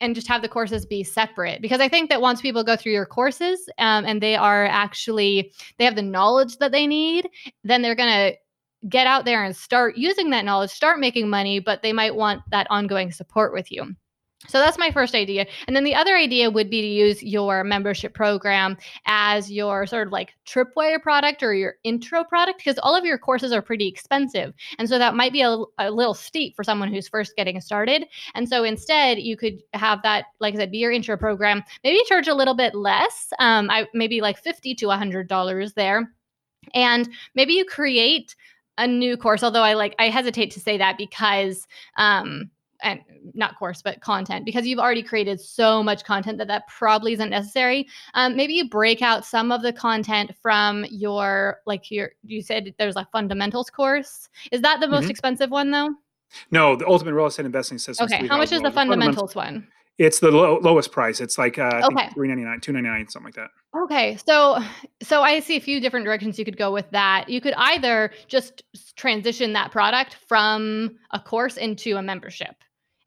and 0.00 0.16
just 0.16 0.26
have 0.26 0.42
the 0.42 0.48
courses 0.48 0.84
be 0.84 1.04
separate 1.04 1.62
because 1.62 1.80
I 1.80 1.88
think 1.88 2.10
that 2.10 2.20
once 2.20 2.40
people 2.40 2.64
go 2.64 2.74
through 2.74 2.90
your 2.90 3.06
courses 3.06 3.68
um, 3.78 4.04
and 4.04 4.20
they 4.20 4.34
are 4.34 4.66
actually 4.66 5.52
they 5.78 5.84
have 5.84 5.94
the 5.94 6.02
knowledge 6.02 6.58
that 6.58 6.72
they 6.72 6.88
need, 6.88 7.28
then 7.62 7.82
they're 7.82 7.94
gonna 7.94 8.32
get 8.88 9.06
out 9.06 9.24
there 9.24 9.44
and 9.44 9.54
start 9.54 9.96
using 9.96 10.30
that 10.30 10.44
knowledge, 10.44 10.70
start 10.70 10.98
making 10.98 11.30
money, 11.30 11.60
but 11.60 11.82
they 11.82 11.92
might 11.92 12.16
want 12.16 12.42
that 12.50 12.66
ongoing 12.68 13.12
support 13.12 13.52
with 13.52 13.70
you. 13.70 13.94
So 14.48 14.58
that's 14.58 14.76
my 14.76 14.90
first 14.90 15.14
idea. 15.14 15.46
And 15.66 15.76
then 15.76 15.84
the 15.84 15.94
other 15.94 16.16
idea 16.16 16.50
would 16.50 16.68
be 16.68 16.82
to 16.82 16.86
use 16.86 17.22
your 17.22 17.62
membership 17.62 18.12
program 18.12 18.76
as 19.06 19.52
your 19.52 19.86
sort 19.86 20.08
of 20.08 20.12
like 20.12 20.34
tripwire 20.46 21.00
product 21.00 21.44
or 21.44 21.54
your 21.54 21.76
intro 21.84 22.24
product 22.24 22.58
because 22.58 22.76
all 22.82 22.96
of 22.96 23.04
your 23.04 23.18
courses 23.18 23.52
are 23.52 23.62
pretty 23.62 23.86
expensive. 23.86 24.52
And 24.78 24.88
so 24.88 24.98
that 24.98 25.14
might 25.14 25.32
be 25.32 25.42
a, 25.42 25.56
a 25.78 25.92
little 25.92 26.12
steep 26.12 26.56
for 26.56 26.64
someone 26.64 26.92
who's 26.92 27.08
first 27.08 27.36
getting 27.36 27.60
started. 27.60 28.04
And 28.34 28.48
so 28.48 28.64
instead, 28.64 29.20
you 29.20 29.36
could 29.36 29.62
have 29.74 30.02
that, 30.02 30.26
like 30.40 30.54
I 30.54 30.58
said, 30.58 30.72
be 30.72 30.78
your 30.78 30.92
intro 30.92 31.16
program. 31.16 31.62
Maybe 31.84 32.02
charge 32.08 32.26
a 32.26 32.34
little 32.34 32.54
bit 32.54 32.74
less, 32.74 33.32
um, 33.38 33.70
I 33.70 33.86
maybe 33.94 34.20
like 34.20 34.38
fifty 34.38 34.74
to 34.74 34.90
hundred 34.90 35.28
dollars 35.28 35.74
there, 35.74 36.12
and 36.74 37.08
maybe 37.34 37.54
you 37.54 37.64
create 37.64 38.34
a 38.76 38.88
new 38.88 39.16
course. 39.16 39.44
Although 39.44 39.62
I 39.62 39.74
like, 39.74 39.94
I 40.00 40.08
hesitate 40.08 40.50
to 40.50 40.60
say 40.60 40.78
that 40.78 40.98
because, 40.98 41.66
um, 41.96 42.50
and 42.82 43.00
not 43.34 43.58
course, 43.58 43.82
but 43.82 44.00
content, 44.00 44.44
because 44.44 44.66
you've 44.66 44.78
already 44.78 45.02
created 45.02 45.40
so 45.40 45.82
much 45.82 46.04
content 46.04 46.38
that 46.38 46.48
that 46.48 46.66
probably 46.68 47.12
isn't 47.12 47.30
necessary. 47.30 47.86
Um, 48.14 48.36
maybe 48.36 48.54
you 48.54 48.68
break 48.68 49.02
out 49.02 49.24
some 49.24 49.52
of 49.52 49.62
the 49.62 49.72
content 49.72 50.32
from 50.42 50.84
your, 50.90 51.58
like 51.66 51.90
your, 51.90 52.12
you 52.24 52.42
said 52.42 52.74
there's 52.78 52.96
a 52.96 53.06
fundamentals 53.12 53.70
course. 53.70 54.28
Is 54.50 54.60
that 54.62 54.80
the 54.80 54.88
most 54.88 55.06
Mhm. 55.06 55.10
expensive 55.10 55.50
one 55.50 55.70
though? 55.70 55.90
No, 56.50 56.76
the 56.76 56.86
ultimate 56.86 57.14
real 57.14 57.26
estate 57.26 57.46
investing 57.46 57.78
system. 57.78 58.06
Okay. 58.06 58.26
How 58.26 58.36
much 58.36 58.52
is 58.52 58.62
the 58.62 58.70
fundamentals 58.70 59.34
one? 59.34 59.68
It's 59.98 60.18
the 60.18 60.30
low, 60.30 60.58
lowest 60.62 60.90
price. 60.90 61.20
It's 61.20 61.36
like 61.36 61.58
uh, 61.58 61.82
Okay. 61.84 62.08
three 62.14 62.26
ninety 62.26 62.44
nine, 62.44 62.60
two 62.60 62.72
ninety 62.72 62.88
nine, 62.88 63.06
something 63.08 63.26
like 63.26 63.34
that. 63.34 63.50
Okay, 63.84 64.18
so 64.26 64.58
so 65.02 65.22
I 65.22 65.40
see 65.40 65.56
a 65.56 65.60
few 65.60 65.80
different 65.80 66.04
directions 66.06 66.38
you 66.38 66.44
could 66.44 66.56
go 66.56 66.72
with 66.72 66.90
that. 66.90 67.28
You 67.28 67.40
could 67.40 67.54
either 67.56 68.10
just 68.26 68.62
transition 68.96 69.52
that 69.52 69.70
product 69.70 70.16
from 70.26 70.96
a 71.10 71.20
course 71.20 71.58
into 71.58 71.96
a 71.96 72.02
membership. 72.02 72.56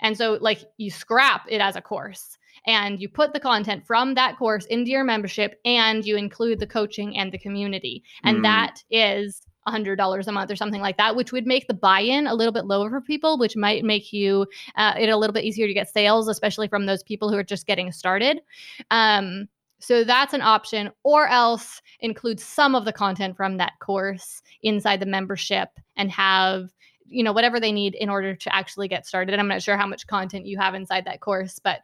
And 0.02 0.18
so 0.18 0.38
like 0.42 0.64
you 0.78 0.92
scrap 0.92 1.46
it 1.50 1.62
as 1.62 1.76
a 1.76 1.82
course 1.82 2.38
and 2.68 3.00
you 3.00 3.10
put 3.10 3.34
the 3.34 3.40
content 3.40 3.86
from 3.86 4.16
that 4.16 4.38
course 4.38 4.66
into 4.66 4.92
your 4.92 5.04
membership 5.04 5.60
and 5.66 6.06
you 6.06 6.18
include 6.18 6.60
the 6.60 6.68
coaching 6.68 7.18
and 7.18 7.32
the 7.32 7.38
community. 7.38 8.04
And 8.24 8.40
Mm. 8.40 8.44
that 8.44 8.84
is 8.90 9.42
$100 9.68 10.28
a 10.28 10.32
month 10.32 10.52
or 10.52 10.56
something 10.56 10.82
like 10.82 10.98
that, 10.98 11.16
which 11.16 11.32
would 11.32 11.48
make 11.48 11.68
the 11.68 11.74
buy-in 11.74 12.28
a 12.28 12.36
little 12.36 12.54
bit 12.54 12.66
lower 12.66 12.90
for 12.90 13.02
people, 13.02 13.38
which 13.38 13.56
might 13.56 13.84
make 13.84 14.14
you 14.14 14.46
uh, 14.76 14.94
it 14.98 15.10
a 15.10 15.18
little 15.18 15.34
bit 15.34 15.44
easier 15.44 15.68
to 15.68 15.74
get 15.74 15.90
sales, 15.90 16.28
especially 16.28 16.68
from 16.68 16.86
those 16.86 17.02
people 17.04 17.30
who 17.30 17.38
are 17.38 17.44
just 17.44 17.66
getting 17.66 17.92
started. 17.92 18.42
Um, 18.92 19.48
so 19.80 20.04
that's 20.04 20.34
an 20.34 20.42
option, 20.42 20.92
or 21.04 21.28
else 21.28 21.82
include 22.00 22.40
some 22.40 22.76
of 22.76 22.86
the 22.86 22.94
content 22.94 23.36
from 23.36 23.58
that 23.58 23.74
course 23.80 24.42
inside 24.64 25.00
the 25.00 25.06
membership 25.06 25.70
and 25.98 26.10
have 26.12 26.70
you 27.08 27.24
know 27.24 27.34
whatever 27.34 27.60
they 27.60 27.72
need 27.72 27.96
in 27.96 28.10
order 28.10 28.36
to 28.36 28.56
actually 28.56 28.88
get 28.88 29.06
started. 29.06 29.38
I'm 29.40 29.48
not 29.48 29.62
sure 29.62 29.78
how 29.78 29.88
much 29.88 30.08
content 30.08 30.46
you 30.46 30.58
have 30.58 30.76
inside 30.76 31.06
that 31.06 31.22
course, 31.22 31.60
but 31.60 31.80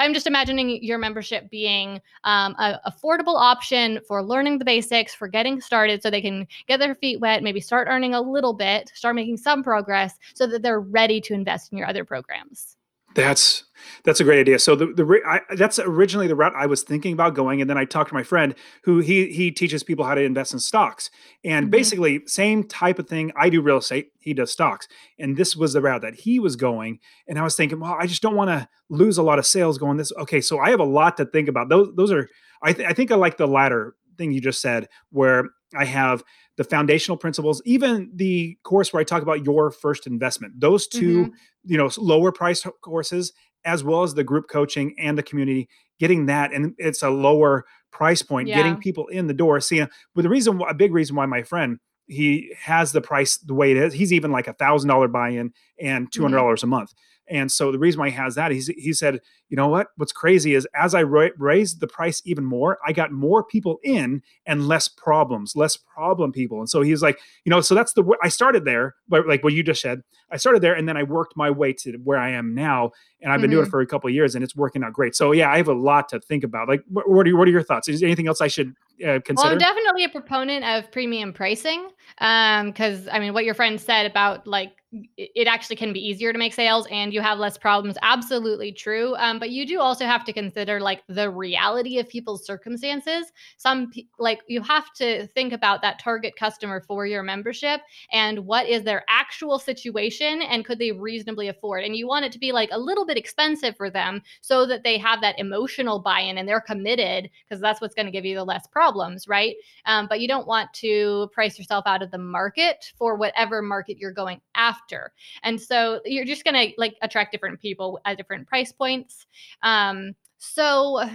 i'm 0.00 0.12
just 0.12 0.26
imagining 0.26 0.82
your 0.82 0.98
membership 0.98 1.48
being 1.48 2.00
um, 2.24 2.56
a 2.58 2.80
affordable 2.90 3.40
option 3.40 4.00
for 4.08 4.22
learning 4.22 4.58
the 4.58 4.64
basics, 4.64 5.14
for 5.14 5.28
getting 5.28 5.60
started, 5.60 6.02
so 6.02 6.10
they 6.10 6.20
can 6.22 6.46
get 6.66 6.80
their 6.80 6.94
feet 6.94 7.20
wet, 7.20 7.42
maybe 7.42 7.60
start 7.60 7.86
earning 7.88 8.14
a 8.14 8.20
little 8.20 8.52
bit, 8.52 8.90
start 8.94 9.14
making 9.14 9.36
some 9.36 9.62
progress, 9.62 10.18
so 10.34 10.46
that 10.46 10.62
they're 10.62 10.80
ready 10.80 11.20
to 11.20 11.34
invest 11.34 11.72
in 11.72 11.78
your 11.78 11.86
other 11.86 12.04
programs. 12.04 12.75
That's 13.16 13.64
that's 14.04 14.20
a 14.20 14.24
great 14.24 14.38
idea. 14.38 14.58
So 14.60 14.76
the 14.76 14.86
the 14.86 15.20
I, 15.26 15.40
that's 15.56 15.78
originally 15.80 16.28
the 16.28 16.36
route 16.36 16.52
I 16.56 16.66
was 16.66 16.82
thinking 16.82 17.12
about 17.12 17.34
going, 17.34 17.60
and 17.60 17.68
then 17.68 17.76
I 17.78 17.84
talked 17.84 18.10
to 18.10 18.14
my 18.14 18.22
friend 18.22 18.54
who 18.84 19.00
he 19.00 19.32
he 19.32 19.50
teaches 19.50 19.82
people 19.82 20.04
how 20.04 20.14
to 20.14 20.20
invest 20.22 20.52
in 20.52 20.60
stocks, 20.60 21.10
and 21.44 21.66
Mhm. 21.66 21.70
basically 21.70 22.22
same 22.26 22.62
type 22.64 22.98
of 22.98 23.08
thing. 23.08 23.32
I 23.36 23.48
do 23.50 23.60
real 23.60 23.78
estate, 23.78 24.12
he 24.20 24.32
does 24.34 24.52
stocks, 24.52 24.86
and 25.18 25.36
this 25.36 25.56
was 25.56 25.72
the 25.72 25.80
route 25.80 26.02
that 26.02 26.14
he 26.14 26.38
was 26.38 26.56
going. 26.56 27.00
And 27.26 27.38
I 27.38 27.42
was 27.42 27.56
thinking, 27.56 27.80
well, 27.80 27.96
I 27.98 28.06
just 28.06 28.22
don't 28.22 28.36
want 28.36 28.50
to 28.50 28.68
lose 28.88 29.18
a 29.18 29.22
lot 29.22 29.38
of 29.38 29.46
sales 29.46 29.78
going 29.78 29.96
this. 29.96 30.12
Okay, 30.20 30.40
so 30.40 30.58
I 30.60 30.70
have 30.70 30.80
a 30.80 30.84
lot 30.84 31.16
to 31.16 31.24
think 31.26 31.48
about. 31.48 31.68
Those 31.68 31.88
those 31.96 32.12
are 32.12 32.28
I 32.62 32.72
th- 32.72 32.88
I 32.88 32.92
think 32.92 33.10
I 33.10 33.16
like 33.16 33.38
the 33.38 33.48
latter 33.48 33.94
thing 34.18 34.30
you 34.32 34.40
just 34.40 34.60
said, 34.60 34.88
where 35.10 35.50
I 35.74 35.84
have 35.84 36.22
the 36.56 36.64
foundational 36.64 37.16
principles, 37.16 37.62
even 37.64 38.10
the 38.14 38.56
course 38.62 38.92
where 38.92 39.00
I 39.00 39.04
talk 39.04 39.22
about 39.22 39.44
your 39.44 39.70
first 39.70 40.06
investment. 40.06 40.58
Those 40.58 40.86
2 40.86 41.00
mm-hmm. 41.00 41.34
you 41.64 41.76
know 41.76 41.90
lower 41.96 42.32
price 42.32 42.66
courses 42.82 43.32
as 43.64 43.82
well 43.82 44.02
as 44.02 44.14
the 44.14 44.24
group 44.24 44.48
coaching 44.48 44.94
and 44.98 45.18
the 45.18 45.22
community 45.22 45.68
getting 45.98 46.26
that 46.26 46.52
and 46.52 46.74
it's 46.78 47.02
a 47.02 47.10
lower 47.10 47.64
price 47.90 48.22
point 48.22 48.48
getting 48.48 48.76
people 48.76 49.06
in 49.08 49.26
the 49.26 49.34
door. 49.34 49.60
Seeing 49.60 49.82
uh, 49.82 49.88
but 50.14 50.22
the 50.22 50.28
reason 50.28 50.60
a 50.68 50.74
big 50.74 50.92
reason 50.92 51.16
why 51.16 51.26
my 51.26 51.42
friend 51.42 51.78
he 52.08 52.54
has 52.58 52.92
the 52.92 53.00
price 53.00 53.38
the 53.38 53.54
way 53.54 53.72
it 53.72 53.76
is 53.76 53.92
he's 53.92 54.12
even 54.12 54.30
like 54.30 54.46
a 54.46 54.52
thousand 54.52 54.88
dollar 54.88 55.08
buy-in 55.08 55.52
and 55.80 56.12
two 56.12 56.22
hundred 56.22 56.36
mm-hmm. 56.36 56.44
dollars 56.44 56.62
a 56.62 56.66
month 56.66 56.94
And 57.28 57.50
so 57.50 57.72
the 57.72 57.78
reason 57.78 58.00
why 58.00 58.10
he 58.10 58.16
has 58.16 58.34
that, 58.36 58.52
he's, 58.52 58.68
he 58.68 58.92
said, 58.92 59.20
you 59.48 59.56
know 59.56 59.68
what? 59.68 59.88
What's 59.96 60.12
crazy 60.12 60.54
is 60.54 60.66
as 60.74 60.94
I 60.94 61.02
ra- 61.02 61.28
raised 61.38 61.80
the 61.80 61.86
price 61.86 62.22
even 62.24 62.44
more, 62.44 62.78
I 62.86 62.92
got 62.92 63.12
more 63.12 63.42
people 63.42 63.78
in 63.82 64.22
and 64.46 64.68
less 64.68 64.88
problems, 64.88 65.56
less 65.56 65.76
problem 65.76 66.32
people. 66.32 66.60
And 66.60 66.70
so 66.70 66.82
he's 66.82 67.02
like, 67.02 67.18
you 67.44 67.50
know, 67.50 67.60
so 67.60 67.74
that's 67.74 67.94
the 67.94 68.02
way 68.02 68.16
I 68.22 68.28
started 68.28 68.64
there, 68.64 68.94
but 69.08 69.26
like 69.26 69.42
what 69.42 69.52
you 69.52 69.62
just 69.62 69.80
said, 69.80 70.02
I 70.30 70.36
started 70.36 70.62
there 70.62 70.74
and 70.74 70.88
then 70.88 70.96
I 70.96 71.02
worked 71.02 71.36
my 71.36 71.50
way 71.50 71.72
to 71.74 71.98
where 72.04 72.18
I 72.18 72.30
am 72.30 72.54
now, 72.54 72.90
and 73.20 73.32
I've 73.32 73.40
been 73.40 73.50
mm-hmm. 73.50 73.56
doing 73.56 73.66
it 73.66 73.70
for 73.70 73.80
a 73.80 73.86
couple 73.86 74.08
of 74.08 74.14
years, 74.14 74.34
and 74.34 74.44
it's 74.44 74.56
working 74.56 74.82
out 74.82 74.92
great. 74.92 75.14
So 75.14 75.32
yeah, 75.32 75.50
I 75.50 75.56
have 75.56 75.68
a 75.68 75.74
lot 75.74 76.08
to 76.10 76.20
think 76.20 76.44
about. 76.44 76.68
Like, 76.68 76.82
what, 76.88 77.08
what 77.08 77.26
are 77.26 77.28
your, 77.28 77.38
what 77.38 77.48
are 77.48 77.52
your 77.52 77.62
thoughts? 77.62 77.88
Is 77.88 78.00
there 78.00 78.08
anything 78.08 78.28
else 78.28 78.40
I 78.40 78.48
should 78.48 78.74
uh? 79.04 79.18
Well, 79.36 79.46
I'm 79.46 79.58
definitely 79.58 80.04
a 80.04 80.08
proponent 80.08 80.64
of 80.64 80.90
premium 80.90 81.32
pricing, 81.32 81.88
because 82.18 83.06
um, 83.08 83.12
I 83.12 83.18
mean, 83.18 83.34
what 83.34 83.44
your 83.44 83.54
friend 83.54 83.80
said 83.80 84.06
about 84.06 84.46
like 84.46 84.72
it 85.16 85.46
actually 85.46 85.76
can 85.76 85.92
be 85.92 86.00
easier 86.00 86.32
to 86.32 86.38
make 86.38 86.54
sales 86.54 86.86
and 86.90 87.12
you 87.12 87.20
have 87.20 87.38
less 87.38 87.58
problems 87.58 87.96
absolutely 88.02 88.70
true 88.72 89.14
um, 89.16 89.38
but 89.38 89.50
you 89.50 89.66
do 89.66 89.80
also 89.80 90.04
have 90.04 90.24
to 90.24 90.32
consider 90.32 90.80
like 90.80 91.02
the 91.08 91.28
reality 91.28 91.98
of 91.98 92.08
people's 92.08 92.46
circumstances 92.46 93.32
some 93.56 93.90
like 94.18 94.40
you 94.46 94.62
have 94.62 94.92
to 94.94 95.26
think 95.28 95.52
about 95.52 95.82
that 95.82 95.98
target 95.98 96.34
customer 96.38 96.80
for 96.80 97.04
your 97.04 97.22
membership 97.22 97.80
and 98.12 98.38
what 98.46 98.66
is 98.66 98.84
their 98.84 99.04
actual 99.08 99.58
situation 99.58 100.40
and 100.42 100.64
could 100.64 100.78
they 100.78 100.92
reasonably 100.92 101.48
afford 101.48 101.84
and 101.84 101.96
you 101.96 102.06
want 102.06 102.24
it 102.24 102.32
to 102.32 102.38
be 102.38 102.52
like 102.52 102.68
a 102.72 102.78
little 102.78 103.04
bit 103.04 103.18
expensive 103.18 103.76
for 103.76 103.90
them 103.90 104.22
so 104.40 104.66
that 104.66 104.84
they 104.84 104.96
have 104.96 105.20
that 105.20 105.38
emotional 105.38 105.98
buy-in 105.98 106.38
and 106.38 106.48
they're 106.48 106.60
committed 106.60 107.28
because 107.48 107.60
that's 107.60 107.80
what's 107.80 107.94
going 107.94 108.06
to 108.06 108.12
give 108.12 108.24
you 108.24 108.36
the 108.36 108.44
less 108.44 108.66
problems 108.86 109.26
right 109.26 109.56
um, 109.86 110.06
but 110.08 110.20
you 110.20 110.28
don't 110.28 110.46
want 110.46 110.72
to 110.74 111.28
price 111.32 111.58
yourself 111.58 111.84
out 111.86 112.02
of 112.02 112.10
the 112.10 112.18
market 112.18 112.92
for 112.96 113.16
whatever 113.16 113.62
market 113.62 113.98
you're 113.98 114.12
going 114.12 114.40
after. 114.54 115.12
And 115.42 115.60
so 115.60 116.00
you're 116.04 116.24
just 116.24 116.44
going 116.44 116.54
to 116.54 116.74
like 116.78 116.96
attract 117.02 117.32
different 117.32 117.60
people 117.60 118.00
at 118.04 118.16
different 118.16 118.46
price 118.46 118.72
points. 118.72 119.26
Um, 119.62 120.14
so 120.38 121.08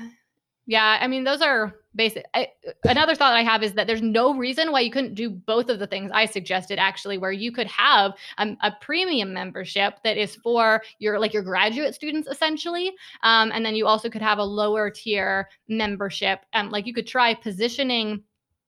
yeah, 0.68 0.98
I 1.02 1.08
mean, 1.08 1.24
those 1.24 1.42
are 1.42 1.76
basic. 1.96 2.26
I, 2.34 2.48
another 2.84 3.16
thought 3.16 3.34
I 3.34 3.44
have 3.44 3.64
is 3.64 3.74
that 3.74 3.88
there's 3.88 4.02
no 4.02 4.36
reason 4.36 4.72
why 4.72 4.82
you 4.82 4.92
couldn't 4.92 5.16
do 5.16 5.30
both 5.30 5.70
of 5.70 5.80
the 5.80 5.88
things 5.88 6.12
I 6.14 6.26
suggested, 6.26 6.78
actually, 6.80 7.18
where 7.18 7.32
you 7.32 7.52
could 7.52 7.68
have 7.68 8.14
um, 8.38 8.58
a 8.62 8.72
premium 8.80 9.34
membership 9.34 9.96
that 10.04 10.18
is 10.18 10.36
for 10.36 10.84
your 11.00 11.20
like 11.20 11.34
your 11.34 11.44
graduate 11.44 11.96
students 11.96 12.28
essentially, 12.28 12.94
um, 13.24 13.52
and 13.54 13.66
then 13.66 13.76
you 13.76 13.88
also 13.88 14.10
could 14.10 14.22
have 14.22 14.38
a 14.38 14.44
lower 14.44 14.90
tier 14.90 15.50
membership. 15.68 16.40
Um, 16.54 16.70
like 16.70 16.86
you 16.86 16.94
could 16.94 17.08
try 17.08 17.34
positioning. 17.34 18.24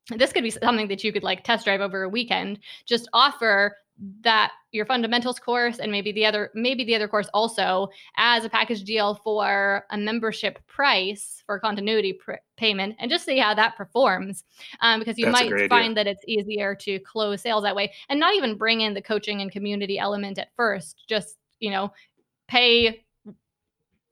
This 0.09 0.33
could 0.33 0.43
be 0.43 0.49
something 0.49 0.89
that 0.89 1.03
you 1.03 1.13
could 1.13 1.23
like 1.23 1.43
test 1.43 1.65
drive 1.65 1.79
over 1.79 2.03
a 2.03 2.09
weekend. 2.09 2.59
Just 2.85 3.07
offer 3.13 3.77
that 4.21 4.51
your 4.73 4.85
fundamentals 4.85 5.39
course 5.39 5.79
and 5.79 5.91
maybe 5.91 6.11
the 6.11 6.25
other 6.25 6.49
maybe 6.53 6.83
the 6.83 6.95
other 6.95 7.07
course 7.07 7.29
also 7.33 7.87
as 8.17 8.43
a 8.43 8.49
package 8.49 8.83
deal 8.83 9.15
for 9.23 9.85
a 9.91 9.97
membership 9.97 10.59
price 10.67 11.41
for 11.45 11.59
continuity 11.59 12.13
pr- 12.13 12.33
payment 12.57 12.95
and 12.99 13.09
just 13.09 13.23
see 13.23 13.37
how 13.37 13.53
that 13.53 13.77
performs 13.77 14.43
um, 14.81 14.99
because 14.99 15.17
you 15.17 15.25
That's 15.25 15.49
might 15.49 15.69
find 15.69 15.95
that 15.95 16.07
it's 16.07 16.23
easier 16.27 16.75
to 16.75 16.99
close 16.99 17.41
sales 17.41 17.63
that 17.63 17.75
way 17.75 17.93
and 18.09 18.19
not 18.19 18.35
even 18.35 18.57
bring 18.57 18.81
in 18.81 18.93
the 18.93 19.01
coaching 19.01 19.41
and 19.41 19.51
community 19.51 19.99
element 19.99 20.39
at 20.39 20.49
first 20.55 21.03
just 21.07 21.37
you 21.59 21.69
know 21.69 21.93
pay 22.47 23.05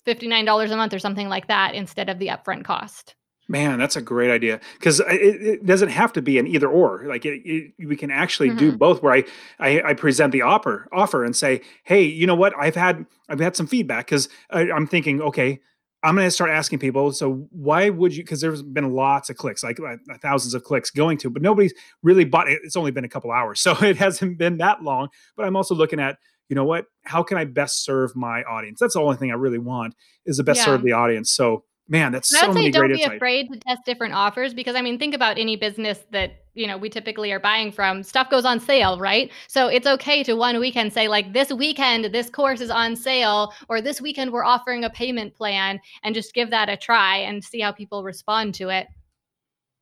$59 0.07 0.71
a 0.71 0.75
month 0.75 0.93
or 0.93 0.99
something 0.99 1.29
like 1.29 1.47
that 1.47 1.75
instead 1.75 2.09
of 2.09 2.17
the 2.19 2.27
upfront 2.27 2.63
cost 2.63 3.15
Man, 3.51 3.79
that's 3.79 3.97
a 3.97 4.01
great 4.01 4.31
idea 4.31 4.61
because 4.79 5.01
it, 5.01 5.41
it 5.41 5.65
doesn't 5.65 5.89
have 5.89 6.13
to 6.13 6.21
be 6.21 6.37
an 6.37 6.47
either 6.47 6.69
or. 6.69 7.03
Like 7.05 7.25
it, 7.25 7.41
it, 7.45 7.73
we 7.85 7.97
can 7.97 8.09
actually 8.09 8.47
mm-hmm. 8.47 8.57
do 8.59 8.77
both. 8.77 9.03
Where 9.03 9.13
I, 9.13 9.23
I, 9.59 9.81
I 9.81 9.93
present 9.93 10.31
the 10.31 10.43
offer 10.43 10.87
offer 10.93 11.25
and 11.25 11.35
say, 11.35 11.61
hey, 11.83 12.03
you 12.03 12.25
know 12.25 12.35
what? 12.35 12.53
I've 12.57 12.75
had 12.75 13.05
I've 13.27 13.41
had 13.41 13.57
some 13.57 13.67
feedback 13.67 14.05
because 14.05 14.29
I'm 14.49 14.87
thinking, 14.87 15.21
okay, 15.21 15.59
I'm 16.01 16.15
going 16.15 16.25
to 16.25 16.31
start 16.31 16.49
asking 16.49 16.79
people. 16.79 17.11
So 17.11 17.47
why 17.51 17.89
would 17.89 18.15
you? 18.15 18.23
Because 18.23 18.39
there's 18.39 18.63
been 18.63 18.93
lots 18.93 19.29
of 19.29 19.35
clicks, 19.35 19.63
like 19.63 19.79
uh, 19.79 19.97
thousands 20.21 20.53
of 20.53 20.63
clicks 20.63 20.89
going 20.89 21.17
to, 21.19 21.29
but 21.29 21.41
nobody's 21.41 21.73
really 22.03 22.23
bought 22.23 22.49
it. 22.49 22.61
It's 22.63 22.77
only 22.77 22.91
been 22.91 23.03
a 23.03 23.09
couple 23.09 23.31
hours, 23.31 23.59
so 23.61 23.73
it 23.83 23.97
hasn't 23.97 24.37
been 24.37 24.57
that 24.59 24.81
long. 24.81 25.09
But 25.35 25.45
I'm 25.45 25.57
also 25.57 25.75
looking 25.75 25.99
at, 25.99 26.17
you 26.47 26.55
know 26.55 26.65
what? 26.65 26.85
How 27.03 27.21
can 27.21 27.37
I 27.37 27.43
best 27.43 27.83
serve 27.83 28.15
my 28.15 28.43
audience? 28.43 28.79
That's 28.79 28.93
the 28.93 29.01
only 29.01 29.17
thing 29.17 29.29
I 29.29 29.35
really 29.35 29.59
want 29.59 29.93
is 30.25 30.37
the 30.37 30.43
best 30.43 30.59
yeah. 30.59 30.65
serve 30.65 30.83
the 30.83 30.93
audience. 30.93 31.31
So 31.31 31.65
man, 31.91 32.13
that's 32.13 32.29
so 32.29 32.53
say 32.53 32.71
don't 32.71 32.91
be 32.91 33.03
afraid 33.03 33.51
to 33.51 33.59
test 33.59 33.83
different 33.85 34.13
offers 34.13 34.53
because 34.53 34.75
I 34.75 34.81
mean, 34.81 34.97
think 34.97 35.13
about 35.13 35.37
any 35.37 35.57
business 35.57 35.99
that 36.11 36.45
you 36.53 36.65
know 36.65 36.77
we 36.77 36.89
typically 36.89 37.31
are 37.31 37.39
buying 37.39 37.71
from. 37.71 38.01
Stuff 38.01 38.29
goes 38.29 38.45
on 38.45 38.59
sale, 38.59 38.97
right? 38.97 39.29
So 39.47 39.67
it's 39.67 39.85
okay 39.85 40.23
to 40.23 40.33
one 40.33 40.59
weekend 40.59 40.93
say 40.93 41.07
like, 41.07 41.33
this 41.33 41.51
weekend 41.51 42.05
this 42.05 42.29
course 42.29 42.61
is 42.61 42.71
on 42.71 42.95
sale, 42.95 43.53
or 43.69 43.81
this 43.81 44.01
weekend 44.01 44.31
we're 44.31 44.45
offering 44.45 44.85
a 44.85 44.89
payment 44.89 45.35
plan, 45.35 45.79
and 46.03 46.15
just 46.15 46.33
give 46.33 46.49
that 46.49 46.69
a 46.69 46.77
try 46.77 47.17
and 47.17 47.43
see 47.43 47.59
how 47.59 47.73
people 47.73 48.03
respond 48.03 48.55
to 48.55 48.69
it. 48.69 48.87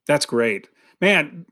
That's 0.07 0.26
great, 0.26 0.68
man. 0.99 1.45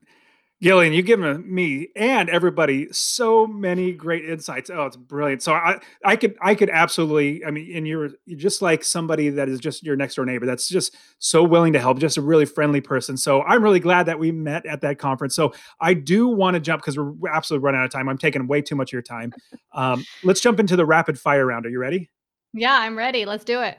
Gillian, 0.60 0.92
you've 0.92 1.06
given 1.06 1.54
me 1.54 1.90
and 1.96 2.30
everybody 2.30 2.88
so 2.92 3.46
many 3.46 3.92
great 3.92 4.26
insights. 4.26 4.72
Oh, 4.72 4.88
it's 4.88 4.98
brilliant. 4.98 5.44
So 5.44 5.54
I, 5.54 5.80
I 6.04 6.16
could, 6.16 6.36
I 6.42 6.56
could 6.56 6.72
absolutely. 6.72 7.46
I 7.46 7.52
mean, 7.52 7.76
and 7.76 7.88
you're, 7.88 8.10
you're 8.26 8.40
just 8.40 8.64
like 8.64 8.84
somebody 8.84 9.30
that 9.30 9.50
is 9.50 9.60
just 9.60 9.84
your 9.84 9.96
next 9.96 10.16
door 10.16 10.26
neighbor. 10.26 10.48
That's 10.48 10.68
just 10.68 10.96
so 11.20 11.44
willing 11.44 11.74
to 11.74 11.80
help. 11.80 12.00
Just 12.00 12.18
a 12.18 12.24
really 12.24 12.46
friendly 12.46 12.82
person. 12.82 13.18
So 13.18 13.44
I'm 13.44 13.64
really 13.64 13.80
glad 13.80 14.08
that 14.08 14.18
we 14.18 14.32
met 14.32 14.66
at 14.66 14.82
that 14.82 14.98
conference. 14.98 15.36
So 15.36 15.54
I 15.80 15.94
do 15.94 16.28
want 16.28 16.56
to 16.56 16.60
jump 16.60 16.82
because 16.82 16.98
we're 16.98 17.30
absolutely 17.30 17.64
running 17.64 17.82
out 17.82 17.86
of 17.86 17.92
time. 17.92 18.10
I'm 18.10 18.18
taking 18.18 18.48
way 18.48 18.64
too 18.64 18.76
much 18.76 18.90
of 18.90 18.94
your 18.94 19.04
time. 19.04 19.34
Um, 19.74 20.06
let's 20.24 20.42
jump 20.42 20.60
into 20.60 20.76
the 20.76 20.88
rapid 20.88 21.20
fire 21.20 21.46
round. 21.46 21.68
Are 21.68 21.70
you 21.70 21.80
ready? 21.80 22.10
Yeah, 22.54 22.74
I'm 22.74 22.98
ready. 22.98 23.26
Let's 23.26 23.44
do 23.44 23.62
it. 23.62 23.78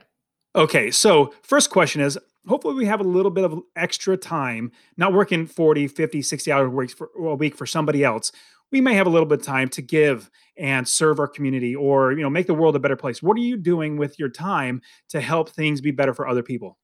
Okay. 0.54 0.92
So 0.92 1.34
first 1.42 1.70
question 1.70 2.02
is 2.02 2.16
hopefully 2.48 2.74
we 2.74 2.86
have 2.86 3.00
a 3.00 3.04
little 3.04 3.30
bit 3.30 3.44
of 3.44 3.60
extra 3.76 4.16
time, 4.16 4.72
not 4.96 5.12
working 5.12 5.46
40, 5.46 5.88
50, 5.88 6.22
60 6.22 6.52
hour 6.52 6.68
weeks 6.68 6.94
for 6.94 7.10
a 7.16 7.34
week 7.34 7.54
for 7.56 7.66
somebody 7.66 8.04
else. 8.04 8.32
We 8.70 8.80
may 8.80 8.94
have 8.94 9.06
a 9.06 9.10
little 9.10 9.26
bit 9.26 9.40
of 9.40 9.46
time 9.46 9.68
to 9.70 9.82
give 9.82 10.30
and 10.56 10.86
serve 10.86 11.18
our 11.20 11.28
community 11.28 11.74
or, 11.74 12.12
you 12.12 12.22
know, 12.22 12.30
make 12.30 12.46
the 12.46 12.54
world 12.54 12.76
a 12.76 12.78
better 12.78 12.96
place. 12.96 13.22
What 13.22 13.36
are 13.36 13.40
you 13.40 13.56
doing 13.56 13.96
with 13.96 14.18
your 14.18 14.28
time 14.28 14.82
to 15.08 15.20
help 15.20 15.50
things 15.50 15.80
be 15.80 15.90
better 15.90 16.12
for 16.12 16.28
other 16.28 16.42
people? 16.42 16.76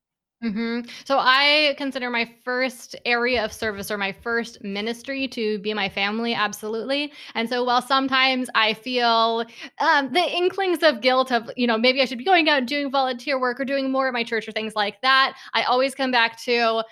Hmm 0.44 0.80
So 1.06 1.16
I 1.18 1.74
consider 1.78 2.10
my 2.10 2.28
first 2.44 2.96
area 3.06 3.42
of 3.42 3.50
service 3.50 3.90
or 3.90 3.96
my 3.96 4.12
first 4.12 4.62
ministry 4.62 5.26
to 5.28 5.58
be 5.60 5.72
my 5.72 5.88
family, 5.88 6.34
absolutely. 6.34 7.12
And 7.34 7.48
so 7.48 7.64
while 7.64 7.80
sometimes 7.80 8.50
I 8.54 8.74
feel 8.74 9.46
um, 9.78 10.12
the 10.12 10.20
inklings 10.20 10.82
of 10.82 11.00
guilt 11.00 11.32
of, 11.32 11.50
you 11.56 11.66
know, 11.66 11.78
maybe 11.78 12.02
I 12.02 12.04
should 12.04 12.18
be 12.18 12.24
going 12.24 12.50
out 12.50 12.58
and 12.58 12.68
doing 12.68 12.90
volunteer 12.90 13.40
work 13.40 13.58
or 13.58 13.64
doing 13.64 13.90
more 13.90 14.06
at 14.08 14.12
my 14.12 14.22
church 14.22 14.46
or 14.46 14.52
things 14.52 14.74
like 14.76 15.00
that, 15.00 15.34
I 15.54 15.62
always 15.62 15.94
come 15.94 16.10
back 16.10 16.38
to 16.42 16.82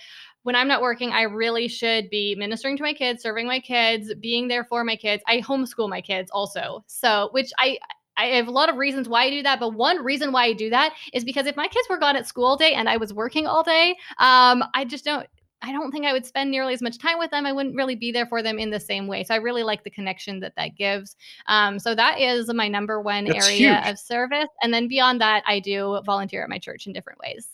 when 0.45 0.57
I'm 0.57 0.69
not 0.69 0.83
working, 0.83 1.11
I 1.13 1.23
really 1.23 1.69
should 1.69 2.11
be 2.11 2.35
ministering 2.37 2.77
to 2.79 2.83
my 2.83 2.95
kids, 2.95 3.23
serving 3.23 3.47
my 3.47 3.61
kids, 3.61 4.13
being 4.21 4.49
there 4.49 4.65
for 4.65 4.83
my 4.85 4.97
kids. 4.97 5.23
I 5.29 5.41
homeschool 5.41 5.89
my 5.89 6.01
kids 6.01 6.31
also. 6.33 6.83
So, 6.89 7.29
which 7.33 7.51
I 7.59 7.79
I 8.17 8.27
have 8.27 8.49
a 8.49 8.53
lot 8.53 8.69
of 8.69 8.77
reasons 8.77 9.09
why 9.09 9.25
I 9.25 9.31
do 9.31 9.43
that, 9.43 9.61
but 9.61 9.71
one 9.71 10.05
reason 10.05 10.33
why 10.33 10.45
I 10.45 10.53
do 10.53 10.71
that 10.71 10.95
is 11.13 11.25
because 11.25 11.47
if 11.47 11.57
my 11.57 11.67
kids 11.67 11.87
were 11.89 11.99
gone 11.99 12.17
at 12.17 12.27
school 12.27 12.45
all 12.45 12.57
day 12.57 12.75
and 12.75 12.89
I 12.89 12.97
was 12.97 13.13
working 13.13 13.47
all 13.47 13.63
day, 13.63 13.97
um, 14.19 14.65
I 14.75 14.85
just 14.87 15.05
don't. 15.05 15.27
I 15.65 15.71
don't 15.71 15.93
think 15.93 16.05
I 16.05 16.13
would 16.13 16.27
spend 16.27 16.51
nearly 16.51 16.75
as 16.75 16.83
much 16.83 16.99
time 16.99 17.21
with 17.21 17.31
them. 17.31 17.47
I 17.47 17.53
wouldn't 17.53 17.77
really 17.77 17.95
be 17.95 18.11
there 18.11 18.27
for 18.27 18.43
them 18.43 18.59
in 18.59 18.71
the 18.71 18.81
same 18.81 19.07
way. 19.07 19.23
So 19.23 19.33
I 19.33 19.37
really 19.37 19.63
like 19.63 19.85
the 19.85 19.91
connection 19.91 20.41
that 20.41 20.55
that 20.57 20.77
gives. 20.77 21.15
Um, 21.47 21.79
so 21.79 21.95
that 21.95 22.19
is 22.19 22.53
my 22.53 22.67
number 22.67 23.01
one 23.01 23.27
That's 23.27 23.47
area 23.47 23.77
huge. 23.77 23.93
of 23.93 23.97
service. 23.97 24.49
And 24.61 24.75
then 24.75 24.89
beyond 24.89 25.21
that, 25.21 25.45
I 25.47 25.61
do 25.61 26.01
volunteer 26.05 26.43
at 26.43 26.49
my 26.49 26.59
church 26.59 26.89
in 26.89 26.93
different 26.93 27.21
ways. 27.21 27.47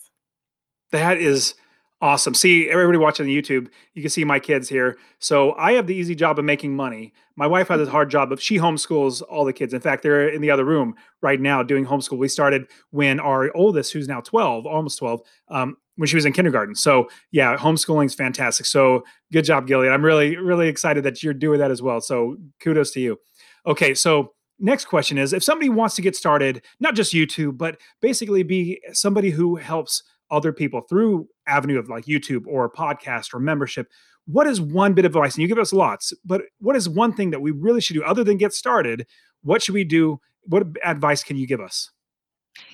That 0.90 1.18
is 1.18 1.54
Awesome. 2.00 2.32
See, 2.32 2.70
everybody 2.70 2.96
watching 2.96 3.26
the 3.26 3.36
YouTube, 3.36 3.68
you 3.94 4.02
can 4.02 4.10
see 4.10 4.22
my 4.22 4.38
kids 4.38 4.68
here. 4.68 4.98
So 5.18 5.54
I 5.54 5.72
have 5.72 5.88
the 5.88 5.96
easy 5.96 6.14
job 6.14 6.38
of 6.38 6.44
making 6.44 6.76
money. 6.76 7.12
My 7.34 7.46
wife 7.46 7.68
has 7.68 7.80
a 7.80 7.90
hard 7.90 8.08
job 8.08 8.30
of 8.30 8.40
she 8.40 8.56
homeschools 8.56 9.20
all 9.28 9.44
the 9.44 9.52
kids. 9.52 9.74
In 9.74 9.80
fact, 9.80 10.04
they're 10.04 10.28
in 10.28 10.40
the 10.40 10.50
other 10.50 10.64
room 10.64 10.94
right 11.22 11.40
now 11.40 11.64
doing 11.64 11.84
homeschool. 11.84 12.18
We 12.18 12.28
started 12.28 12.66
when 12.90 13.18
our 13.18 13.50
oldest, 13.56 13.92
who's 13.92 14.06
now 14.06 14.20
12, 14.20 14.64
almost 14.64 14.98
12, 14.98 15.22
um, 15.48 15.76
when 15.96 16.06
she 16.06 16.14
was 16.14 16.24
in 16.24 16.32
kindergarten. 16.32 16.76
So 16.76 17.08
yeah, 17.32 17.56
homeschooling 17.56 18.06
is 18.06 18.14
fantastic. 18.14 18.66
So 18.66 19.02
good 19.32 19.44
job, 19.44 19.66
Gillian. 19.66 19.92
I'm 19.92 20.04
really, 20.04 20.36
really 20.36 20.68
excited 20.68 21.02
that 21.02 21.24
you're 21.24 21.34
doing 21.34 21.58
that 21.58 21.72
as 21.72 21.82
well. 21.82 22.00
So 22.00 22.36
kudos 22.60 22.92
to 22.92 23.00
you. 23.00 23.18
Okay, 23.66 23.92
so 23.92 24.34
next 24.60 24.84
question 24.84 25.18
is 25.18 25.32
if 25.32 25.42
somebody 25.42 25.68
wants 25.68 25.96
to 25.96 26.02
get 26.02 26.14
started, 26.14 26.62
not 26.78 26.94
just 26.94 27.12
YouTube, 27.12 27.58
but 27.58 27.76
basically 28.00 28.44
be 28.44 28.80
somebody 28.92 29.30
who 29.30 29.56
helps 29.56 30.04
other 30.30 30.52
people 30.52 30.82
through 30.82 31.28
avenue 31.48 31.78
of 31.78 31.88
like 31.88 32.04
YouTube 32.04 32.46
or 32.46 32.70
podcast 32.70 33.34
or 33.34 33.40
membership, 33.40 33.88
what 34.26 34.46
is 34.46 34.60
one 34.60 34.94
bit 34.94 35.04
of 35.04 35.16
advice? 35.16 35.34
And 35.34 35.42
you 35.42 35.48
give 35.48 35.58
us 35.58 35.72
lots, 35.72 36.12
but 36.24 36.42
what 36.60 36.76
is 36.76 36.88
one 36.88 37.12
thing 37.12 37.30
that 37.30 37.40
we 37.40 37.50
really 37.50 37.80
should 37.80 37.94
do 37.94 38.04
other 38.04 38.22
than 38.22 38.36
get 38.36 38.52
started? 38.52 39.06
What 39.42 39.62
should 39.62 39.74
we 39.74 39.84
do? 39.84 40.20
What 40.44 40.66
advice 40.84 41.24
can 41.24 41.36
you 41.36 41.46
give 41.46 41.60
us? 41.60 41.90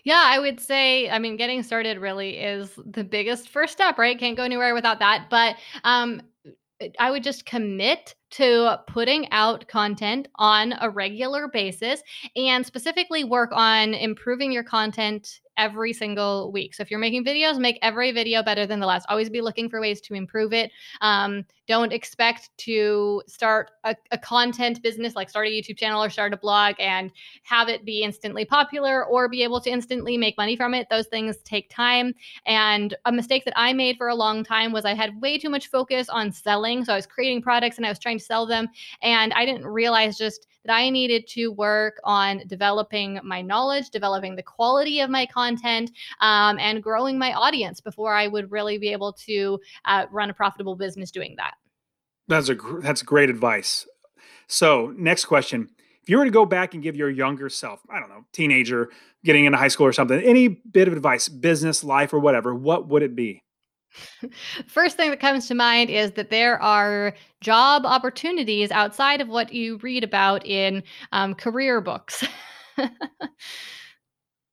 Yeah, 0.02 0.22
I 0.24 0.38
would 0.38 0.60
say, 0.60 1.08
I 1.10 1.18
mean, 1.18 1.36
getting 1.36 1.62
started 1.62 1.98
really 1.98 2.38
is 2.38 2.70
the 2.86 3.04
biggest 3.04 3.48
first 3.48 3.72
step, 3.72 3.98
right? 3.98 4.18
Can't 4.18 4.36
go 4.36 4.42
anywhere 4.42 4.74
without 4.74 4.98
that. 4.98 5.26
But 5.30 5.56
um, 5.84 6.22
I 6.98 7.10
would 7.10 7.22
just 7.22 7.46
commit 7.46 8.14
to 8.32 8.78
putting 8.86 9.30
out 9.30 9.68
content 9.68 10.28
on 10.36 10.74
a 10.80 10.90
regular 10.90 11.48
basis 11.48 12.02
and 12.34 12.66
specifically 12.66 13.24
work 13.24 13.50
on 13.52 13.94
improving 13.94 14.50
your 14.50 14.64
content 14.64 15.40
every 15.56 15.92
single 15.92 16.50
week. 16.52 16.74
So 16.74 16.82
if 16.82 16.90
you're 16.90 17.00
making 17.00 17.24
videos, 17.24 17.58
make 17.58 17.78
every 17.82 18.12
video 18.12 18.42
better 18.42 18.66
than 18.66 18.80
the 18.80 18.86
last. 18.86 19.06
Always 19.08 19.30
be 19.30 19.40
looking 19.40 19.68
for 19.68 19.80
ways 19.80 20.00
to 20.02 20.14
improve 20.14 20.52
it. 20.52 20.70
Um, 21.00 21.44
don't 21.66 21.92
expect 21.92 22.50
to 22.58 23.22
start 23.26 23.70
a, 23.84 23.96
a, 24.10 24.18
content 24.18 24.82
business 24.82 25.16
like 25.16 25.30
start 25.30 25.46
a 25.46 25.50
YouTube 25.50 25.78
channel 25.78 26.02
or 26.02 26.10
start 26.10 26.34
a 26.34 26.36
blog 26.36 26.74
and 26.78 27.10
have 27.42 27.68
it 27.68 27.84
be 27.84 28.02
instantly 28.02 28.44
popular 28.44 29.04
or 29.06 29.28
be 29.28 29.42
able 29.42 29.60
to 29.60 29.70
instantly 29.70 30.18
make 30.18 30.36
money 30.36 30.56
from 30.56 30.74
it. 30.74 30.86
Those 30.90 31.06
things 31.06 31.38
take 31.38 31.70
time. 31.70 32.14
And 32.44 32.94
a 33.06 33.12
mistake 33.12 33.44
that 33.46 33.58
I 33.58 33.72
made 33.72 33.96
for 33.96 34.08
a 34.08 34.14
long 34.14 34.44
time 34.44 34.72
was 34.72 34.84
I 34.84 34.94
had 34.94 35.20
way 35.22 35.38
too 35.38 35.48
much 35.48 35.68
focus 35.68 36.08
on 36.08 36.32
selling. 36.32 36.84
So 36.84 36.92
I 36.92 36.96
was 36.96 37.06
creating 37.06 37.42
products 37.42 37.76
and 37.76 37.86
I 37.86 37.88
was 37.88 37.98
trying 37.98 38.18
to 38.18 38.24
sell 38.24 38.46
them. 38.46 38.68
And 39.02 39.32
I 39.32 39.46
didn't 39.46 39.66
realize 39.66 40.18
just 40.18 40.46
that 40.64 40.74
I 40.74 40.88
needed 40.90 41.26
to 41.28 41.48
work 41.48 42.00
on 42.04 42.42
developing 42.46 43.20
my 43.22 43.42
knowledge, 43.42 43.90
developing 43.90 44.34
the 44.34 44.42
quality 44.42 45.00
of 45.00 45.10
my 45.10 45.26
content, 45.26 45.43
um, 46.20 46.58
and 46.58 46.82
growing 46.82 47.18
my 47.18 47.32
audience 47.32 47.80
before 47.80 48.14
I 48.14 48.26
would 48.26 48.50
really 48.50 48.78
be 48.78 48.92
able 48.92 49.12
to 49.24 49.58
uh, 49.84 50.06
run 50.10 50.30
a 50.30 50.34
profitable 50.34 50.76
business 50.76 51.10
doing 51.10 51.34
that. 51.36 51.54
That's 52.28 52.48
a 52.48 52.56
that's 52.80 53.02
great 53.02 53.30
advice. 53.30 53.86
So, 54.46 54.92
next 54.96 55.26
question. 55.26 55.68
If 56.02 56.10
you 56.10 56.18
were 56.18 56.24
to 56.24 56.30
go 56.30 56.44
back 56.44 56.74
and 56.74 56.82
give 56.82 56.96
your 56.96 57.08
younger 57.08 57.48
self, 57.48 57.80
I 57.88 57.98
don't 57.98 58.10
know, 58.10 58.26
teenager 58.32 58.90
getting 59.24 59.46
into 59.46 59.56
high 59.56 59.68
school 59.68 59.86
or 59.86 59.92
something, 59.92 60.20
any 60.20 60.48
bit 60.48 60.86
of 60.86 60.94
advice, 60.94 61.30
business, 61.30 61.82
life, 61.82 62.12
or 62.12 62.18
whatever, 62.18 62.54
what 62.54 62.88
would 62.88 63.02
it 63.02 63.16
be? 63.16 63.42
First 64.66 64.96
thing 64.96 65.10
that 65.10 65.20
comes 65.20 65.48
to 65.48 65.54
mind 65.54 65.88
is 65.88 66.12
that 66.12 66.30
there 66.30 66.60
are 66.62 67.14
job 67.40 67.86
opportunities 67.86 68.70
outside 68.70 69.20
of 69.20 69.28
what 69.28 69.52
you 69.52 69.78
read 69.78 70.04
about 70.04 70.44
in 70.46 70.82
um, 71.12 71.34
career 71.34 71.80
books. 71.80 72.24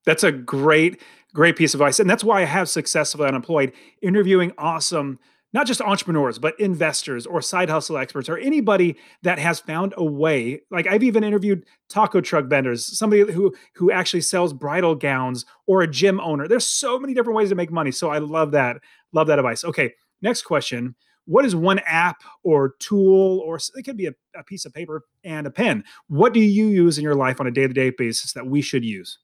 that's 0.06 0.24
a 0.24 0.32
great, 0.32 1.02
great 1.34 1.56
piece 1.56 1.74
of 1.74 1.82
advice. 1.82 2.00
And 2.00 2.10
that's 2.10 2.24
why 2.24 2.42
I 2.42 2.46
have 2.46 2.70
successfully 2.70 3.28
unemployed 3.28 3.74
interviewing 4.02 4.52
awesome 4.58 5.20
not 5.54 5.68
just 5.68 5.82
entrepreneurs, 5.82 6.40
but 6.40 6.60
investors 6.60 7.26
or 7.26 7.42
side 7.42 7.70
hustle 7.70 7.98
experts 7.98 8.30
or 8.30 8.38
anybody 8.38 8.96
that 9.24 9.40
has 9.40 9.60
found 9.60 9.94
a 9.98 10.04
way. 10.04 10.62
Like 10.72 10.88
I've 10.88 11.04
even 11.04 11.24
interviewed 11.24 11.66
taco 11.90 12.22
truck 12.22 12.46
vendors, 12.46 12.86
somebody 12.98 13.32
who 13.32 13.54
who 13.76 13.92
actually 13.92 14.22
sells 14.22 14.54
bridal 14.54 14.96
gowns 14.96 15.46
or 15.68 15.82
a 15.82 15.88
gym 15.88 16.20
owner. 16.22 16.48
There's 16.48 16.68
so 16.68 16.98
many 17.00 17.14
different 17.14 17.38
ways 17.38 17.50
to 17.50 17.56
make 17.56 17.72
money. 17.72 17.92
So 17.92 18.10
I 18.10 18.20
love 18.20 18.52
that. 18.52 18.78
Love 19.14 19.28
that 19.28 19.40
advice. 19.40 19.64
Okay, 19.64 19.94
next 20.22 20.44
question. 20.44 20.96
What 21.26 21.46
is 21.46 21.56
one 21.56 21.80
app 21.86 22.24
or 22.44 22.76
tool, 22.80 23.40
or 23.46 23.60
it 23.76 23.84
could 23.84 23.96
be 23.96 24.08
a, 24.08 24.14
a 24.36 24.44
piece 24.44 24.66
of 24.66 24.74
paper 24.74 25.04
and 25.24 25.46
a 25.46 25.52
pen? 25.52 25.84
What 26.08 26.34
do 26.34 26.40
you 26.40 26.68
use 26.68 26.98
in 26.98 27.04
your 27.04 27.16
life 27.16 27.40
on 27.40 27.48
a 27.48 27.52
day 27.52 27.68
to 27.68 27.74
day 27.74 27.92
basis 27.92 28.34
that 28.34 28.48
we 28.48 28.62
should 28.62 28.84
use? 28.84 29.20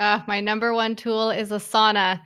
Uh, 0.00 0.22
my 0.26 0.40
number 0.40 0.72
one 0.72 0.96
tool 0.96 1.30
is 1.30 1.50
Asana. 1.50 2.20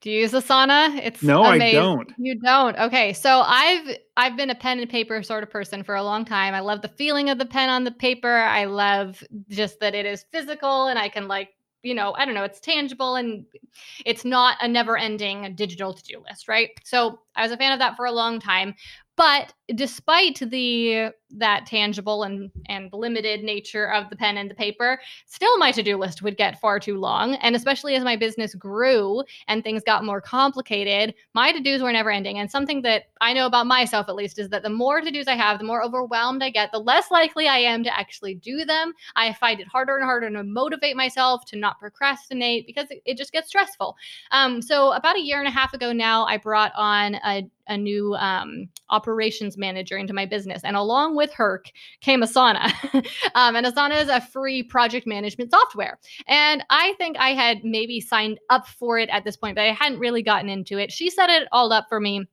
Do 0.00 0.10
you 0.10 0.20
use 0.20 0.32
Asana? 0.32 0.98
It's 1.04 1.22
no, 1.22 1.44
amazing. 1.44 1.78
I 1.78 1.82
don't. 1.82 2.12
You 2.16 2.40
don't. 2.40 2.78
Okay, 2.78 3.12
so 3.12 3.42
I've 3.44 3.98
I've 4.16 4.36
been 4.36 4.48
a 4.48 4.54
pen 4.54 4.80
and 4.80 4.88
paper 4.88 5.22
sort 5.22 5.42
of 5.42 5.50
person 5.50 5.84
for 5.84 5.94
a 5.94 6.02
long 6.02 6.24
time. 6.24 6.54
I 6.54 6.60
love 6.60 6.80
the 6.80 6.88
feeling 6.88 7.28
of 7.28 7.36
the 7.36 7.44
pen 7.44 7.68
on 7.68 7.84
the 7.84 7.90
paper. 7.90 8.38
I 8.38 8.64
love 8.64 9.22
just 9.50 9.80
that 9.80 9.94
it 9.94 10.06
is 10.06 10.24
physical 10.32 10.86
and 10.86 10.98
I 10.98 11.10
can 11.10 11.28
like 11.28 11.50
you 11.82 11.94
know 11.94 12.14
I 12.14 12.24
don't 12.24 12.34
know 12.34 12.44
it's 12.44 12.60
tangible 12.60 13.16
and 13.16 13.44
it's 14.06 14.24
not 14.24 14.56
a 14.62 14.68
never 14.68 14.96
ending 14.96 15.54
digital 15.54 15.92
to 15.92 16.02
do 16.02 16.22
list, 16.26 16.48
right? 16.48 16.70
So 16.84 17.20
I 17.36 17.42
was 17.42 17.52
a 17.52 17.58
fan 17.58 17.72
of 17.72 17.80
that 17.80 17.96
for 17.96 18.06
a 18.06 18.12
long 18.12 18.40
time. 18.40 18.74
But 19.16 19.52
despite 19.74 20.40
the 20.40 21.10
that 21.32 21.64
tangible 21.64 22.24
and 22.24 22.50
and 22.66 22.92
limited 22.92 23.44
nature 23.44 23.92
of 23.92 24.10
the 24.10 24.16
pen 24.16 24.36
and 24.36 24.50
the 24.50 24.54
paper, 24.54 25.00
still 25.26 25.56
my 25.58 25.70
to-do 25.70 25.96
list 25.96 26.22
would 26.22 26.36
get 26.36 26.60
far 26.60 26.80
too 26.80 26.98
long. 26.98 27.34
And 27.36 27.54
especially 27.54 27.94
as 27.94 28.02
my 28.02 28.16
business 28.16 28.54
grew 28.54 29.22
and 29.46 29.62
things 29.62 29.82
got 29.84 30.04
more 30.04 30.20
complicated, 30.20 31.14
my 31.34 31.52
to-dos 31.52 31.82
were 31.82 31.92
never 31.92 32.10
ending. 32.10 32.38
And 32.38 32.50
something 32.50 32.82
that 32.82 33.04
I 33.20 33.32
know 33.32 33.46
about 33.46 33.66
myself 33.66 34.08
at 34.08 34.16
least 34.16 34.38
is 34.38 34.48
that 34.48 34.62
the 34.62 34.70
more 34.70 35.00
to-dos 35.00 35.28
I 35.28 35.34
have, 35.34 35.58
the 35.58 35.64
more 35.64 35.84
overwhelmed 35.84 36.42
I 36.42 36.50
get, 36.50 36.72
the 36.72 36.78
less 36.78 37.10
likely 37.10 37.46
I 37.46 37.58
am 37.58 37.84
to 37.84 37.96
actually 37.96 38.34
do 38.34 38.64
them. 38.64 38.92
I 39.14 39.32
find 39.32 39.60
it 39.60 39.68
harder 39.68 39.96
and 39.96 40.04
harder 40.04 40.30
to 40.30 40.42
motivate 40.42 40.96
myself 40.96 41.44
to 41.46 41.56
not 41.56 41.78
procrastinate 41.78 42.66
because 42.66 42.90
it, 42.90 43.02
it 43.04 43.16
just 43.16 43.32
gets 43.32 43.48
stressful. 43.48 43.96
Um, 44.32 44.60
so 44.60 44.92
about 44.92 45.16
a 45.16 45.20
year 45.22 45.38
and 45.38 45.48
a 45.48 45.52
half 45.52 45.74
ago 45.74 45.92
now, 45.92 46.24
I 46.26 46.38
brought 46.38 46.72
on 46.74 47.14
a 47.24 47.48
a 47.70 47.78
new 47.78 48.14
um, 48.16 48.68
operations 48.90 49.56
manager 49.60 49.96
into 49.96 50.12
my 50.12 50.26
business. 50.26 50.62
And 50.64 50.76
along 50.76 51.14
with 51.14 51.32
her 51.34 51.62
came 52.00 52.22
Asana. 52.22 52.72
um, 53.34 53.54
and 53.54 53.66
Asana 53.66 54.00
is 54.00 54.08
a 54.08 54.20
free 54.20 54.62
project 54.62 55.06
management 55.06 55.52
software. 55.52 55.98
And 56.26 56.64
I 56.70 56.94
think 56.94 57.16
I 57.18 57.30
had 57.30 57.58
maybe 57.62 58.00
signed 58.00 58.40
up 58.48 58.66
for 58.66 58.98
it 58.98 59.08
at 59.10 59.24
this 59.24 59.36
point, 59.36 59.54
but 59.56 59.66
I 59.66 59.72
hadn't 59.72 60.00
really 60.00 60.22
gotten 60.22 60.48
into 60.48 60.78
it. 60.78 60.90
She 60.90 61.10
set 61.10 61.30
it 61.30 61.46
all 61.52 61.72
up 61.72 61.86
for 61.88 62.00
me 62.00 62.26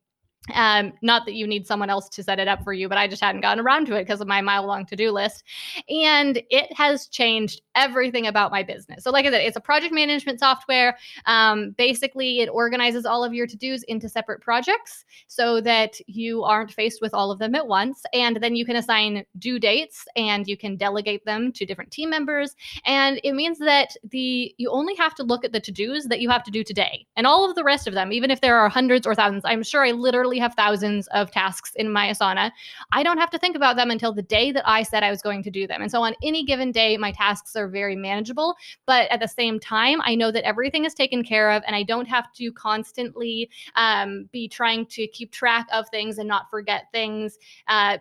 um, 0.53 0.93
not 1.01 1.25
that 1.25 1.33
you 1.33 1.45
need 1.45 1.67
someone 1.67 1.89
else 1.89 2.07
to 2.09 2.23
set 2.23 2.39
it 2.39 2.47
up 2.47 2.63
for 2.63 2.73
you, 2.73 2.87
but 2.87 2.97
I 2.97 3.07
just 3.07 3.21
hadn't 3.21 3.41
gotten 3.41 3.63
around 3.63 3.87
to 3.87 3.95
it 3.95 4.03
because 4.03 4.21
of 4.21 4.27
my 4.27 4.41
mile 4.41 4.65
long 4.65 4.85
to 4.87 4.95
do 4.95 5.11
list. 5.11 5.43
And 5.89 6.41
it 6.49 6.71
has 6.73 7.07
changed 7.07 7.61
everything 7.75 8.27
about 8.27 8.51
my 8.51 8.63
business. 8.63 9.03
So, 9.03 9.11
like 9.11 9.25
I 9.25 9.31
said, 9.31 9.41
it's 9.41 9.57
a 9.57 9.61
project 9.61 9.93
management 9.93 10.39
software. 10.39 10.97
Um, 11.25 11.71
basically, 11.71 12.39
it 12.39 12.49
organizes 12.49 13.05
all 13.05 13.23
of 13.23 13.33
your 13.33 13.47
to 13.47 13.57
dos 13.57 13.83
into 13.83 14.09
separate 14.09 14.41
projects 14.41 15.05
so 15.27 15.61
that 15.61 15.99
you 16.07 16.43
aren't 16.43 16.71
faced 16.71 17.01
with 17.01 17.13
all 17.13 17.31
of 17.31 17.39
them 17.39 17.55
at 17.55 17.67
once. 17.67 18.03
And 18.13 18.37
then 18.37 18.55
you 18.55 18.65
can 18.65 18.75
assign 18.75 19.25
due 19.37 19.59
dates 19.59 20.05
and 20.15 20.47
you 20.47 20.57
can 20.57 20.77
delegate 20.77 21.25
them 21.25 21.51
to 21.53 21.65
different 21.65 21.91
team 21.91 22.09
members. 22.09 22.55
And 22.85 23.19
it 23.23 23.33
means 23.33 23.59
that 23.59 23.95
the 24.09 24.53
you 24.57 24.69
only 24.69 24.95
have 24.95 25.15
to 25.15 25.23
look 25.23 25.43
at 25.43 25.51
the 25.51 25.59
to 25.59 25.71
dos 25.71 26.05
that 26.05 26.21
you 26.21 26.29
have 26.29 26.43
to 26.43 26.51
do 26.51 26.63
today. 26.63 27.05
And 27.15 27.27
all 27.27 27.47
of 27.47 27.55
the 27.55 27.63
rest 27.63 27.87
of 27.87 27.93
them, 27.93 28.11
even 28.11 28.31
if 28.31 28.41
there 28.41 28.57
are 28.57 28.69
hundreds 28.69 29.05
or 29.05 29.13
thousands, 29.13 29.43
I'm 29.45 29.63
sure 29.63 29.85
I 29.85 29.91
literally 29.91 30.26
have 30.35 30.53
thousands 30.53 31.07
of 31.07 31.31
tasks 31.31 31.71
in 31.75 31.91
my 31.91 32.09
Asana. 32.09 32.51
I 32.91 33.03
don't 33.03 33.17
have 33.17 33.29
to 33.31 33.39
think 33.39 33.55
about 33.55 33.75
them 33.75 33.89
until 33.89 34.13
the 34.13 34.21
day 34.21 34.51
that 34.51 34.67
I 34.67 34.83
said 34.83 35.03
I 35.03 35.09
was 35.09 35.21
going 35.21 35.43
to 35.43 35.51
do 35.51 35.65
them. 35.65 35.81
And 35.81 35.89
so 35.89 36.01
on 36.01 36.13
any 36.21 36.43
given 36.43 36.71
day, 36.71 36.97
my 36.97 37.11
tasks 37.11 37.55
are 37.55 37.67
very 37.67 37.95
manageable. 37.95 38.55
But 38.85 39.09
at 39.09 39.19
the 39.19 39.27
same 39.27 39.59
time, 39.59 40.01
I 40.03 40.15
know 40.15 40.31
that 40.31 40.45
everything 40.45 40.85
is 40.85 40.93
taken 40.93 41.23
care 41.23 41.51
of 41.51 41.63
and 41.65 41.75
I 41.75 41.83
don't 41.83 42.07
have 42.07 42.31
to 42.33 42.51
constantly 42.51 43.49
um, 43.75 44.29
be 44.31 44.47
trying 44.47 44.85
to 44.87 45.07
keep 45.07 45.31
track 45.31 45.67
of 45.71 45.87
things 45.89 46.17
and 46.17 46.27
not 46.27 46.49
forget 46.49 46.85
things. 46.91 47.37
Uh, 47.67 47.97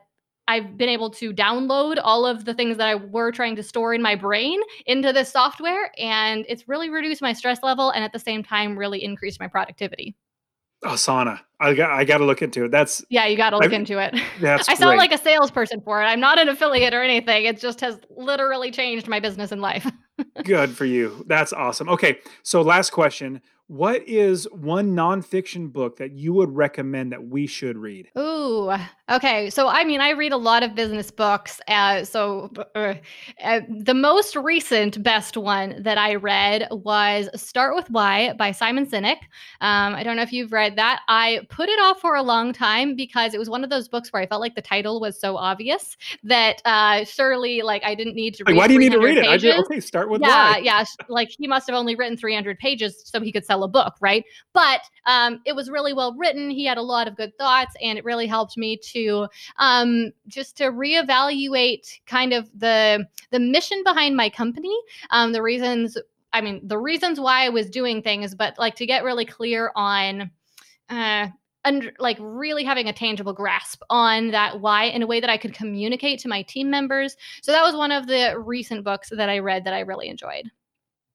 I've 0.49 0.77
been 0.77 0.89
able 0.89 1.11
to 1.11 1.33
download 1.33 1.99
all 2.03 2.25
of 2.25 2.45
the 2.45 2.55
things 2.55 2.77
that 2.77 2.87
I 2.87 2.95
were 2.95 3.33
trying 3.33 3.57
to 3.57 3.63
store 3.63 3.95
in 3.95 4.03
my 4.03 4.15
brain 4.15 4.61
into 4.87 5.13
this 5.13 5.33
software, 5.33 5.91
and 5.99 6.45
it's 6.49 6.69
really 6.69 6.89
reduced 6.89 7.21
my 7.21 7.33
stress 7.33 7.63
level 7.63 7.91
and 7.91 8.05
at 8.05 8.13
the 8.13 8.19
same 8.19 8.45
time, 8.45 8.79
really 8.79 9.03
increased 9.03 9.41
my 9.41 9.49
productivity. 9.49 10.15
Asana. 10.85 11.41
I 11.59 11.73
got 11.75 11.91
I 11.91 12.05
got 12.05 12.19
to 12.19 12.27
look 12.27 12.43
into 12.43 12.65
it. 12.65 12.71
That's 12.71 13.05
yeah, 13.09 13.27
you 13.27 13.37
got 13.37 13.51
to 13.51 13.59
look 13.59 13.73
I, 13.73 13.77
into 13.77 13.99
it. 13.99 14.15
That's 14.41 14.69
I 14.69 14.75
sound 14.75 14.91
great. 14.91 15.11
like 15.11 15.13
a 15.13 15.19
salesperson 15.19 15.81
for 15.81 16.03
it. 16.03 16.05
I'm 16.05 16.21
not 16.21 16.39
an 16.39 16.49
affiliate 16.49 16.93
or 16.93 17.03
anything. 17.03 17.47
It 17.47 17.59
just 17.59 17.81
has 17.81 17.99
literally 18.11 18.71
changed 18.71 19.09
my 19.09 19.21
business 19.21 19.53
and 19.53 19.63
life. 19.63 19.91
Good 20.45 20.71
for 20.71 20.85
you. 20.85 21.25
That's 21.27 21.53
awesome. 21.53 21.89
Okay, 21.89 22.19
so 22.43 22.61
last 22.61 22.91
question: 22.91 23.41
what 23.69 24.07
is 24.07 24.47
one 24.53 24.95
nonfiction 24.95 25.73
book 25.73 25.97
that 25.97 26.13
you 26.13 26.35
would 26.35 26.55
recommend 26.55 27.13
that 27.13 27.27
we 27.27 27.47
should 27.47 27.79
read? 27.79 28.11
Ooh, 28.19 28.75
okay. 29.11 29.51
So, 29.51 29.69
I 29.69 29.83
mean, 29.83 30.01
I 30.01 30.11
read 30.11 30.33
a 30.33 30.37
lot 30.37 30.63
of 30.63 30.75
business 30.77 31.11
books. 31.11 31.61
Uh, 31.67 32.05
so, 32.05 32.51
uh, 32.77 32.95
uh, 33.43 33.61
the 33.69 33.95
most 33.95 34.37
recent 34.37 35.03
best 35.03 35.37
one 35.37 35.83
that 35.83 35.99
I 35.99 36.15
read 36.15 36.69
was 36.71 37.29
Start 37.35 37.75
with 37.75 37.91
Why 37.91 38.33
by 38.35 38.53
Simon 38.53 38.87
Sinek. 38.87 39.19
Um, 39.61 39.95
I 39.95 40.05
don't 40.05 40.17
know 40.17 40.23
if 40.23 40.33
you've 40.33 40.53
read 40.53 40.77
that. 40.77 41.01
I 41.09 41.41
put 41.51 41.69
it 41.69 41.81
off 41.81 42.01
for 42.01 42.15
a 42.15 42.23
long 42.23 42.53
time 42.53 42.95
because 42.95 43.35
it 43.35 43.39
was 43.39 43.51
one 43.51 43.65
of 43.65 43.71
those 43.71 43.89
books 43.89 44.13
where 44.13 44.23
I 44.23 44.27
felt 44.27 44.41
like 44.41 44.55
the 44.55 44.63
title 44.63 45.01
was 45.01 45.19
so 45.21 45.37
obvious 45.37 45.97
that 46.23 46.63
uh, 46.65 47.05
surely, 47.05 47.63
like, 47.63 47.83
I 47.85 47.97
didn't 47.97 48.15
need 48.15 48.35
to 48.35 48.45
read. 48.45 48.53
Like, 48.53 48.61
why 48.61 48.69
do 48.69 48.75
you 48.75 48.79
need 48.79 48.93
to 48.93 49.01
read 49.01 49.17
pages. 49.17 49.27
it? 49.27 49.31
I 49.31 49.57
just, 49.57 49.71
okay, 49.71 49.81
start 49.81 50.09
with 50.09 50.21
yeah, 50.21 50.53
Why. 50.53 50.59
Yeah, 50.59 50.85
like 51.09 51.31
he 51.37 51.49
must 51.49 51.67
have 51.67 51.77
only 51.77 51.97
written 51.97 52.17
300 52.17 52.59
pages 52.61 53.03
so 53.05 53.21
he 53.21 53.33
could 53.33 53.45
sell 53.45 53.57
sell 53.57 53.65
a 53.65 53.69
book, 53.69 53.95
right? 54.01 54.25
But 54.53 54.83
um, 55.07 55.41
it 55.45 55.55
was 55.55 55.71
really 55.71 55.93
well 55.93 56.15
written. 56.15 56.51
He 56.51 56.65
had 56.67 56.79
a 56.79 56.83
lot 56.83 57.09
of 57.09 57.17
good 57.17 57.37
thoughts, 57.39 57.75
and 57.83 57.99
it 57.99 58.05
really 58.05 58.27
helped 58.27 58.57
me 58.57 58.77
to 58.93 58.96
um, 59.59 60.13
just 60.27 60.57
to 60.59 60.65
reevaluate 60.65 62.01
kind 62.07 62.33
of 62.33 62.51
the 62.59 63.07
the 63.31 63.41
mission 63.41 63.83
behind 63.85 64.17
my 64.17 64.29
company, 64.29 64.77
um, 65.11 65.33
the 65.33 65.43
reasons. 65.43 65.97
I 66.33 66.41
mean, 66.41 66.61
the 66.67 66.79
reasons 66.79 67.19
why 67.19 67.47
I 67.47 67.49
was 67.49 67.71
doing 67.71 68.03
things, 68.03 68.35
but 68.35 68.59
like 68.59 68.75
to 68.77 68.87
get 68.87 69.05
really 69.05 69.25
clear 69.25 69.73
on. 69.75 70.31
Uh, 70.89 71.29
and 71.65 71.91
like 71.99 72.17
really 72.21 72.63
having 72.63 72.87
a 72.89 72.93
tangible 72.93 73.33
grasp 73.33 73.83
on 73.91 74.31
that 74.31 74.61
why 74.61 74.85
in 74.85 75.03
a 75.03 75.07
way 75.07 75.19
that 75.19 75.29
I 75.29 75.37
could 75.37 75.53
communicate 75.53 76.21
to 76.21 76.29
my 76.29 76.43
team 76.43 76.71
members. 76.71 77.17
So 77.43 77.51
that 77.51 77.63
was 77.63 77.75
one 77.75 77.91
of 77.91 78.07
the 78.07 78.39
recent 78.39 78.85
books 78.85 79.11
that 79.11 79.29
I 79.29 79.41
read 79.41 79.65
that 79.65 79.75
I 79.75 79.81
really 79.81 80.09
enjoyed. 80.09 80.49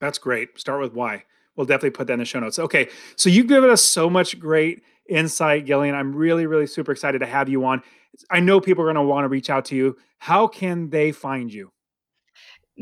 That's 0.02 0.18
great. 0.18 0.60
Start 0.60 0.82
with 0.82 0.94
why. 0.94 1.24
We'll 1.56 1.66
definitely 1.66 1.92
put 1.92 2.08
that 2.08 2.14
in 2.14 2.20
the 2.20 2.26
show 2.26 2.40
notes. 2.40 2.60
Okay, 2.60 2.90
so 3.16 3.30
you've 3.30 3.48
given 3.48 3.70
us 3.70 3.82
so 3.82 4.10
much 4.10 4.40
great 4.40 4.84
insight, 5.12 5.66
Gillian. 5.66 5.94
I'm 5.94 6.16
really, 6.16 6.46
really 6.46 6.68
super 6.68 6.92
excited 6.92 7.20
to 7.20 7.26
have 7.26 7.50
you 7.50 7.64
on. 7.66 7.84
I 8.30 8.40
know 8.40 8.60
people 8.60 8.84
are 8.84 8.88
going 8.92 8.96
to 8.96 9.10
want 9.10 9.26
to 9.26 9.30
reach 9.30 9.50
out 9.50 9.66
to 9.66 9.76
you. 9.76 9.98
How 10.18 10.48
can 10.48 10.90
they 10.90 11.12
find 11.12 11.54
you? 11.54 11.72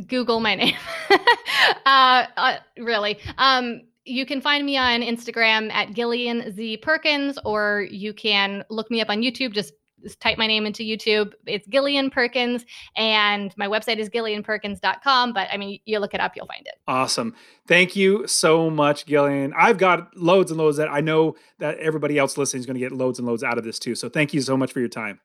Google 0.08 0.40
my 0.40 0.56
name. 0.56 0.76
uh, 1.86 2.26
uh, 2.38 2.58
really. 2.78 3.20
Um, 3.38 3.82
you 4.06 4.26
can 4.26 4.42
find 4.42 4.66
me 4.66 4.78
on 4.78 5.02
Instagram 5.02 5.72
at 5.72 5.94
Gillian 5.94 6.52
Z 6.56 6.78
Perkins, 6.78 7.38
or 7.46 7.88
you 7.92 8.14
can 8.14 8.64
look 8.70 8.90
me 8.90 9.02
up 9.02 9.10
on 9.10 9.22
YouTube. 9.22 9.54
Just 9.54 9.74
type 10.20 10.38
my 10.38 10.48
name 10.48 10.66
into 10.66 10.84
YouTube. 10.84 11.34
It's 11.46 11.68
Gillian 11.68 12.10
Perkins, 12.10 12.66
and 12.96 13.54
my 13.58 13.68
website 13.68 13.98
is 13.98 14.10
gillianperkins.com. 14.10 15.34
But 15.34 15.48
I 15.52 15.58
mean, 15.58 15.80
you 15.86 16.00
look 16.00 16.14
it 16.14 16.20
up, 16.20 16.36
you'll 16.36 16.48
find 16.48 16.66
it. 16.66 16.76
Awesome. 16.88 17.36
Thank 17.68 17.96
you 17.96 18.28
so 18.28 18.70
much, 18.70 19.06
Gillian. 19.06 19.54
I've 19.58 19.78
got 19.78 20.16
loads 20.16 20.52
and 20.52 20.60
loads 20.60 20.78
that 20.78 20.90
I 20.90 21.02
know 21.02 21.36
that 21.60 21.78
everybody 21.78 22.18
else 22.18 22.38
listening 22.38 22.60
is 22.60 22.66
going 22.66 22.76
to 22.76 22.80
get 22.80 22.92
loads 22.92 23.20
and 23.20 23.28
loads 23.28 23.44
out 23.44 23.58
of 23.58 23.64
this 23.64 23.80
too. 23.80 23.96
So 23.96 24.10
thank 24.10 24.34
you 24.34 24.42
so 24.42 24.58
much 24.58 24.72
for 24.72 24.80
your 24.80 24.90
time. 24.90 25.20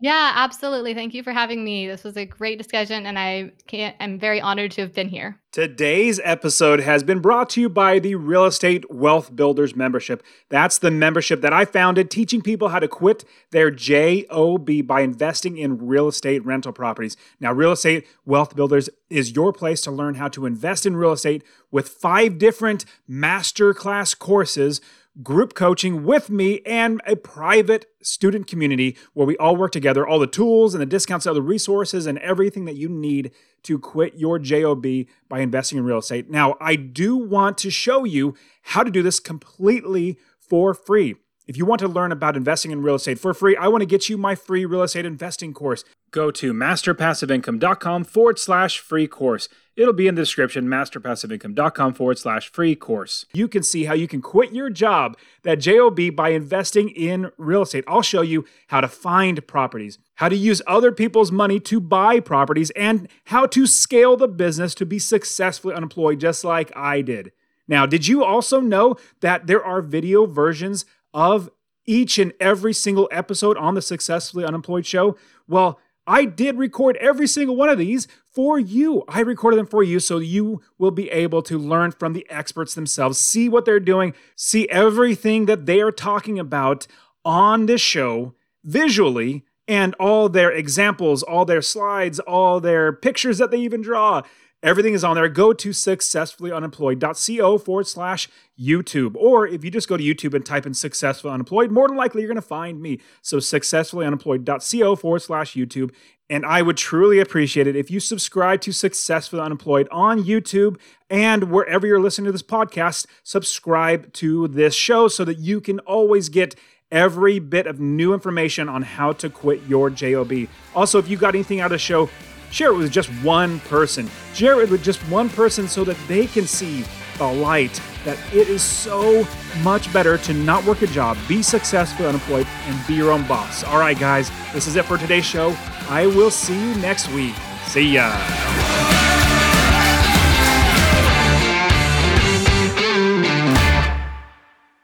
Yeah, 0.00 0.32
absolutely. 0.36 0.94
Thank 0.94 1.12
you 1.12 1.24
for 1.24 1.32
having 1.32 1.64
me. 1.64 1.88
This 1.88 2.04
was 2.04 2.16
a 2.16 2.24
great 2.24 2.56
discussion, 2.56 3.04
and 3.04 3.18
I 3.18 3.50
can't, 3.66 3.96
I'm 3.98 4.16
very 4.16 4.40
honored 4.40 4.70
to 4.72 4.82
have 4.82 4.94
been 4.94 5.08
here. 5.08 5.40
Today's 5.50 6.20
episode 6.22 6.78
has 6.78 7.02
been 7.02 7.18
brought 7.18 7.50
to 7.50 7.60
you 7.60 7.68
by 7.68 7.98
the 7.98 8.14
Real 8.14 8.44
Estate 8.44 8.88
Wealth 8.92 9.34
Builders 9.34 9.74
membership. 9.74 10.22
That's 10.50 10.78
the 10.78 10.92
membership 10.92 11.40
that 11.40 11.52
I 11.52 11.64
founded, 11.64 12.12
teaching 12.12 12.42
people 12.42 12.68
how 12.68 12.78
to 12.78 12.86
quit 12.86 13.24
their 13.50 13.72
JOB 13.72 14.86
by 14.86 15.00
investing 15.00 15.58
in 15.58 15.84
real 15.88 16.06
estate 16.06 16.44
rental 16.44 16.72
properties. 16.72 17.16
Now, 17.40 17.52
Real 17.52 17.72
Estate 17.72 18.06
Wealth 18.24 18.54
Builders 18.54 18.88
is 19.10 19.32
your 19.32 19.52
place 19.52 19.80
to 19.80 19.90
learn 19.90 20.14
how 20.14 20.28
to 20.28 20.46
invest 20.46 20.86
in 20.86 20.94
real 20.94 21.12
estate 21.12 21.42
with 21.72 21.88
five 21.88 22.38
different 22.38 22.84
masterclass 23.10 24.16
courses 24.16 24.80
group 25.22 25.54
coaching 25.54 26.04
with 26.04 26.30
me 26.30 26.60
and 26.64 27.00
a 27.06 27.16
private 27.16 27.86
student 28.02 28.46
community 28.46 28.96
where 29.14 29.26
we 29.26 29.36
all 29.38 29.56
work 29.56 29.72
together, 29.72 30.06
all 30.06 30.18
the 30.18 30.26
tools 30.26 30.74
and 30.74 30.80
the 30.80 30.86
discounts, 30.86 31.26
all 31.26 31.34
the 31.34 31.42
resources 31.42 32.06
and 32.06 32.18
everything 32.18 32.64
that 32.66 32.76
you 32.76 32.88
need 32.88 33.32
to 33.64 33.78
quit 33.78 34.14
your 34.16 34.38
JOB 34.38 34.86
by 35.28 35.40
investing 35.40 35.78
in 35.78 35.84
real 35.84 35.98
estate. 35.98 36.30
Now, 36.30 36.56
I 36.60 36.76
do 36.76 37.16
want 37.16 37.58
to 37.58 37.70
show 37.70 38.04
you 38.04 38.34
how 38.62 38.82
to 38.82 38.90
do 38.90 39.02
this 39.02 39.18
completely 39.18 40.18
for 40.38 40.74
free. 40.74 41.16
If 41.46 41.56
you 41.56 41.64
want 41.64 41.80
to 41.80 41.88
learn 41.88 42.12
about 42.12 42.36
investing 42.36 42.70
in 42.70 42.82
real 42.82 42.96
estate 42.96 43.18
for 43.18 43.32
free, 43.32 43.56
I 43.56 43.68
want 43.68 43.80
to 43.80 43.86
get 43.86 44.08
you 44.08 44.18
my 44.18 44.34
free 44.34 44.66
real 44.66 44.82
estate 44.82 45.06
investing 45.06 45.54
course. 45.54 45.82
Go 46.10 46.30
to 46.30 46.54
masterpassiveincome.com 46.54 48.04
forward 48.04 48.38
slash 48.38 48.78
free 48.78 49.06
course. 49.06 49.48
It'll 49.76 49.92
be 49.92 50.08
in 50.08 50.14
the 50.14 50.22
description, 50.22 50.66
masterpassiveincome.com 50.66 51.94
forward 51.94 52.18
slash 52.18 52.50
free 52.50 52.74
course. 52.74 53.26
You 53.32 53.46
can 53.46 53.62
see 53.62 53.84
how 53.84 53.94
you 53.94 54.08
can 54.08 54.20
quit 54.20 54.52
your 54.52 54.70
job, 54.70 55.16
that 55.42 55.60
JOB, 55.60 56.16
by 56.16 56.30
investing 56.30 56.88
in 56.88 57.30
real 57.36 57.62
estate. 57.62 57.84
I'll 57.86 58.02
show 58.02 58.22
you 58.22 58.44
how 58.68 58.80
to 58.80 58.88
find 58.88 59.46
properties, 59.46 59.98
how 60.16 60.28
to 60.28 60.36
use 60.36 60.62
other 60.66 60.92
people's 60.92 61.30
money 61.30 61.60
to 61.60 61.78
buy 61.78 62.20
properties, 62.20 62.70
and 62.70 63.08
how 63.26 63.46
to 63.46 63.66
scale 63.66 64.16
the 64.16 64.28
business 64.28 64.74
to 64.76 64.86
be 64.86 64.98
successfully 64.98 65.74
unemployed, 65.74 66.20
just 66.20 66.42
like 66.42 66.72
I 66.74 67.02
did. 67.02 67.32
Now, 67.68 67.84
did 67.84 68.08
you 68.08 68.24
also 68.24 68.60
know 68.60 68.96
that 69.20 69.46
there 69.46 69.62
are 69.62 69.82
video 69.82 70.26
versions 70.26 70.86
of 71.12 71.50
each 71.86 72.18
and 72.18 72.32
every 72.40 72.72
single 72.72 73.08
episode 73.12 73.56
on 73.56 73.74
the 73.74 73.82
Successfully 73.82 74.44
Unemployed 74.44 74.86
show? 74.86 75.16
Well, 75.46 75.78
I 76.08 76.24
did 76.24 76.56
record 76.56 76.96
every 76.96 77.26
single 77.26 77.54
one 77.54 77.68
of 77.68 77.78
these 77.78 78.08
for 78.32 78.58
you. 78.58 79.04
I 79.08 79.20
recorded 79.20 79.58
them 79.58 79.66
for 79.66 79.82
you 79.82 80.00
so 80.00 80.18
you 80.18 80.62
will 80.78 80.90
be 80.90 81.10
able 81.10 81.42
to 81.42 81.58
learn 81.58 81.92
from 81.92 82.14
the 82.14 82.26
experts 82.30 82.74
themselves, 82.74 83.18
see 83.18 83.48
what 83.48 83.66
they're 83.66 83.78
doing, 83.78 84.14
see 84.34 84.66
everything 84.70 85.44
that 85.46 85.66
they 85.66 85.82
are 85.82 85.92
talking 85.92 86.38
about 86.38 86.86
on 87.26 87.66
this 87.66 87.82
show 87.82 88.34
visually, 88.64 89.44
and 89.68 89.94
all 90.00 90.30
their 90.30 90.50
examples, 90.50 91.22
all 91.22 91.44
their 91.44 91.60
slides, 91.60 92.18
all 92.20 92.58
their 92.58 92.90
pictures 92.90 93.36
that 93.36 93.50
they 93.50 93.58
even 93.60 93.82
draw. 93.82 94.22
Everything 94.62 94.92
is 94.92 95.04
on 95.04 95.14
there. 95.14 95.28
Go 95.28 95.52
to 95.52 95.70
successfullyunemployed.co 95.70 97.58
forward 97.58 97.86
slash 97.86 98.28
YouTube. 98.60 99.14
Or 99.14 99.46
if 99.46 99.64
you 99.64 99.70
just 99.70 99.88
go 99.88 99.96
to 99.96 100.02
YouTube 100.02 100.34
and 100.34 100.44
type 100.44 100.66
in 100.66 100.74
successfully 100.74 101.32
unemployed, 101.32 101.70
more 101.70 101.86
than 101.86 101.96
likely 101.96 102.22
you're 102.22 102.28
going 102.28 102.36
to 102.36 102.42
find 102.42 102.82
me. 102.82 102.98
So 103.22 103.36
successfullyunemployed.co 103.36 104.96
forward 104.96 105.22
slash 105.22 105.54
YouTube. 105.54 105.92
And 106.28 106.44
I 106.44 106.62
would 106.62 106.76
truly 106.76 107.20
appreciate 107.20 107.66
it 107.66 107.76
if 107.76 107.90
you 107.90 108.00
subscribe 108.00 108.60
to 108.62 108.72
Successfully 108.72 109.40
Unemployed 109.40 109.88
on 109.90 110.24
YouTube 110.24 110.76
and 111.08 111.50
wherever 111.50 111.86
you're 111.86 112.00
listening 112.00 112.26
to 112.26 112.32
this 112.32 112.42
podcast, 112.42 113.06
subscribe 113.22 114.12
to 114.14 114.48
this 114.48 114.74
show 114.74 115.08
so 115.08 115.24
that 115.24 115.38
you 115.38 115.60
can 115.60 115.78
always 115.80 116.28
get 116.28 116.54
every 116.90 117.38
bit 117.38 117.66
of 117.66 117.80
new 117.80 118.12
information 118.12 118.68
on 118.68 118.82
how 118.82 119.12
to 119.12 119.30
quit 119.30 119.62
your 119.68 119.88
JOB. 119.88 120.48
Also, 120.74 120.98
if 120.98 121.08
you 121.08 121.16
got 121.16 121.34
anything 121.34 121.60
out 121.60 121.66
of 121.66 121.72
the 121.72 121.78
show, 121.78 122.10
Share 122.50 122.70
it 122.70 122.76
with 122.76 122.90
just 122.90 123.08
one 123.22 123.60
person. 123.60 124.10
Share 124.34 124.60
it 124.60 124.70
with 124.70 124.82
just 124.82 125.00
one 125.10 125.28
person 125.28 125.68
so 125.68 125.84
that 125.84 125.96
they 126.08 126.26
can 126.26 126.46
see 126.46 126.84
the 127.18 127.26
light 127.26 127.80
that 128.04 128.18
it 128.32 128.48
is 128.48 128.62
so 128.62 129.26
much 129.62 129.92
better 129.92 130.16
to 130.18 130.32
not 130.32 130.64
work 130.64 130.82
a 130.82 130.86
job, 130.86 131.18
be 131.26 131.42
successful, 131.42 132.06
unemployed, 132.06 132.46
and 132.66 132.86
be 132.86 132.94
your 132.94 133.10
own 133.10 133.26
boss. 133.26 133.64
All 133.64 133.78
right, 133.78 133.98
guys, 133.98 134.30
this 134.52 134.66
is 134.66 134.76
it 134.76 134.84
for 134.84 134.96
today's 134.98 135.24
show. 135.24 135.56
I 135.88 136.06
will 136.06 136.30
see 136.30 136.58
you 136.58 136.74
next 136.76 137.10
week. 137.10 137.34
See 137.66 137.94
ya. 137.94 139.07